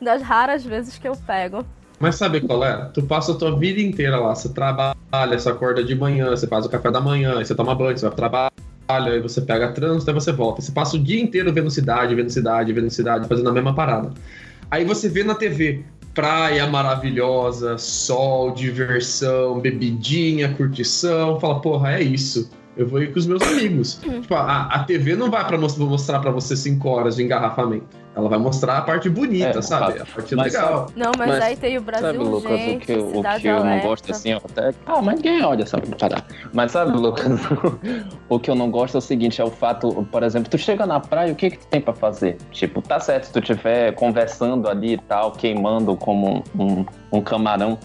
Das 0.00 0.22
raras 0.22 0.64
vezes 0.64 0.98
que 0.98 1.06
eu 1.06 1.16
pego. 1.16 1.64
Mas 1.98 2.16
sabe 2.16 2.40
qual 2.40 2.64
é? 2.64 2.90
Tu 2.92 3.02
passa 3.02 3.32
a 3.32 3.34
tua 3.36 3.56
vida 3.56 3.80
inteira 3.80 4.18
lá. 4.18 4.34
Você 4.34 4.48
trabalha, 4.52 4.96
você 5.12 5.48
acorda 5.48 5.82
de 5.82 5.94
manhã, 5.94 6.30
você 6.30 6.46
faz 6.46 6.66
o 6.66 6.68
café 6.68 6.90
da 6.90 7.00
manhã, 7.00 7.36
você 7.36 7.54
toma 7.54 7.74
banho, 7.74 7.96
você 7.96 8.02
vai 8.02 8.10
pro 8.10 8.16
trabalho, 8.16 9.12
aí 9.12 9.20
você 9.20 9.40
pega 9.40 9.72
trânsito, 9.72 10.10
aí 10.10 10.14
você 10.14 10.32
volta. 10.32 10.60
Você 10.60 10.72
passa 10.72 10.96
o 10.96 11.02
dia 11.02 11.20
inteiro 11.22 11.52
vendo 11.52 11.70
cidade, 11.70 12.14
vendo 12.14 12.30
cidade, 12.30 12.72
vendo 12.72 12.90
cidade, 12.90 13.28
fazendo 13.28 13.48
a 13.48 13.52
mesma 13.52 13.74
parada. 13.74 14.12
Aí 14.70 14.84
você 14.84 15.08
vê 15.08 15.22
na 15.22 15.34
TV 15.34 15.84
praia 16.14 16.66
maravilhosa, 16.66 17.76
sol, 17.76 18.52
diversão, 18.52 19.60
bebidinha, 19.60 20.54
curtição. 20.54 21.40
Fala, 21.40 21.60
porra, 21.60 21.94
é 21.94 22.02
isso. 22.02 22.50
Eu 22.76 22.88
vou 22.88 23.00
ir 23.02 23.12
com 23.12 23.18
os 23.18 23.26
meus 23.26 23.42
amigos. 23.42 24.00
tipo, 24.02 24.34
a, 24.34 24.62
a 24.66 24.84
TV 24.84 25.14
não 25.14 25.30
vai 25.30 25.46
para 25.46 25.56
mostrar 25.56 26.18
para 26.18 26.30
você 26.30 26.56
cinco 26.56 26.88
horas 26.88 27.16
de 27.16 27.22
engarrafamento. 27.22 27.86
Ela 28.16 28.28
vai 28.28 28.38
mostrar 28.38 28.78
a 28.78 28.82
parte 28.82 29.08
bonita, 29.08 29.58
É, 29.58 29.62
sabe? 29.62 30.00
A 30.00 30.06
parte 30.06 30.36
Mas 30.36 30.52
legal. 30.52 30.86
Não, 30.94 31.10
mas, 31.18 31.28
Mas, 31.30 31.42
aí 31.42 31.56
tem 31.56 31.76
o 31.78 31.80
Brasil 31.80 32.06
Sabe, 32.06 32.18
Lucas, 32.18 32.44
o 32.44 32.54
Urgente, 32.54 32.86
que, 32.86 32.92
eu- 32.92 33.06
o 33.08 33.22
que 33.40 33.46
eu 33.48 33.64
não 33.64 33.80
gosto 33.80 34.10
assim, 34.10 34.34
ó, 34.34 34.36
até. 34.38 34.72
Ah, 34.86 35.02
mas 35.02 35.16
ninguém 35.16 35.42
olha 35.44 35.62
essa 35.64 35.78
parada. 35.80 36.24
Mas 36.52 36.70
sabe, 36.70 36.96
Lucas, 36.96 37.26
o 38.28 38.38
que 38.38 38.50
eu 38.50 38.54
não 38.54 38.70
gosto 38.70 38.96
é 38.96 38.98
o 38.98 39.00
seguinte: 39.00 39.40
é 39.40 39.44
o 39.44 39.50
fato, 39.50 40.06
por 40.12 40.22
exemplo, 40.22 40.48
tu 40.48 40.58
chega 40.58 40.86
na 40.86 41.00
praia, 41.00 41.32
o 41.32 41.36
que 41.36 41.50
que 41.50 41.58
tu 41.58 41.66
tem 41.66 41.80
pra 41.80 41.92
fazer? 41.92 42.36
Tipo, 42.52 42.80
tá 42.80 43.00
certo, 43.00 43.24
se 43.24 43.32
tu 43.32 43.40
estiver 43.40 43.92
conversando 43.94 44.68
ali 44.68 44.94
e 44.94 44.98
tal, 44.98 45.32
queimando 45.32 45.96
como 45.96 46.44
um, 46.56 46.62
um, 46.62 46.86
um 47.12 47.20
camarão, 47.20 47.76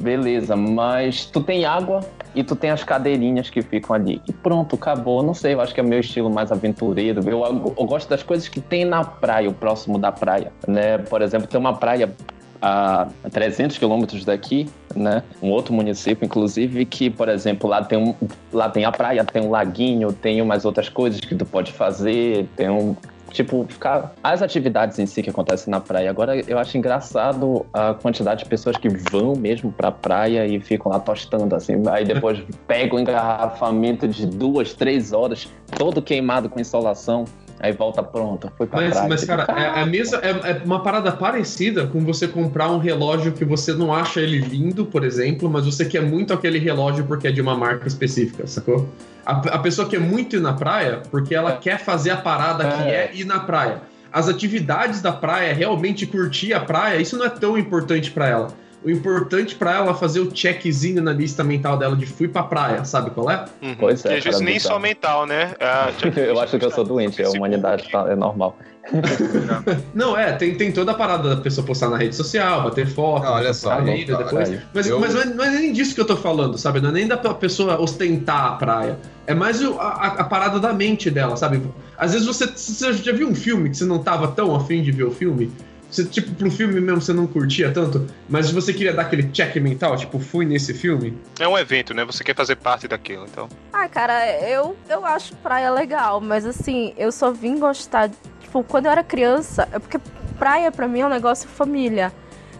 beleza, 0.00 0.56
mas 0.56 1.26
tu 1.26 1.40
tem 1.40 1.64
água 1.64 2.00
e 2.36 2.44
tu 2.44 2.54
tem 2.54 2.70
as 2.70 2.84
cadeirinhas 2.84 3.48
que 3.48 3.62
ficam 3.62 3.96
ali. 3.96 4.20
E 4.28 4.32
pronto, 4.32 4.76
acabou. 4.76 5.22
Não 5.22 5.32
sei, 5.32 5.54
eu 5.54 5.60
acho 5.60 5.74
que 5.74 5.80
é 5.80 5.82
meu 5.82 5.98
estilo 5.98 6.30
mais 6.30 6.52
aventureiro. 6.52 7.26
Eu, 7.28 7.42
eu 7.44 7.84
gosto 7.86 8.08
das 8.08 8.22
coisas 8.22 8.46
que 8.46 8.60
tem 8.60 8.84
na 8.84 9.02
praia, 9.02 9.48
o 9.48 9.54
próximo 9.54 9.98
da 9.98 10.12
praia, 10.12 10.52
né? 10.68 10.98
Por 10.98 11.22
exemplo, 11.22 11.48
tem 11.48 11.58
uma 11.58 11.74
praia 11.74 12.14
a 12.60 13.08
300 13.30 13.78
quilômetros 13.78 14.24
daqui, 14.24 14.68
né? 14.94 15.22
Um 15.42 15.50
outro 15.50 15.72
município, 15.72 16.24
inclusive, 16.24 16.84
que, 16.84 17.08
por 17.08 17.28
exemplo, 17.28 17.68
lá 17.68 17.82
tem, 17.82 17.98
um, 17.98 18.14
lá 18.52 18.68
tem 18.68 18.84
a 18.84 18.92
praia, 18.92 19.24
tem 19.24 19.42
um 19.42 19.50
laguinho, 19.50 20.12
tem 20.12 20.42
umas 20.42 20.64
outras 20.64 20.88
coisas 20.88 21.20
que 21.20 21.34
tu 21.34 21.46
pode 21.46 21.72
fazer, 21.72 22.46
tem 22.54 22.68
um. 22.68 22.94
Tipo, 23.36 23.66
ficar. 23.68 24.14
As 24.24 24.40
atividades 24.40 24.98
em 24.98 25.04
si 25.04 25.22
que 25.22 25.28
acontecem 25.28 25.70
na 25.70 25.78
praia. 25.78 26.08
Agora, 26.08 26.40
eu 26.48 26.58
acho 26.58 26.78
engraçado 26.78 27.66
a 27.70 27.92
quantidade 27.92 28.44
de 28.44 28.48
pessoas 28.48 28.78
que 28.78 28.88
vão 28.88 29.36
mesmo 29.36 29.70
pra 29.70 29.92
praia 29.92 30.46
e 30.46 30.58
ficam 30.58 30.90
lá 30.90 30.98
tostando, 30.98 31.54
assim. 31.54 31.74
Aí 31.90 32.02
depois 32.02 32.42
pegam 32.66 32.96
um 32.96 33.02
engarrafamento 33.02 34.08
de 34.08 34.26
duas, 34.26 34.72
três 34.72 35.12
horas, 35.12 35.48
todo 35.76 36.00
queimado 36.00 36.48
com 36.48 36.58
insolação. 36.58 37.26
Aí 37.60 37.72
volta 37.72 38.02
pronto, 38.02 38.50
foi 38.56 38.66
pra 38.66 38.80
Mas, 38.80 38.92
praia. 38.92 39.08
mas, 39.08 39.20
Tipo, 39.20 39.36
cara, 39.36 39.60
é, 39.60 39.82
a 39.82 39.86
mesa 39.86 40.18
é, 40.22 40.50
é 40.52 40.62
uma 40.64 40.82
parada 40.82 41.12
parecida 41.12 41.86
com 41.86 42.00
você 42.00 42.26
comprar 42.26 42.70
um 42.70 42.78
relógio 42.78 43.32
que 43.32 43.44
você 43.44 43.74
não 43.74 43.92
acha 43.92 44.20
ele 44.20 44.38
lindo, 44.38 44.86
por 44.86 45.04
exemplo, 45.04 45.48
mas 45.48 45.66
você 45.66 45.84
quer 45.84 46.02
muito 46.02 46.32
aquele 46.32 46.58
relógio 46.58 47.04
porque 47.04 47.28
é 47.28 47.32
de 47.32 47.40
uma 47.42 47.56
marca 47.56 47.86
específica, 47.86 48.46
sacou? 48.46 48.86
A, 49.26 49.32
a 49.56 49.58
pessoa 49.58 49.88
quer 49.88 49.98
muito 50.00 50.36
ir 50.36 50.40
na 50.40 50.52
praia 50.52 51.02
porque 51.10 51.34
ela 51.34 51.52
É. 51.54 51.56
quer 51.56 51.80
fazer 51.80 52.10
a 52.10 52.16
parada 52.16 52.64
que 52.68 52.82
É. 52.88 52.94
é 52.94 53.10
ir 53.12 53.24
na 53.24 53.40
praia. 53.40 53.82
As 54.12 54.28
atividades 54.28 55.02
da 55.02 55.12
praia, 55.12 55.52
realmente 55.52 56.06
curtir 56.06 56.54
a 56.54 56.60
praia, 56.60 56.98
isso 57.00 57.18
não 57.18 57.26
é 57.26 57.28
tão 57.28 57.58
importante 57.58 58.10
pra 58.12 58.28
ela. 58.28 58.48
O 58.86 58.90
importante 58.90 59.56
pra 59.56 59.74
ela 59.74 59.90
é 59.90 59.94
fazer 59.94 60.20
o 60.20 60.30
checkzinho 60.32 61.02
na 61.02 61.12
lista 61.12 61.42
mental 61.42 61.76
dela 61.76 61.96
de 61.96 62.06
fui 62.06 62.28
pra 62.28 62.44
praia, 62.44 62.84
sabe 62.84 63.10
qual 63.10 63.28
é? 63.28 63.44
Uhum. 63.60 63.74
Pois 63.80 64.04
é, 64.06 64.14
E 64.14 64.18
às 64.18 64.24
vezes 64.24 64.40
nem 64.40 64.60
só 64.60 64.78
mental, 64.78 65.26
né? 65.26 65.54
Ah, 65.60 65.88
eu 66.16 66.38
acho 66.40 66.56
que 66.56 66.64
eu 66.64 66.70
sou 66.70 66.84
no 66.84 66.90
doente, 66.90 67.14
a 67.14 67.16
Facebook. 67.16 67.36
humanidade 67.38 67.90
tá, 67.90 68.06
é 68.08 68.14
normal. 68.14 68.56
Não, 69.92 70.16
é, 70.16 70.32
tem, 70.32 70.54
tem 70.54 70.70
toda 70.70 70.92
a 70.92 70.94
parada 70.94 71.34
da 71.34 71.40
pessoa 71.42 71.66
postar 71.66 71.88
na 71.88 71.96
rede 71.96 72.14
social, 72.14 72.62
bater 72.62 72.86
foto, 72.86 73.24
Não, 73.24 73.32
olha 73.32 73.52
só, 73.52 73.80
vida 73.80 74.12
não, 74.12 74.18
depois. 74.24 74.48
caralho. 74.48 74.62
Mas, 74.72 74.86
Eu- 74.86 75.00
mas 75.00 75.14
não, 75.14 75.20
é, 75.22 75.24
não 75.24 75.44
é 75.44 75.50
nem 75.50 75.72
disso 75.72 75.92
que 75.92 76.00
eu 76.00 76.04
tô 76.04 76.16
falando, 76.16 76.56
sabe? 76.56 76.80
Não 76.80 76.90
é 76.90 76.92
nem 76.92 77.08
da 77.08 77.16
pessoa 77.16 77.80
ostentar 77.80 78.46
a 78.46 78.52
praia. 78.52 78.96
É 79.26 79.34
mais 79.34 79.60
o- 79.60 79.76
a, 79.80 79.88
a 80.18 80.24
parada 80.24 80.60
da 80.60 80.72
mente 80.72 81.10
dela, 81.10 81.36
sabe? 81.36 81.60
Às 81.98 82.12
vezes 82.12 82.26
você, 82.26 82.46
você 82.46 82.92
já 82.92 83.12
viu 83.12 83.28
um 83.28 83.34
filme 83.34 83.68
que 83.70 83.76
você 83.76 83.84
não 83.84 83.98
tava 83.98 84.28
tão 84.28 84.54
afim 84.54 84.80
de 84.82 84.92
ver 84.92 85.04
o 85.04 85.10
filme? 85.10 85.50
Você, 85.96 86.04
tipo, 86.04 86.34
pro 86.34 86.50
filme 86.50 86.78
mesmo 86.78 87.00
você 87.00 87.14
não 87.14 87.26
curtia 87.26 87.72
tanto, 87.72 88.06
mas 88.28 88.50
você 88.50 88.70
queria 88.70 88.92
dar 88.92 89.02
aquele 89.02 89.30
check 89.30 89.56
mental, 89.56 89.96
tipo, 89.96 90.18
fui 90.18 90.44
nesse 90.44 90.74
filme. 90.74 91.16
É 91.40 91.48
um 91.48 91.56
evento, 91.56 91.94
né? 91.94 92.04
Você 92.04 92.22
quer 92.22 92.36
fazer 92.36 92.56
parte 92.56 92.86
daquilo, 92.86 93.24
então. 93.24 93.48
Ah, 93.72 93.88
cara, 93.88 94.30
eu, 94.42 94.76
eu 94.90 95.06
acho 95.06 95.34
praia 95.36 95.70
legal, 95.70 96.20
mas 96.20 96.44
assim, 96.44 96.92
eu 96.98 97.10
só 97.10 97.32
vim 97.32 97.58
gostar. 97.58 98.10
Tipo, 98.40 98.62
quando 98.62 98.84
eu 98.84 98.92
era 98.92 99.02
criança, 99.02 99.66
é 99.72 99.78
porque 99.78 99.98
praia 100.38 100.70
pra 100.70 100.86
mim 100.86 101.00
é 101.00 101.06
um 101.06 101.08
negócio 101.08 101.48
família. 101.48 102.12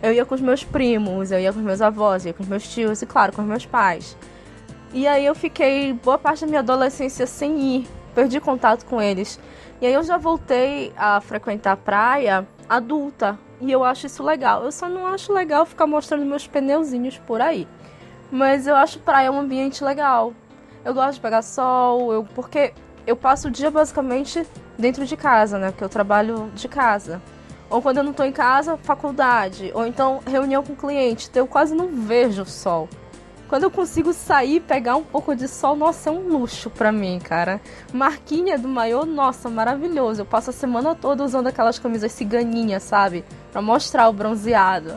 Eu 0.02 0.14
ia 0.14 0.24
com 0.24 0.34
os 0.34 0.40
meus 0.40 0.64
primos, 0.64 1.30
eu 1.30 1.38
ia 1.38 1.52
com 1.52 1.58
os 1.58 1.64
meus 1.64 1.82
avós, 1.82 2.24
eu 2.24 2.30
ia 2.30 2.34
com 2.34 2.42
os 2.42 2.48
meus 2.48 2.66
tios 2.66 3.02
e, 3.02 3.06
claro, 3.06 3.34
com 3.34 3.42
os 3.42 3.48
meus 3.48 3.66
pais. 3.66 4.16
E 4.94 5.06
aí 5.06 5.26
eu 5.26 5.34
fiquei 5.34 5.92
boa 5.92 6.16
parte 6.16 6.40
da 6.40 6.46
minha 6.46 6.60
adolescência 6.60 7.26
sem 7.26 7.60
ir, 7.60 7.86
perdi 8.14 8.40
contato 8.40 8.86
com 8.86 9.02
eles. 9.02 9.38
E 9.80 9.86
aí 9.86 9.92
eu 9.92 10.02
já 10.02 10.16
voltei 10.16 10.92
a 10.96 11.20
frequentar 11.20 11.72
a 11.72 11.76
praia 11.76 12.46
adulta. 12.68 13.38
E 13.60 13.70
eu 13.70 13.84
acho 13.84 14.06
isso 14.06 14.22
legal. 14.22 14.64
Eu 14.64 14.72
só 14.72 14.88
não 14.88 15.06
acho 15.06 15.32
legal 15.32 15.66
ficar 15.66 15.86
mostrando 15.86 16.24
meus 16.24 16.46
pneuzinhos 16.46 17.18
por 17.18 17.40
aí. 17.40 17.66
Mas 18.30 18.66
eu 18.66 18.74
acho 18.74 18.98
praia 19.00 19.30
um 19.30 19.40
ambiente 19.40 19.84
legal. 19.84 20.32
Eu 20.84 20.94
gosto 20.94 21.14
de 21.14 21.20
pegar 21.20 21.42
sol, 21.42 22.12
eu, 22.12 22.24
porque 22.34 22.72
eu 23.06 23.16
passo 23.16 23.48
o 23.48 23.50
dia 23.50 23.70
basicamente 23.70 24.46
dentro 24.78 25.04
de 25.04 25.16
casa, 25.16 25.58
né? 25.58 25.70
Porque 25.70 25.84
eu 25.84 25.88
trabalho 25.88 26.50
de 26.54 26.68
casa. 26.68 27.20
Ou 27.68 27.82
quando 27.82 27.98
eu 27.98 28.04
não 28.04 28.12
tô 28.12 28.24
em 28.24 28.32
casa, 28.32 28.76
faculdade. 28.78 29.70
Ou 29.74 29.86
então 29.86 30.20
reunião 30.26 30.62
com 30.62 30.74
cliente. 30.74 31.28
Então 31.30 31.42
eu 31.42 31.46
quase 31.46 31.74
não 31.74 31.88
vejo 31.88 32.42
o 32.42 32.46
sol. 32.46 32.88
Quando 33.48 33.62
eu 33.62 33.70
consigo 33.70 34.12
sair 34.12 34.60
pegar 34.60 34.96
um 34.96 35.04
pouco 35.04 35.34
de 35.34 35.46
sol, 35.46 35.76
nossa, 35.76 36.10
é 36.10 36.12
um 36.12 36.28
luxo 36.28 36.68
pra 36.68 36.90
mim, 36.90 37.20
cara. 37.22 37.60
Marquinha 37.92 38.58
do 38.58 38.66
maiô, 38.66 39.06
nossa, 39.06 39.48
maravilhoso. 39.48 40.22
Eu 40.22 40.26
passo 40.26 40.50
a 40.50 40.52
semana 40.52 40.94
toda 40.94 41.22
usando 41.22 41.46
aquelas 41.46 41.78
camisas 41.78 42.10
ciganinhas, 42.12 42.82
sabe? 42.82 43.24
Pra 43.52 43.62
mostrar 43.62 44.08
o 44.08 44.12
bronzeado. 44.12 44.90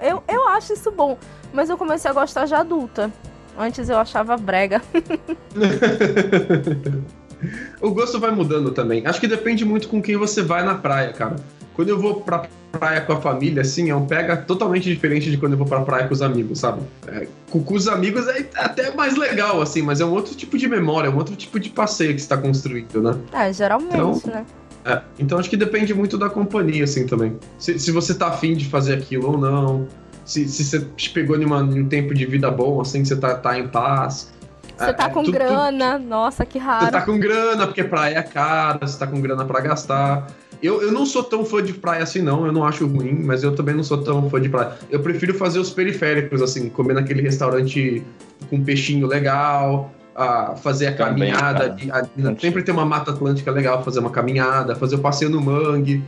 É, 0.00 0.12
Eu, 0.12 0.22
eu 0.28 0.48
acho 0.48 0.72
isso 0.72 0.92
bom. 0.92 1.18
Mas 1.52 1.70
eu 1.70 1.76
comecei 1.76 2.10
a 2.10 2.14
gostar 2.14 2.46
já 2.46 2.60
adulta. 2.60 3.10
Antes 3.58 3.88
eu 3.88 3.98
achava 3.98 4.36
brega. 4.36 4.80
o 7.82 7.90
gosto 7.90 8.20
vai 8.20 8.30
mudando 8.30 8.70
também. 8.70 9.04
Acho 9.04 9.18
que 9.18 9.26
depende 9.26 9.64
muito 9.64 9.88
com 9.88 10.00
quem 10.00 10.16
você 10.16 10.42
vai 10.42 10.64
na 10.64 10.76
praia, 10.76 11.12
cara. 11.12 11.34
Quando 11.78 11.90
eu 11.90 11.98
vou 12.00 12.22
pra 12.22 12.44
praia 12.72 13.00
com 13.02 13.12
a 13.12 13.20
família, 13.20 13.62
assim, 13.62 13.88
é 13.88 13.94
um 13.94 14.04
pega 14.04 14.36
totalmente 14.36 14.92
diferente 14.92 15.30
de 15.30 15.36
quando 15.36 15.52
eu 15.52 15.58
vou 15.58 15.66
pra 15.66 15.80
praia 15.82 16.08
com 16.08 16.12
os 16.12 16.20
amigos, 16.20 16.58
sabe? 16.58 16.80
É, 17.06 17.28
com, 17.50 17.62
com 17.62 17.74
os 17.74 17.86
amigos 17.86 18.26
é 18.26 18.44
até 18.56 18.90
mais 18.96 19.16
legal, 19.16 19.62
assim, 19.62 19.80
mas 19.80 20.00
é 20.00 20.04
um 20.04 20.10
outro 20.10 20.34
tipo 20.34 20.58
de 20.58 20.66
memória, 20.66 21.06
é 21.06 21.10
um 21.10 21.16
outro 21.16 21.36
tipo 21.36 21.60
de 21.60 21.70
passeio 21.70 22.16
que 22.16 22.20
você 22.20 22.28
tá 22.28 22.36
construindo, 22.36 23.00
né? 23.00 23.16
É, 23.32 23.52
geralmente, 23.52 23.94
Então- 23.94 24.20
né? 24.26 24.44
É, 24.84 25.00
então 25.20 25.38
acho 25.38 25.48
que 25.48 25.56
depende 25.56 25.94
muito 25.94 26.18
da 26.18 26.28
companhia, 26.28 26.82
assim, 26.82 27.06
também. 27.06 27.36
Se, 27.60 27.78
se 27.78 27.92
você 27.92 28.12
tá 28.12 28.26
afim 28.26 28.54
de 28.56 28.64
fazer 28.64 28.94
aquilo 28.94 29.30
ou 29.30 29.38
não. 29.38 29.86
Se, 30.24 30.48
se 30.48 30.64
você 30.64 30.80
te 30.96 31.10
pegou 31.10 31.40
em, 31.40 31.44
uma- 31.44 31.60
em 31.60 31.82
um 31.82 31.88
tempo 31.88 32.12
de 32.12 32.26
vida 32.26 32.50
bom, 32.50 32.80
assim, 32.80 33.02
que 33.02 33.08
você 33.08 33.14
tá, 33.16 33.36
tá 33.36 33.56
em 33.56 33.68
paz. 33.68 34.32
Você 34.76 34.92
tá 34.92 35.04
É, 35.06 35.08
com 35.10 35.22
tudo- 35.22 35.32
grana, 35.34 35.96
nossa, 35.96 36.44
que 36.44 36.58
Você 36.58 36.64
raro. 36.64 36.90
tá 36.90 37.02
com 37.02 37.18
grana, 37.20 37.66
porque 37.66 37.84
praia 37.84 38.18
é 38.18 38.22
cara, 38.22 38.84
você 38.84 38.98
tá 38.98 39.06
com 39.06 39.20
grana 39.20 39.44
pra 39.44 39.60
gastar. 39.60 40.26
Eu, 40.62 40.82
eu 40.82 40.90
não 40.92 41.06
sou 41.06 41.22
tão 41.22 41.44
fã 41.44 41.62
de 41.62 41.72
praia 41.72 42.02
assim, 42.02 42.20
não. 42.20 42.44
Eu 42.46 42.52
não 42.52 42.64
acho 42.64 42.86
ruim, 42.86 43.12
mas 43.24 43.42
eu 43.42 43.54
também 43.54 43.74
não 43.74 43.82
sou 43.84 43.98
tão 44.02 44.28
fã 44.28 44.40
de 44.40 44.48
praia. 44.48 44.72
Eu 44.90 45.00
prefiro 45.00 45.34
fazer 45.34 45.58
os 45.58 45.70
periféricos, 45.70 46.42
assim, 46.42 46.68
comer 46.68 46.94
naquele 46.94 47.22
restaurante 47.22 48.02
com 48.50 48.62
peixinho 48.64 49.06
legal, 49.06 49.92
ah, 50.16 50.54
fazer 50.56 50.88
a 50.88 50.92
Também, 50.92 51.30
caminhada. 51.32 51.64
ali- 51.72 51.90
ali- 51.90 52.40
sempre 52.40 52.62
tem 52.62 52.74
uma 52.74 52.84
mata 52.84 53.10
atlântica 53.12 53.50
legal, 53.50 53.84
fazer 53.84 54.00
uma 54.00 54.10
caminhada, 54.10 54.74
fazer 54.74 54.96
o 54.96 54.98
passeio 54.98 55.30
no 55.30 55.40
mangue. 55.40 56.02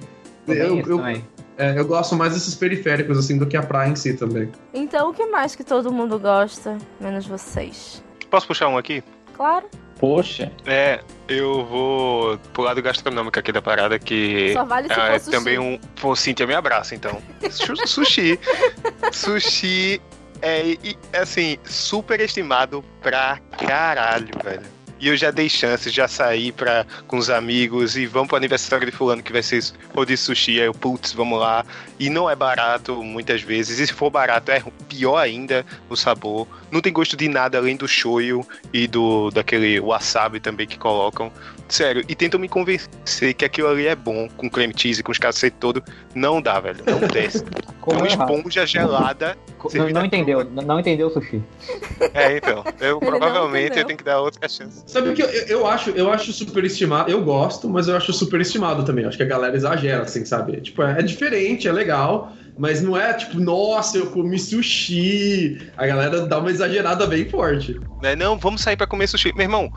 Também 0.47 0.63
Eu, 0.81 0.99
eu, 0.99 1.01
é, 1.59 1.79
eu 1.79 1.85
gosto 1.85 2.17
mais 2.17 2.33
desses 2.33 2.55
periféricos, 2.55 3.19
assim, 3.19 3.39
do 3.39 3.47
que 3.47 3.57
a 3.57 3.63
praia 3.63 3.91
em 3.91 3.95
si 3.97 4.15
também. 4.15 4.49
Então 4.75 5.11
o 5.11 5.15
que 5.15 5.27
mais 5.27 5.55
que 5.55 5.63
todo 5.63 5.93
mundo 5.93 6.19
gosta, 6.19 6.77
menos 7.01 7.27
vocês? 7.27 8.03
Posso 8.31 8.47
puxar 8.47 8.69
um 8.69 8.79
aqui? 8.79 9.03
Claro, 9.41 9.71
Poxa, 9.99 10.53
É, 10.67 11.01
eu 11.27 11.65
vou 11.65 12.37
pro 12.53 12.63
lado 12.63 12.83
gastronômico 12.83 13.39
aqui 13.39 13.51
da 13.51 13.63
parada, 13.63 13.99
que 13.99 14.53
só 14.53 14.65
vale 14.67 14.87
se 14.87 14.93
é 14.93 15.13
for 15.13 15.19
sushi. 15.21 15.31
também 15.31 15.59
um. 15.59 15.79
Pô, 15.99 16.15
Cintia, 16.15 16.47
me 16.47 16.53
abraça 16.55 16.95
então. 16.95 17.23
Su- 17.51 17.75
Sushi. 17.89 18.39
Sushi 19.11 19.99
é, 20.43 20.67
e- 20.85 20.99
assim, 21.19 21.59
super 21.65 22.21
estimado 22.21 22.85
pra 23.01 23.39
caralho, 23.67 24.29
velho. 24.45 24.63
E 25.01 25.09
eu 25.09 25.17
já 25.17 25.31
dei 25.31 25.49
chance, 25.49 25.89
já 25.89 26.07
saí 26.07 26.53
pra, 26.53 26.85
com 27.07 27.17
os 27.17 27.31
amigos 27.31 27.97
e 27.97 28.07
vamos 28.07 28.29
pro 28.29 28.37
aniversário 28.37 28.85
de 28.85 28.93
fulano 28.93 29.23
que 29.23 29.33
vai 29.33 29.43
ser 29.43 29.65
rodízio 29.95 30.27
sushi. 30.27 30.61
Aí 30.61 30.67
eu, 30.67 30.75
putz, 30.75 31.13
vamos 31.13 31.41
lá. 31.41 31.65
E 31.99 32.11
não 32.11 32.29
é 32.29 32.37
barato 32.37 33.03
muitas 33.03 33.41
vezes. 33.41 33.79
E 33.79 33.87
se 33.87 33.93
for 33.93 34.11
barato, 34.11 34.51
é 34.51 34.63
pior 34.89 35.17
ainda 35.17 35.65
o 35.89 35.97
sabor. 35.97 36.47
Não 36.71 36.83
tem 36.83 36.93
gosto 36.93 37.17
de 37.17 37.29
nada 37.29 37.57
além 37.57 37.77
do 37.77 37.89
shoyu 37.89 38.47
e 38.73 38.87
do 38.87 39.31
daquele 39.31 39.81
wasabi 39.81 40.39
também 40.39 40.67
que 40.67 40.79
colocam. 40.79 41.33
Sério, 41.71 42.05
e 42.09 42.15
tentam 42.17 42.39
me 42.41 42.49
convencer 42.49 43.33
que 43.33 43.45
aquilo 43.45 43.69
ali 43.69 43.87
é 43.87 43.95
bom, 43.95 44.29
com 44.37 44.51
creme 44.51 44.75
cheese, 44.77 45.03
com 45.03 45.13
os 45.13 45.19
cacete 45.19 45.57
todo. 45.59 45.83
Não 46.15 46.43
dá, 46.43 46.59
velho. 46.59 46.79
Não 46.85 46.99
desce. 47.09 47.39
É 47.45 47.73
Como 47.81 48.01
uma 48.01 48.09
errado? 48.09 48.35
esponja 48.35 48.67
gelada. 48.67 49.39
Não, 49.75 49.89
não 49.91 50.05
entendeu, 50.05 50.45
não 50.45 50.63
não 50.63 50.81
entendeu 50.81 51.07
o 51.07 51.11
sushi. 51.11 51.41
É, 52.13 52.37
então. 52.37 52.65
Eu 52.81 52.99
Ele 53.01 53.11
não 53.11 53.19
provavelmente 53.19 53.79
eu 53.79 53.85
tenho 53.85 53.97
que 53.97 54.05
dar 54.05 54.21
outra 54.21 54.49
chance. 54.49 54.83
Sabe 54.87 55.11
o 55.11 55.15
que 55.15 55.23
eu, 55.23 55.29
eu, 55.29 55.47
eu 55.47 55.67
acho, 55.67 55.91
eu 55.91 56.11
acho 56.13 56.33
superestimado, 56.33 57.11
eu 57.11 57.23
gosto, 57.23 57.69
mas 57.69 57.87
eu 57.87 57.97
acho 57.97 58.13
superestimado 58.13 58.85
também. 58.85 59.05
Acho 59.05 59.17
que 59.17 59.23
a 59.23 59.27
galera 59.27 59.55
exagera, 59.57 60.03
assim, 60.03 60.25
sabe? 60.25 60.61
Tipo, 60.61 60.83
é, 60.83 60.99
é 60.99 61.03
diferente, 61.03 61.69
é 61.69 61.73
legal, 61.73 62.33
Mas 62.59 62.83
não 62.83 62.97
é 62.97 63.13
tipo, 63.15 63.39
nossa, 63.39 63.97
eu 63.97 64.07
comi 64.07 64.39
sushi. 64.39 65.71
A 65.77 65.87
galera 65.87 66.27
dá 66.27 66.39
uma 66.39 66.51
exagerada 66.51 67.07
bem 67.07 67.29
forte. 67.29 67.79
Né? 68.03 68.17
Não, 68.17 68.37
vamos 68.37 68.61
sair 68.61 68.77
pra 68.77 68.87
comer 68.87 69.07
sushi. 69.07 69.33
Meu 69.35 69.45
irmão, 69.45 69.73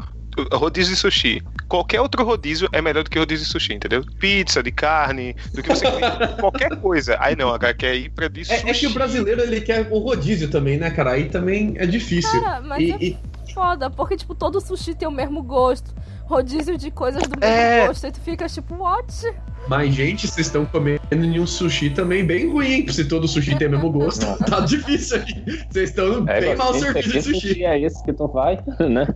rodízio 0.52 0.94
de 0.94 1.00
sushi. 1.00 1.42
Qualquer 1.68 2.02
outro 2.02 2.24
rodízio 2.24 2.68
é 2.72 2.82
melhor 2.82 3.04
do 3.04 3.10
que 3.10 3.18
rodízio 3.20 3.46
de 3.46 3.52
sushi, 3.52 3.74
entendeu? 3.74 4.04
Pizza 4.20 4.62
de 4.62 4.72
carne, 4.72 5.36
do 5.54 5.62
que 5.62 5.70
você 5.70 5.86
qualquer 6.40 6.76
coisa. 6.78 7.18
Aí 7.20 7.36
não, 7.36 7.50
agora 7.50 7.74
quer 7.74 7.96
ir 7.96 8.10
pra 8.10 8.28
de 8.28 8.46
sushi. 8.46 8.66
É, 8.66 8.70
é, 8.70 8.74
que 8.74 8.88
o 8.88 8.94
brasileiro 8.94 9.42
ele 9.42 9.62
quer 9.62 9.88
o 9.92 10.00
rodízio 10.00 10.50
também, 10.50 10.78
né, 10.78 10.90
cara? 10.92 11.12
Aí 11.12 11.26
também 11.26 11.74
é 11.78 11.86
difícil. 11.86 12.42
Cara, 12.42 12.62
mas 12.62 12.82
e, 12.82 12.92
é 12.92 12.98
e... 13.00 13.18
foda, 13.54 13.90
porque 13.90 14.16
tipo, 14.16 14.36
todo 14.36 14.60
sushi 14.60 14.94
tem 14.96 15.08
o 15.08 15.12
mesmo 15.12 15.42
gosto. 15.42 15.94
Rodízio 16.26 16.78
de 16.78 16.90
coisas 16.90 17.24
do 17.24 17.40
mesmo 17.40 17.54
É. 17.54 17.88
gosto. 17.88 18.06
Aí 18.06 18.12
tu 18.12 18.22
fica 18.22 18.48
tipo, 18.48 18.76
what? 18.76 19.34
Mas, 19.68 19.94
gente, 19.94 20.28
vocês 20.28 20.48
estão 20.48 20.66
comendo 20.66 21.00
em 21.14 21.40
um 21.40 21.48
sushi 21.48 21.90
também 21.90 22.26
bem 22.26 22.52
ruim, 22.52 22.68
hein? 22.74 22.86
Se 22.90 23.06
todo 23.06 23.28
sushi 23.28 23.56
tem 23.58 23.68
o 23.68 23.72
mesmo 23.72 23.92
gosto, 23.92 24.26
tá 24.46 24.60
difícil 24.62 25.18
aqui. 25.18 25.44
Vocês 25.70 25.90
estão 25.90 26.28
É, 26.28 26.42
bem 26.42 26.56
mal 26.56 26.74
servidos 26.74 27.12
de 27.12 27.18
esse 27.18 27.34
sushi. 27.34 27.64
É 27.64 27.80
esse 27.80 28.04
que 28.04 28.14
tu 28.14 28.28
vai, 28.28 28.60
né? 28.90 29.08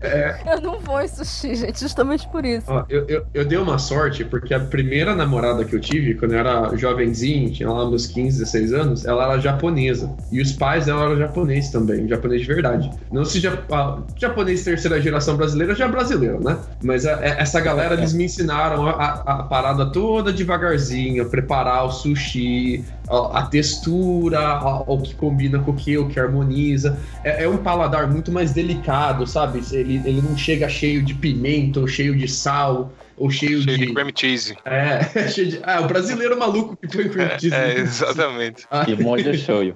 Eu 0.49 0.61
não 0.61 0.79
vou 0.79 1.01
em 1.01 1.07
sushi, 1.07 1.55
gente, 1.55 1.79
justamente 1.79 2.27
por 2.29 2.45
isso. 2.45 2.65
Ó, 2.67 2.83
eu, 2.89 3.05
eu, 3.07 3.25
eu 3.33 3.45
dei 3.45 3.57
uma 3.57 3.77
sorte, 3.77 4.23
porque 4.23 4.53
a 4.53 4.59
primeira 4.59 5.15
namorada 5.15 5.65
que 5.65 5.75
eu 5.75 5.79
tive, 5.79 6.13
quando 6.15 6.33
eu 6.33 6.39
era 6.39 6.75
jovenzinho, 6.77 7.51
tinha 7.51 7.69
lá 7.69 7.87
meus 7.87 8.07
15, 8.07 8.39
16 8.39 8.73
anos, 8.73 9.05
ela 9.05 9.25
era 9.25 9.39
japonesa. 9.39 10.15
E 10.31 10.41
os 10.41 10.51
pais 10.53 10.85
dela 10.85 11.03
eram 11.05 11.17
japoneses 11.17 11.69
também, 11.71 12.07
japonês 12.07 12.41
de 12.41 12.47
verdade. 12.47 12.89
Não 13.11 13.25
se 13.25 13.39
ja, 13.39 13.53
a- 13.71 13.99
japonês 14.15 14.63
terceira 14.63 14.99
geração 15.01 15.35
brasileira 15.35 15.75
já 15.75 15.85
é 15.85 15.89
brasileiro, 15.89 16.43
né? 16.43 16.57
Mas 16.83 17.05
a- 17.05 17.15
a- 17.15 17.25
essa 17.25 17.59
galera, 17.59 17.95
eles 17.95 18.13
me 18.13 18.23
ensinaram 18.25 18.87
a, 18.87 18.91
a- 18.91 19.23
a 19.39 19.43
parada 19.43 19.85
toda 19.91 20.36
devagarzinho, 20.38 21.29
preparar 21.29 21.85
o 21.85 21.91
sushi, 21.91 22.85
a, 23.09 23.39
a 23.39 23.45
textura, 23.47 24.39
a- 24.39 24.81
o 24.81 25.01
que 25.01 25.13
combina 25.15 25.59
com 25.59 25.71
o 25.71 25.75
que, 25.75 25.97
o 25.97 26.07
que 26.07 26.19
harmoniza. 26.19 26.97
É, 27.23 27.43
é 27.43 27.49
um 27.49 27.57
paladar 27.57 28.09
muito 28.09 28.31
mais 28.31 28.53
delicado, 28.53 29.25
sabe? 29.27 29.61
Ele, 29.71 30.01
ele 30.05 30.21
não 30.21 30.38
chega 30.38 30.69
cheio 30.69 31.03
de 31.03 31.13
pimenta, 31.13 31.79
ou 31.79 31.88
cheio 31.88 32.15
de 32.15 32.27
sal, 32.27 32.91
ou 33.17 33.29
cheio, 33.31 33.61
Cheio 33.63 33.77
de. 33.77 33.88
de 33.88 33.93
cream 33.93 34.11
cheese. 34.15 34.55
É, 34.65 34.99
cheio 35.29 35.47
de. 35.47 35.59
Ah, 35.63 35.81
o 35.81 35.88
brasileiro 35.88 36.38
maluco 36.38 36.77
que 36.77 36.88
põe 36.88 37.09
cream 37.09 37.39
cheese. 37.39 37.53
É, 37.55 37.79
exatamente. 37.79 38.65
Ah, 38.71 38.85
E 38.88 38.95
monte 38.95 39.23
de 39.23 39.38
shoyu. 39.38 39.75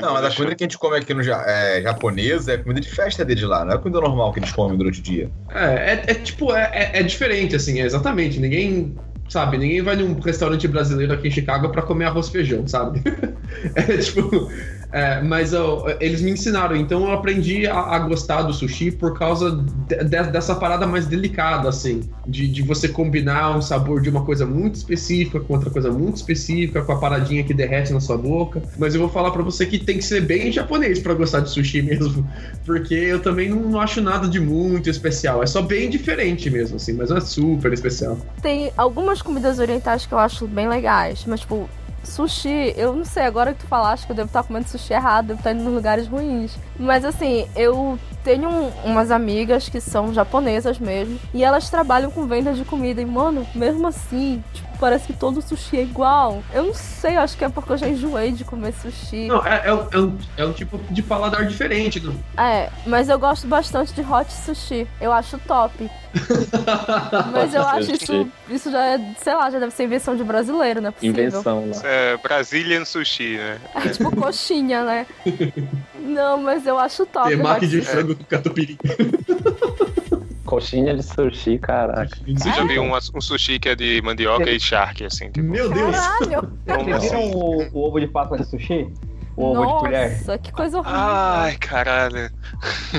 Não, 0.00 0.14
mas 0.14 0.24
a 0.24 0.34
comida 0.34 0.54
que 0.56 0.64
a 0.64 0.66
gente 0.66 0.78
come 0.78 0.96
aqui 0.96 1.12
no 1.12 1.22
ja- 1.22 1.44
é, 1.46 1.82
japonês 1.82 2.48
é 2.48 2.56
comida 2.56 2.80
de 2.80 2.88
festa 2.88 3.22
deles 3.22 3.42
lá, 3.44 3.66
não 3.66 3.74
é 3.74 3.78
comida 3.78 4.00
normal 4.00 4.32
que 4.32 4.38
eles 4.38 4.50
comem 4.50 4.78
durante 4.78 5.00
o 5.00 5.02
dia. 5.02 5.30
É, 5.54 5.92
é, 5.92 6.04
é 6.06 6.14
tipo, 6.14 6.54
é, 6.54 6.70
é- 6.72 7.00
é 7.00 7.02
diferente, 7.02 7.54
assim, 7.54 7.80
é 7.80 7.84
exatamente. 7.84 8.40
Ninguém, 8.40 8.94
sabe, 9.30 9.56
ninguém 9.56 9.80
vai 9.80 9.96
num 9.96 10.18
restaurante 10.20 10.66
brasileiro 10.68 11.12
aqui 11.12 11.28
em 11.28 11.30
Chicago 11.30 11.70
pra 11.70 11.82
comer 11.82 12.06
arroz 12.06 12.26
e 12.26 12.32
feijão, 12.32 12.66
sabe? 12.66 13.00
É 13.74 13.96
tipo. 13.98 14.50
É, 14.92 15.20
mas 15.22 15.54
ó, 15.54 15.86
eles 16.00 16.20
me 16.20 16.30
ensinaram, 16.32 16.74
então 16.76 17.04
eu 17.04 17.12
aprendi 17.12 17.66
a, 17.66 17.78
a 17.78 17.98
gostar 18.00 18.42
do 18.42 18.52
sushi 18.52 18.90
por 18.90 19.18
causa 19.18 19.50
de- 19.86 20.04
de- 20.04 20.30
dessa 20.30 20.54
parada 20.54 20.86
mais 20.86 21.06
delicada, 21.06 21.68
assim, 21.68 22.00
de, 22.26 22.48
de 22.48 22.62
você 22.62 22.88
combinar 22.88 23.56
um 23.56 23.62
sabor 23.62 24.00
de 24.00 24.08
uma 24.10 24.24
coisa 24.24 24.44
muito 24.44 24.74
específica 24.76 25.38
com 25.40 25.54
outra 25.54 25.70
coisa 25.70 25.90
muito 25.90 26.16
específica, 26.16 26.82
com 26.82 26.92
a 26.92 26.98
paradinha 26.98 27.42
que 27.44 27.54
derrete 27.54 27.92
na 27.92 28.00
sua 28.00 28.16
boca. 28.18 28.62
Mas 28.78 28.94
eu 28.94 29.00
vou 29.00 29.08
falar 29.10 29.30
pra 29.30 29.42
você 29.42 29.66
que 29.66 29.78
tem 29.78 29.98
que 29.98 30.04
ser 30.04 30.20
bem 30.22 30.50
japonês 30.52 30.98
pra 30.98 31.14
gostar 31.14 31.40
de 31.40 31.50
sushi 31.50 31.82
mesmo, 31.82 32.26
porque 32.64 32.94
eu 32.94 33.20
também 33.20 33.48
não 33.48 33.80
acho 33.80 34.00
nada 34.00 34.28
de 34.28 34.40
muito 34.40 34.88
especial. 34.90 35.42
É 35.42 35.46
só 35.46 35.62
bem 35.62 35.88
diferente 35.90 36.50
mesmo, 36.50 36.76
assim, 36.76 36.92
mas 36.94 37.10
não 37.10 37.16
é 37.16 37.20
super 37.20 37.72
especial. 37.72 38.18
Tem 38.42 38.72
algumas 38.76 39.22
comidas 39.22 39.58
orientais 39.58 40.06
que 40.06 40.12
eu 40.12 40.18
acho 40.18 40.46
bem 40.46 40.68
legais, 40.68 41.24
mas 41.26 41.40
tipo, 41.40 41.68
sushi, 42.02 42.74
eu 42.76 42.94
não 42.94 43.04
sei, 43.04 43.24
agora 43.24 43.52
que 43.52 43.60
tu 43.60 43.66
falaste 43.66 44.06
que 44.06 44.12
eu 44.12 44.16
devo 44.16 44.28
estar 44.28 44.42
comendo 44.42 44.68
sushi 44.68 44.92
errado, 44.92 45.26
devo 45.28 45.40
estar 45.40 45.52
indo 45.52 45.62
nos 45.64 45.74
lugares 45.74 46.06
ruins. 46.06 46.56
Mas 46.78 47.04
assim, 47.04 47.46
eu 47.54 47.98
tenho 48.24 48.48
um- 48.48 48.70
umas 48.84 49.10
amigas 49.10 49.68
que 49.68 49.80
são 49.80 50.12
japonesas 50.12 50.78
mesmo, 50.78 51.18
e 51.34 51.42
elas 51.44 51.68
trabalham 51.70 52.10
com 52.10 52.26
venda 52.26 52.52
de 52.52 52.64
comida, 52.64 53.00
e 53.00 53.06
mano, 53.06 53.46
mesmo 53.54 53.86
assim, 53.86 54.42
tipo, 54.52 54.69
parece 54.80 55.06
que 55.06 55.12
todo 55.12 55.40
sushi 55.42 55.76
é 55.78 55.82
igual. 55.82 56.42
Eu 56.52 56.64
não 56.64 56.74
sei, 56.74 57.16
acho 57.16 57.36
que 57.36 57.44
é 57.44 57.48
porque 57.48 57.72
eu 57.72 57.76
já 57.76 57.88
enjoei 57.88 58.32
de 58.32 58.42
comer 58.44 58.72
sushi. 58.72 59.26
Não, 59.28 59.44
é, 59.46 59.62
é 59.66 59.74
um- 59.74 59.88
é 59.92 59.98
um, 59.98 60.18
é 60.38 60.44
um 60.46 60.52
tipo 60.52 60.80
de 60.90 61.02
paladar 61.02 61.46
diferente. 61.46 62.00
Não? 62.00 62.14
É, 62.36 62.70
mas 62.86 63.08
eu 63.08 63.18
gosto 63.18 63.46
bastante 63.46 63.92
de 63.92 64.00
hot 64.00 64.32
sushi. 64.32 64.86
Eu 65.00 65.12
acho 65.12 65.38
top. 65.40 65.88
Mas 67.32 67.54
eu 67.54 67.62
acho 67.62 67.92
isso, 67.92 68.28
isso 68.48 68.68
já 68.72 68.84
é, 68.84 69.14
sei 69.22 69.32
lá, 69.32 69.48
já 69.48 69.60
deve 69.60 69.72
ser 69.72 69.84
invenção 69.84 70.16
de 70.16 70.24
brasileiro, 70.24 70.84
é 70.84 70.90
possível. 70.90 71.24
Invenção 71.24 71.70
lá. 71.70 71.76
É, 71.84 72.16
Brazilian 72.16 72.84
sushi, 72.84 73.36
né? 73.36 73.58
É 73.76 73.88
tipo 73.90 74.16
coxinha, 74.16 74.82
né? 74.82 75.06
Não, 75.94 76.38
mas 76.42 76.66
eu 76.66 76.76
acho 76.80 77.06
top. 77.06 77.28
Temaki 77.28 77.68
de 77.68 77.80
frango 77.82 78.16
com 78.16 78.24
catupiry. 78.24 78.76
Coxinha 80.50 80.94
de 80.96 81.02
sushi, 81.04 81.58
caraca. 81.58 82.10
Você 82.26 82.50
já 82.52 82.64
viu 82.64 82.82
um, 82.82 82.90
um 82.92 83.20
sushi 83.20 83.60
que 83.60 83.68
é 83.68 83.76
de 83.76 84.02
mandioca 84.02 84.50
e 84.50 84.58
shark, 84.58 85.04
assim, 85.04 85.30
tipo. 85.30 85.46
Meu 85.46 85.70
Deus! 85.72 85.96
Caralho! 85.96 86.58
Vocês 86.66 87.02
viram 87.04 87.30
o, 87.30 87.62
o 87.72 87.86
ovo 87.86 88.00
de 88.00 88.08
Páscoa 88.08 88.36
de 88.36 88.44
sushi? 88.44 88.92
O 89.36 89.44
ovo 89.44 89.64
de 89.64 89.72
colher? 89.74 90.10
Nossa, 90.10 90.38
que 90.38 90.50
coisa 90.50 90.78
horrível. 90.78 90.98
Ai, 90.98 91.56
caralho. 91.56 92.28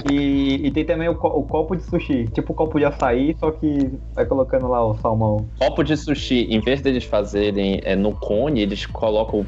E, 0.10 0.66
e 0.66 0.72
tem 0.72 0.86
também 0.86 1.10
o, 1.10 1.16
co- 1.16 1.28
o 1.28 1.44
copo 1.44 1.76
de 1.76 1.84
sushi, 1.84 2.30
tipo 2.34 2.54
o 2.54 2.56
copo 2.56 2.80
de 2.80 2.86
açaí, 2.86 3.36
só 3.38 3.52
que 3.52 3.92
vai 4.16 4.26
colocando 4.26 4.70
lá 4.70 4.84
o 4.86 4.98
salmão. 5.00 5.50
Copo 5.60 5.84
de 5.84 5.98
sushi, 5.98 6.48
em 6.50 6.62
vez 6.62 6.82
deles 6.82 7.04
fazerem 7.04 7.82
é, 7.84 7.98
no 7.98 8.14
cone, 8.16 8.62
eles 8.62 8.86
colocam. 8.86 9.46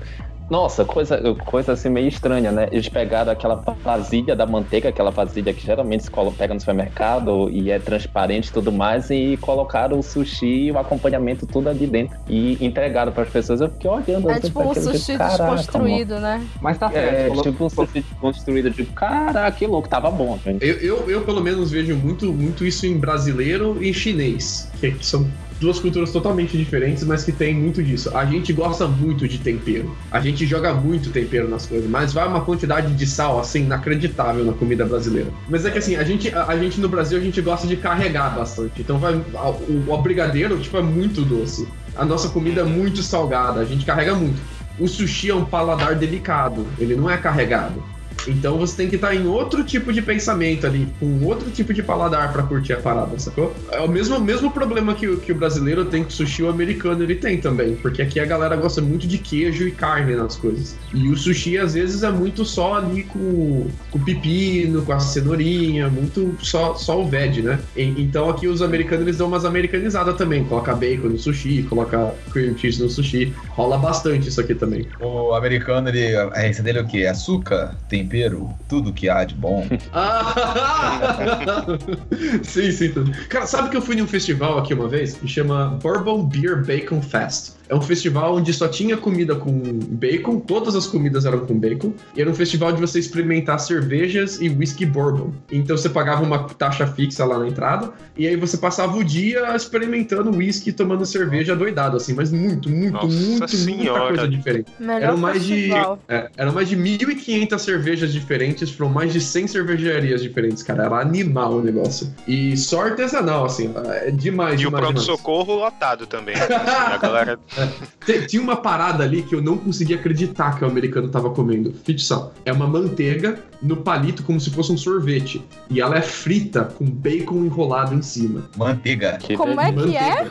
Nossa, 0.53 0.85
coisa, 0.85 1.19
coisa 1.47 1.71
assim 1.71 1.89
meio 1.89 2.07
estranha, 2.07 2.51
né? 2.51 2.67
Eles 2.71 2.87
pegaram 2.87 3.31
aquela 3.31 3.55
vasilha 3.55 4.35
da 4.35 4.45
manteiga, 4.45 4.89
aquela 4.89 5.09
vasilha 5.09 5.51
que 5.51 5.65
geralmente 5.65 6.03
se 6.03 6.11
pega 6.37 6.53
no 6.53 6.59
supermercado 6.59 7.49
e 7.49 7.71
é 7.71 7.79
transparente 7.79 8.49
e 8.49 8.53
tudo 8.53 8.71
mais, 8.71 9.09
e 9.09 9.35
colocaram 9.41 9.97
o 9.97 10.03
sushi 10.03 10.65
e 10.65 10.71
o 10.71 10.77
acompanhamento 10.77 11.47
tudo 11.47 11.69
ali 11.69 11.87
dentro. 11.87 12.15
E 12.29 12.63
entregaram 12.63 13.11
para 13.11 13.23
as 13.23 13.29
pessoas. 13.29 13.61
Eu 13.61 13.69
fiquei 13.69 13.89
olhando 13.89 14.29
É 14.29 14.39
tipo 14.39 14.61
um 14.61 14.75
sushi 14.75 15.17
desconstruído, 15.17 16.19
né? 16.19 16.47
Mas 16.61 16.77
tá 16.77 16.91
certo. 16.91 17.39
É, 17.39 17.41
tipo 17.41 17.65
um 17.65 17.69
sushi 17.69 18.05
construído 18.21 18.69
de 18.69 18.85
caraca, 18.85 19.51
que 19.57 19.65
louco, 19.65 19.89
tava 19.89 20.11
bom, 20.11 20.37
gente. 20.45 20.63
Eu, 20.63 20.75
eu, 20.75 21.09
eu, 21.09 21.21
pelo 21.21 21.41
menos, 21.41 21.71
vejo 21.71 21.95
muito, 21.95 22.31
muito 22.31 22.63
isso 22.63 22.85
em 22.85 22.95
brasileiro 22.95 23.81
e 23.81 23.89
em 23.89 23.93
chinês, 23.93 24.69
que 24.79 24.95
são 25.01 25.27
duas 25.59 25.79
culturas 25.79 26.11
totalmente 26.11 26.57
diferentes, 26.57 27.03
mas 27.03 27.23
que 27.23 27.31
tem 27.31 27.53
muito 27.55 27.81
disso. 27.81 28.15
A 28.15 28.25
gente 28.25 28.51
gosta 28.53 28.87
muito 28.87 29.27
de 29.27 29.37
tempero. 29.39 29.95
A 30.11 30.19
gente 30.19 30.45
joga 30.45 30.73
muito 30.73 31.09
tempero 31.09 31.49
nas 31.49 31.65
coisas, 31.65 31.89
mas 31.89 32.13
vai 32.13 32.27
uma 32.27 32.41
quantidade 32.41 32.93
de 32.93 33.05
sal, 33.07 33.39
assim, 33.39 33.61
inacreditável 33.63 34.43
na 34.45 34.53
comida 34.53 34.85
brasileira. 34.85 35.29
Mas 35.49 35.65
é 35.65 35.71
que, 35.71 35.77
assim, 35.77 35.95
a 35.95 36.03
gente, 36.03 36.33
a, 36.33 36.45
a 36.47 36.57
gente 36.57 36.79
no 36.81 36.89
Brasil, 36.89 37.17
a 37.17 37.21
gente 37.21 37.41
gosta 37.41 37.67
de 37.67 37.75
carregar 37.77 38.35
bastante. 38.35 38.81
Então, 38.81 38.97
vai, 38.97 39.13
a- 39.35 39.49
o, 39.49 39.85
o 39.87 39.97
brigadeiro, 40.01 40.57
tipo, 40.59 40.77
é 40.77 40.81
muito 40.81 41.21
doce. 41.21 41.67
A 41.95 42.03
nossa 42.05 42.29
comida 42.29 42.61
é 42.61 42.65
muito 42.65 43.01
salgada, 43.03 43.59
a 43.59 43.65
gente 43.65 43.85
carrega 43.85 44.15
muito. 44.15 44.41
O 44.79 44.87
sushi 44.87 45.29
é 45.29 45.35
um 45.35 45.45
paladar 45.45 45.95
delicado, 45.95 46.65
ele 46.79 46.95
não 46.95 47.07
é 47.09 47.15
carregado. 47.17 47.83
Então 48.27 48.57
você 48.57 48.75
tem 48.77 48.89
que 48.89 48.95
estar 48.95 49.13
em 49.15 49.25
outro 49.27 49.63
tipo 49.63 49.91
de 49.91 50.01
pensamento 50.01 50.65
ali, 50.67 50.87
com 50.99 51.23
outro 51.25 51.49
tipo 51.51 51.73
de 51.73 51.81
paladar 51.83 52.31
pra 52.31 52.43
curtir 52.43 52.73
a 52.73 52.77
parada, 52.77 53.17
sacou? 53.19 53.53
É 53.71 53.79
o 53.81 53.87
mesmo, 53.89 54.19
mesmo 54.19 54.51
problema 54.51 54.93
que, 54.93 55.07
o- 55.07 55.17
que 55.17 55.31
o 55.31 55.35
brasileiro 55.35 55.85
tem 55.85 56.03
com 56.03 56.09
o 56.09 56.11
sushi, 56.11 56.43
o 56.43 56.49
americano 56.49 57.03
ele 57.03 57.15
tem 57.15 57.37
também. 57.39 57.75
Porque 57.75 58.01
aqui 58.01 58.19
a 58.19 58.25
galera 58.25 58.55
gosta 58.55 58.81
muito 58.81 59.07
de 59.07 59.17
queijo 59.17 59.67
e 59.67 59.71
carne 59.71 60.15
nas 60.15 60.35
coisas. 60.35 60.75
E 60.93 61.07
o 61.09 61.17
sushi, 61.17 61.57
às 61.57 61.73
vezes, 61.73 62.03
é 62.03 62.11
muito 62.11 62.45
só 62.45 62.75
ali 62.75 63.03
com, 63.03 63.67
com 63.91 63.99
pepino, 63.99 64.81
com 64.83 64.93
a 64.93 64.99
cenourinha, 64.99 65.89
muito 65.89 66.35
só, 66.41 66.75
só 66.75 67.01
o 67.01 67.07
veg, 67.07 67.41
né? 67.41 67.59
E- 67.75 67.93
então 68.01 68.29
aqui 68.29 68.47
os 68.47 68.61
americanos 68.61 69.05
eles 69.05 69.17
dão 69.17 69.27
umas 69.27 69.45
americanizadas 69.45 70.15
também. 70.15 70.43
Coloca 70.45 70.73
bacon 70.75 71.09
no 71.09 71.17
sushi, 71.19 71.63
coloca 71.63 72.13
cream 72.31 72.57
cheese 72.57 72.81
no 72.81 72.89
sushi. 72.89 73.33
Rola 73.49 73.77
bastante 73.77 74.29
isso 74.29 74.39
aqui 74.41 74.55
também. 74.55 74.87
O 74.99 75.33
americano, 75.33 75.89
ele, 75.89 76.15
a 76.15 76.29
receita 76.39 76.63
dele 76.63 76.79
é 76.79 76.81
o 76.81 76.87
quê? 76.87 77.05
Açúcar, 77.05 77.75
tempero, 78.13 78.53
tudo 78.69 78.93
que 78.93 79.09
há 79.09 79.23
de 79.23 79.33
bom. 79.33 79.67
Ah! 79.91 81.65
sim, 82.43 82.71
sim. 82.71 82.91
tudo. 82.91 83.11
Cara, 83.27 83.47
sabe 83.47 83.69
que 83.69 83.77
eu 83.77 83.81
fui 83.81 83.95
num 83.95 84.05
festival 84.05 84.59
aqui 84.59 84.73
uma 84.75 84.87
vez 84.87 85.15
que 85.15 85.27
chama 85.27 85.79
Bourbon 85.81 86.23
Beer 86.23 86.63
Bacon 86.63 87.01
Fest. 87.01 87.55
É 87.73 87.75
um 87.75 87.81
festival 87.81 88.35
onde 88.35 88.53
só 88.53 88.67
tinha 88.67 88.95
comida 88.95 89.35
com 89.35 89.51
bacon, 89.89 90.39
todas 90.39 90.75
as 90.75 90.85
comidas 90.85 91.25
eram 91.25 91.39
com 91.39 91.57
bacon, 91.57 91.91
e 92.15 92.21
era 92.21 92.29
um 92.29 92.35
festival 92.35 92.71
de 92.71 92.79
você 92.79 92.99
experimentar 92.99 93.59
cervejas 93.59 94.39
e 94.39 94.47
whisky 94.47 94.85
bourbon. 94.85 95.31
Então 95.51 95.75
você 95.75 95.89
pagava 95.89 96.21
uma 96.21 96.43
taxa 96.43 96.85
fixa 96.85 97.25
lá 97.25 97.39
na 97.39 97.47
entrada, 97.47 97.89
e 98.15 98.27
aí 98.27 98.35
você 98.35 98.57
passava 98.57 98.95
o 98.95 99.03
dia 99.03 99.55
experimentando 99.55 100.29
whisky 100.29 100.69
e 100.69 100.73
tomando 100.73 101.03
cerveja 101.03 101.55
doidado, 101.55 101.97
assim, 101.97 102.13
mas 102.13 102.31
muito, 102.31 102.69
muito, 102.69 102.93
Nossa 102.93 103.07
muito, 103.07 103.29
muita 103.39 103.47
senhora. 103.47 104.07
coisa 104.09 104.27
diferente. 104.27 104.71
Melhor 104.79 105.01
Eram 105.01 105.17
mais 105.17 105.43
de, 105.43 105.71
é, 106.07 106.29
eram 106.37 106.53
mais 106.53 106.69
de 106.69 106.77
1.500 106.77 107.57
cervejas 107.57 108.13
diferentes, 108.13 108.69
foram 108.69 108.91
mais 108.91 109.11
de 109.11 109.19
100 109.19 109.47
cervejarias 109.47 110.21
diferentes, 110.21 110.61
cara. 110.61 110.83
Era 110.83 110.99
animal 110.99 111.53
o 111.55 111.61
negócio. 111.63 112.13
E 112.27 112.55
só 112.55 112.83
artesanal, 112.83 113.45
assim, 113.45 113.73
é 114.05 114.11
demais, 114.11 114.61
E 114.61 114.67
o 114.67 114.69
demais, 114.69 114.85
demais. 114.85 114.85
pronto-socorro 114.85 115.55
lotado 115.55 116.05
também. 116.05 116.35
Assim, 116.35 116.53
a 116.93 116.97
galera. 116.97 117.39
Tem- 118.05 118.25
Tinha 118.27 118.41
uma 118.41 118.55
parada 118.57 119.03
ali 119.03 119.21
que 119.23 119.33
eu 119.33 119.41
não 119.41 119.57
conseguia 119.57 119.95
acreditar 119.95 120.57
que 120.57 120.63
o 120.63 120.67
americano 120.67 121.07
tava 121.09 121.29
comendo. 121.29 121.73
Só. 121.97 122.31
É 122.45 122.51
uma 122.51 122.67
manteiga 122.67 123.39
no 123.61 123.77
palito 123.77 124.23
como 124.23 124.39
se 124.39 124.49
fosse 124.49 124.71
um 124.71 124.77
sorvete. 124.77 125.41
E 125.69 125.79
ela 125.79 125.97
é 125.97 126.01
frita 126.01 126.65
com 126.65 126.85
bacon 126.85 127.45
enrolado 127.45 127.95
em 127.95 128.01
cima. 128.01 128.43
Manteiga. 128.57 129.17
Que 129.17 129.37
Como 129.37 129.59
é 129.61 129.71
que 129.71 129.95
é? 129.95 130.29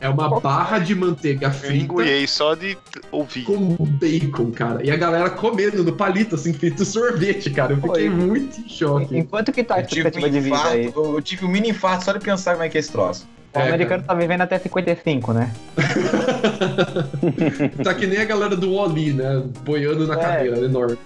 É 0.00 0.08
uma 0.08 0.38
barra 0.40 0.78
de 0.78 0.94
manteiga 0.94 1.46
Eu 1.48 1.52
frita 1.52 1.74
engolhei 1.84 2.26
só 2.26 2.54
de 2.54 2.76
ouvir. 3.10 3.44
com 3.44 3.74
bacon, 3.84 4.50
cara. 4.52 4.84
E 4.84 4.90
a 4.90 4.96
galera 4.96 5.30
comendo 5.30 5.82
no 5.82 5.92
palito, 5.92 6.34
assim, 6.36 6.52
feito 6.52 6.84
sorvete, 6.84 7.50
cara. 7.50 7.72
Eu 7.72 7.80
fiquei 7.80 8.08
Oi. 8.08 8.10
muito 8.10 8.60
em 8.60 8.68
choque. 8.68 9.16
Enquanto 9.18 9.50
que 9.52 9.64
tá 9.64 9.76
a 9.76 9.80
Eu 9.80 9.86
tive, 9.86 10.00
expectativa 10.08 10.28
um 10.28 10.30
de 10.30 10.40
vida 10.40 10.56
infarto, 10.56 10.76
aí? 10.76 10.92
eu 11.16 11.22
tive 11.22 11.44
um 11.44 11.48
mini 11.48 11.70
infarto 11.70 12.04
só 12.04 12.12
de 12.12 12.20
pensar 12.20 12.52
como 12.52 12.62
é 12.64 12.68
que 12.68 12.76
é 12.76 12.80
esse 12.80 12.92
troço. 12.92 13.26
O 13.54 13.58
É, 13.58 13.68
americano 13.68 14.02
tá 14.02 14.14
vivendo 14.14 14.40
até 14.40 14.58
55, 14.58 15.32
né? 15.34 15.52
Tá 17.84 17.94
que 17.94 18.06
nem 18.06 18.18
a 18.18 18.24
galera 18.24 18.56
do 18.56 18.72
Oli, 18.72 19.12
né? 19.12 19.42
Boiando 19.64 20.06
na 20.06 20.14
É. 20.14 20.16
cadeira, 20.16 20.58
enorme. 20.58 20.98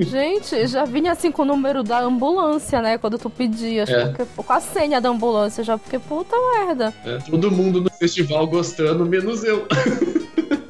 Gente, 0.00 0.66
já 0.66 0.84
vinha 0.84 1.12
assim 1.12 1.30
com 1.32 1.42
o 1.42 1.44
número 1.44 1.82
da 1.82 2.00
ambulância, 2.00 2.80
né? 2.80 2.98
Quando 2.98 3.18
tu 3.18 3.28
pedias. 3.28 3.88
É. 3.88 4.06
Porque, 4.06 4.24
com 4.36 4.52
a 4.52 4.60
senha 4.60 5.00
da 5.00 5.08
ambulância, 5.08 5.64
já 5.64 5.76
porque 5.76 5.98
puta 5.98 6.36
merda. 6.56 6.92
É, 7.04 7.18
todo 7.30 7.50
mundo 7.50 7.80
no 7.80 7.90
festival 7.90 8.46
gostando, 8.46 9.04
menos 9.04 9.42
eu. 9.44 9.66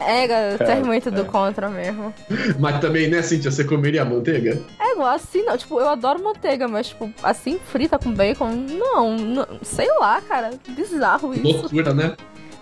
É, 0.06 0.56
tem 0.58 0.82
muito 0.82 1.10
do 1.10 1.24
contra 1.24 1.68
mesmo. 1.68 2.12
Mas 2.58 2.80
também, 2.80 3.08
né, 3.08 3.22
Cintia, 3.22 3.50
você 3.50 3.64
comeria 3.64 4.04
manteiga? 4.04 4.60
É 4.80 4.92
igual 4.92 5.08
assim, 5.08 5.42
não. 5.44 5.56
Tipo, 5.56 5.80
eu 5.80 5.88
adoro 5.88 6.22
manteiga, 6.22 6.66
mas, 6.68 6.88
tipo, 6.88 7.12
assim, 7.22 7.58
frita 7.58 7.98
com 7.98 8.12
bacon, 8.12 8.50
não. 8.50 9.16
não 9.16 9.46
sei 9.62 9.88
lá, 9.98 10.20
cara. 10.20 10.50
Bizarro 10.68 11.32
isso. 11.34 11.42
Loucura, 11.62 11.94
né? 11.94 12.16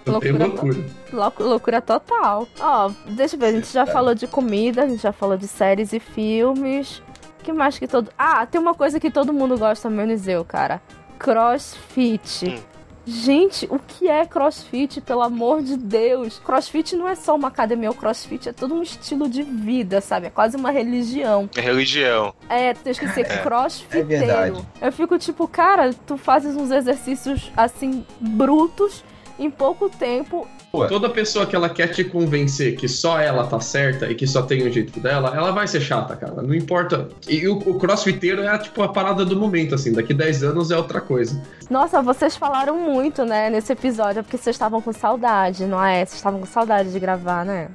Eu 0.07 0.19
tenho 0.19 0.39
Loucura. 0.39 0.73
loucura. 0.75 0.87
Lou- 1.13 1.49
Loucura 1.49 1.81
total. 1.83 2.49
Ó, 2.59 2.91
deixa 3.07 3.37
eu 3.37 3.41
ver, 3.41 3.47
a 3.47 3.53
gente 3.53 3.73
já 3.73 3.85
falou 3.87 4.15
de 4.15 4.27
comida, 4.27 4.83
a 4.85 4.89
gente 4.89 5.03
já 5.03 5.13
falou 5.13 5.37
de 5.37 5.47
séries 5.47 5.93
e 5.93 6.01
filmes. 6.01 7.03
que 7.43 7.53
mais 7.53 7.79
que 7.79 7.87
todo. 7.87 8.11
Ah, 8.19 8.45
tem 8.47 8.61
uma 8.61 8.75
coisa 8.75 8.99
que 8.99 9.11
todo 9.11 9.33
mundo 9.33 9.57
gosta, 9.59 9.89
menos 9.91 10.27
eu, 10.27 10.45
cara. 10.45 10.81
Crossfit. 11.19 12.47
Hum. 12.49 12.70
Gente, 13.11 13.67
o 13.69 13.79
que 13.81 14.09
é 14.09 14.25
crossfit, 14.25 15.01
pelo 15.01 15.23
amor 15.23 15.63
de 15.63 15.77
Deus? 15.77 16.39
Crossfit 16.39 16.95
não 16.95 17.09
é 17.09 17.17
só 17.17 17.35
uma 17.35 17.49
academia, 17.49 17.91
o 17.91 17.95
crossfit 17.95 18.49
é 18.49 18.53
todo 18.53 18.73
um 18.73 18.83
estilo 18.83 19.29
de 19.29 19.43
vida, 19.43 20.01
sabe? 20.01 20.29
É 20.29 20.31
quase 20.31 20.57
uma 20.57 20.71
religião. 20.71 21.51
É 21.57 21.61
religião. 21.61 22.33
É, 22.49 22.73
tu 22.73 22.83
tem 22.83 22.95
que 22.95 23.09
ser 23.09 23.43
crossfiteiro. 23.43 24.13
É 24.13 24.19
verdade. 24.19 24.65
Eu 24.81 24.93
fico 24.93 25.19
tipo, 25.19 25.49
cara, 25.49 25.93
tu 26.07 26.17
fazes 26.17 26.55
uns 26.55 26.71
exercícios 26.71 27.51
assim, 27.57 28.07
brutos, 28.21 29.05
em 29.41 29.51
pouco 29.51 29.89
tempo. 29.91 30.47
Toda 30.71 31.11
pessoa 31.11 31.47
que 31.47 31.57
ela 31.57 31.69
quer 31.69 31.89
te 31.89 32.05
convencer 32.05 32.77
que 32.77 32.87
só 32.89 33.19
ela 33.19 33.45
tá 33.45 33.59
certa 33.61 34.07
e 34.09 34.15
que 34.15 34.25
só 34.27 34.43
tem 34.43 34.63
o 34.67 34.73
jeito 34.73 35.01
dela, 35.01 35.35
ela 35.35 35.51
vai 35.51 35.67
ser 35.67 35.81
chata, 35.81 36.15
cara. 36.15 36.41
Não 36.43 36.55
importa. 36.55 37.09
E 37.29 37.49
o, 37.49 37.59
o 37.59 37.79
crossfiteiro 37.79 38.43
é 38.43 38.57
tipo 38.57 38.81
a 38.83 38.89
parada 38.89 39.25
do 39.25 39.37
momento, 39.37 39.75
assim. 39.75 39.93
Daqui 39.93 40.15
10 40.15 40.45
anos 40.45 40.71
é 40.71 40.77
outra 40.77 41.01
coisa. 41.01 41.41
Nossa, 41.69 42.01
vocês 42.01 42.37
falaram 42.37 42.77
muito, 42.79 43.25
né, 43.25 43.51
nesse 43.51 43.73
episódio, 43.73 44.23
porque 44.23 44.37
vocês 44.37 44.55
estavam 44.55 44.81
com 44.81 44.93
saudade, 44.93 45.65
não 45.67 45.85
é? 45.85 46.05
Vocês 46.05 46.15
estavam 46.15 46.39
com 46.41 46.47
saudade 46.47 46.93
de 46.93 47.01
gravar, 47.01 47.45
né? 47.45 47.69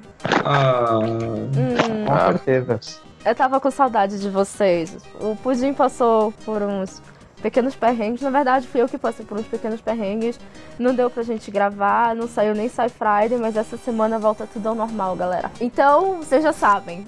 Ah. 0.46 1.00
Hum, 1.00 2.06
Com 2.06 2.32
certeza. 2.32 2.80
eu 3.26 3.36
tava 3.36 3.60
com 3.60 3.70
saudade 3.72 4.20
de 4.22 4.30
vocês. 4.30 4.96
O 5.20 5.36
Pudim 5.36 5.74
passou 5.74 6.32
por 6.46 6.62
uns 6.62 7.02
pequenos 7.46 7.76
perrengues. 7.76 8.24
Na 8.24 8.32
verdade, 8.32 8.68
fui 8.68 8.82
eu 8.82 8.88
que 8.88 8.98
passei 8.98 9.24
por 9.24 9.38
uns 9.38 9.46
pequenos 9.46 9.80
perrengues. 9.80 10.40
Não 10.80 10.96
deu 10.96 11.12
pra 11.12 11.22
gente 11.22 11.52
gravar, 11.52 12.16
não 12.16 12.28
saiu 12.28 12.56
nem 12.56 12.68
Sai 12.68 12.90
Friday, 12.90 13.38
mas 13.40 13.56
essa 13.56 13.78
semana 13.78 14.18
volta 14.18 14.48
tudo 14.52 14.68
ao 14.68 14.74
normal, 14.74 15.16
galera. 15.16 15.52
Então, 15.62 16.18
vocês 16.18 16.42
já 16.42 16.52
sabem. 16.52 17.06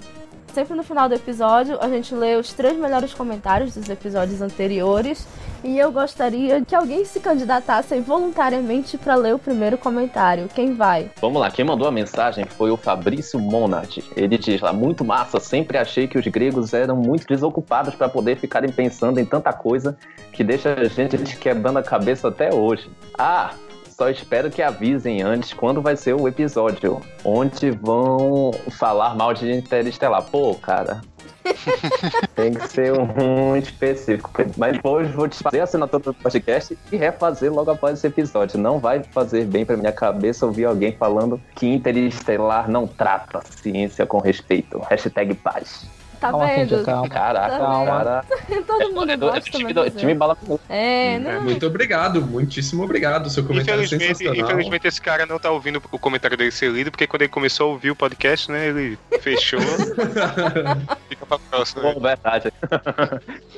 Sempre 0.52 0.74
no 0.74 0.82
final 0.82 1.08
do 1.08 1.14
episódio, 1.14 1.78
a 1.80 1.88
gente 1.88 2.14
lê 2.14 2.36
os 2.36 2.52
três 2.52 2.76
melhores 2.76 3.14
comentários 3.14 3.74
dos 3.74 3.88
episódios 3.88 4.40
anteriores. 4.40 5.26
E 5.62 5.76
eu 5.76 5.90
gostaria 5.90 6.64
que 6.64 6.74
alguém 6.74 7.04
se 7.04 7.18
candidatasse 7.18 7.98
voluntariamente 8.00 8.96
pra 8.96 9.16
ler 9.16 9.34
o 9.34 9.38
primeiro 9.38 9.76
comentário. 9.76 10.48
Quem 10.54 10.74
vai? 10.74 11.10
Vamos 11.20 11.40
lá, 11.40 11.50
quem 11.50 11.64
mandou 11.64 11.88
a 11.88 11.90
mensagem 11.90 12.44
foi 12.44 12.70
o 12.70 12.76
Fabrício 12.76 13.40
Monat. 13.40 13.98
Ele 14.16 14.38
diz 14.38 14.60
lá, 14.60 14.72
muito 14.72 15.04
massa, 15.04 15.40
sempre 15.40 15.76
achei 15.76 16.06
que 16.06 16.16
os 16.16 16.26
gregos 16.28 16.72
eram 16.72 16.96
muito 16.96 17.26
desocupados 17.26 17.94
para 17.94 18.08
poder 18.08 18.36
ficarem 18.38 18.70
pensando 18.70 19.18
em 19.18 19.24
tanta 19.24 19.52
coisa 19.52 19.96
que 20.32 20.44
deixa 20.44 20.74
a 20.74 20.84
gente 20.84 21.18
quebrando 21.36 21.78
a 21.78 21.82
cabeça 21.82 22.28
até 22.28 22.54
hoje. 22.54 22.88
Ah, 23.18 23.50
só 23.98 24.08
espero 24.08 24.48
que 24.48 24.62
avisem 24.62 25.22
antes 25.22 25.52
quando 25.52 25.82
vai 25.82 25.96
ser 25.96 26.14
o 26.14 26.28
episódio, 26.28 27.00
onde 27.24 27.72
vão 27.72 28.52
falar 28.70 29.16
mal 29.16 29.34
de 29.34 29.50
Interestelar. 29.50 30.22
Pô, 30.22 30.54
cara, 30.54 31.00
tem 32.36 32.54
que 32.54 32.68
ser 32.68 32.92
muito 32.96 33.64
específico. 33.64 34.30
Mas 34.56 34.78
hoje 34.84 35.12
vou 35.12 35.26
desfazer 35.26 35.60
a 35.60 35.64
assinatura 35.64 36.04
do 36.04 36.14
podcast 36.14 36.78
e 36.92 36.96
refazer 36.96 37.52
logo 37.52 37.72
após 37.72 37.98
esse 37.98 38.06
episódio. 38.06 38.56
Não 38.56 38.78
vai 38.78 39.02
fazer 39.02 39.44
bem 39.46 39.66
pra 39.66 39.76
minha 39.76 39.90
cabeça 39.90 40.46
ouvir 40.46 40.66
alguém 40.66 40.92
falando 40.92 41.40
que 41.56 41.66
Interestelar 41.66 42.70
não 42.70 42.86
trata 42.86 43.38
a 43.38 43.42
ciência 43.42 44.06
com 44.06 44.20
respeito. 44.20 44.78
Hashtag 44.78 45.34
paz. 45.34 45.97
Tá 46.20 46.30
Calma, 46.30 46.46
vendo? 46.46 46.68
Cíntia, 46.70 46.84
calma. 46.84 47.08
Caraca, 47.08 47.58
Calma. 47.58 47.86
cara. 47.86 48.24
Todo 48.66 48.92
mundo 48.92 49.12
É 49.12 49.16
do, 49.16 49.28
é 49.28 49.30
gosta, 49.32 49.50
time, 49.50 49.72
do, 49.72 49.84
é. 49.84 49.90
time 49.90 50.14
bala. 50.14 50.36
É, 50.68 51.14
É, 51.14 51.18
não. 51.18 51.42
muito 51.42 51.66
obrigado, 51.66 52.20
muitíssimo 52.22 52.82
obrigado. 52.82 53.30
Seu 53.30 53.44
comentário 53.44 53.80
é 53.82 53.84
Infelizmente, 53.84 54.18
sensacional. 54.18 54.50
infelizmente, 54.50 54.88
esse 54.88 55.00
cara 55.00 55.26
não 55.26 55.38
tá 55.38 55.50
ouvindo 55.50 55.80
o 55.92 55.98
comentário 55.98 56.36
dele 56.36 56.50
ser 56.50 56.70
lido, 56.72 56.90
porque 56.90 57.06
quando 57.06 57.22
ele 57.22 57.30
começou 57.30 57.68
a 57.68 57.72
ouvir 57.72 57.90
o 57.90 57.96
podcast, 57.96 58.50
né, 58.50 58.66
ele 58.68 58.98
fechou. 59.20 59.60
Fica 61.08 61.26
pra 61.26 61.38
próxima. 61.38 61.82
né? 61.82 61.94
Bom, 61.94 62.00
verdade. 62.00 62.52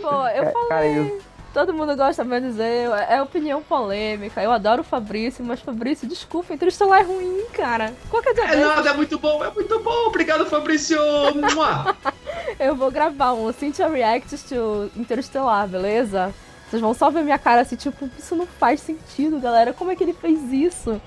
Pô, 0.01 0.09
eu 0.29 0.43
É, 0.45 0.53
falei. 0.53 0.69
Cara, 0.69 0.87
eu, 0.87 1.21
Todo 1.53 1.75
mundo 1.75 1.97
gosta 1.97 2.23
menos 2.23 2.59
eu. 2.59 2.95
É 2.95 3.21
opinião 3.21 3.61
polêmica. 3.61 4.41
Eu 4.43 4.53
adoro 4.53 4.83
o 4.83 4.85
Fabrício, 4.85 5.45
mas 5.45 5.61
Fabrício, 5.61 6.07
desculpa, 6.07 6.55
Interestelar 6.55 7.01
é 7.01 7.03
ruim, 7.03 7.45
cara. 7.53 7.93
Qualquer 8.09 8.35
dia 8.35 8.45
É 8.45 8.49
desse, 8.49 8.61
nada, 8.61 8.91
é 8.91 8.93
muito 8.93 9.19
bom, 9.19 9.43
é 9.45 9.51
muito 9.51 9.81
bom. 9.81 10.07
Obrigado, 10.07 10.47
Fabrício. 10.47 10.97
Eu 12.59 12.77
vou 12.77 12.91
gravar 12.91 13.33
um 13.33 13.53
Cynthia 13.53 13.89
Reacts 13.89 14.45
to 14.45 14.91
Interestelar, 14.97 15.67
beleza? 15.67 16.33
Vocês 16.69 16.81
vão 16.81 16.95
só 16.95 17.11
ver 17.11 17.25
minha 17.25 17.39
cara 17.39 17.63
assim, 17.63 17.75
tipo, 17.75 18.09
isso 18.17 18.37
não 18.37 18.47
faz 18.47 18.81
sentido, 18.81 19.41
galera. 19.41 19.73
Como 19.73 19.91
é 19.91 19.97
que 19.97 20.05
ele 20.05 20.13
fez 20.13 20.53
isso? 20.53 21.01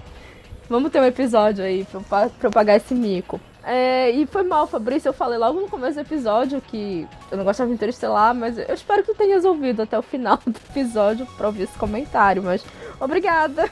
Vamos 0.69 0.91
ter 0.91 0.99
um 0.99 1.05
episódio 1.05 1.63
aí 1.63 1.85
pra 1.85 2.01
pra 2.27 2.47
eu 2.47 2.51
pagar 2.51 2.75
esse 2.75 2.93
mico. 2.93 3.39
É, 3.63 4.11
e 4.11 4.25
foi 4.25 4.43
mal, 4.43 4.67
Fabrício. 4.67 5.09
Eu 5.09 5.13
falei 5.13 5.37
logo 5.37 5.61
no 5.61 5.69
começo 5.69 5.95
do 5.95 6.01
episódio 6.01 6.59
que 6.61 7.07
eu 7.31 7.37
não 7.37 7.45
gostava 7.45 7.69
de 7.69 7.75
Interestelar, 7.75 8.35
mas 8.35 8.57
eu 8.57 8.73
espero 8.73 9.03
que 9.03 9.13
tu 9.13 9.17
tenhas 9.17 9.45
ouvido 9.45 9.81
até 9.81 9.97
o 9.97 10.01
final 10.01 10.37
do 10.45 10.57
episódio 10.69 11.25
pra 11.37 11.47
ouvir 11.47 11.63
esse 11.63 11.77
comentário. 11.77 12.43
Mas 12.43 12.63
obrigada. 12.99 13.69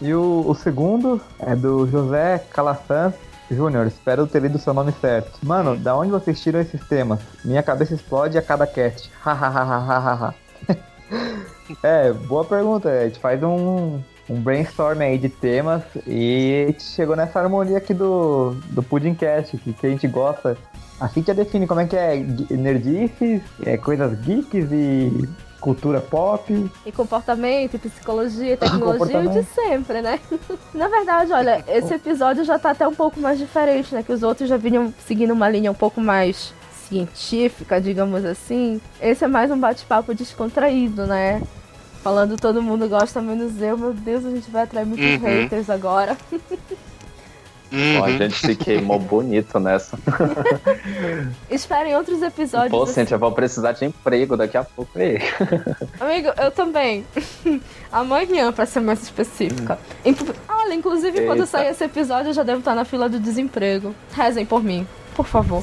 e 0.00 0.12
o, 0.12 0.44
o 0.46 0.54
segundo 0.54 1.20
é 1.38 1.54
do 1.54 1.86
José 1.86 2.44
Calafans 2.50 3.14
Júnior. 3.50 3.86
Espero 3.86 4.26
ter 4.26 4.42
lido 4.42 4.58
seu 4.58 4.74
nome 4.74 4.92
certo. 5.00 5.38
Mano, 5.42 5.76
da 5.76 5.96
onde 5.96 6.10
vocês 6.10 6.40
tiram 6.40 6.60
esses 6.60 6.84
temas? 6.86 7.20
Minha 7.44 7.62
cabeça 7.62 7.94
explode 7.94 8.38
a 8.38 8.42
cada 8.42 8.66
cast. 8.66 9.10
Hahaha. 9.20 10.34
é, 11.82 12.12
boa 12.12 12.44
pergunta. 12.44 12.88
A 12.88 13.04
gente 13.04 13.18
faz 13.18 13.42
um, 13.42 14.00
um 14.30 14.40
brainstorm 14.40 15.00
aí 15.00 15.18
de 15.18 15.28
temas 15.28 15.82
e 16.06 16.62
a 16.64 16.70
gente 16.70 16.84
chegou 16.84 17.16
nessa 17.16 17.40
harmonia 17.40 17.78
aqui 17.78 17.92
do, 17.92 18.52
do 18.70 18.80
Pudimcast, 18.80 19.58
que, 19.58 19.72
que 19.72 19.86
a 19.86 19.90
gente 19.90 20.06
gosta. 20.06 20.56
A 21.00 21.08
Cintia 21.08 21.34
define 21.34 21.66
como 21.66 21.80
é 21.80 21.86
que 21.86 21.96
é 21.96 22.16
nerdices, 22.50 23.42
é, 23.66 23.76
coisas 23.76 24.16
geeks 24.20 24.70
e 24.70 25.28
cultura 25.60 26.00
pop. 26.00 26.70
E 26.86 26.92
comportamento, 26.92 27.74
e 27.74 27.78
psicologia, 27.78 28.56
tecnologia, 28.56 29.18
o 29.18 29.28
de 29.28 29.42
sempre, 29.42 30.00
né? 30.00 30.20
Na 30.72 30.86
verdade, 30.86 31.32
olha, 31.32 31.64
esse 31.66 31.94
episódio 31.94 32.44
já 32.44 32.58
tá 32.58 32.70
até 32.70 32.86
um 32.86 32.94
pouco 32.94 33.18
mais 33.18 33.38
diferente, 33.38 33.94
né? 33.94 34.02
Que 34.02 34.12
os 34.12 34.22
outros 34.22 34.48
já 34.48 34.56
vinham 34.56 34.94
seguindo 35.06 35.32
uma 35.32 35.48
linha 35.48 35.72
um 35.72 35.74
pouco 35.74 36.00
mais 36.00 36.54
científica, 36.88 37.80
digamos 37.80 38.24
assim. 38.24 38.80
Esse 39.00 39.24
é 39.24 39.28
mais 39.28 39.50
um 39.50 39.58
bate-papo 39.58 40.14
descontraído, 40.14 41.06
né? 41.06 41.42
Falando 42.02 42.36
todo 42.36 42.62
mundo 42.62 42.88
gosta, 42.88 43.20
menos 43.20 43.60
eu. 43.60 43.76
Meu 43.76 43.92
Deus, 43.92 44.24
a 44.24 44.30
gente 44.30 44.50
vai 44.50 44.62
atrair 44.62 44.86
muitos 44.86 45.04
Uhum. 45.06 45.18
haters 45.18 45.68
agora. 45.68 46.16
Pô, 47.70 47.76
a 48.04 48.08
Uhum. 48.08 48.18
gente 48.18 48.34
se 48.34 48.56
queimou 48.56 48.98
bonito 48.98 49.60
nessa. 49.60 49.96
Esperem 51.50 51.94
outros 51.96 52.20
episódios. 52.22 52.70
Pô, 52.72 52.82
assim. 52.82 52.94
Cintia, 52.94 53.14
eu 53.14 53.18
vou 53.18 53.30
precisar 53.32 53.72
de 53.72 53.84
emprego 53.84 54.36
daqui 54.36 54.56
a 54.56 54.64
pouco 54.64 54.98
aí. 54.98 55.18
Amigo, 56.00 56.30
eu 56.36 56.50
também. 56.50 57.04
Amanhã, 57.92 58.52
pra 58.52 58.66
ser 58.66 58.80
mais 58.80 59.02
específica. 59.02 59.78
Inclu- 60.04 60.34
Olha, 60.48 60.74
inclusive, 60.74 61.20
quando 61.26 61.40
Eita. 61.40 61.46
sair 61.46 61.68
esse 61.68 61.84
episódio, 61.84 62.30
eu 62.30 62.34
já 62.34 62.42
devo 62.42 62.58
estar 62.60 62.74
na 62.74 62.84
fila 62.84 63.08
do 63.08 63.20
desemprego. 63.20 63.94
Rezem 64.12 64.44
por 64.46 64.62
mim, 64.64 64.86
por 65.14 65.26
favor. 65.26 65.62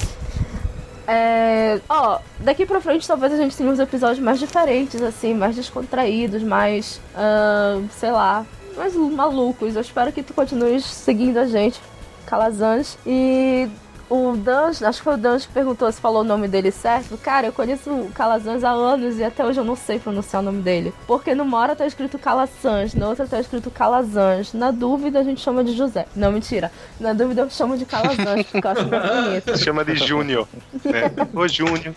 É... 1.07 1.79
Ó, 1.87 2.19
daqui 2.39 2.65
pra 2.65 2.81
frente 2.81 3.07
talvez 3.07 3.31
a 3.31 3.37
gente 3.37 3.55
tenha 3.55 3.69
uns 3.69 3.79
episódios 3.79 4.19
mais 4.19 4.39
diferentes, 4.39 5.01
assim, 5.01 5.33
mais 5.33 5.55
descontraídos, 5.55 6.43
mais. 6.43 6.99
ahn, 7.15 7.87
sei 7.91 8.11
lá. 8.11 8.45
mais 8.75 8.93
malucos. 8.93 9.75
Eu 9.75 9.81
espero 9.81 10.11
que 10.11 10.21
tu 10.21 10.33
continues 10.33 10.85
seguindo 10.85 11.37
a 11.37 11.45
gente, 11.45 11.79
Calazans. 12.25 12.97
E 13.05 13.69
o 14.09 14.37
Dan, 14.37 14.69
acho 14.69 14.99
que 14.99 15.03
foi 15.03 15.15
o 15.15 15.17
Dan 15.17 15.37
que 15.37 15.47
perguntou 15.49 15.91
se 15.91 15.99
falou 15.99 16.21
o 16.21 16.23
nome 16.23 16.47
dele 16.47 16.71
certo. 16.71 17.17
Cara, 17.17 17.47
eu 17.47 17.53
conheço 17.53 17.91
o 17.91 18.11
Calazans 18.11 18.63
há 18.63 18.71
anos 18.71 19.19
e 19.19 19.23
até 19.23 19.45
hoje 19.45 19.59
eu 19.59 19.65
não 19.65 19.75
sei 19.75 19.99
pronunciar 19.99 20.41
o 20.41 20.45
nome 20.45 20.61
dele. 20.61 20.93
Porque 21.05 21.35
numa 21.35 21.57
hora 21.57 21.75
tá 21.75 21.85
escrito 21.85 22.17
Calazans, 22.17 22.93
na 22.93 23.07
outra 23.07 23.27
tá 23.27 23.39
escrito 23.39 23.69
Calazans. 23.69 24.53
Na 24.53 24.71
dúvida 24.71 25.19
a 25.19 25.23
gente 25.23 25.41
chama 25.41 25.63
de 25.63 25.73
José. 25.73 26.05
Não, 26.15 26.31
mentira. 26.31 26.71
Na 26.99 27.13
dúvida 27.13 27.41
eu 27.41 27.49
chamo 27.49 27.77
de 27.77 27.85
Calazans, 27.85 28.45
porque 28.47 28.65
eu 28.65 28.71
acho 28.71 28.87
mais 28.87 29.25
bonito. 29.25 29.57
Chama 29.67 29.83
de 29.83 29.95
Júnior. 29.95 30.47
Né? 30.85 31.11
Ô, 31.33 31.47
Júnior. 31.47 31.93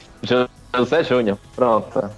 José 0.75 1.05
Júnior. 1.05 1.39
Pronto. 1.55 2.11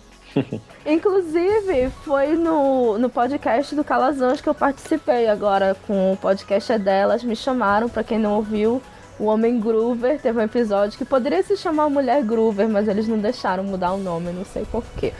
Inclusive, 0.86 1.90
foi 2.04 2.34
no, 2.34 2.98
no 2.98 3.08
podcast 3.10 3.74
do 3.74 3.84
Calazans 3.84 4.40
que 4.40 4.48
eu 4.48 4.54
participei 4.54 5.28
agora 5.28 5.76
com 5.86 6.12
o 6.12 6.16
podcast 6.16 6.72
é 6.72 6.78
delas. 6.78 7.22
Me 7.22 7.36
chamaram, 7.36 7.88
para 7.88 8.02
quem 8.02 8.18
não 8.18 8.34
ouviu, 8.34 8.82
o 9.22 9.26
Homem 9.26 9.60
Groover 9.60 10.20
teve 10.20 10.36
um 10.36 10.42
episódio 10.42 10.98
que 10.98 11.04
poderia 11.04 11.44
se 11.44 11.56
chamar 11.56 11.88
Mulher 11.88 12.24
Groover, 12.24 12.68
mas 12.68 12.88
eles 12.88 13.06
não 13.06 13.16
deixaram 13.18 13.62
mudar 13.62 13.92
o 13.92 13.96
nome, 13.96 14.32
não 14.32 14.44
sei 14.44 14.64
porquê. 14.64 15.12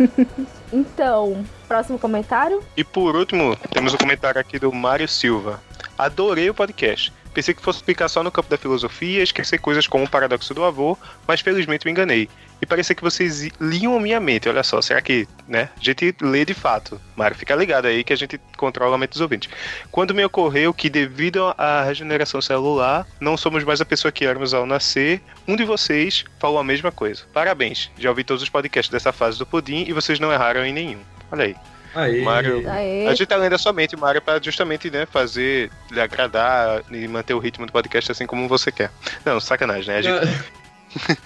então, 0.70 1.42
próximo 1.66 1.98
comentário. 1.98 2.62
E 2.76 2.84
por 2.84 3.16
último, 3.16 3.56
temos 3.70 3.94
o 3.94 3.96
um 3.96 3.98
comentário 3.98 4.38
aqui 4.38 4.58
do 4.58 4.70
Mário 4.70 5.08
Silva. 5.08 5.62
Adorei 5.96 6.50
o 6.50 6.54
podcast. 6.54 7.10
Pensei 7.34 7.54
que 7.54 7.62
fosse 7.62 7.82
ficar 7.82 8.08
só 8.08 8.22
no 8.22 8.30
campo 8.30 8.50
da 8.50 8.58
filosofia, 8.58 9.22
esquecer 9.22 9.58
coisas 9.58 9.86
como 9.86 10.04
o 10.04 10.08
paradoxo 10.08 10.52
do 10.52 10.64
avô, 10.64 10.98
mas 11.26 11.40
felizmente 11.40 11.84
me 11.84 11.90
enganei. 11.90 12.28
E 12.60 12.66
parecia 12.66 12.94
que 12.94 13.02
vocês 13.02 13.48
liam 13.60 13.96
a 13.96 14.00
minha 14.00 14.20
mente, 14.20 14.48
olha 14.48 14.62
só, 14.62 14.80
será 14.80 15.02
que, 15.02 15.26
né? 15.48 15.68
A 15.76 15.82
gente 15.82 16.14
lê 16.20 16.44
de 16.44 16.54
fato. 16.54 17.00
Mário, 17.16 17.36
fica 17.36 17.56
ligado 17.56 17.86
aí 17.86 18.04
que 18.04 18.12
a 18.12 18.16
gente 18.16 18.40
controla 18.56 18.94
a 18.94 18.98
mente 18.98 19.10
dos 19.10 19.20
ouvintes. 19.20 19.50
Quando 19.90 20.14
me 20.14 20.24
ocorreu 20.24 20.72
que, 20.72 20.88
devido 20.88 21.52
à 21.58 21.82
regeneração 21.82 22.40
celular, 22.40 23.04
não 23.18 23.36
somos 23.36 23.64
mais 23.64 23.80
a 23.80 23.84
pessoa 23.84 24.12
que 24.12 24.24
éramos 24.24 24.54
ao 24.54 24.64
nascer, 24.64 25.20
um 25.48 25.56
de 25.56 25.64
vocês 25.64 26.24
falou 26.38 26.58
a 26.58 26.64
mesma 26.64 26.92
coisa. 26.92 27.24
Parabéns, 27.32 27.90
já 27.98 28.10
ouvi 28.10 28.22
todos 28.22 28.44
os 28.44 28.48
podcasts 28.48 28.92
dessa 28.92 29.12
fase 29.12 29.38
do 29.38 29.46
Pudim 29.46 29.84
e 29.88 29.92
vocês 29.92 30.20
não 30.20 30.32
erraram 30.32 30.64
em 30.64 30.72
nenhum. 30.72 31.00
Olha 31.32 31.46
aí. 31.46 31.56
Aí. 31.94 32.22
Mário, 32.22 32.68
Aê. 32.68 33.06
a 33.06 33.14
gente 33.14 33.26
tá 33.26 33.36
lendo 33.36 33.54
a 33.54 33.58
sua 33.58 33.72
mente, 33.72 33.96
Mário, 33.96 34.20
pra 34.20 34.40
justamente, 34.40 34.90
né, 34.90 35.06
fazer, 35.06 35.70
lhe 35.90 36.00
agradar 36.00 36.82
e 36.90 37.06
manter 37.06 37.34
o 37.34 37.38
ritmo 37.38 37.66
do 37.66 37.72
podcast 37.72 38.12
assim 38.12 38.26
como 38.26 38.48
você 38.48 38.72
quer. 38.72 38.90
Não, 39.24 39.40
sacanagem, 39.40 39.88
né? 39.88 39.98
A 39.98 40.02
gente, 40.02 40.44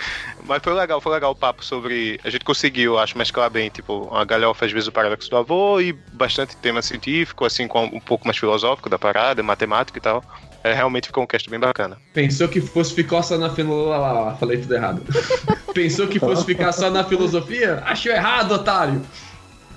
mas 0.46 0.62
foi 0.62 0.72
legal, 0.74 1.00
foi 1.00 1.12
legal 1.12 1.32
o 1.32 1.34
papo 1.34 1.64
sobre. 1.64 2.20
A 2.24 2.30
gente 2.30 2.44
conseguiu, 2.44 2.98
acho, 2.98 3.16
mesclar 3.16 3.50
bem, 3.50 3.68
tipo, 3.68 4.04
uma 4.04 4.24
galhofa 4.24 4.64
às 4.64 4.72
vezes 4.72 4.88
o 4.88 4.92
paradoxo 4.92 5.30
do 5.30 5.36
avô 5.36 5.80
e 5.80 5.92
bastante 5.92 6.56
tema 6.56 6.82
científico, 6.82 7.44
assim, 7.44 7.66
com 7.66 7.84
um 7.84 8.00
pouco 8.00 8.26
mais 8.26 8.36
filosófico 8.38 8.88
da 8.88 8.98
parada, 8.98 9.42
matemática 9.42 9.98
e 9.98 10.02
tal. 10.02 10.24
É, 10.62 10.72
realmente 10.72 11.06
ficou 11.06 11.22
um 11.22 11.26
cast 11.26 11.48
bem 11.48 11.60
bacana. 11.60 11.96
Pensou 12.12 12.48
que 12.48 12.60
fosse 12.60 12.92
ficar 12.92 13.22
só 13.22 13.38
na 13.38 13.50
filosofia. 13.50 13.96
Lá, 13.96 14.12
lá, 14.12 14.34
falei 14.34 14.58
tudo 14.58 14.74
errado. 14.74 15.02
Pensou 15.72 16.08
que 16.08 16.18
fosse 16.18 16.44
ficar 16.44 16.72
só 16.72 16.90
na 16.90 17.04
filosofia? 17.04 17.82
Achou 17.84 18.10
errado, 18.10 18.52
otário! 18.52 19.02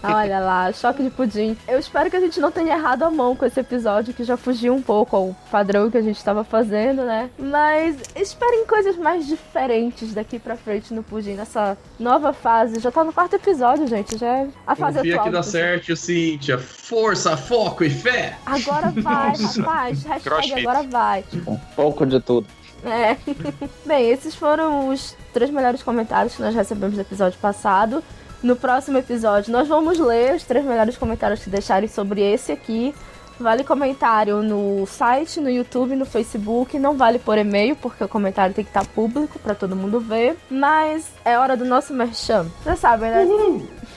Olha 0.02 0.40
lá, 0.40 0.72
choque 0.72 1.04
de 1.04 1.10
pudim. 1.10 1.58
Eu 1.68 1.78
espero 1.78 2.10
que 2.10 2.16
a 2.16 2.20
gente 2.20 2.40
não 2.40 2.52
tenha 2.52 2.74
errado 2.76 3.04
a 3.04 3.10
mão 3.12 3.36
com 3.36 3.46
esse 3.46 3.60
episódio, 3.60 4.14
que 4.14 4.24
já 4.24 4.38
fugiu 4.38 4.74
um 4.74 4.82
pouco 4.82 5.16
ao 5.16 5.36
padrão 5.52 5.92
que 5.92 5.98
a 5.98 6.02
gente 6.02 6.18
estava 6.18 6.44
fazendo, 6.44 7.04
né? 7.04 7.30
Mas 7.38 7.98
esperem 8.16 8.66
coisas 8.66 8.96
mais 8.98 9.28
diferentes 9.28 10.14
daqui 10.14 10.40
pra 10.40 10.56
frente 10.56 10.94
no 10.94 11.04
pudim, 11.04 11.34
nessa 11.34 11.78
nova 12.00 12.32
fase. 12.32 12.80
Já 12.80 12.92
tá 12.92 13.04
no 13.04 13.12
quarto 13.12 13.36
episódio, 13.36 13.88
gente. 13.88 14.18
Já 14.18 14.28
é 14.28 14.48
a 14.66 14.76
fase 14.76 15.00
Confia 15.00 15.14
atual. 15.16 15.26
que 15.28 15.34
dá 15.34 15.44
certo, 15.44 15.96
Cíntia. 15.96 16.58
Força, 16.58 17.36
foco 17.36 17.84
e 17.84 17.90
fé! 17.90 18.38
Agora 18.46 18.92
vai, 18.92 19.34
rapaz. 19.36 20.04
Hashtag 20.06 20.24
Crossfit. 20.24 20.60
agora 20.68 20.84
vai. 20.84 21.24
Um 21.46 21.58
pouco 21.76 22.06
de 22.06 22.20
tudo. 22.22 22.48
É. 22.86 23.18
Bem, 23.86 24.10
esses 24.10 24.34
foram 24.34 24.88
os 24.90 25.16
três 25.34 25.52
melhores 25.52 25.84
comentários 25.84 26.36
que 26.36 26.42
nós 26.42 26.56
recebemos 26.56 26.96
no 26.96 27.02
episódio 27.02 27.38
passado. 27.40 28.02
No 28.42 28.56
próximo 28.56 28.98
episódio, 28.98 29.52
nós 29.52 29.68
vamos 29.68 30.00
ler 30.00 30.36
os 30.36 30.44
três 30.44 30.66
melhores 30.66 30.98
comentários 30.98 31.44
que 31.44 31.50
deixarem 31.50 31.90
sobre 31.90 32.22
esse 32.22 32.52
aqui. 32.52 32.96
Vale 33.40 33.64
comentário 33.64 34.42
no 34.42 34.86
site, 34.86 35.40
no 35.40 35.50
YouTube, 35.50 35.96
no 35.96 36.06
Facebook. 36.06 36.78
Não 36.78 36.98
vale 36.98 37.20
por 37.20 37.38
e-mail, 37.38 37.76
porque 37.76 38.04
o 38.04 38.08
comentário 38.08 38.54
tem 38.54 38.66
que 38.66 38.70
estar 38.70 38.86
público 38.86 39.40
para 39.40 39.56
todo 39.56 39.76
mundo 39.76 40.00
ver. 40.00 40.38
Mas 40.50 41.08
é 41.24 41.38
hora 41.38 41.56
do 41.56 41.64
nosso 41.64 41.94
merchan. 41.94 42.48
Vocês 42.64 42.80
sabem, 42.80 43.10
né? 43.10 43.26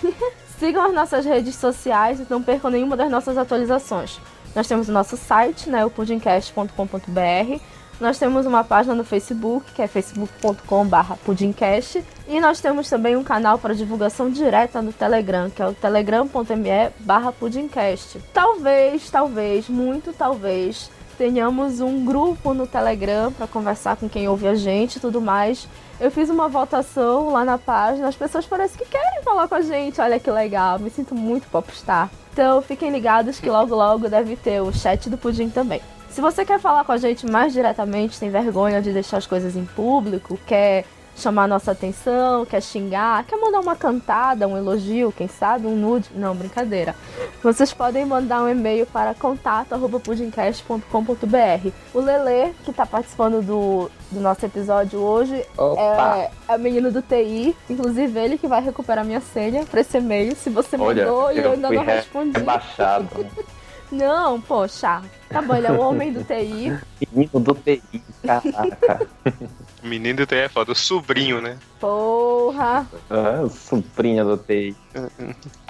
Sigam 0.58 0.84
as 0.84 0.94
nossas 0.94 1.24
redes 1.24 1.56
sociais 1.56 2.20
e 2.20 2.26
não 2.30 2.40
percam 2.40 2.70
nenhuma 2.70 2.96
das 2.96 3.10
nossas 3.10 3.36
atualizações. 3.36 4.20
Nós 4.54 4.68
temos 4.68 4.88
o 4.88 4.92
nosso 4.92 5.16
site, 5.16 5.68
né, 5.68 5.84
o 5.84 5.90
pudimcast.com.br. 5.90 7.60
Nós 8.02 8.18
temos 8.18 8.46
uma 8.46 8.64
página 8.64 8.96
no 8.96 9.04
Facebook, 9.04 9.70
que 9.72 9.80
é 9.80 9.86
facebook.com.br 9.86 11.14
pudimcast. 11.24 12.02
E 12.26 12.40
nós 12.40 12.60
temos 12.60 12.90
também 12.90 13.14
um 13.14 13.22
canal 13.22 13.60
para 13.60 13.76
divulgação 13.76 14.28
direta 14.28 14.82
no 14.82 14.92
Telegram, 14.92 15.48
que 15.48 15.62
é 15.62 15.68
o 15.68 15.72
telegram.me 15.72 16.90
barra 16.98 17.30
pudimcast. 17.30 18.18
Talvez, 18.34 19.08
talvez, 19.08 19.68
muito 19.68 20.12
talvez, 20.12 20.90
tenhamos 21.16 21.78
um 21.78 22.04
grupo 22.04 22.52
no 22.52 22.66
Telegram 22.66 23.30
para 23.30 23.46
conversar 23.46 23.94
com 23.94 24.08
quem 24.08 24.26
ouve 24.26 24.48
a 24.48 24.56
gente 24.56 24.96
e 24.96 25.00
tudo 25.00 25.20
mais. 25.20 25.68
Eu 26.00 26.10
fiz 26.10 26.28
uma 26.28 26.48
votação 26.48 27.30
lá 27.30 27.44
na 27.44 27.56
página, 27.56 28.08
as 28.08 28.16
pessoas 28.16 28.44
parecem 28.44 28.78
que 28.78 28.90
querem 28.90 29.22
falar 29.22 29.46
com 29.46 29.54
a 29.54 29.60
gente, 29.60 30.00
olha 30.00 30.18
que 30.18 30.28
legal, 30.28 30.76
me 30.80 30.90
sinto 30.90 31.14
muito 31.14 31.46
popstar. 31.46 32.10
Então 32.32 32.60
fiquem 32.62 32.90
ligados 32.90 33.38
que 33.38 33.48
logo 33.48 33.76
logo 33.76 34.08
deve 34.08 34.34
ter 34.34 34.60
o 34.60 34.72
chat 34.72 35.08
do 35.08 35.16
Pudim 35.16 35.48
também. 35.48 35.80
Se 36.12 36.20
você 36.20 36.44
quer 36.44 36.60
falar 36.60 36.84
com 36.84 36.92
a 36.92 36.96
gente 36.98 37.26
mais 37.26 37.52
diretamente, 37.52 38.20
tem 38.20 38.30
vergonha 38.30 38.80
de 38.82 38.92
deixar 38.92 39.16
as 39.16 39.26
coisas 39.26 39.56
em 39.56 39.64
público, 39.64 40.38
quer 40.46 40.84
chamar 41.16 41.46
nossa 41.46 41.72
atenção, 41.72 42.44
quer 42.46 42.62
xingar, 42.62 43.24
quer 43.24 43.36
mandar 43.36 43.60
uma 43.60 43.76
cantada, 43.76 44.48
um 44.48 44.56
elogio, 44.56 45.12
quem 45.16 45.28
sabe, 45.28 45.66
um 45.66 45.76
nude. 45.76 46.08
Não, 46.14 46.34
brincadeira. 46.34 46.94
Vocês 47.42 47.72
podem 47.72 48.04
mandar 48.06 48.42
um 48.42 48.48
e-mail 48.48 48.86
para 48.86 49.14
contato.pudimcast.com.br. 49.14 51.68
O 51.94 52.00
Lele, 52.00 52.54
que 52.64 52.70
está 52.70 52.86
participando 52.86 53.42
do, 53.42 53.90
do 54.10 54.20
nosso 54.20 54.44
episódio 54.46 54.98
hoje, 55.00 55.44
Opa! 55.56 56.18
é, 56.18 56.30
é 56.48 56.56
o 56.56 56.60
menino 56.60 56.90
do 56.90 57.02
TI. 57.02 57.54
Inclusive, 57.68 58.18
ele 58.18 58.38
que 58.38 58.46
vai 58.46 58.62
recuperar 58.62 59.04
minha 59.04 59.20
senha 59.20 59.64
para 59.64 59.80
esse 59.80 59.98
e-mail. 59.98 60.34
Se 60.36 60.50
você 60.50 60.76
Olha, 60.76 61.04
mandou 61.06 61.32
e 61.32 61.38
eu 61.38 61.52
ainda 61.52 61.70
não 61.70 61.84
re- 61.84 61.92
respondi. 61.94 62.38
rebaixado. 62.38 63.08
Não, 63.92 64.40
poxa. 64.40 65.02
Tá 65.28 65.42
bom, 65.42 65.54
ele 65.54 65.66
é 65.66 65.72
o 65.72 65.80
homem 65.80 66.12
do 66.12 66.24
TI. 66.24 66.72
Menino 67.12 67.40
do 67.40 67.54
TI, 67.54 68.02
caraca. 68.22 69.06
Menino 69.84 70.16
do 70.18 70.26
TE 70.26 70.36
é 70.36 70.48
foda, 70.48 70.72
o 70.72 70.74
sobrinho, 70.74 71.42
né? 71.42 71.58
Porra. 71.78 72.88
Ah, 73.10 73.46
sobrinha 73.50 74.24
do 74.24 74.38
TI. 74.38 74.74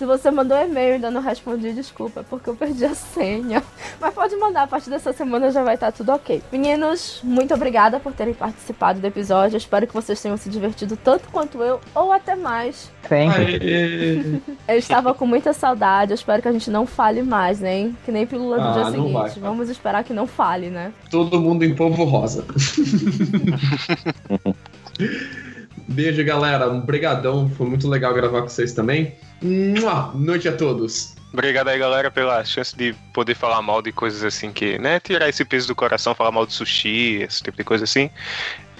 Se 0.00 0.06
você 0.06 0.30
mandou 0.30 0.56
e-mail 0.56 0.92
e 0.92 0.94
ainda 0.94 1.10
não 1.10 1.20
respondi, 1.20 1.74
desculpa, 1.74 2.20
é 2.20 2.22
porque 2.22 2.48
eu 2.48 2.56
perdi 2.56 2.86
a 2.86 2.94
senha. 2.94 3.62
Mas 4.00 4.14
pode 4.14 4.34
mandar, 4.36 4.62
a 4.62 4.66
partir 4.66 4.88
dessa 4.88 5.12
semana 5.12 5.50
já 5.50 5.62
vai 5.62 5.74
estar 5.74 5.92
tudo 5.92 6.10
ok. 6.12 6.42
Meninos, 6.50 7.20
muito 7.22 7.52
obrigada 7.52 8.00
por 8.00 8.10
terem 8.14 8.32
participado 8.32 8.98
do 8.98 9.06
episódio. 9.06 9.56
Eu 9.56 9.58
espero 9.58 9.86
que 9.86 9.92
vocês 9.92 10.18
tenham 10.18 10.38
se 10.38 10.48
divertido 10.48 10.96
tanto 10.96 11.28
quanto 11.28 11.62
eu, 11.62 11.78
ou 11.94 12.10
até 12.12 12.34
mais. 12.34 12.90
Sempre. 13.06 14.40
Eu 14.66 14.78
estava 14.78 15.12
com 15.12 15.26
muita 15.26 15.52
saudade, 15.52 16.12
eu 16.12 16.14
espero 16.14 16.40
que 16.40 16.48
a 16.48 16.52
gente 16.52 16.70
não 16.70 16.86
fale 16.86 17.22
mais, 17.22 17.60
né? 17.60 17.92
Que 18.06 18.10
nem 18.10 18.26
pílula 18.26 18.56
do 18.58 18.68
Ah, 18.68 18.72
dia 18.72 18.84
seguinte. 18.92 19.12
vai. 19.12 19.30
Vamos 19.38 19.68
esperar 19.68 20.02
que 20.02 20.14
não 20.14 20.26
fale, 20.26 20.70
né? 20.70 20.94
Todo 21.10 21.38
mundo 21.38 21.62
em 21.62 21.74
polvo 21.74 22.04
rosa. 22.04 22.42
Beijo, 25.92 26.24
galera. 26.24 26.68
Obrigadão. 26.68 27.48
Foi 27.50 27.66
muito 27.66 27.88
legal 27.88 28.14
gravar 28.14 28.42
com 28.42 28.48
vocês 28.48 28.72
também. 28.72 29.12
Mua! 29.42 30.12
Noite 30.14 30.48
a 30.48 30.56
todos. 30.56 31.16
Obrigado 31.32 31.68
aí, 31.68 31.78
galera, 31.78 32.10
pela 32.10 32.44
chance 32.44 32.76
de 32.76 32.92
poder 33.12 33.34
falar 33.34 33.60
mal 33.62 33.82
de 33.82 33.92
coisas 33.92 34.22
assim 34.24 34.52
que, 34.52 34.78
né? 34.78 35.00
Tirar 35.00 35.28
esse 35.28 35.44
peso 35.44 35.68
do 35.68 35.74
coração, 35.74 36.14
falar 36.14 36.32
mal 36.32 36.46
de 36.46 36.52
sushi, 36.52 37.22
esse 37.22 37.42
tipo 37.42 37.56
de 37.56 37.64
coisa 37.64 37.84
assim. 37.84 38.08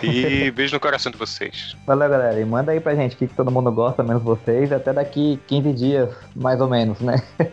E 0.03 0.51
beijo 0.55 0.74
no 0.74 0.81
coração 0.81 1.11
de 1.11 1.19
vocês. 1.19 1.77
Valeu, 1.87 2.09
galera. 2.09 2.41
E 2.41 2.45
manda 2.45 2.73
aí 2.73 2.81
pra 2.81 2.95
gente 2.95 3.15
o 3.15 3.19
que, 3.19 3.27
que 3.27 3.35
todo 3.35 3.51
mundo 3.51 3.70
gosta, 3.73 4.03
menos 4.03 4.23
vocês. 4.23 4.73
Até 4.73 4.93
daqui 4.93 5.39
15 5.49 5.73
dias, 5.73 6.11
mais 6.35 6.61
ou 6.61 6.69
menos, 6.69 7.01
né? 7.01 7.23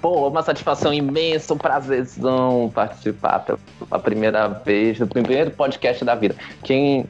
Pô, 0.00 0.28
uma 0.28 0.42
satisfação 0.42 0.94
imensa, 0.94 1.52
um 1.52 1.58
prazerzão 1.58 2.70
participar 2.74 3.40
pela 3.40 3.98
primeira 4.00 4.48
vez, 4.48 4.98
do 4.98 5.06
primeiro 5.06 5.50
podcast 5.50 6.04
da 6.04 6.14
vida. 6.14 6.34
Quem, 6.64 7.06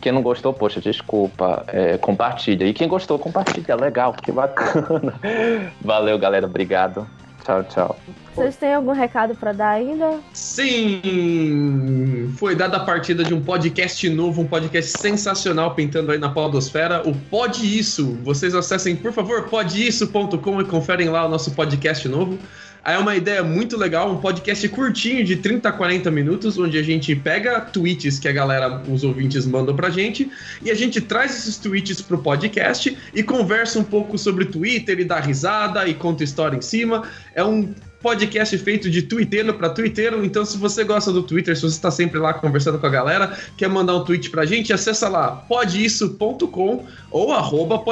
quem 0.00 0.12
não 0.12 0.22
gostou, 0.22 0.52
poxa, 0.52 0.80
desculpa, 0.80 1.64
é, 1.68 1.98
compartilha. 1.98 2.64
E 2.64 2.72
quem 2.72 2.88
gostou, 2.88 3.18
compartilha. 3.18 3.76
Legal, 3.76 4.14
que 4.14 4.32
bacana. 4.32 5.14
Valeu, 5.80 6.18
galera. 6.18 6.46
Obrigado. 6.46 7.06
Tchau, 7.44 7.64
tchau. 7.64 7.96
Vocês 8.34 8.56
têm 8.56 8.74
algum 8.74 8.92
recado 8.92 9.34
pra 9.34 9.52
dar 9.52 9.70
ainda? 9.70 10.20
Sim! 10.32 12.32
Foi 12.38 12.54
dada 12.54 12.76
a 12.76 12.80
partida 12.80 13.24
de 13.24 13.34
um 13.34 13.42
podcast 13.42 14.08
novo, 14.08 14.42
um 14.42 14.46
podcast 14.46 14.98
sensacional 14.98 15.74
pintando 15.74 16.12
aí 16.12 16.18
na 16.18 16.30
podosfera, 16.30 17.06
o 17.06 17.14
Pode 17.14 17.78
Isso. 17.78 18.16
Vocês 18.22 18.54
acessem, 18.54 18.94
por 18.94 19.12
favor, 19.12 19.48
podeisso.com 19.48 20.60
e 20.60 20.64
conferem 20.64 21.08
lá 21.08 21.26
o 21.26 21.28
nosso 21.28 21.50
podcast 21.52 22.08
novo. 22.08 22.38
Aí 22.82 22.94
é 22.94 22.98
uma 22.98 23.14
ideia 23.14 23.42
muito 23.42 23.76
legal, 23.76 24.10
um 24.10 24.20
podcast 24.20 24.66
curtinho 24.70 25.24
de 25.24 25.36
30 25.36 25.68
a 25.68 25.72
40 25.72 26.10
minutos, 26.10 26.58
onde 26.58 26.78
a 26.78 26.82
gente 26.82 27.14
pega 27.14 27.60
tweets 27.60 28.18
que 28.18 28.26
a 28.26 28.32
galera, 28.32 28.82
os 28.88 29.04
ouvintes 29.04 29.46
mandam 29.46 29.76
pra 29.76 29.90
gente, 29.90 30.30
e 30.62 30.70
a 30.70 30.74
gente 30.74 31.00
traz 31.00 31.36
esses 31.36 31.58
tweets 31.58 32.00
pro 32.00 32.18
podcast 32.18 32.96
e 33.14 33.22
conversa 33.22 33.78
um 33.78 33.84
pouco 33.84 34.16
sobre 34.16 34.46
Twitter 34.46 34.98
e 34.98 35.04
dá 35.04 35.20
risada 35.20 35.86
e 35.86 35.94
conta 35.94 36.24
história 36.24 36.56
em 36.56 36.62
cima. 36.62 37.02
É 37.34 37.44
um 37.44 37.74
podcast 38.00 38.56
feito 38.56 38.88
de 38.88 39.02
twitteiro 39.02 39.52
para 39.54 39.68
twitteiro, 39.68 40.24
então 40.24 40.44
se 40.44 40.56
você 40.56 40.82
gosta 40.82 41.12
do 41.12 41.22
Twitter, 41.22 41.54
se 41.54 41.62
você 41.62 41.76
está 41.76 41.90
sempre 41.90 42.18
lá 42.18 42.32
conversando 42.32 42.78
com 42.78 42.86
a 42.86 42.90
galera, 42.90 43.36
quer 43.58 43.68
mandar 43.68 43.94
um 43.94 44.04
tweet 44.04 44.30
pra 44.30 44.46
gente, 44.46 44.72
acessa 44.72 45.08
lá 45.08 45.32
podeisso.com 45.32 46.86
ou 47.10 47.32
arroba 47.32 47.82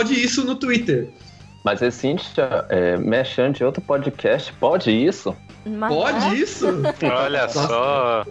no 0.44 0.54
Twitter. 0.54 1.10
Mas 1.64 1.82
é 1.82 1.90
Cíntia, 1.90 2.64
é, 2.68 2.96
mexendo 2.96 3.56
de 3.56 3.64
outro 3.64 3.82
podcast, 3.82 4.52
pode 4.54 4.90
isso? 4.90 5.36
Mas 5.66 5.92
Pode 5.92 6.26
é? 6.26 6.34
isso? 6.34 6.66
Olha 7.02 7.48
só. 7.48 8.24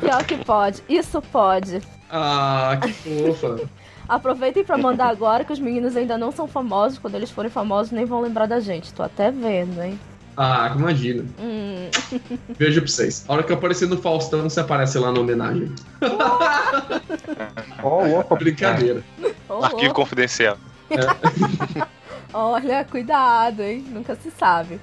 Pior 0.00 0.24
que 0.24 0.36
pode. 0.38 0.82
Isso 0.88 1.22
pode. 1.22 1.80
Ah, 2.10 2.78
que 2.82 2.92
fofa. 2.92 3.60
Aproveitem 4.08 4.64
pra 4.64 4.76
mandar 4.76 5.08
agora 5.08 5.44
que 5.44 5.52
os 5.52 5.58
meninos 5.58 5.96
ainda 5.96 6.18
não 6.18 6.30
são 6.30 6.46
famosos. 6.46 6.98
Quando 6.98 7.14
eles 7.14 7.30
forem 7.30 7.50
famosos, 7.50 7.92
nem 7.92 8.04
vão 8.04 8.20
lembrar 8.20 8.46
da 8.46 8.60
gente. 8.60 8.92
Tô 8.92 9.02
até 9.02 9.30
vendo, 9.30 9.80
hein? 9.82 9.98
Ah, 10.36 10.72
imagina. 10.76 11.24
Hum. 11.40 11.88
Beijo 12.58 12.80
pra 12.80 12.90
vocês. 12.90 13.24
A 13.28 13.32
hora 13.32 13.42
que 13.42 13.52
eu 13.52 13.56
aparecer 13.56 13.88
no 13.88 13.96
Faustão, 13.96 14.42
você 14.42 14.60
aparece 14.60 14.98
lá 14.98 15.12
na 15.12 15.20
homenagem. 15.20 15.72
Ó, 17.82 18.02
o 18.02 18.08
louco. 18.08 18.36
Brincadeira. 18.36 19.02
Ô, 19.48 19.64
Arquivo 19.64 19.94
confidencial. 19.94 20.58
Olha, 22.34 22.84
cuidado, 22.84 23.62
hein? 23.62 23.84
Nunca 23.90 24.16
se 24.16 24.28
sabe. 24.32 24.80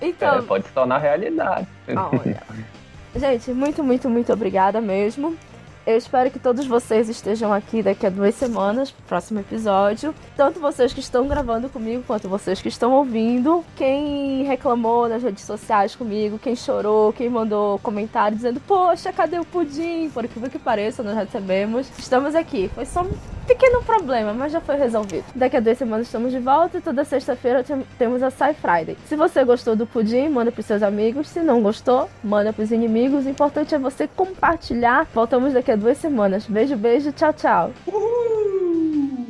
É, 0.00 0.06
Então, 0.06 0.44
pode 0.44 0.64
se 0.64 0.72
tornar 0.72 0.98
realidade. 0.98 1.66
olha. 1.88 2.42
Gente, 3.16 3.52
muito, 3.52 3.82
muito, 3.82 4.08
muito 4.08 4.32
obrigada 4.32 4.80
mesmo. 4.80 5.36
Eu 5.86 5.98
espero 5.98 6.30
que 6.30 6.38
todos 6.38 6.66
vocês 6.66 7.10
estejam 7.10 7.52
aqui 7.52 7.82
daqui 7.82 8.06
a 8.06 8.10
duas 8.10 8.34
semanas, 8.36 8.90
próximo 9.06 9.40
episódio. 9.40 10.14
Tanto 10.34 10.58
vocês 10.58 10.94
que 10.94 11.00
estão 11.00 11.28
gravando 11.28 11.68
comigo, 11.68 12.02
quanto 12.06 12.26
vocês 12.26 12.62
que 12.62 12.68
estão 12.68 12.92
ouvindo. 12.92 13.62
Quem 13.76 14.44
reclamou 14.44 15.06
nas 15.10 15.22
redes 15.22 15.44
sociais 15.44 15.94
comigo, 15.94 16.38
quem 16.38 16.56
chorou, 16.56 17.12
quem 17.12 17.28
mandou 17.28 17.78
comentário 17.80 18.34
dizendo, 18.34 18.60
poxa, 18.60 19.12
cadê 19.12 19.38
o 19.38 19.44
pudim? 19.44 20.08
Por 20.08 20.24
incrível 20.24 20.48
que 20.48 20.58
pareça, 20.58 21.02
nós 21.02 21.16
recebemos. 21.16 21.86
Estamos 21.98 22.34
aqui. 22.34 22.70
Foi 22.74 22.86
só 22.86 23.02
um 23.02 23.10
pequeno 23.46 23.82
problema, 23.82 24.32
mas 24.32 24.52
já 24.52 24.62
foi 24.62 24.76
resolvido. 24.76 25.24
Daqui 25.34 25.58
a 25.58 25.60
duas 25.60 25.76
semanas 25.76 26.06
estamos 26.06 26.32
de 26.32 26.38
volta 26.38 26.78
e 26.78 26.80
toda 26.80 27.04
sexta-feira 27.04 27.62
tem- 27.62 27.84
temos 27.98 28.22
a 28.22 28.30
Sci 28.30 28.54
Friday. 28.54 28.96
Se 29.06 29.16
você 29.16 29.44
gostou 29.44 29.76
do 29.76 29.86
pudim, 29.86 30.30
manda 30.30 30.50
pros 30.50 30.64
seus 30.64 30.82
amigos. 30.82 31.28
Se 31.28 31.40
não 31.40 31.60
gostou, 31.60 32.08
manda 32.22 32.54
pros 32.54 32.70
inimigos. 32.72 33.26
O 33.26 33.28
importante 33.28 33.74
é 33.74 33.78
você 33.78 34.08
compartilhar. 34.08 35.06
Voltamos 35.12 35.52
daqui 35.52 35.70
a 35.70 35.73
duas 35.76 35.98
semanas. 35.98 36.46
Beijo, 36.46 36.76
beijo, 36.76 37.12
tchau, 37.12 37.32
tchau. 37.32 37.72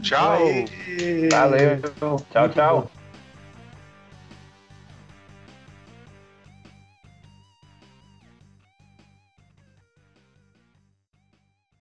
Tchau. 0.03 0.39
Valeu. 1.31 1.81
Tchau, 2.31 2.49
tchau. 2.49 2.91